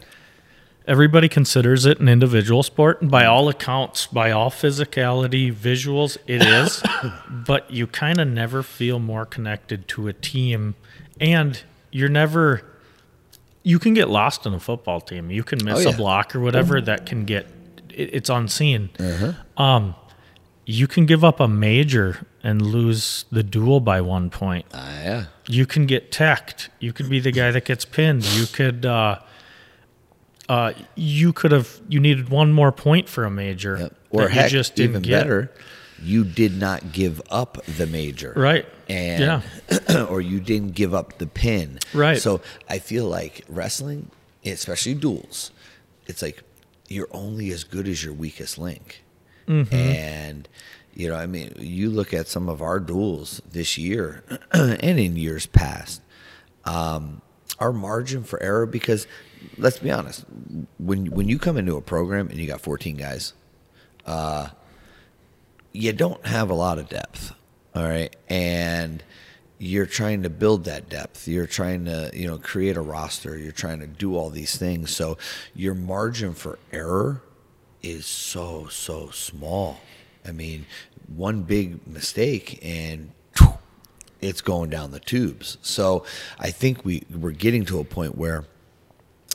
everybody 0.87 1.29
considers 1.29 1.85
it 1.87 1.99
an 1.99 2.09
individual 2.09 2.63
sport, 2.63 3.03
and 3.03 3.11
by 3.11 3.25
all 3.27 3.49
accounts, 3.49 4.07
by 4.07 4.31
all 4.31 4.51
physicality, 4.51 5.53
visuals, 5.53 6.17
it 6.29 6.43
is. 6.43 6.83
but 7.31 7.71
you 7.71 7.87
kind 7.89 8.21
of 8.21 8.29
never 8.29 8.63
feel 8.63 8.99
more 9.01 9.27
connected 9.27 9.89
to 9.89 10.07
a 10.07 10.13
team, 10.13 10.75
and 11.21 11.63
you're 11.91 12.09
never. 12.09 12.63
You 13.65 13.79
can 13.79 13.95
get 13.95 14.09
lost 14.09 14.45
in 14.47 14.55
a 14.55 14.61
football 14.61 15.01
team. 15.01 15.31
You 15.31 15.45
can 15.45 15.65
miss 15.65 15.79
Oh, 15.87 15.89
yeah. 15.91 15.95
a 15.95 15.97
block 15.97 16.35
or 16.37 16.41
whatever 16.41 16.81
that 16.81 17.07
can 17.07 17.25
get. 17.25 17.47
It, 17.91 18.11
it's 18.15 18.31
unseen. 18.31 18.91
Um, 19.57 19.95
you 20.65 20.87
can 20.87 21.07
give 21.07 21.25
up 21.25 21.41
a 21.41 21.49
major 21.49 22.27
and 22.43 22.63
lose 22.63 23.25
the 23.33 23.43
duel 23.43 23.81
by 23.81 24.01
one 24.01 24.31
point 24.31 24.65
Ah, 24.73 25.03
yeah, 25.03 25.25
you 25.49 25.67
can 25.67 25.87
get 25.87 26.13
teched. 26.13 26.69
You 26.79 26.93
could 26.93 27.09
be 27.11 27.19
the 27.21 27.33
guy 27.33 27.51
that 27.51 27.65
gets 27.65 27.85
pinned. 27.85 28.25
You 28.35 28.47
could, 28.47 28.87
uh, 28.87 29.19
uh, 30.49 30.73
you 30.95 31.33
could 31.33 31.53
have, 31.53 31.81
you 31.89 32.01
needed 32.01 32.29
one 32.29 32.53
more 32.53 32.73
point 32.73 33.09
for 33.09 33.25
a 33.25 33.31
major. 33.31 33.77
Yep. 33.79 33.95
or 34.11 34.29
heck, 34.29 34.45
you 34.53 34.59
just 34.59 34.75
didn't 34.75 34.91
even 34.91 35.03
get. 35.03 35.23
better, 35.23 35.53
you 36.03 36.25
did 36.25 36.59
not 36.59 36.93
give 36.93 37.23
up 37.31 37.65
the 37.67 37.87
major, 37.87 38.33
Right. 38.37 38.67
and 38.89 39.43
yeah. 39.89 40.05
or 40.09 40.21
you 40.21 40.41
didn't 40.41 40.75
give 40.75 40.93
up 40.95 41.19
the 41.19 41.27
pin. 41.27 41.79
Right. 41.95 42.19
So 42.19 42.41
I 42.69 42.79
feel 42.81 43.07
like 43.07 43.45
wrestling, 43.49 44.11
especially 44.45 44.95
duels, 44.95 45.51
it's 46.07 46.21
like 46.23 46.43
you're 46.89 47.09
only 47.13 47.51
as 47.53 47.65
good 47.65 47.87
as 47.89 48.05
your 48.05 48.13
weakest 48.13 48.59
link. 48.59 49.02
Mm-hmm. 49.47 49.75
And 49.75 50.49
you 50.95 51.09
know, 51.09 51.17
I 51.17 51.27
mean, 51.27 51.55
you 51.59 51.91
look 51.91 52.13
at 52.13 52.29
some 52.29 52.49
of 52.49 52.61
our 52.61 52.79
duels 52.79 53.41
this 53.51 53.79
year 53.79 54.25
and 54.53 55.01
in 55.01 55.17
years 55.17 55.47
past. 55.47 56.03
Um, 56.65 57.23
our 57.59 57.73
margin 57.73 58.25
for 58.25 58.43
error 58.43 58.67
because 58.67 59.07
let's 59.59 59.79
be 59.79 59.91
honest, 59.91 60.25
when 60.79 61.07
when 61.07 61.29
you 61.29 61.39
come 61.39 61.57
into 61.57 61.77
a 61.77 61.81
program 61.81 62.29
and 62.29 62.39
you 62.39 62.47
got 62.47 62.61
14 62.61 62.97
guys, 62.97 63.33
uh, 64.07 64.49
you 65.73 65.93
don't 65.93 66.25
have 66.27 66.51
a 66.51 66.55
lot 66.55 66.79
of 66.79 66.89
depth. 66.89 67.35
All 67.75 67.85
right, 67.85 68.15
and 68.29 69.03
you're 69.59 69.87
trying 69.87 70.25
to 70.25 70.31
build 70.31 70.65
that 70.65 70.89
depth. 70.89 71.29
You're 71.29 71.47
trying 71.47 71.85
to, 71.85 72.11
you 72.13 72.27
know, 72.27 72.37
create 72.37 72.77
a 72.77 72.81
roster. 72.81 73.39
You're 73.39 73.53
trying 73.53 73.79
to 73.79 73.87
do 73.87 74.17
all 74.17 74.29
these 74.29 74.57
things. 74.57 74.95
So 74.95 75.17
your 75.55 75.75
margin 75.75 76.35
for 76.35 76.59
error 76.73 77.23
is 77.83 78.07
so 78.07 78.67
so 78.69 79.11
small. 79.11 79.79
I 80.25 80.33
mean, 80.33 80.67
one 81.09 81.43
big 81.43 81.87
mistake 81.87 82.59
and 82.63 83.11
it's 84.21 84.41
going 84.41 84.71
down 84.71 84.93
the 84.93 85.01
tubes. 85.01 85.59
So 85.63 86.05
I 86.39 86.51
think 86.51 86.85
we 86.85 87.05
we're 87.11 87.33
getting 87.33 87.65
to 87.67 87.81
a 87.81 87.85
point 87.85 88.17
where 88.17 88.45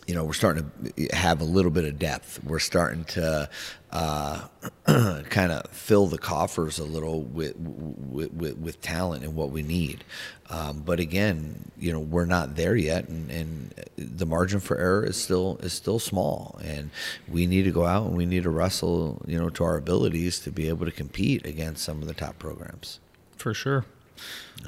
you 0.07 0.15
know, 0.15 0.23
we're 0.23 0.33
starting 0.33 0.71
to 0.95 1.07
have 1.15 1.41
a 1.41 1.43
little 1.43 1.69
bit 1.69 1.83
of 1.83 1.99
depth. 1.99 2.41
We're 2.45 2.59
starting 2.59 3.03
to 3.05 3.49
uh, 3.91 4.47
kind 5.29 5.51
of 5.51 5.69
fill 5.71 6.07
the 6.07 6.17
coffers 6.17 6.79
a 6.79 6.85
little 6.85 7.23
with, 7.23 7.57
with, 7.57 8.31
with, 8.31 8.57
with 8.57 8.81
talent 8.81 9.25
and 9.25 9.35
what 9.35 9.51
we 9.51 9.63
need. 9.63 10.05
Um, 10.49 10.81
but 10.85 11.01
again, 11.01 11.71
you 11.77 11.91
know, 11.91 11.99
we're 11.99 12.25
not 12.25 12.55
there 12.55 12.75
yet, 12.75 13.09
and, 13.09 13.29
and, 13.29 13.73
the 13.97 14.25
margin 14.25 14.59
for 14.59 14.77
error 14.77 15.03
is 15.03 15.17
still 15.17 15.57
is 15.61 15.73
still 15.73 15.97
small. 15.97 16.59
And 16.63 16.91
we 17.27 17.47
need 17.47 17.63
to 17.63 17.71
go 17.71 17.85
out 17.85 18.05
and 18.05 18.15
we 18.15 18.27
need 18.27 18.43
to 18.43 18.49
wrestle, 18.51 19.21
you 19.25 19.39
know, 19.39 19.49
to 19.49 19.63
our 19.63 19.75
abilities 19.75 20.39
to 20.41 20.51
be 20.51 20.69
able 20.69 20.85
to 20.85 20.91
compete 20.91 21.45
against 21.45 21.83
some 21.83 22.01
of 22.01 22.07
the 22.07 22.13
top 22.13 22.37
programs. 22.37 22.99
For 23.37 23.55
sure. 23.55 23.85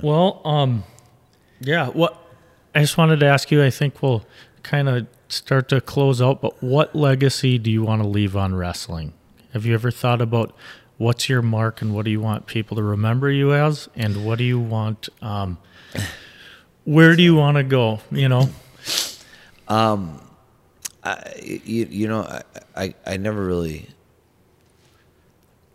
Well, 0.02 0.42
um, 0.46 0.84
yeah. 1.60 1.90
What 1.90 2.20
I 2.74 2.82
just 2.82 2.98
wanted 2.98 3.20
to 3.20 3.28
ask 3.28 3.52
you. 3.52 3.64
I 3.64 3.70
think 3.70 4.02
we'll 4.02 4.26
kind 4.64 4.90
of 4.90 5.08
start 5.30 5.70
to 5.70 5.80
close 5.80 6.22
out, 6.22 6.42
but 6.42 6.62
what 6.62 6.96
legacy 6.96 7.58
do 7.58 7.72
you 7.72 7.84
want 7.84 8.02
to 8.02 8.08
leave 8.08 8.36
on 8.36 8.56
wrestling? 8.56 9.14
Have 9.54 9.66
you 9.66 9.74
ever 9.74 9.92
thought 9.92 10.22
about 10.22 10.54
what's 10.98 11.30
your 11.30 11.42
mark 11.42 11.82
and 11.82 11.94
what 11.96 12.06
do 12.06 12.12
you 12.12 12.20
want 12.22 12.46
people 12.46 12.76
to 12.78 12.84
remember 12.84 13.32
you 13.32 13.54
as, 13.54 13.88
and 13.96 14.26
what 14.26 14.38
do 14.38 14.44
you 14.44 14.60
want? 14.60 15.08
Um, 15.22 15.58
where 16.84 17.16
do 17.16 17.24
you 17.24 17.36
want 17.36 17.58
to 17.58 17.64
go? 17.64 18.00
You 18.12 18.30
know. 18.30 18.50
Um, 19.68 20.22
I, 21.04 21.34
you, 21.44 21.88
you 21.90 22.08
know, 22.08 22.22
I, 22.24 22.44
I, 22.76 22.94
I 23.06 23.18
never 23.18 23.44
really 23.46 23.88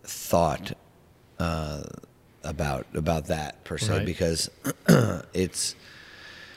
thought 0.03 0.73
uh, 1.39 1.83
about 2.43 2.87
about 2.95 3.27
that 3.27 3.65
per 3.65 3.79
se 3.79 3.99
Right. 3.99 4.07
because 4.07 4.51
it's 5.35 5.75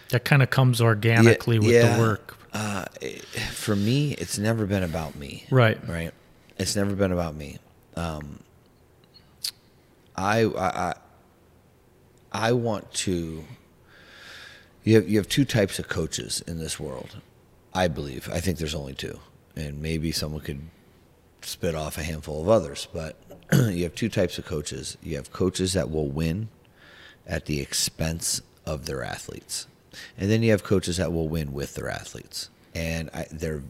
That 0.10 0.26
kind 0.26 0.42
of 0.44 0.50
comes 0.50 0.82
organically 0.82 1.60
with 1.60 1.72
yeah. 1.72 1.96
the 1.96 2.02
work. 2.02 2.37
Uh, 2.58 2.86
for 3.52 3.76
me. 3.76 4.14
It's 4.14 4.40
never 4.40 4.66
been 4.66 4.84
about 4.84 5.16
me. 5.16 5.46
Right. 5.52 5.78
Right. 5.88 6.12
It's 6.58 6.76
never 6.76 6.96
been 6.96 7.12
about 7.12 7.36
me. 7.36 7.60
Um, 7.96 8.40
I, 10.16 10.42
I 10.46 10.68
I 10.68 10.94
I 12.32 12.52
want 12.54 12.92
to. 13.06 13.44
You 14.84 14.96
have 14.96 15.08
you 15.08 15.18
have 15.18 15.30
two 15.30 15.46
types 15.46 15.78
of 15.78 15.88
coaches 15.88 16.42
in 16.48 16.58
this 16.58 16.80
world. 16.80 17.18
I 17.74 17.88
believe. 17.88 18.28
I 18.32 18.40
think 18.40 18.58
there's 18.58 18.74
only 18.74 18.96
two, 18.96 19.20
and 19.56 19.80
maybe 19.80 20.12
someone 20.12 20.42
could 20.42 20.62
spit 21.42 21.76
off 21.76 22.00
a 22.00 22.04
handful 22.04 22.42
of 22.42 22.50
others. 22.50 22.88
But 22.92 23.18
you 23.54 23.84
have 23.84 23.94
two 23.94 24.10
types 24.10 24.40
of 24.40 24.46
coaches. 24.46 24.98
You 25.04 25.16
have 25.18 25.32
coaches 25.32 25.74
that 25.74 25.92
will 25.92 26.08
win 26.08 26.50
at 27.28 27.46
the 27.46 27.60
expense 27.60 28.42
of 28.66 28.88
their 28.88 29.04
athletes, 29.04 29.68
and 30.18 30.30
then 30.30 30.44
you 30.44 30.52
have 30.52 30.64
coaches 30.64 30.98
that 30.98 31.12
will 31.12 31.28
win 31.28 31.54
with 31.54 31.76
their 31.76 31.90
athletes. 31.90 32.50
And 32.76 33.10
I, 33.14 33.26
they're 33.32 33.64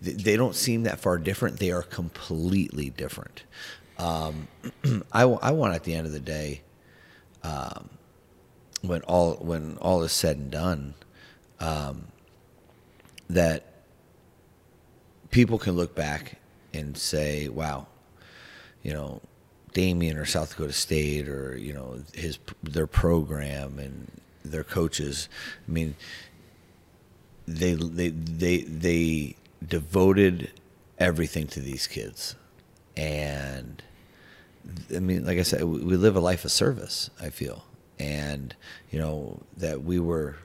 they 0.00 0.36
don't 0.36 0.54
seem 0.54 0.82
that 0.82 0.98
far 0.98 1.18
different. 1.18 1.58
They 1.58 1.70
are 1.70 1.82
completely 1.82 2.90
different. 2.90 3.44
Um, 3.98 4.48
I, 5.12 5.22
I 5.22 5.50
want 5.52 5.74
at 5.74 5.84
the 5.84 5.94
end 5.94 6.06
of 6.06 6.12
the 6.12 6.20
day, 6.20 6.62
um, 7.44 7.90
when 8.80 9.02
all 9.02 9.34
when 9.34 9.76
all 9.78 10.02
is 10.02 10.12
said 10.12 10.36
and 10.38 10.50
done, 10.50 10.94
um, 11.60 12.06
that 13.30 13.64
people 15.30 15.58
can 15.58 15.76
look 15.76 15.94
back 15.94 16.40
and 16.74 16.96
say, 16.96 17.48
"Wow, 17.48 17.86
you 18.82 18.92
know, 18.92 19.20
Damion 19.72 20.16
or 20.16 20.24
South 20.24 20.50
Dakota 20.50 20.72
State 20.72 21.28
or 21.28 21.56
you 21.56 21.72
know 21.72 22.02
his 22.14 22.38
their 22.62 22.86
program 22.86 23.78
and 23.78 24.10
their 24.44 24.64
coaches. 24.64 25.28
I 25.68 25.70
mean, 25.70 25.94
they 27.46 27.74
they 27.74 28.10
they 28.10 28.58
they 28.62 29.36
devoted 29.66 30.52
everything 30.98 31.46
to 31.48 31.60
these 31.60 31.86
kids, 31.86 32.36
and 32.96 33.82
I 34.94 35.00
mean, 35.00 35.24
like 35.24 35.38
I 35.38 35.42
said, 35.42 35.64
we 35.64 35.96
live 35.96 36.16
a 36.16 36.20
life 36.20 36.44
of 36.44 36.52
service. 36.52 37.10
I 37.20 37.30
feel, 37.30 37.64
and 37.98 38.54
you 38.90 38.98
know 38.98 39.40
that 39.56 39.82
we 39.82 39.98
were 39.98 40.36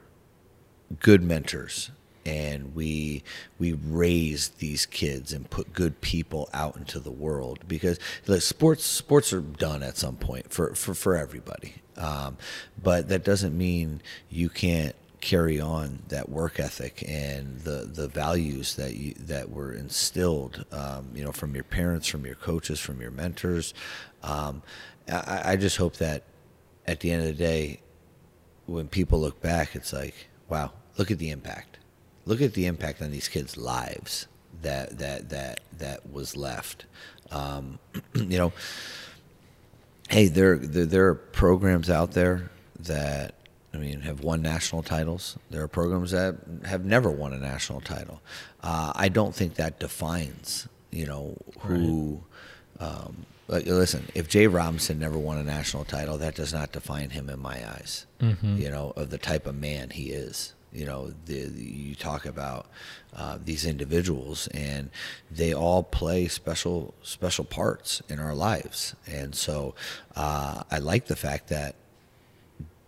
good 0.99 1.21
mentors 1.21 1.91
and 2.27 2.75
we 2.75 3.23
we 3.57 3.73
raised 3.73 4.59
these 4.59 4.85
kids 4.85 5.31
and 5.31 5.49
put 5.49 5.73
good 5.73 6.01
people 6.01 6.49
out 6.53 6.75
into 6.75 6.99
the 6.99 7.11
world 7.11 7.59
because 7.67 7.99
look, 8.27 8.41
sports 8.41 8.83
sports 8.83 9.31
are 9.31 9.41
done 9.41 9.81
at 9.81 9.97
some 9.97 10.17
point 10.17 10.51
for 10.51 10.75
for, 10.75 10.93
for 10.93 11.15
everybody 11.15 11.75
um, 11.97 12.37
but 12.81 13.09
that 13.09 13.23
doesn't 13.23 13.57
mean 13.57 14.01
you 14.29 14.49
can't 14.49 14.95
carry 15.19 15.59
on 15.59 15.99
that 16.09 16.29
work 16.29 16.59
ethic 16.59 17.03
and 17.07 17.61
the 17.61 17.89
the 17.91 18.07
values 18.07 18.75
that 18.75 18.95
you 18.95 19.13
that 19.17 19.49
were 19.49 19.73
instilled 19.73 20.63
um, 20.71 21.09
you 21.15 21.23
know 21.23 21.31
from 21.31 21.55
your 21.55 21.63
parents 21.63 22.07
from 22.07 22.23
your 22.25 22.35
coaches 22.35 22.79
from 22.79 23.01
your 23.01 23.09
mentors 23.09 23.73
um, 24.21 24.61
I, 25.09 25.53
I 25.53 25.55
just 25.55 25.77
hope 25.77 25.95
that 25.97 26.23
at 26.85 26.99
the 26.99 27.11
end 27.11 27.21
of 27.21 27.27
the 27.27 27.43
day 27.43 27.81
when 28.67 28.87
people 28.87 29.19
look 29.19 29.41
back, 29.41 29.75
it's 29.75 29.91
like, 29.91 30.27
wow, 30.49 30.71
look 30.97 31.09
at 31.09 31.17
the 31.17 31.31
impact. 31.31 31.79
Look 32.25 32.41
at 32.41 32.53
the 32.53 32.65
impact 32.65 33.01
on 33.01 33.11
these 33.11 33.27
kids' 33.27 33.57
lives 33.57 34.27
that 34.61 34.97
that 34.99 35.29
that 35.29 35.61
that 35.77 36.11
was 36.11 36.35
left. 36.35 36.85
Um, 37.31 37.79
you 38.13 38.37
know, 38.37 38.53
hey, 40.07 40.27
there, 40.27 40.57
there 40.57 40.85
there 40.85 41.07
are 41.07 41.15
programs 41.15 41.89
out 41.89 42.11
there 42.11 42.49
that 42.79 43.35
I 43.73 43.77
mean 43.77 44.01
have 44.01 44.21
won 44.21 44.41
national 44.41 44.83
titles. 44.83 45.37
There 45.49 45.61
are 45.63 45.67
programs 45.67 46.11
that 46.11 46.35
have 46.65 46.85
never 46.85 47.09
won 47.09 47.33
a 47.33 47.37
national 47.37 47.81
title. 47.81 48.21
Uh, 48.61 48.91
I 48.95 49.09
don't 49.09 49.33
think 49.35 49.55
that 49.55 49.79
defines 49.79 50.67
you 50.91 51.05
know 51.05 51.35
who. 51.59 52.21
Um, 52.79 53.25
like, 53.49 53.65
listen, 53.65 54.05
if 54.13 54.27
J 54.27 54.47
Robinson 54.47 54.99
never 54.99 55.17
won 55.17 55.37
a 55.37 55.43
national 55.43 55.85
title, 55.85 56.17
that 56.17 56.35
does 56.35 56.53
not 56.53 56.73
define 56.73 57.11
him 57.11 57.29
in 57.29 57.39
my 57.39 57.65
eyes. 57.75 58.05
You 58.59 58.69
know, 58.69 58.91
of 58.97 59.09
the 59.09 59.17
type 59.17 59.47
of 59.47 59.55
man 59.55 59.89
he 59.91 60.09
is. 60.11 60.53
You 60.73 60.85
know, 60.85 61.13
the, 61.25 61.33
you 61.35 61.95
talk 61.95 62.25
about 62.25 62.67
uh, 63.15 63.37
these 63.43 63.65
individuals, 63.65 64.47
and 64.47 64.89
they 65.31 65.53
all 65.53 65.81
play 65.83 66.27
special 66.27 66.93
special 67.01 67.45
parts 67.45 68.01
in 68.09 68.19
our 68.19 68.35
lives. 68.35 68.95
And 69.07 69.33
so, 69.33 69.75
uh, 70.15 70.63
I 70.69 70.79
like 70.79 71.05
the 71.07 71.15
fact 71.15 71.47
that 71.47 71.75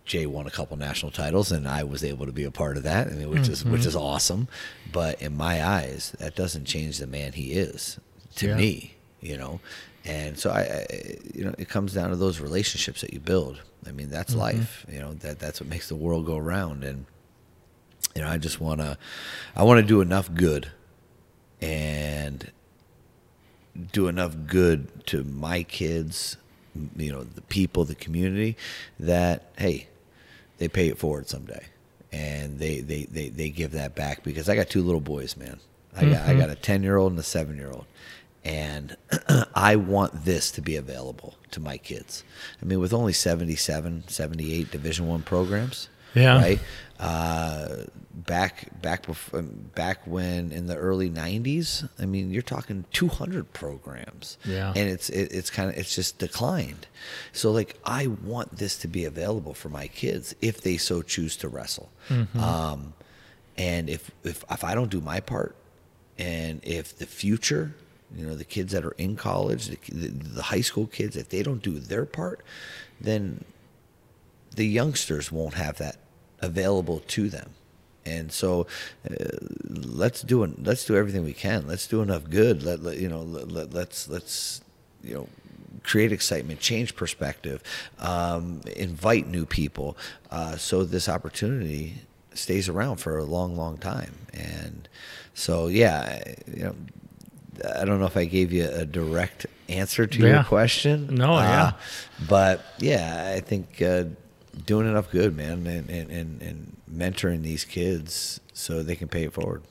J 0.04 0.26
won 0.26 0.46
a 0.46 0.50
couple 0.50 0.76
national 0.76 1.10
titles, 1.12 1.50
and 1.52 1.66
I 1.66 1.84
was 1.84 2.04
able 2.04 2.26
to 2.26 2.32
be 2.32 2.44
a 2.44 2.50
part 2.50 2.76
of 2.76 2.82
that, 2.82 3.06
I 3.06 3.10
mean, 3.10 3.30
which 3.30 3.48
is 3.48 3.64
which 3.64 3.86
is 3.86 3.96
awesome. 3.96 4.48
But 4.92 5.22
in 5.22 5.36
my 5.36 5.64
eyes, 5.64 6.14
that 6.18 6.34
doesn't 6.36 6.64
change 6.66 6.98
the 6.98 7.06
man 7.06 7.32
he 7.32 7.52
is 7.52 7.98
to 8.36 8.48
Yeah. 8.48 8.56
me, 8.56 8.94
you 9.20 9.36
know. 9.36 9.60
And 10.04 10.38
so 10.38 10.50
I, 10.50 10.60
I, 10.62 11.16
you 11.34 11.44
know, 11.44 11.54
it 11.58 11.68
comes 11.68 11.92
down 11.94 12.10
to 12.10 12.16
those 12.16 12.40
relationships 12.40 13.02
that 13.02 13.12
you 13.12 13.20
build. 13.20 13.60
I 13.86 13.92
mean, 13.92 14.10
that's 14.10 14.34
life. 14.34 14.84
You 14.90 15.00
know 15.00 15.14
that 15.14 15.38
that's 15.38 15.60
what 15.60 15.68
makes 15.68 15.88
the 15.88 15.94
world 15.96 16.26
go 16.26 16.38
round. 16.38 16.82
And 16.84 17.06
you 18.14 18.22
know, 18.22 18.28
I 18.28 18.38
just 18.38 18.60
wanna, 18.60 18.98
I 19.54 19.62
want 19.62 19.80
to 19.80 19.86
do 19.86 20.00
enough 20.00 20.32
good, 20.32 20.70
and 21.60 22.50
do 23.92 24.08
enough 24.08 24.34
good 24.46 25.06
to 25.06 25.24
my 25.24 25.62
kids, 25.62 26.36
you 26.96 27.12
know, 27.12 27.24
the 27.24 27.42
people, 27.42 27.84
the 27.84 27.94
community, 27.94 28.56
that 28.98 29.52
hey, 29.58 29.88
they 30.58 30.68
pay 30.68 30.88
it 30.88 30.98
forward 30.98 31.28
someday, 31.28 31.64
and 32.12 32.58
they 32.58 32.80
they 32.80 33.04
they, 33.04 33.28
they 33.28 33.50
give 33.50 33.72
that 33.72 33.94
back 33.94 34.22
because 34.22 34.48
I 34.48 34.56
got 34.56 34.68
two 34.68 34.82
little 34.82 35.00
boys, 35.00 35.36
man. 35.36 35.58
I 35.96 36.04
got 36.04 36.12
I 36.12 36.30
mm-hmm. 36.30 36.38
got 36.38 36.50
a 36.50 36.54
ten 36.54 36.82
year 36.82 36.96
old 36.96 37.12
and 37.12 37.18
a 37.18 37.24
seven 37.24 37.56
year 37.56 37.70
old, 37.70 37.86
and 38.44 38.96
I 39.54 39.76
want 39.76 40.24
this 40.24 40.50
to 40.52 40.62
be 40.62 40.76
available 40.76 41.34
to 41.52 41.60
my 41.60 41.76
kids. 41.76 42.24
I 42.62 42.64
mean, 42.64 42.80
with 42.80 42.92
only 42.92 43.12
77, 43.12 44.04
78 44.08 44.70
Division 44.70 45.08
One 45.08 45.22
programs, 45.22 45.88
Yeah. 46.14 46.40
right? 46.40 46.60
Uh, 47.00 47.84
back 48.12 48.68
back 48.82 49.06
before, 49.06 49.40
back 49.42 50.06
when 50.06 50.52
in 50.52 50.66
the 50.66 50.76
early 50.76 51.08
'90s, 51.08 51.88
I 51.98 52.04
mean, 52.04 52.30
you're 52.30 52.42
talking 52.42 52.84
200 52.92 53.52
programs, 53.54 54.36
Yeah. 54.44 54.68
and 54.76 54.88
it's 54.90 55.08
it, 55.08 55.32
it's 55.32 55.48
kind 55.48 55.70
of 55.70 55.78
it's 55.78 55.94
just 55.94 56.18
declined. 56.18 56.86
So 57.32 57.52
like, 57.52 57.78
I 57.86 58.06
want 58.08 58.56
this 58.58 58.76
to 58.78 58.88
be 58.88 59.06
available 59.06 59.54
for 59.54 59.70
my 59.70 59.86
kids 59.88 60.34
if 60.42 60.60
they 60.60 60.76
so 60.76 61.00
choose 61.00 61.36
to 61.38 61.48
wrestle. 61.48 61.90
Um, 62.34 62.92
And 63.56 63.88
if 63.88 64.10
if 64.22 64.44
if 64.50 64.62
I 64.62 64.74
don't 64.74 64.90
do 64.90 65.00
my 65.00 65.20
part, 65.20 65.56
and 66.18 66.60
if 66.62 66.96
the 66.98 67.06
future, 67.06 67.74
you 68.14 68.26
know, 68.26 68.34
the 68.34 68.44
kids 68.44 68.72
that 68.72 68.84
are 68.84 68.94
in 68.98 69.16
college, 69.16 69.68
the, 69.68 70.08
the 70.08 70.42
high 70.42 70.60
school 70.62 70.86
kids, 70.86 71.16
if 71.16 71.28
they 71.30 71.42
don't 71.42 71.62
do 71.62 71.78
their 71.78 72.04
part, 72.04 72.40
then 73.00 73.44
the 74.54 74.66
youngsters 74.66 75.32
won't 75.32 75.54
have 75.54 75.78
that 75.78 75.96
available 76.42 77.00
to 77.08 77.28
them. 77.28 77.50
And 78.06 78.32
so, 78.32 78.66
uh, 79.08 79.14
let's 79.68 80.22
do 80.22 80.42
it. 80.44 80.62
Let's 80.64 80.84
do 80.86 80.96
everything 80.96 81.22
we 81.24 81.34
can. 81.34 81.66
Let's 81.66 81.86
do 81.86 82.00
enough 82.02 82.28
good. 82.30 82.62
Let, 82.62 82.82
let 82.82 82.98
you 82.98 83.08
know. 83.08 83.22
Let, 83.22 83.52
let, 83.52 83.74
let's 83.74 84.08
let's 84.08 84.62
you 85.04 85.14
know 85.14 85.28
create 85.82 86.12
excitement, 86.12 86.60
change 86.60 86.94
perspective, 86.94 87.62
um, 88.00 88.60
invite 88.76 89.26
new 89.26 89.46
people, 89.46 89.96
uh, 90.30 90.54
so 90.56 90.84
this 90.84 91.08
opportunity 91.08 91.94
stays 92.34 92.68
around 92.68 92.96
for 92.96 93.16
a 93.16 93.24
long, 93.24 93.56
long 93.56 93.78
time. 93.78 94.14
And 94.34 94.86
so, 95.32 95.68
yeah, 95.68 96.22
you 96.54 96.64
know, 96.64 96.74
I 97.78 97.84
don't 97.86 97.98
know 97.98 98.04
if 98.06 98.16
I 98.16 98.26
gave 98.26 98.52
you 98.52 98.68
a 98.68 98.84
direct 98.84 99.46
answer 99.68 100.06
to 100.06 100.18
Yeah. 100.18 100.26
your 100.34 100.44
question. 100.44 101.14
No, 101.14 101.32
yeah. 101.38 101.62
Uh, 101.62 101.72
but 102.28 102.62
yeah, 102.78 103.32
I 103.34 103.40
think 103.40 103.80
uh, 103.80 104.04
doing 104.66 104.88
enough 104.88 105.10
good, 105.10 105.36
man, 105.36 105.66
and, 105.66 105.88
and, 105.90 106.10
and, 106.10 106.42
and 106.42 106.76
mentoring 106.92 107.42
these 107.42 107.64
kids 107.64 108.40
so 108.52 108.82
they 108.82 108.96
can 108.96 109.08
pay 109.08 109.24
it 109.24 109.32
forward. 109.32 109.62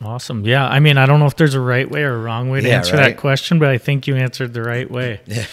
Awesome. 0.00 0.44
Yeah. 0.44 0.66
I 0.66 0.80
mean, 0.80 0.98
I 0.98 1.06
don't 1.06 1.20
know 1.20 1.26
if 1.26 1.36
there's 1.36 1.54
a 1.54 1.60
right 1.60 1.88
way 1.88 2.02
or 2.02 2.14
a 2.14 2.18
wrong 2.18 2.50
way 2.50 2.60
to 2.60 2.68
Yeah, 2.68 2.78
answer 2.78 2.96
right. 2.96 3.10
that 3.14 3.18
question, 3.18 3.58
but 3.60 3.68
I 3.68 3.78
think 3.78 4.06
you 4.08 4.16
answered 4.16 4.52
the 4.52 4.62
right 4.62 4.90
way. 4.90 5.20
Yeah. 5.26 5.46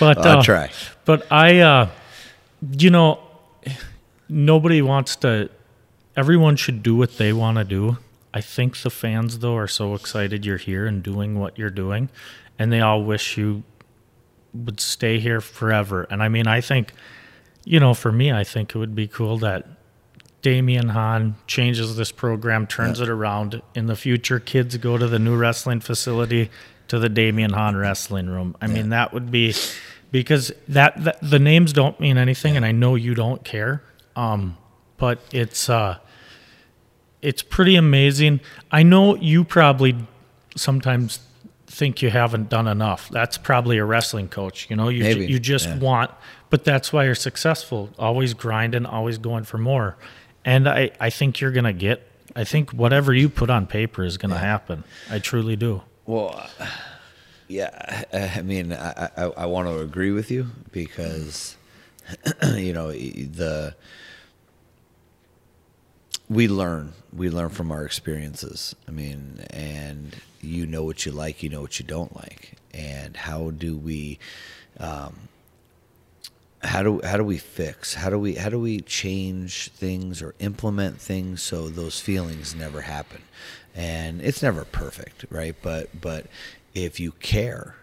but 0.00 0.18
I'll 0.18 0.38
uh, 0.38 0.42
try. 0.42 0.70
But 1.04 1.30
I, 1.30 1.58
uh, 1.58 1.90
you 2.78 2.88
know, 2.90 3.20
nobody 4.28 4.80
wants 4.82 5.16
to. 5.16 5.50
Everyone 6.16 6.56
should 6.56 6.82
do 6.82 6.96
what 6.96 7.18
they 7.18 7.32
want 7.32 7.58
to 7.58 7.64
do. 7.64 7.98
I 8.32 8.40
think 8.40 8.80
the 8.80 8.90
fans, 8.90 9.40
though, 9.40 9.56
are 9.56 9.68
so 9.68 9.94
excited 9.94 10.46
you're 10.46 10.56
here 10.56 10.86
and 10.86 11.02
doing 11.02 11.38
what 11.38 11.58
you're 11.58 11.70
doing, 11.70 12.08
and 12.58 12.72
they 12.72 12.80
all 12.80 13.02
wish 13.04 13.36
you 13.36 13.64
would 14.52 14.80
stay 14.80 15.18
here 15.18 15.40
forever. 15.40 16.06
And 16.10 16.22
I 16.22 16.28
mean, 16.28 16.46
I 16.46 16.60
think, 16.60 16.92
you 17.64 17.80
know, 17.80 17.94
for 17.94 18.12
me, 18.12 18.32
I 18.32 18.44
think 18.44 18.74
it 18.74 18.78
would 18.78 18.94
be 18.94 19.08
cool 19.08 19.38
that 19.38 19.66
Damion 20.42 20.90
Hahn 20.90 21.36
changes 21.46 21.96
this 21.96 22.12
program, 22.12 22.66
turns 22.66 23.00
it 23.00 23.08
around. 23.08 23.62
In 23.74 23.86
the 23.86 23.96
future, 23.96 24.38
kids 24.38 24.76
go 24.76 24.98
to 24.98 25.06
the 25.06 25.18
new 25.18 25.36
wrestling 25.36 25.80
facility 25.80 26.50
to 26.88 26.98
the 26.98 27.08
Damion 27.08 27.52
Hahn 27.52 27.76
wrestling 27.76 28.28
room. 28.28 28.54
I 28.60 28.66
mean, 28.66 28.90
that 28.90 29.14
would 29.14 29.30
be 29.30 29.54
because 30.10 30.52
that, 30.68 31.02
that 31.04 31.18
the 31.22 31.38
names 31.38 31.72
don't 31.72 31.98
mean 31.98 32.18
anything, 32.18 32.56
and 32.56 32.64
I 32.64 32.72
know 32.72 32.94
you 32.94 33.14
don't 33.14 33.42
care. 33.42 33.82
Um, 34.16 34.58
but 34.96 35.20
it's 35.32 35.68
uh, 35.68 35.98
it's 37.22 37.42
pretty 37.42 37.76
amazing. 37.76 38.40
I 38.70 38.82
know 38.82 39.16
you 39.16 39.44
probably 39.44 39.96
sometimes 40.56 41.20
think 41.66 42.02
you 42.02 42.10
haven't 42.10 42.48
done 42.48 42.68
enough. 42.68 43.08
That's 43.08 43.38
probably 43.38 43.78
a 43.78 43.84
wrestling 43.84 44.28
coach. 44.28 44.68
You 44.70 44.76
know, 44.76 44.88
you 44.88 45.04
you 45.04 45.38
just 45.38 45.66
yeah. 45.66 45.78
want, 45.78 46.10
but 46.54 46.62
that's 46.62 46.92
why 46.92 47.04
you're 47.04 47.16
successful. 47.16 47.90
Always 47.98 48.32
grinding, 48.32 48.86
always 48.86 49.18
going 49.18 49.42
for 49.42 49.58
more. 49.58 49.96
And 50.44 50.68
I 50.68 50.92
I 51.00 51.10
think 51.10 51.40
you're 51.40 51.50
gonna 51.50 51.72
get. 51.72 52.08
I 52.36 52.44
think 52.44 52.70
whatever 52.70 53.12
you 53.12 53.28
put 53.28 53.50
on 53.50 53.66
paper 53.66 54.04
is 54.04 54.18
gonna 54.18 54.38
happen. 54.38 54.84
I 55.10 55.18
truly 55.18 55.56
do. 55.56 55.82
Well, 56.06 56.48
yeah, 57.48 58.04
I 58.12 58.38
I 58.38 58.42
mean, 58.42 58.72
I, 58.72 59.10
I, 59.16 59.22
I 59.38 59.46
want 59.46 59.66
to 59.66 59.80
agree 59.80 60.12
with 60.12 60.30
you 60.30 60.46
because, 60.70 61.56
you 62.54 62.72
know, 62.72 62.92
the 62.92 63.74
we 66.28 66.46
learn 66.46 66.92
we 67.12 67.30
learn 67.30 67.48
from 67.48 67.72
our 67.72 67.84
experiences. 67.84 68.76
I 68.86 68.92
mean, 68.92 69.44
and 69.50 70.14
you 70.40 70.66
know 70.66 70.84
what 70.84 71.04
you 71.04 71.10
like, 71.10 71.42
you 71.42 71.48
know 71.48 71.62
what 71.62 71.80
you 71.80 71.84
don't 71.84 72.14
like, 72.14 72.52
and 72.72 73.16
how 73.16 73.50
do 73.50 73.76
we, 73.76 74.20
um, 74.78 75.16
how 76.64 76.82
do 76.82 77.00
how 77.04 77.16
do 77.16 77.24
we 77.24 77.38
fix? 77.38 77.94
How 77.94 78.10
do 78.10 78.18
we 78.18 78.34
how 78.34 78.48
do 78.48 78.58
we 78.58 78.80
change 78.80 79.70
things 79.70 80.22
or 80.22 80.34
implement 80.38 81.00
things 81.00 81.42
so 81.42 81.68
those 81.68 82.00
feelings 82.00 82.54
never 82.54 82.82
happen? 82.82 83.22
And 83.74 84.20
it's 84.20 84.42
never 84.42 84.64
perfect, 84.64 85.26
right? 85.30 85.54
But 85.62 86.00
but 86.00 86.26
if 86.74 86.98
you 86.98 87.12
care, 87.12 87.76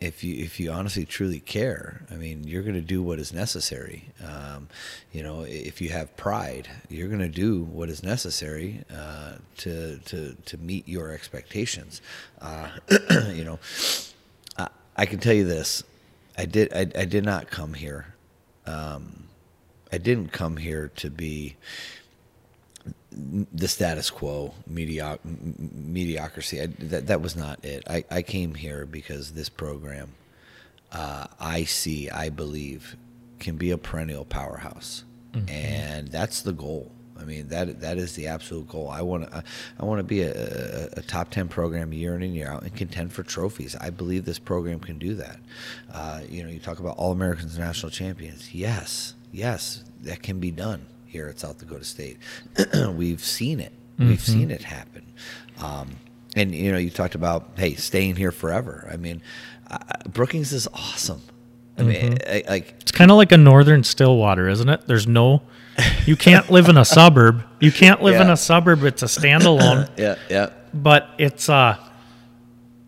if 0.00 0.24
you 0.24 0.42
if 0.42 0.58
you 0.58 0.70
honestly 0.70 1.04
truly 1.04 1.40
care, 1.40 2.02
I 2.10 2.14
mean, 2.14 2.44
you're 2.44 2.62
going 2.62 2.74
to 2.74 2.80
do 2.80 3.02
what 3.02 3.18
is 3.18 3.32
necessary. 3.32 4.10
Um, 4.24 4.68
you 5.12 5.22
know, 5.22 5.42
if 5.42 5.80
you 5.80 5.90
have 5.90 6.16
pride, 6.16 6.68
you're 6.88 7.08
going 7.08 7.20
to 7.20 7.28
do 7.28 7.62
what 7.62 7.88
is 7.88 8.02
necessary 8.02 8.84
uh, 8.94 9.34
to 9.58 9.98
to 9.98 10.36
to 10.44 10.58
meet 10.58 10.88
your 10.88 11.10
expectations. 11.10 12.00
Uh, 12.40 12.68
you 13.32 13.44
know, 13.44 13.58
I, 14.56 14.68
I 14.96 15.06
can 15.06 15.20
tell 15.20 15.34
you 15.34 15.44
this: 15.44 15.82
I 16.36 16.44
did 16.46 16.72
I, 16.72 17.00
I 17.00 17.04
did 17.04 17.24
not 17.24 17.50
come 17.50 17.74
here. 17.74 18.13
Um, 18.66 19.24
I 19.92 19.98
didn't 19.98 20.32
come 20.32 20.56
here 20.56 20.90
to 20.96 21.10
be 21.10 21.56
the 23.12 23.68
status 23.68 24.10
quo, 24.10 24.54
medioc- 24.70 25.20
mediocrity. 25.24 26.60
I, 26.60 26.66
that 26.80 27.06
that 27.06 27.20
was 27.20 27.36
not 27.36 27.64
it. 27.64 27.84
I, 27.88 28.04
I 28.10 28.22
came 28.22 28.54
here 28.54 28.86
because 28.86 29.32
this 29.32 29.48
program, 29.48 30.12
uh, 30.90 31.26
I 31.38 31.64
see, 31.64 32.10
I 32.10 32.28
believe, 32.30 32.96
can 33.38 33.56
be 33.56 33.70
a 33.70 33.78
perennial 33.78 34.24
powerhouse, 34.24 35.04
and 35.48 36.08
that's 36.08 36.42
the 36.42 36.52
goal. 36.52 36.90
I 37.24 37.26
mean 37.26 37.48
that 37.48 37.80
that 37.80 37.96
is 37.96 38.14
the 38.14 38.26
absolute 38.26 38.68
goal. 38.68 38.90
I 38.90 39.00
want 39.00 39.30
to 39.30 39.42
I 39.80 39.84
want 39.84 39.98
to 39.98 40.04
be 40.04 40.22
a, 40.22 40.30
a, 40.30 40.88
a 40.98 41.02
top 41.02 41.30
ten 41.30 41.48
program 41.48 41.92
year 41.92 42.14
in 42.14 42.22
and 42.22 42.34
year 42.34 42.48
out 42.48 42.62
and 42.62 42.74
contend 42.74 43.12
for 43.12 43.22
trophies. 43.22 43.74
I 43.80 43.88
believe 43.88 44.26
this 44.26 44.38
program 44.38 44.78
can 44.78 44.98
do 44.98 45.14
that. 45.14 45.38
Uh, 45.92 46.20
you 46.28 46.42
know, 46.42 46.50
you 46.50 46.58
talk 46.58 46.80
about 46.80 46.98
all 46.98 47.12
Americans, 47.12 47.58
national 47.58 47.90
champions. 47.90 48.54
Yes, 48.54 49.14
yes, 49.32 49.84
that 50.02 50.22
can 50.22 50.38
be 50.38 50.50
done 50.50 50.84
here 51.06 51.28
at 51.28 51.38
South 51.38 51.58
Dakota 51.58 51.84
State. 51.84 52.18
We've 52.94 53.24
seen 53.24 53.58
it. 53.58 53.72
We've 53.98 54.20
seen 54.20 54.50
it 54.50 54.62
happen. 54.62 55.06
Um, 55.62 55.92
and 56.36 56.54
you 56.54 56.72
know, 56.72 56.78
you 56.78 56.90
talked 56.90 57.14
about 57.14 57.50
hey, 57.56 57.74
staying 57.74 58.16
here 58.16 58.32
forever. 58.32 58.88
I 58.92 58.96
mean, 58.96 59.22
uh, 59.70 59.78
Brookings 60.08 60.52
is 60.52 60.68
awesome. 60.74 61.22
I 61.78 61.82
mean, 61.82 62.18
I, 62.26 62.44
like 62.48 62.74
It's 62.80 62.92
kind 62.92 63.10
of 63.10 63.16
like 63.16 63.32
a 63.32 63.36
northern 63.36 63.82
Stillwater, 63.82 64.48
isn't 64.48 64.68
it? 64.68 64.86
There's 64.86 65.06
no, 65.06 65.42
you 66.06 66.16
can't 66.16 66.50
live 66.50 66.68
in 66.68 66.76
a 66.76 66.84
suburb. 66.84 67.42
You 67.60 67.72
can't 67.72 68.02
live 68.02 68.20
in 68.20 68.30
a 68.30 68.36
suburb. 68.36 68.84
It's 68.84 69.02
a 69.02 69.06
standalone. 69.06 69.88
yeah, 69.96 70.16
yeah, 70.30 70.50
but 70.72 71.08
it's 71.18 71.48
uh 71.48 71.76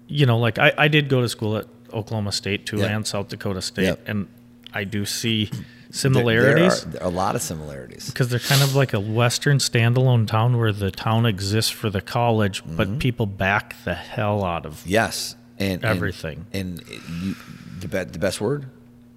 you 0.08 0.24
know 0.26 0.38
like 0.38 0.58
i, 0.58 0.72
I 0.78 0.86
did 0.88 1.08
go 1.08 1.20
to 1.20 1.28
school 1.28 1.56
at 1.56 1.66
oklahoma 1.92 2.30
state 2.30 2.64
too 2.64 2.78
Yeah. 2.78 2.94
and 2.96 3.04
south 3.06 3.26
dakota 3.28 3.60
state 3.60 3.84
Yep. 3.86 4.08
and 4.08 4.28
i 4.72 4.84
do 4.84 5.04
see 5.04 5.50
similarities 5.90 6.82
There 6.82 6.88
are, 6.90 6.92
there 6.92 7.02
are 7.02 7.08
a 7.08 7.14
lot 7.14 7.34
of 7.34 7.42
similarities. 7.42 8.06
because 8.10 8.28
they're 8.28 8.38
kind 8.38 8.62
of 8.62 8.74
like 8.76 8.92
a 8.92 9.00
western 9.00 9.58
standalone 9.58 10.26
town 10.28 10.58
where 10.58 10.72
the 10.72 10.90
town 10.92 11.26
exists 11.26 11.70
for 11.72 11.90
the 11.90 12.00
college 12.00 12.62
Mm-hmm. 12.62 12.76
but 12.76 12.98
people 13.00 13.26
back 13.26 13.74
the 13.84 13.94
hell 13.94 14.44
out 14.44 14.64
of 14.66 14.82
Yes, 14.86 15.34
and 15.58 15.82
and- 15.82 15.84
Everything. 15.84 16.46
And, 16.52 16.82
you, 16.88 17.34
the 17.80 17.88
be, 17.88 18.04
the 18.04 18.18
best 18.18 18.40
word, 18.40 18.66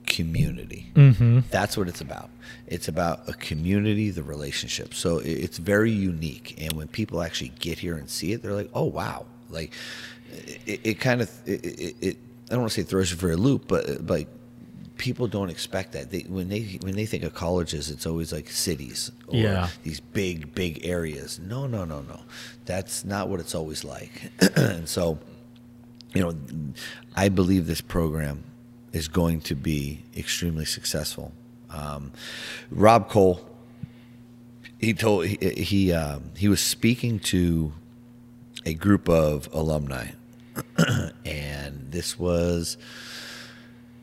community. 0.10 0.92
Mm-hmm. 0.96 1.40
That's 1.50 1.78
what 1.78 1.88
it's 1.88 2.02
about. 2.02 2.30
It's 2.68 2.88
about 2.90 3.30
a 3.30 3.34
community, 3.34 4.10
the 4.10 4.24
relationship. 4.24 4.94
So 4.94 5.20
it's 5.24 5.58
very 5.58 5.92
unique. 5.92 6.56
And 6.62 6.74
when 6.74 6.88
people 6.90 7.22
actually 7.22 7.54
get 7.60 7.80
here 7.80 7.96
and 7.96 8.10
see 8.10 8.34
it, 8.34 8.42
they're 8.42 8.54
like, 8.54 8.70
"Oh 8.74 8.86
wow!" 8.86 9.26
Like 9.50 9.72
it, 10.66 10.82
it 10.84 11.00
kind 11.00 11.22
of 11.22 11.30
it, 11.48 11.64
it, 11.66 11.96
it. 12.02 12.18
I 12.48 12.54
don't 12.54 12.62
want 12.62 12.72
to 12.74 12.82
say 12.82 12.86
throws 12.88 13.12
you 13.12 13.18
for 13.18 13.32
a 13.32 13.38
loop, 13.38 13.68
but 13.68 13.90
uh, 13.90 13.94
like 14.08 14.28
people 14.98 15.28
don't 15.28 15.50
expect 15.50 15.94
that. 15.94 16.12
They 16.12 16.22
when 16.28 16.50
they 16.50 16.78
when 16.82 16.96
they 16.96 17.06
think 17.06 17.24
of 17.24 17.34
colleges, 17.34 17.90
it's 17.90 18.06
always 18.06 18.34
like 18.34 18.50
cities 18.50 19.12
or 19.28 19.38
Yeah. 19.38 19.70
these 19.84 20.00
big 20.00 20.54
big 20.54 20.86
areas. 20.86 21.40
No, 21.40 21.68
no, 21.68 21.86
no, 21.86 22.02
no. 22.02 22.20
That's 22.66 23.06
not 23.06 23.30
what 23.30 23.40
it's 23.40 23.56
always 23.56 23.84
like. 23.84 24.32
and 24.56 24.88
so, 24.90 25.18
you 26.14 26.22
know, 26.22 26.34
I 27.16 27.30
believe 27.30 27.66
this 27.68 27.82
program 27.82 28.44
is 28.94 29.08
going 29.08 29.42
to 29.42 29.56
be 29.56 30.04
extremely 30.16 30.66
successful. 30.66 31.32
Um, 31.70 32.12
Rob 32.72 33.10
Koll, 33.10 33.42
he 34.80 34.94
told 34.94 35.26
he 35.26 35.38
he, 35.38 35.94
um, 35.94 36.32
he 36.36 36.48
was 36.48 36.62
speaking 36.62 37.20
to 37.20 37.74
a 38.66 38.74
group 38.74 39.08
of 39.10 39.50
alumni, 39.54 40.08
and 41.26 41.92
this 41.92 42.18
was. 42.18 42.78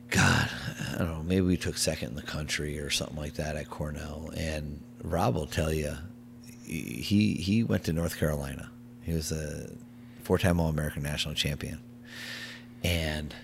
God, 0.08 0.48
I 0.94 0.98
don't 0.98 1.08
know. 1.08 1.22
Maybe 1.24 1.40
we 1.40 1.56
took 1.56 1.76
second 1.76 2.10
in 2.10 2.14
the 2.14 2.22
country 2.22 2.78
or 2.78 2.90
something 2.90 3.16
like 3.16 3.34
that 3.34 3.56
at 3.56 3.68
Cornell. 3.68 4.30
And 4.36 4.80
Rob 5.02 5.34
will 5.34 5.48
tell 5.48 5.72
you, 5.72 5.96
he 6.64 7.34
he 7.34 7.64
went 7.64 7.84
to 7.84 7.92
North 7.92 8.16
Carolina. 8.16 8.70
He 9.02 9.12
was 9.12 9.32
a 9.32 9.68
four-time 10.22 10.60
All-American 10.60 11.02
national 11.02 11.34
champion, 11.34 11.80
and 12.82 13.34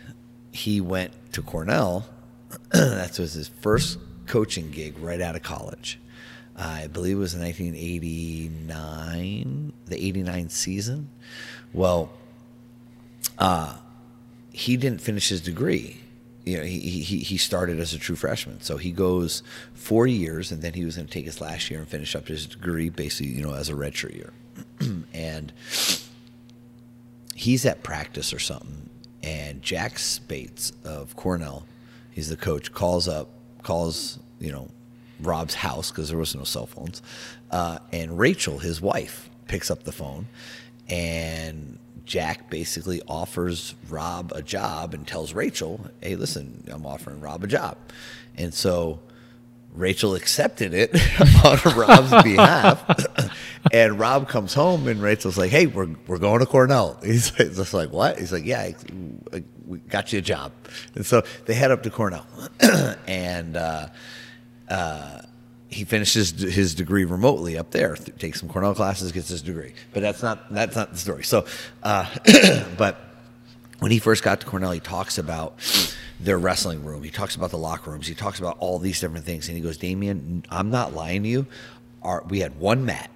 he 0.53 0.81
went 0.81 1.13
to 1.33 1.43
Cornell. 1.43 2.07
that 2.71 3.19
was 3.19 3.33
his 3.33 3.49
first 3.49 3.99
coaching 4.27 4.71
gig 4.71 4.97
right 4.99 5.21
out 5.21 5.35
of 5.35 5.43
college. 5.43 5.99
I 6.55 6.87
believe 6.87 7.17
it 7.17 7.21
was 7.21 7.35
in 7.35 7.41
1989, 7.41 9.73
the 9.87 10.07
89 10.07 10.49
season. 10.51 11.09
Well, 11.73 12.13
uh, 13.39 13.79
he 14.53 14.77
didn't 14.77 15.01
finish 15.01 15.31
his 15.31 15.41
degree. 15.41 15.97
You 16.45 16.59
know, 16.59 16.65
he, 16.65 16.79
he, 16.79 17.19
he 17.19 17.39
started 17.39 17.81
as 17.81 17.95
a 17.95 17.99
true 17.99 18.17
freshman. 18.17 18.61
So 18.61 18.77
he 18.77 18.93
goes 18.93 19.43
four 19.75 20.07
years, 20.07 20.53
and 20.53 20.61
then 20.61 20.75
he 20.75 20.85
was 20.85 20.97
going 20.97 21.07
to 21.07 21.13
take 21.13 21.25
his 21.25 21.41
last 21.41 21.71
year 21.71 21.81
and 21.81 21.89
finish 21.89 22.15
up 22.15 22.29
his 22.29 22.47
degree, 22.47 22.91
basically, 22.91 23.33
you 23.33 23.43
know, 23.43 23.55
as 23.55 23.71
a 23.71 23.75
redshirt 23.75 24.15
year. 24.15 24.35
and 25.15 25.55
he's 27.35 27.65
at 27.65 27.83
practice 27.83 28.35
or 28.35 28.39
something, 28.39 28.91
and 29.23 29.63
Jack 29.63 29.99
Spates 29.99 30.73
of 30.85 31.17
Cornell, 31.17 31.65
he's 32.11 32.29
the 32.29 32.37
coach, 32.37 32.73
calls 32.73 33.09
up, 33.09 33.29
calls, 33.63 34.19
you 34.41 34.53
know, 34.53 34.69
Rob's 35.21 35.55
house 35.55 35.91
because 35.91 36.09
there 36.09 36.19
was 36.19 36.35
no 36.35 36.45
cell 36.45 36.67
phones. 36.67 37.03
Uh, 37.51 37.79
and 37.93 38.19
Rachel, 38.19 38.59
his 38.59 38.81
wife, 38.81 39.31
picks 39.47 39.71
up 39.71 39.85
the 39.85 39.93
phone, 39.93 40.27
and 40.89 41.79
Jack 42.05 42.51
basically 42.51 43.01
offers 43.07 43.75
Rob 43.89 44.33
a 44.35 44.43
job 44.43 44.95
and 44.95 45.07
tells 45.07 45.35
Rachel, 45.35 45.87
"Hey, 46.01 46.17
listen, 46.17 46.65
I'm 46.69 46.85
offering 46.87 47.21
Rob 47.21 47.45
a 47.45 47.47
job," 47.47 47.77
and 48.37 48.53
so 48.53 49.01
Rachel 49.73 50.15
accepted 50.15 50.75
it 50.75 50.95
on 51.45 51.77
Rob's 51.77 52.23
behalf. 52.23 53.33
and 53.73 53.99
Rob 53.99 54.29
comes 54.29 54.55
home, 54.55 54.87
and 54.87 55.01
Rachel's 55.01 55.39
like, 55.39 55.51
"Hey, 55.51 55.67
we're 55.67 55.89
we're 56.07 56.19
going 56.19 56.41
to 56.41 56.47
Cornell." 56.47 56.99
He's 57.05 57.31
just 57.31 57.75
like, 57.75 57.91
"What?" 57.91 58.19
He's 58.19 58.33
like, 58.33 58.45
"Yeah, 58.45 58.73
we 59.67 59.79
got 59.79 60.13
you 60.13 60.19
a 60.19 60.23
job." 60.23 60.53
And 60.95 61.07
so 61.07 61.23
they 61.47 61.55
head 61.55 61.71
up 61.71 61.83
to 61.85 61.91
Cornell, 61.91 62.27
and. 63.07 63.57
Uh, 63.57 63.89
uh, 64.69 65.23
he 65.69 65.85
finishes 65.85 66.33
his 66.39 66.75
degree 66.75 67.05
remotely 67.05 67.57
up 67.57 67.71
there. 67.71 67.97
Takes 67.97 68.41
some 68.41 68.49
Cornell 68.49 68.75
classes, 68.75 69.11
gets 69.11 69.29
his 69.29 69.41
degree. 69.41 69.73
But 69.95 70.01
that's 70.01 70.23
not 70.23 70.53
that's 70.53 70.77
not 70.77 70.93
the 70.93 70.99
story. 70.99 71.25
So, 71.25 71.47
uh, 71.83 72.07
but 72.77 73.12
when 73.83 73.91
he 73.91 73.99
first 73.99 74.23
got 74.23 74.39
to 74.39 74.47
Cornell, 74.47 74.71
he 74.71 74.79
talks 74.79 75.19
about 75.19 75.55
their 76.21 76.39
wrestling 76.39 76.85
room. 76.85 77.03
He 77.03 77.11
talks 77.11 77.35
about 77.35 77.51
the 77.51 77.59
locker 77.59 77.91
rooms. 77.91 78.07
He 78.07 78.15
talks 78.15 78.39
about 78.39 78.57
all 78.61 78.79
these 78.79 79.01
different 79.01 79.25
things. 79.27 79.49
And 79.49 79.57
he 79.57 79.63
goes, 79.63 79.77
Damion, 79.77 80.45
I'm 80.51 80.71
not 80.71 80.95
lying 80.95 81.25
to 81.25 81.29
you. 81.29 81.47
Our, 82.01 82.23
we 82.29 82.39
had 82.39 82.61
one 82.61 82.85
mat, 82.85 83.11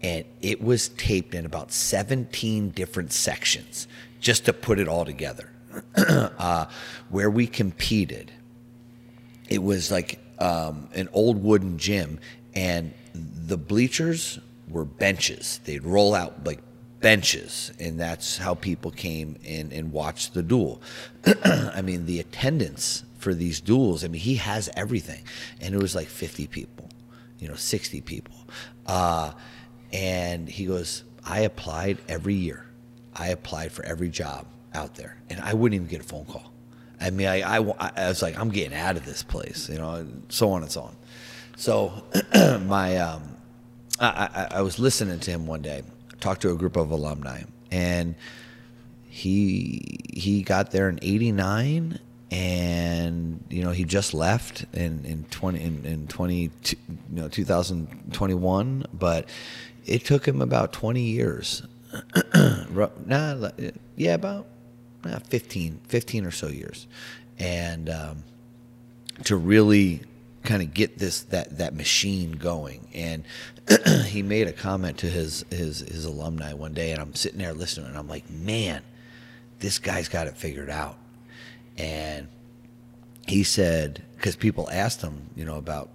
and 0.00 0.24
it 0.40 0.62
was 0.62 0.88
taped 0.88 1.34
in 1.34 1.44
about 1.44 1.70
17 1.70 2.70
different 2.70 3.12
sections 3.12 3.86
just 4.20 4.46
to 4.46 4.54
put 4.54 4.78
it 4.78 4.88
all 4.88 5.04
together. 5.04 5.52
uh, 5.96 6.64
where 7.10 7.28
we 7.28 7.46
competed, 7.46 8.32
it 9.50 9.62
was 9.62 9.90
like 9.90 10.18
um, 10.38 10.88
an 10.94 11.10
old 11.12 11.42
wooden 11.42 11.76
gym, 11.76 12.18
and 12.54 12.94
the 13.12 13.58
bleachers 13.58 14.38
were 14.66 14.86
benches. 14.86 15.60
They'd 15.64 15.84
roll 15.84 16.14
out 16.14 16.46
like 16.46 16.60
benches, 17.00 17.72
and 17.78 17.98
that's 17.98 18.38
how 18.38 18.54
people 18.54 18.90
came 18.90 19.38
in 19.42 19.72
and 19.72 19.92
watched 19.92 20.34
the 20.34 20.42
duel. 20.42 20.80
I 21.44 21.82
mean, 21.82 22.06
the 22.06 22.20
attendance 22.20 23.04
for 23.18 23.34
these 23.34 23.60
duels. 23.60 24.04
I 24.04 24.08
mean, 24.08 24.20
he 24.20 24.36
has 24.36 24.70
everything, 24.76 25.22
and 25.60 25.74
it 25.74 25.80
was 25.80 25.94
like 25.94 26.08
50 26.08 26.46
people, 26.46 26.88
you 27.38 27.48
know, 27.48 27.54
60 27.54 28.00
people, 28.02 28.36
uh, 28.86 29.32
and 29.92 30.48
he 30.48 30.66
goes, 30.66 31.04
"I 31.24 31.40
applied 31.40 31.98
every 32.08 32.34
year. 32.34 32.66
I 33.14 33.28
applied 33.28 33.72
for 33.72 33.84
every 33.84 34.08
job 34.08 34.46
out 34.74 34.94
there, 34.94 35.16
and 35.28 35.40
I 35.40 35.54
wouldn't 35.54 35.74
even 35.74 35.88
get 35.88 36.00
a 36.00 36.04
phone 36.04 36.24
call." 36.24 36.50
I 37.00 37.10
mean, 37.10 37.28
I, 37.28 37.58
I, 37.58 37.90
I 37.96 38.08
was 38.08 38.20
like, 38.20 38.38
I'm 38.38 38.50
getting 38.50 38.76
out 38.76 38.96
of 38.96 39.06
this 39.06 39.22
place, 39.22 39.70
you 39.70 39.78
know, 39.78 40.06
so 40.28 40.52
on 40.52 40.62
and 40.62 40.70
so 40.70 40.82
on. 40.82 40.96
So 41.56 42.04
my, 42.66 42.98
um, 42.98 43.22
I, 43.98 44.28
I, 44.34 44.58
I 44.58 44.62
was 44.62 44.78
listening 44.78 45.18
to 45.20 45.30
him 45.30 45.46
one 45.46 45.62
day, 45.62 45.82
talked 46.20 46.42
to 46.42 46.50
a 46.50 46.54
group 46.54 46.76
of 46.76 46.90
alumni, 46.90 47.42
and 47.70 48.14
he 49.08 50.00
he 50.12 50.42
got 50.42 50.70
there 50.70 50.88
in 50.88 50.98
'89, 51.02 51.98
and 52.30 53.44
you 53.50 53.62
know 53.62 53.70
he 53.70 53.84
just 53.84 54.14
left 54.14 54.64
in 54.72 55.04
in 55.04 55.24
20 55.30 55.60
in, 55.62 55.84
in 55.84 56.06
20 56.06 56.36
you 56.36 56.50
know 57.10 57.28
2021, 57.28 58.86
but 58.92 59.28
it 59.86 60.04
took 60.04 60.26
him 60.26 60.40
about 60.40 60.72
20 60.72 61.00
years. 61.00 61.62
nah, 63.06 63.50
yeah, 63.96 64.14
about 64.14 64.46
uh, 65.04 65.18
15, 65.18 65.80
15 65.88 66.26
or 66.26 66.30
so 66.30 66.46
years, 66.48 66.86
and 67.38 67.88
um, 67.90 68.22
to 69.24 69.36
really 69.36 70.02
kind 70.42 70.62
of 70.62 70.72
get 70.72 70.98
this 70.98 71.22
that 71.24 71.58
that 71.58 71.74
machine 71.74 72.32
going. 72.32 72.88
And 72.94 73.24
he 74.06 74.22
made 74.22 74.48
a 74.48 74.52
comment 74.52 74.98
to 74.98 75.06
his 75.06 75.44
his 75.50 75.80
his 75.80 76.04
alumni 76.04 76.52
one 76.52 76.74
day, 76.74 76.92
and 76.92 77.00
I'm 77.00 77.14
sitting 77.14 77.38
there 77.38 77.52
listening, 77.52 77.86
and 77.86 77.98
I'm 77.98 78.08
like, 78.08 78.28
man, 78.30 78.82
this 79.58 79.78
guy's 79.78 80.08
got 80.08 80.26
it 80.26 80.36
figured 80.36 80.70
out. 80.70 80.96
And 81.76 82.28
he 83.26 83.44
said, 83.44 84.02
because 84.16 84.36
people 84.36 84.68
asked 84.70 85.02
him, 85.02 85.30
you 85.36 85.44
know, 85.44 85.56
about 85.56 85.90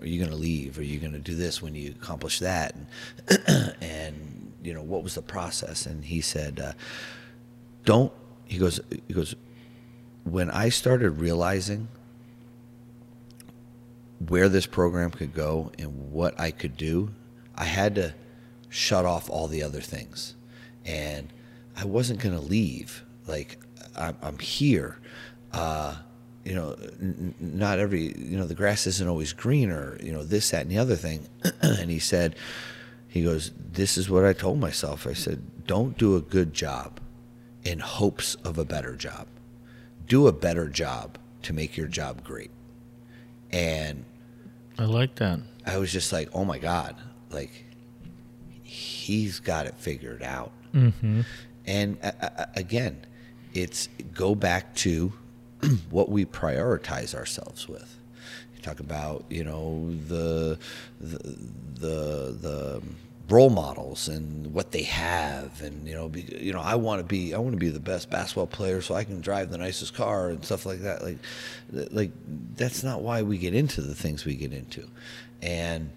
are 0.00 0.06
you 0.06 0.18
going 0.18 0.30
to 0.30 0.36
leave? 0.36 0.78
Are 0.78 0.82
you 0.82 0.98
going 0.98 1.12
to 1.12 1.18
do 1.18 1.34
this 1.34 1.60
when 1.60 1.74
you 1.74 1.90
accomplish 1.90 2.38
that? 2.38 2.74
And, 2.74 3.74
and 3.82 4.52
you 4.62 4.72
know, 4.72 4.82
what 4.82 5.02
was 5.02 5.14
the 5.14 5.22
process? 5.22 5.86
And 5.86 6.04
he 6.04 6.20
said, 6.20 6.60
uh, 6.60 6.72
don't 7.84 8.12
he 8.44 8.58
goes 8.58 8.80
he 9.06 9.14
goes 9.14 9.34
when 10.24 10.50
I 10.50 10.68
started 10.68 11.10
realizing 11.12 11.88
where 14.28 14.48
this 14.48 14.66
program 14.66 15.10
could 15.10 15.34
go 15.34 15.72
and 15.78 16.12
what 16.12 16.38
I 16.38 16.50
could 16.50 16.76
do, 16.76 17.10
I 17.54 17.64
had 17.64 17.94
to 17.96 18.14
shut 18.68 19.04
off 19.04 19.28
all 19.30 19.48
the 19.48 19.62
other 19.62 19.80
things. 19.80 20.34
And 20.84 21.32
I 21.76 21.84
wasn't 21.84 22.20
going 22.20 22.34
to 22.34 22.40
leave. 22.40 23.04
Like, 23.26 23.58
I'm, 23.96 24.16
I'm 24.22 24.38
here. 24.38 24.98
Uh, 25.52 25.96
you 26.44 26.54
know, 26.54 26.76
n- 27.00 27.34
not 27.40 27.78
every, 27.78 28.14
you 28.16 28.38
know, 28.38 28.46
the 28.46 28.54
grass 28.54 28.86
isn't 28.86 29.08
always 29.08 29.32
greener, 29.32 29.98
you 30.02 30.12
know, 30.12 30.22
this, 30.22 30.50
that, 30.50 30.62
and 30.62 30.70
the 30.70 30.78
other 30.78 30.96
thing. 30.96 31.26
and 31.62 31.90
he 31.90 31.98
said, 31.98 32.36
he 33.08 33.24
goes, 33.24 33.50
This 33.72 33.98
is 33.98 34.08
what 34.08 34.24
I 34.24 34.32
told 34.32 34.60
myself. 34.60 35.06
I 35.06 35.14
said, 35.14 35.66
Don't 35.66 35.98
do 35.98 36.16
a 36.16 36.20
good 36.20 36.54
job 36.54 37.00
in 37.64 37.80
hopes 37.80 38.36
of 38.36 38.56
a 38.56 38.64
better 38.64 38.94
job. 38.96 39.26
Do 40.06 40.26
a 40.26 40.32
better 40.32 40.68
job 40.68 41.18
to 41.42 41.52
make 41.52 41.76
your 41.76 41.88
job 41.88 42.24
great. 42.24 42.50
And 43.50 44.04
I 44.80 44.84
like 44.84 45.16
that. 45.16 45.40
I 45.66 45.76
was 45.76 45.92
just 45.92 46.10
like, 46.10 46.30
oh 46.32 46.44
my 46.44 46.58
God, 46.58 46.96
like 47.28 47.50
he's 48.62 49.38
got 49.38 49.66
it 49.66 49.74
figured 49.74 50.22
out. 50.22 50.52
Mm-hmm. 50.74 51.20
And 51.66 51.98
uh, 52.02 52.12
uh 52.22 52.46
again, 52.56 53.04
it's 53.52 53.90
go 54.14 54.34
back 54.34 54.74
to 54.76 55.12
what 55.90 56.08
we 56.08 56.24
prioritize 56.24 57.14
ourselves 57.14 57.68
with. 57.68 57.98
You 58.56 58.62
talk 58.62 58.80
about, 58.80 59.26
you 59.28 59.44
know, 59.44 59.90
the, 60.08 60.58
the, 60.98 61.18
the, 61.74 62.36
the, 62.40 62.82
role 63.30 63.50
models 63.50 64.08
and 64.08 64.52
what 64.52 64.72
they 64.72 64.82
have 64.82 65.62
and 65.62 65.86
you 65.86 65.94
know 65.94 66.08
be, 66.08 66.22
you 66.40 66.52
know 66.52 66.60
I 66.60 66.74
want 66.74 67.00
to 67.00 67.04
be 67.04 67.32
I 67.32 67.38
want 67.38 67.52
to 67.52 67.58
be 67.58 67.68
the 67.68 67.80
best 67.80 68.10
basketball 68.10 68.48
player 68.48 68.82
so 68.82 68.94
I 68.94 69.04
can 69.04 69.20
drive 69.20 69.50
the 69.50 69.58
nicest 69.58 69.94
car 69.94 70.30
and 70.30 70.44
stuff 70.44 70.66
like 70.66 70.80
that. 70.80 71.02
Like 71.02 71.18
like 71.70 72.10
that's 72.56 72.82
not 72.82 73.02
why 73.02 73.22
we 73.22 73.38
get 73.38 73.54
into 73.54 73.80
the 73.82 73.94
things 73.94 74.24
we 74.24 74.34
get 74.34 74.52
into. 74.52 74.86
And 75.42 75.90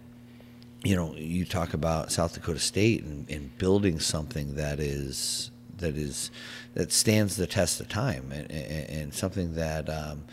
you 0.84 0.96
know 0.96 1.16
you 1.16 1.46
talk 1.46 1.74
about 1.74 2.12
South 2.12 2.34
Dakota 2.34 2.60
State 2.60 3.04
and, 3.04 3.30
and 3.30 3.58
building 3.58 4.00
something 4.00 4.56
that 4.56 4.80
is 4.80 5.50
that 5.78 5.98
is 5.98 6.30
that 6.76 6.92
stands 6.92 7.36
the 7.36 7.48
test 7.48 7.80
of 7.80 7.90
time 7.90 8.32
and, 8.32 8.50
and, 8.52 8.90
and 8.90 9.14
something 9.14 9.56
that 9.56 9.90
um, 9.90 10.24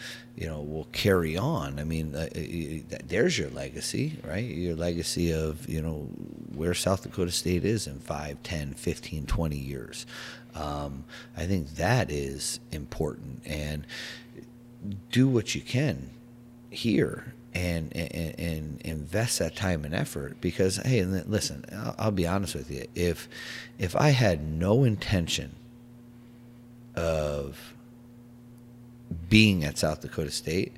you 0.41 0.47
know 0.47 0.62
will 0.62 0.89
carry 0.93 1.37
on. 1.37 1.79
I 1.79 1.85
mean, 1.85 2.15
uh, 2.15 2.29
there's 3.05 3.39
your 3.39 3.51
legacy, 3.51 4.19
right? 4.27 4.45
Your 4.45 4.75
legacy 4.75 5.33
of 5.33 5.69
you 5.69 5.83
know 5.83 6.09
where 6.55 6.73
South 6.73 7.03
Dakota 7.03 7.31
State 7.31 7.65
is 7.65 7.87
in 7.87 8.01
5, 8.01 8.43
10, 8.43 8.73
15, 8.75 9.27
20 9.27 9.57
years. 9.57 10.07
Um, 10.55 11.05
I 11.37 11.47
think 11.47 11.77
that 11.77 12.11
is 12.11 12.59
important 12.73 13.43
and 13.45 13.87
do 15.12 15.29
what 15.29 15.55
you 15.55 15.61
can 15.61 16.11
here 16.71 17.35
and, 17.53 17.95
and, 17.95 18.35
and 18.39 18.81
invest 18.81 19.41
that 19.41 19.55
time 19.55 19.85
and 19.85 19.95
effort 19.95 20.41
because 20.41 20.77
hey 20.79 21.05
listen 21.05 21.65
I'll, 21.73 21.95
I'll 21.99 22.11
be 22.12 22.27
honest 22.27 22.55
with 22.55 22.71
you 22.71 22.87
if 22.95 23.29
if 23.79 23.97
I 23.97 24.11
had 24.11 24.43
no 24.43 24.85
intention 24.85 25.57
of 26.95 27.75
being 29.28 29.65
at 29.65 29.78
South 29.78 30.01
Dakota 30.01 30.31
State, 30.31 30.77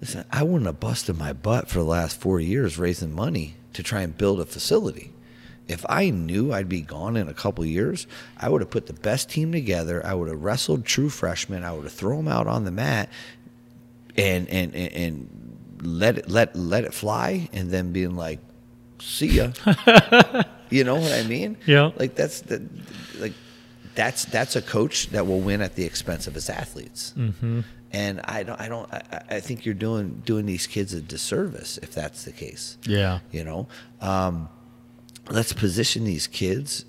listen, 0.00 0.24
I 0.30 0.42
wouldn't 0.42 0.66
have 0.66 0.80
busted 0.80 1.18
my 1.18 1.32
butt 1.32 1.68
for 1.68 1.78
the 1.78 1.84
last 1.84 2.20
four 2.20 2.40
years 2.40 2.78
raising 2.78 3.14
money 3.14 3.54
to 3.72 3.82
try 3.82 4.02
and 4.02 4.16
build 4.16 4.40
a 4.40 4.46
facility. 4.46 5.12
If 5.68 5.86
I 5.88 6.10
knew 6.10 6.52
I'd 6.52 6.68
be 6.68 6.80
gone 6.80 7.16
in 7.16 7.28
a 7.28 7.34
couple 7.34 7.64
years, 7.64 8.06
I 8.36 8.48
would 8.48 8.60
have 8.60 8.70
put 8.70 8.86
the 8.86 8.92
best 8.92 9.30
team 9.30 9.52
together. 9.52 10.04
I 10.04 10.14
would 10.14 10.28
have 10.28 10.42
wrestled 10.42 10.84
true 10.84 11.08
freshmen. 11.08 11.64
I 11.64 11.72
would 11.72 11.84
have 11.84 11.92
thrown 11.92 12.24
them 12.24 12.34
out 12.34 12.46
on 12.46 12.64
the 12.64 12.70
mat 12.70 13.08
and 14.16 14.48
and 14.48 14.74
and, 14.74 14.92
and 14.92 15.52
let 15.82 16.18
it 16.18 16.28
let 16.28 16.54
let 16.56 16.84
it 16.84 16.94
fly, 16.94 17.48
and 17.52 17.70
then 17.70 17.92
being 17.92 18.16
like, 18.16 18.40
"See 19.00 19.28
ya." 19.28 19.52
you 20.70 20.84
know 20.84 20.96
what 20.96 21.12
I 21.12 21.24
mean? 21.24 21.56
Yeah. 21.66 21.90
Like 21.96 22.14
that's 22.14 22.40
the 22.42 22.62
like 23.18 23.32
that's 23.94 24.24
that's 24.26 24.56
a 24.56 24.62
coach 24.62 25.08
that 25.08 25.26
will 25.26 25.40
win 25.40 25.60
at 25.60 25.74
the 25.74 25.84
expense 25.84 26.26
of 26.26 26.34
his 26.34 26.48
athletes. 26.48 27.14
Mm-hmm. 27.16 27.60
And 27.92 28.20
I 28.24 28.42
don't 28.42 28.60
I 28.60 28.68
don't 28.68 28.92
I, 28.92 29.22
I 29.30 29.40
think 29.40 29.66
you're 29.66 29.74
doing 29.74 30.22
doing 30.24 30.46
these 30.46 30.66
kids 30.66 30.94
a 30.94 31.00
disservice 31.00 31.78
if 31.78 31.94
that's 31.94 32.24
the 32.24 32.32
case. 32.32 32.78
Yeah. 32.86 33.20
You 33.30 33.44
know, 33.44 33.68
um, 34.00 34.48
let's 35.30 35.52
position 35.52 36.04
these 36.04 36.26
kids 36.26 36.84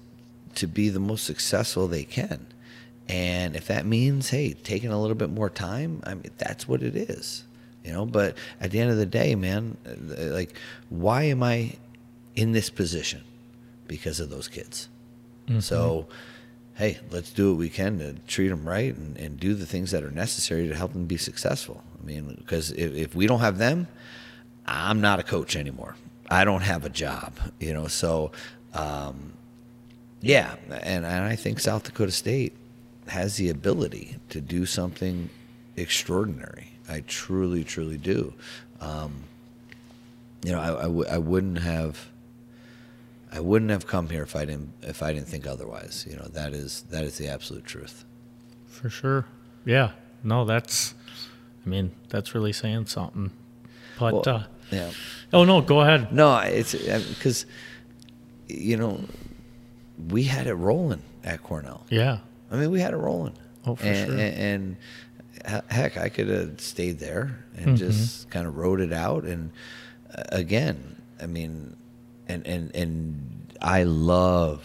to 0.56 0.68
be 0.68 0.90
the 0.90 1.00
most 1.00 1.26
successful 1.26 1.88
they 1.88 2.04
can. 2.04 2.48
And 3.10 3.56
if 3.56 3.68
that 3.68 3.86
means, 3.86 4.30
hey, 4.30 4.54
taking 4.54 4.92
a 4.92 5.00
little 5.00 5.16
bit 5.16 5.30
more 5.30 5.50
time, 5.50 6.02
I 6.06 6.14
mean, 6.14 6.32
that's 6.38 6.70
what 6.70 6.82
it 6.82 6.96
is, 6.96 7.44
you 7.84 7.92
know. 7.92 8.06
But 8.06 8.38
at 8.62 8.72
the 8.72 8.80
end 8.80 8.92
of 8.92 8.98
the 8.98 9.06
day, 9.06 9.36
man, 9.36 9.76
uh, 9.86 10.34
like, 10.34 10.56
why 10.90 11.24
am 11.24 11.44
I 11.44 11.74
in 12.36 12.54
this 12.54 12.70
position? 12.70 13.22
Because 13.88 14.22
of 14.22 14.30
those 14.30 14.48
kids. 14.48 14.88
So, 15.60 16.08
hey, 16.76 17.00
let's 17.12 17.32
do 17.32 17.52
what 17.52 17.60
we 17.60 17.70
can 17.70 18.00
to 18.00 18.14
treat 18.28 18.50
them 18.50 18.68
right 18.68 18.96
and, 18.96 19.18
and 19.18 19.40
do 19.40 19.54
the 19.54 19.66
things 19.66 19.92
that 19.92 20.04
are 20.04 20.12
necessary 20.12 20.68
to 20.68 20.76
help 20.76 20.94
them 20.94 21.06
be 21.06 21.18
successful. 21.18 21.84
I 22.02 22.06
mean, 22.06 22.36
because 22.40 22.72
if, 22.72 22.94
if 22.96 23.16
we 23.16 23.28
don't 23.28 23.40
have 23.42 23.58
them, 23.58 23.88
I'm 24.66 25.02
not 25.02 25.20
a 25.20 25.24
coach 25.24 25.56
anymore. 25.56 25.96
I 26.30 26.46
don't 26.46 26.62
have 26.62 26.86
a 26.86 26.90
job, 26.90 27.34
you 27.60 27.74
know. 27.74 27.88
So, 27.88 28.32
um, 28.74 29.34
yeah, 30.22 30.56
and, 30.70 31.06
and 31.06 31.26
I 31.26 31.36
think 31.36 31.60
South 31.60 31.84
Dakota 31.84 32.12
State 32.12 32.54
has 33.08 33.38
the 33.38 33.50
ability 33.50 34.16
to 34.30 34.42
do 34.42 34.66
something 34.66 35.30
extraordinary. 35.76 36.72
I 36.90 37.04
truly, 37.08 37.64
truly 37.64 37.98
do. 37.98 38.34
Um, 38.80 39.24
you 40.44 40.52
know, 40.52 40.60
I, 40.60 40.80
I, 40.80 40.84
w- 40.84 41.06
I 41.10 41.18
wouldn't 41.18 41.60
have. 41.60 42.10
I 43.36 43.40
wouldn't 43.40 43.72
have 43.72 43.88
come 43.88 44.10
here 44.10 44.22
if 44.24 44.36
I 44.36 44.46
didn't 44.46 44.72
if 44.84 45.02
I 45.02 45.12
didn't 45.14 45.28
think 45.28 45.48
otherwise. 45.48 46.06
You 46.10 46.16
know 46.18 46.28
that 46.34 46.54
is 46.54 46.84
that 46.92 47.04
is 47.04 47.18
the 47.18 47.28
absolute 47.28 47.66
truth. 47.66 48.06
For 48.68 48.90
sure. 48.90 49.26
Yeah. 49.66 49.92
No, 50.24 50.46
that's. 50.46 50.94
I 51.66 51.70
mean, 51.70 51.92
that's 52.10 52.36
really 52.36 52.54
saying 52.54 52.86
something. 52.88 53.32
But 54.00 54.14
Well, 54.26 54.36
uh, 54.36 54.44
yeah. 54.72 54.92
oh 55.32 55.46
no, 55.46 55.62
go 55.62 55.82
ahead. 55.82 56.12
No, 56.14 56.38
it's 56.40 56.74
because 56.74 57.46
you 58.48 58.78
know 58.78 59.00
we 60.10 60.24
had 60.24 60.48
it 60.48 60.54
rolling 60.56 61.02
at 61.24 61.42
Cornell. 61.44 61.86
Yeah. 61.90 62.20
I 62.52 62.56
mean, 62.58 62.70
we 62.72 62.82
had 62.82 62.94
it 62.94 62.98
rolling. 62.98 63.34
Oh, 63.66 63.76
for 63.76 63.86
and, 63.86 64.10
sure. 64.12 64.20
And, 64.20 64.78
and 65.46 65.64
heck, 65.72 65.98
I 65.98 66.10
could 66.10 66.28
have 66.28 66.60
stayed 66.62 67.00
there 67.00 67.44
and 67.56 67.66
Mm-hmm. 67.66 67.76
just 67.76 68.30
kind 68.30 68.46
of 68.48 68.58
rode 68.58 68.80
it 68.82 68.92
out. 68.94 69.24
And 69.24 69.52
uh, 70.16 70.24
again, 70.32 71.02
I 71.22 71.26
mean, 71.28 71.76
and 72.34 72.46
and 72.48 72.76
and 72.76 73.54
I 73.62 73.84
love 73.84 74.64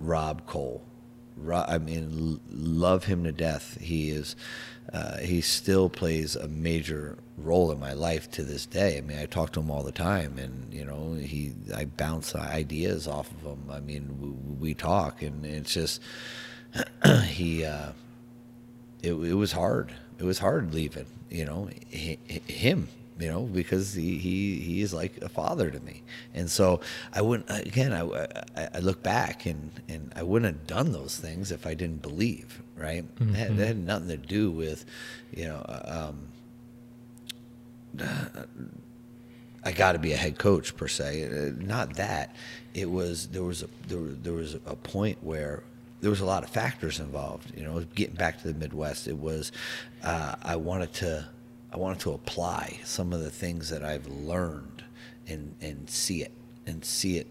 Rob 0.00 0.46
Koll. 0.46 0.82
Ro- 1.36 1.64
I 1.66 1.78
mean, 1.78 2.40
love 2.50 3.04
him 3.04 3.24
to 3.24 3.32
death. 3.32 3.78
He 3.80 4.10
is. 4.10 4.36
Uh, 4.92 5.18
he 5.18 5.40
still 5.40 5.88
plays 5.88 6.36
a 6.36 6.48
major 6.48 7.16
role 7.38 7.70
in 7.72 7.78
my 7.80 7.92
life 7.94 8.30
to 8.32 8.42
this 8.42 8.66
day. 8.66 8.98
I 8.98 9.00
mean, 9.00 9.18
I 9.18 9.26
talk 9.26 9.52
to 9.52 9.60
him 9.60 9.70
all 9.70 9.82
the 9.82 9.92
time, 9.92 10.38
and 10.38 10.72
you 10.72 10.84
know, 10.84 11.14
he 11.14 11.52
I 11.74 11.86
bounce 11.86 12.34
ideas 12.34 13.08
off 13.08 13.30
of 13.30 13.52
him. 13.52 13.70
I 13.70 13.80
mean, 13.80 14.18
we, 14.20 14.28
we 14.68 14.74
talk, 14.74 15.22
and 15.22 15.46
it's 15.46 15.72
just 15.72 16.00
he. 17.26 17.64
Uh, 17.64 17.92
it, 19.02 19.14
it 19.14 19.34
was 19.34 19.52
hard. 19.52 19.92
It 20.18 20.24
was 20.24 20.38
hard 20.38 20.74
leaving. 20.74 21.06
You 21.30 21.44
know, 21.46 21.70
hi- 21.92 22.18
hi- 22.30 22.52
him. 22.52 22.88
You 23.22 23.28
know, 23.30 23.42
because 23.42 23.94
he, 23.94 24.18
he 24.18 24.58
he 24.58 24.80
is 24.82 24.92
like 24.92 25.18
a 25.22 25.28
father 25.28 25.70
to 25.70 25.78
me, 25.80 26.02
and 26.34 26.50
so 26.50 26.80
I 27.14 27.20
wouldn't. 27.22 27.48
Again, 27.66 27.92
I, 27.92 28.02
I, 28.60 28.68
I 28.74 28.78
look 28.80 29.00
back 29.02 29.46
and 29.46 29.70
and 29.88 30.12
I 30.16 30.22
wouldn't 30.24 30.52
have 30.52 30.66
done 30.66 30.90
those 30.90 31.16
things 31.16 31.52
if 31.52 31.64
I 31.64 31.74
didn't 31.74 32.02
believe. 32.02 32.60
Right? 32.76 33.04
That, 33.18 33.34
had, 33.36 33.56
that 33.58 33.66
had 33.68 33.76
nothing 33.78 34.08
to 34.08 34.16
do 34.16 34.50
with, 34.50 34.84
you 35.32 35.44
know. 35.44 35.62
Um, 35.84 36.16
I 39.64 39.70
got 39.72 39.92
to 39.92 39.98
be 39.98 40.12
a 40.12 40.16
head 40.16 40.38
coach 40.38 40.76
per 40.76 40.88
se. 40.88 41.24
Uh, 41.24 41.64
Not 41.64 41.94
that. 41.96 42.34
It 42.74 42.90
was 42.90 43.28
there 43.28 43.44
was 43.44 43.62
a 43.62 43.68
there, 43.86 44.00
there 44.00 44.32
was 44.32 44.54
a 44.54 44.74
point 44.74 45.18
where 45.22 45.62
there 46.00 46.10
was 46.10 46.20
a 46.20 46.24
lot 46.24 46.42
of 46.42 46.50
factors 46.50 46.98
involved. 46.98 47.52
You 47.56 47.64
know, 47.64 47.80
getting 47.94 48.16
back 48.16 48.40
to 48.42 48.48
the 48.48 48.58
Midwest, 48.58 49.06
it 49.06 49.18
was 49.18 49.52
uh, 50.02 50.34
I 50.42 50.56
wanted 50.56 50.92
to 50.94 51.28
I 51.72 51.78
wanted 51.78 52.00
to 52.00 52.12
apply 52.12 52.80
some 52.84 53.12
of 53.12 53.20
the 53.20 53.30
things 53.30 53.70
that 53.70 53.82
I've 53.84 54.06
learned 54.06 54.84
and 55.26 55.54
and 55.60 55.88
see 55.88 56.22
it 56.22 56.32
and 56.66 56.84
see 56.84 57.16
it 57.18 57.26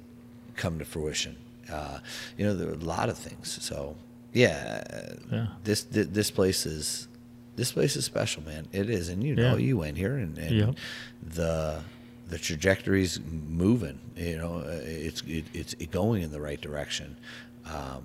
come 0.55 0.79
to 0.79 0.85
fruition. 0.85 1.35
Uh, 1.71 1.99
you 2.37 2.45
know, 2.45 2.55
there 2.55 2.67
were 2.67 2.73
a 2.73 2.77
lot 2.77 3.07
of 3.09 3.17
things. 3.17 3.57
So 3.61 3.95
yeah, 4.33 4.83
uh, 4.91 5.35
Yeah. 5.35 5.47
this 5.63 5.81
thi- 5.83 6.03
this 6.03 6.31
place 6.31 6.65
is 6.65 7.07
this 7.55 7.71
place 7.71 7.95
is 7.95 8.05
special, 8.05 8.43
man. 8.43 8.67
It 8.71 8.89
is, 8.89 9.09
and 9.09 9.23
you 9.23 9.35
know, 9.35 9.55
Yeah. 9.55 9.57
you 9.67 9.77
went 9.77 9.97
here, 9.97 10.15
and, 10.17 10.37
and 10.37 10.55
Yep. 10.57 10.75
the 11.21 11.83
the 12.27 12.37
trajectory's 12.39 13.19
moving. 13.49 13.99
You 14.15 14.37
know, 14.37 14.59
uh, 14.59 14.79
it's 14.83 15.21
it, 15.27 15.45
it's 15.53 15.75
going 15.91 16.23
in 16.23 16.31
the 16.31 16.41
right 16.41 16.59
direction, 16.59 17.17
um, 17.65 18.03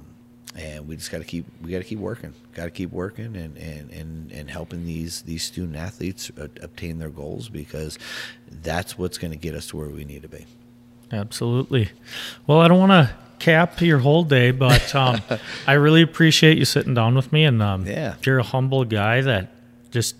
and 0.56 0.88
we 0.88 0.96
just 0.96 1.10
got 1.12 1.18
to 1.18 1.24
keep 1.24 1.44
we 1.62 1.70
got 1.70 1.78
to 1.78 1.84
keep 1.84 1.98
working. 1.98 2.32
Got 2.54 2.64
to 2.64 2.70
keep 2.70 2.90
working 2.92 3.36
and, 3.36 3.56
and, 3.56 3.90
and, 3.90 4.32
and 4.32 4.50
helping 4.50 4.84
these 4.86 5.22
these 5.22 5.42
student 5.42 5.76
athletes 5.76 6.30
obtain 6.38 6.98
their 6.98 7.10
goals 7.10 7.48
because 7.48 7.98
that's 8.62 8.96
what's 8.98 9.18
going 9.18 9.30
to 9.32 9.36
get 9.36 9.54
us 9.54 9.66
to 9.68 9.76
where 9.76 9.88
we 9.88 10.04
need 10.04 10.22
to 10.22 10.28
be. 10.28 10.46
Absolutely. 11.12 11.90
Well, 12.46 12.60
I 12.60 12.68
don't 12.68 12.78
want 12.80 12.90
to 12.92 13.14
cap 13.38 13.80
your 13.80 13.98
whole 13.98 14.24
day, 14.24 14.50
but 14.50 14.94
um, 14.94 15.20
I 15.66 15.74
really 15.74 16.02
appreciate 16.02 16.58
you 16.58 16.64
sitting 16.64 16.94
down 16.94 17.14
with 17.14 17.32
me. 17.32 17.44
And 17.44 17.62
um, 17.62 17.86
Yeah. 17.86 18.14
you're 18.24 18.38
a 18.38 18.42
humble 18.42 18.84
guy 18.84 19.20
that 19.20 19.52
just 19.90 20.16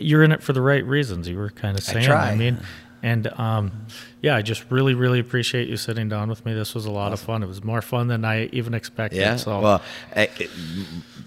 you're 0.00 0.22
in 0.22 0.32
it 0.32 0.42
for 0.42 0.52
the 0.52 0.60
right 0.62 0.84
reasons. 0.84 1.28
You 1.28 1.36
were 1.36 1.50
kind 1.50 1.76
of 1.76 1.84
saying. 1.84 2.06
try. 2.06 2.34
mean, 2.34 2.58
and 3.02 3.26
um, 3.38 3.86
yeah, 4.20 4.36
I 4.36 4.42
just 4.42 4.64
really, 4.70 4.94
really 4.94 5.18
appreciate 5.20 5.68
you 5.68 5.76
sitting 5.76 6.08
down 6.08 6.28
with 6.28 6.44
me. 6.44 6.52
This 6.54 6.74
was 6.74 6.86
a 6.86 6.90
lot 6.90 7.12
of 7.12 7.20
fun. 7.20 7.42
It 7.42 7.46
was 7.46 7.64
more 7.64 7.82
fun 7.82 8.08
than 8.08 8.24
I 8.24 8.46
even 8.52 8.74
expected. 8.74 9.18
Yeah. 9.20 9.36
So 9.36 9.60
Well, 9.60 9.82
hey, 10.14 10.28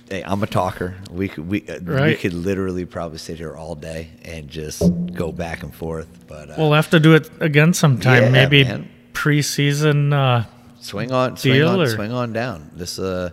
hey, 0.10 0.24
I'm 0.24 0.44
a 0.44 0.48
talker. 0.48 0.96
We 1.10 1.28
could 1.30 1.48
we 1.48 1.68
uh, 1.68 1.80
we 2.06 2.16
could 2.16 2.34
literally 2.34 2.86
probably 2.86 3.18
sit 3.18 3.38
here 3.38 3.56
all 3.56 3.76
day 3.76 4.10
and 4.24 4.48
just 4.50 4.84
go 5.14 5.32
back 5.32 5.64
and 5.64 5.74
forth. 5.74 6.08
But 6.28 6.52
uh, 6.52 6.56
we'll 6.58 6.74
have 6.74 6.90
to 6.92 7.00
do 7.00 7.16
it 7.16 7.30
again 7.40 7.74
sometime. 7.74 8.24
Yeah, 8.24 8.30
Maybe 8.30 8.64
man. 8.64 8.90
preseason. 9.14 10.14
Uh, 10.14 10.46
swing 10.80 11.12
on 11.12 11.38
swing 11.38 11.64
on, 11.64 11.80
or- 11.82 11.88
swing 11.88 12.12
on 12.12 12.34
down 12.34 12.70
this 12.76 13.00
uh 13.00 13.30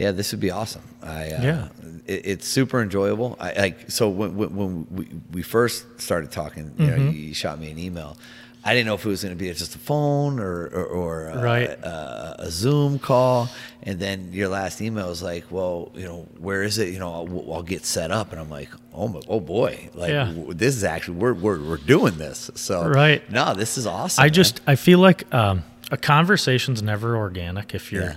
yeah 0.00 0.10
this 0.18 0.28
would 0.32 0.40
be 0.48 0.50
awesome 0.60 0.82
i 1.02 1.22
uh, 1.36 1.42
Yeah. 1.48 1.68
it, 2.14 2.20
it's 2.32 2.46
super 2.58 2.78
enjoyable 2.86 3.36
i 3.46 3.48
like 3.64 3.76
so 3.90 4.08
when, 4.08 4.30
when, 4.38 4.50
when 4.60 4.72
we, 4.96 5.04
we 5.36 5.42
first 5.56 5.78
started 6.00 6.30
talking 6.40 6.64
you 6.78 6.86
Mm-hmm. 6.86 7.06
you, 7.06 7.28
you 7.28 7.34
shot 7.34 7.54
me 7.62 7.68
an 7.70 7.78
email 7.78 8.16
i 8.64 8.70
didn't 8.74 8.86
know 8.88 8.94
if 9.00 9.04
it 9.06 9.08
was 9.16 9.22
going 9.24 9.36
to 9.38 9.42
be 9.44 9.50
just 9.64 9.74
a 9.80 9.82
phone 9.90 10.32
or 10.46 10.56
or, 10.78 10.84
or 11.00 11.30
uh, 11.30 11.42
Right. 11.50 11.70
uh, 11.84 12.34
a 12.46 12.50
zoom 12.50 12.98
call 12.98 13.48
and 13.88 13.96
then 14.04 14.16
your 14.38 14.48
last 14.58 14.80
email 14.86 15.08
was 15.14 15.22
like 15.32 15.44
well 15.56 15.76
you 16.00 16.04
know 16.08 16.20
where 16.46 16.62
is 16.62 16.76
it 16.82 16.88
you 16.94 16.98
know 17.02 17.12
i'll, 17.18 17.52
I'll 17.54 17.62
get 17.74 17.82
set 17.86 18.10
up 18.18 18.26
and 18.32 18.38
i'm 18.40 18.50
like 18.60 18.70
oh 19.00 19.08
my, 19.08 19.20
oh 19.28 19.40
boy 19.40 19.72
like 19.94 20.10
Yeah. 20.16 20.26
w- 20.26 20.54
this 20.54 20.74
is 20.76 20.84
actually 20.94 21.16
we're, 21.22 21.34
we're 21.44 21.60
we're 21.68 21.84
doing 21.96 22.16
this 22.26 22.50
so 22.54 22.74
Right. 22.88 23.20
no 23.30 23.54
this 23.54 23.72
is 23.78 23.86
awesome 23.86 24.22
I 24.22 24.26
man. 24.26 24.32
just 24.40 24.54
I 24.66 24.76
feel 24.76 24.98
like 25.08 25.20
um, 25.42 25.56
a 25.90 25.96
conversation's 25.96 26.80
never 26.82 27.16
organic 27.16 27.74
if 27.74 27.92
you're 27.92 28.04
yeah 28.04 28.16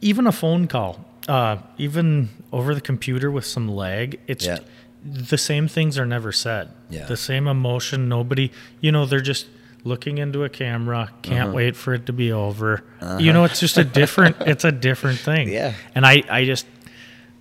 even 0.00 0.26
a 0.26 0.32
phone 0.32 0.66
call, 0.66 1.04
uh, 1.28 1.58
even 1.78 2.28
over 2.52 2.74
the 2.74 2.80
computer 2.80 3.30
with 3.30 3.44
some 3.46 3.68
lag, 3.68 4.18
it's 4.26 4.46
Yeah. 4.46 4.58
the 5.04 5.38
same 5.38 5.68
things 5.68 5.98
are 5.98 6.06
never 6.06 6.32
said. 6.32 6.70
Yeah. 6.90 7.06
The 7.06 7.16
same 7.16 7.46
emotion. 7.46 8.08
Nobody, 8.08 8.50
you 8.80 8.92
know, 8.92 9.06
they're 9.06 9.20
just 9.20 9.46
looking 9.84 10.18
into 10.18 10.44
a 10.44 10.48
camera. 10.48 11.10
Can't 11.22 11.48
Uh-huh. 11.48 11.56
wait 11.56 11.76
for 11.76 11.94
it 11.94 12.06
to 12.06 12.12
be 12.12 12.30
over. 12.32 12.82
You 13.18 13.32
know, 13.32 13.44
it's 13.44 13.60
just 13.60 13.78
a 13.78 13.84
different. 13.84 14.36
it's 14.46 14.64
a 14.64 14.72
different 14.72 15.18
thing. 15.18 15.48
Yeah. 15.48 15.72
And 15.94 16.04
I, 16.04 16.22
I 16.28 16.44
just, 16.44 16.66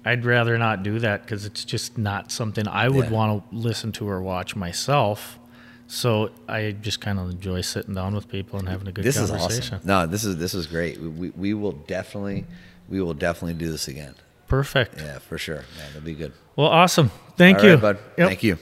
I'd 0.06 0.24
rather 0.24 0.58
not 0.58 0.82
do 0.84 1.00
that 1.00 1.24
because 1.24 1.46
it's 1.46 1.66
just 1.66 1.98
not 1.98 2.32
something 2.32 2.66
I 2.68 2.88
would 2.88 3.06
Yeah. 3.06 3.12
want 3.12 3.50
to 3.52 3.56
listen 3.56 3.92
to 3.94 4.08
or 4.08 4.22
watch 4.22 4.56
myself. 4.56 5.38
So 5.92 6.30
I 6.48 6.72
just 6.72 7.02
kind 7.02 7.18
of 7.18 7.32
enjoy 7.32 7.62
sitting 7.62 7.96
down 7.96 8.14
with 8.14 8.30
people 8.30 8.60
and 8.60 8.70
having 8.70 8.88
a 8.88 8.92
good 8.92 9.04
this 9.04 9.18
is 9.18 9.32
conversation. 9.32 9.78
awesome. 9.78 9.88
No, 9.88 10.06
this 10.06 10.24
is 10.24 10.38
this 10.38 10.54
is 10.54 10.68
great. 10.68 11.00
We, 11.00 11.08
we, 11.08 11.30
we 11.32 11.54
will 11.56 11.72
definitely 11.72 12.46
we 12.88 13.02
will 13.02 13.16
definitely 13.16 13.56
do 13.56 13.72
this 13.72 13.88
again. 13.88 14.14
Perfect. 14.48 15.02
Yeah, 15.02 15.18
for 15.18 15.40
sure. 15.40 15.64
Man, 15.78 15.88
that'll 15.88 16.02
be 16.02 16.14
good. 16.14 16.32
Well, 16.56 16.68
awesome. 16.68 17.10
Thank 17.38 17.60
All 17.60 17.66
you, 17.66 17.72
right, 17.72 17.82
bud. 17.82 17.98
Yep. 18.18 18.28
Thank 18.28 18.44
you. 18.44 18.58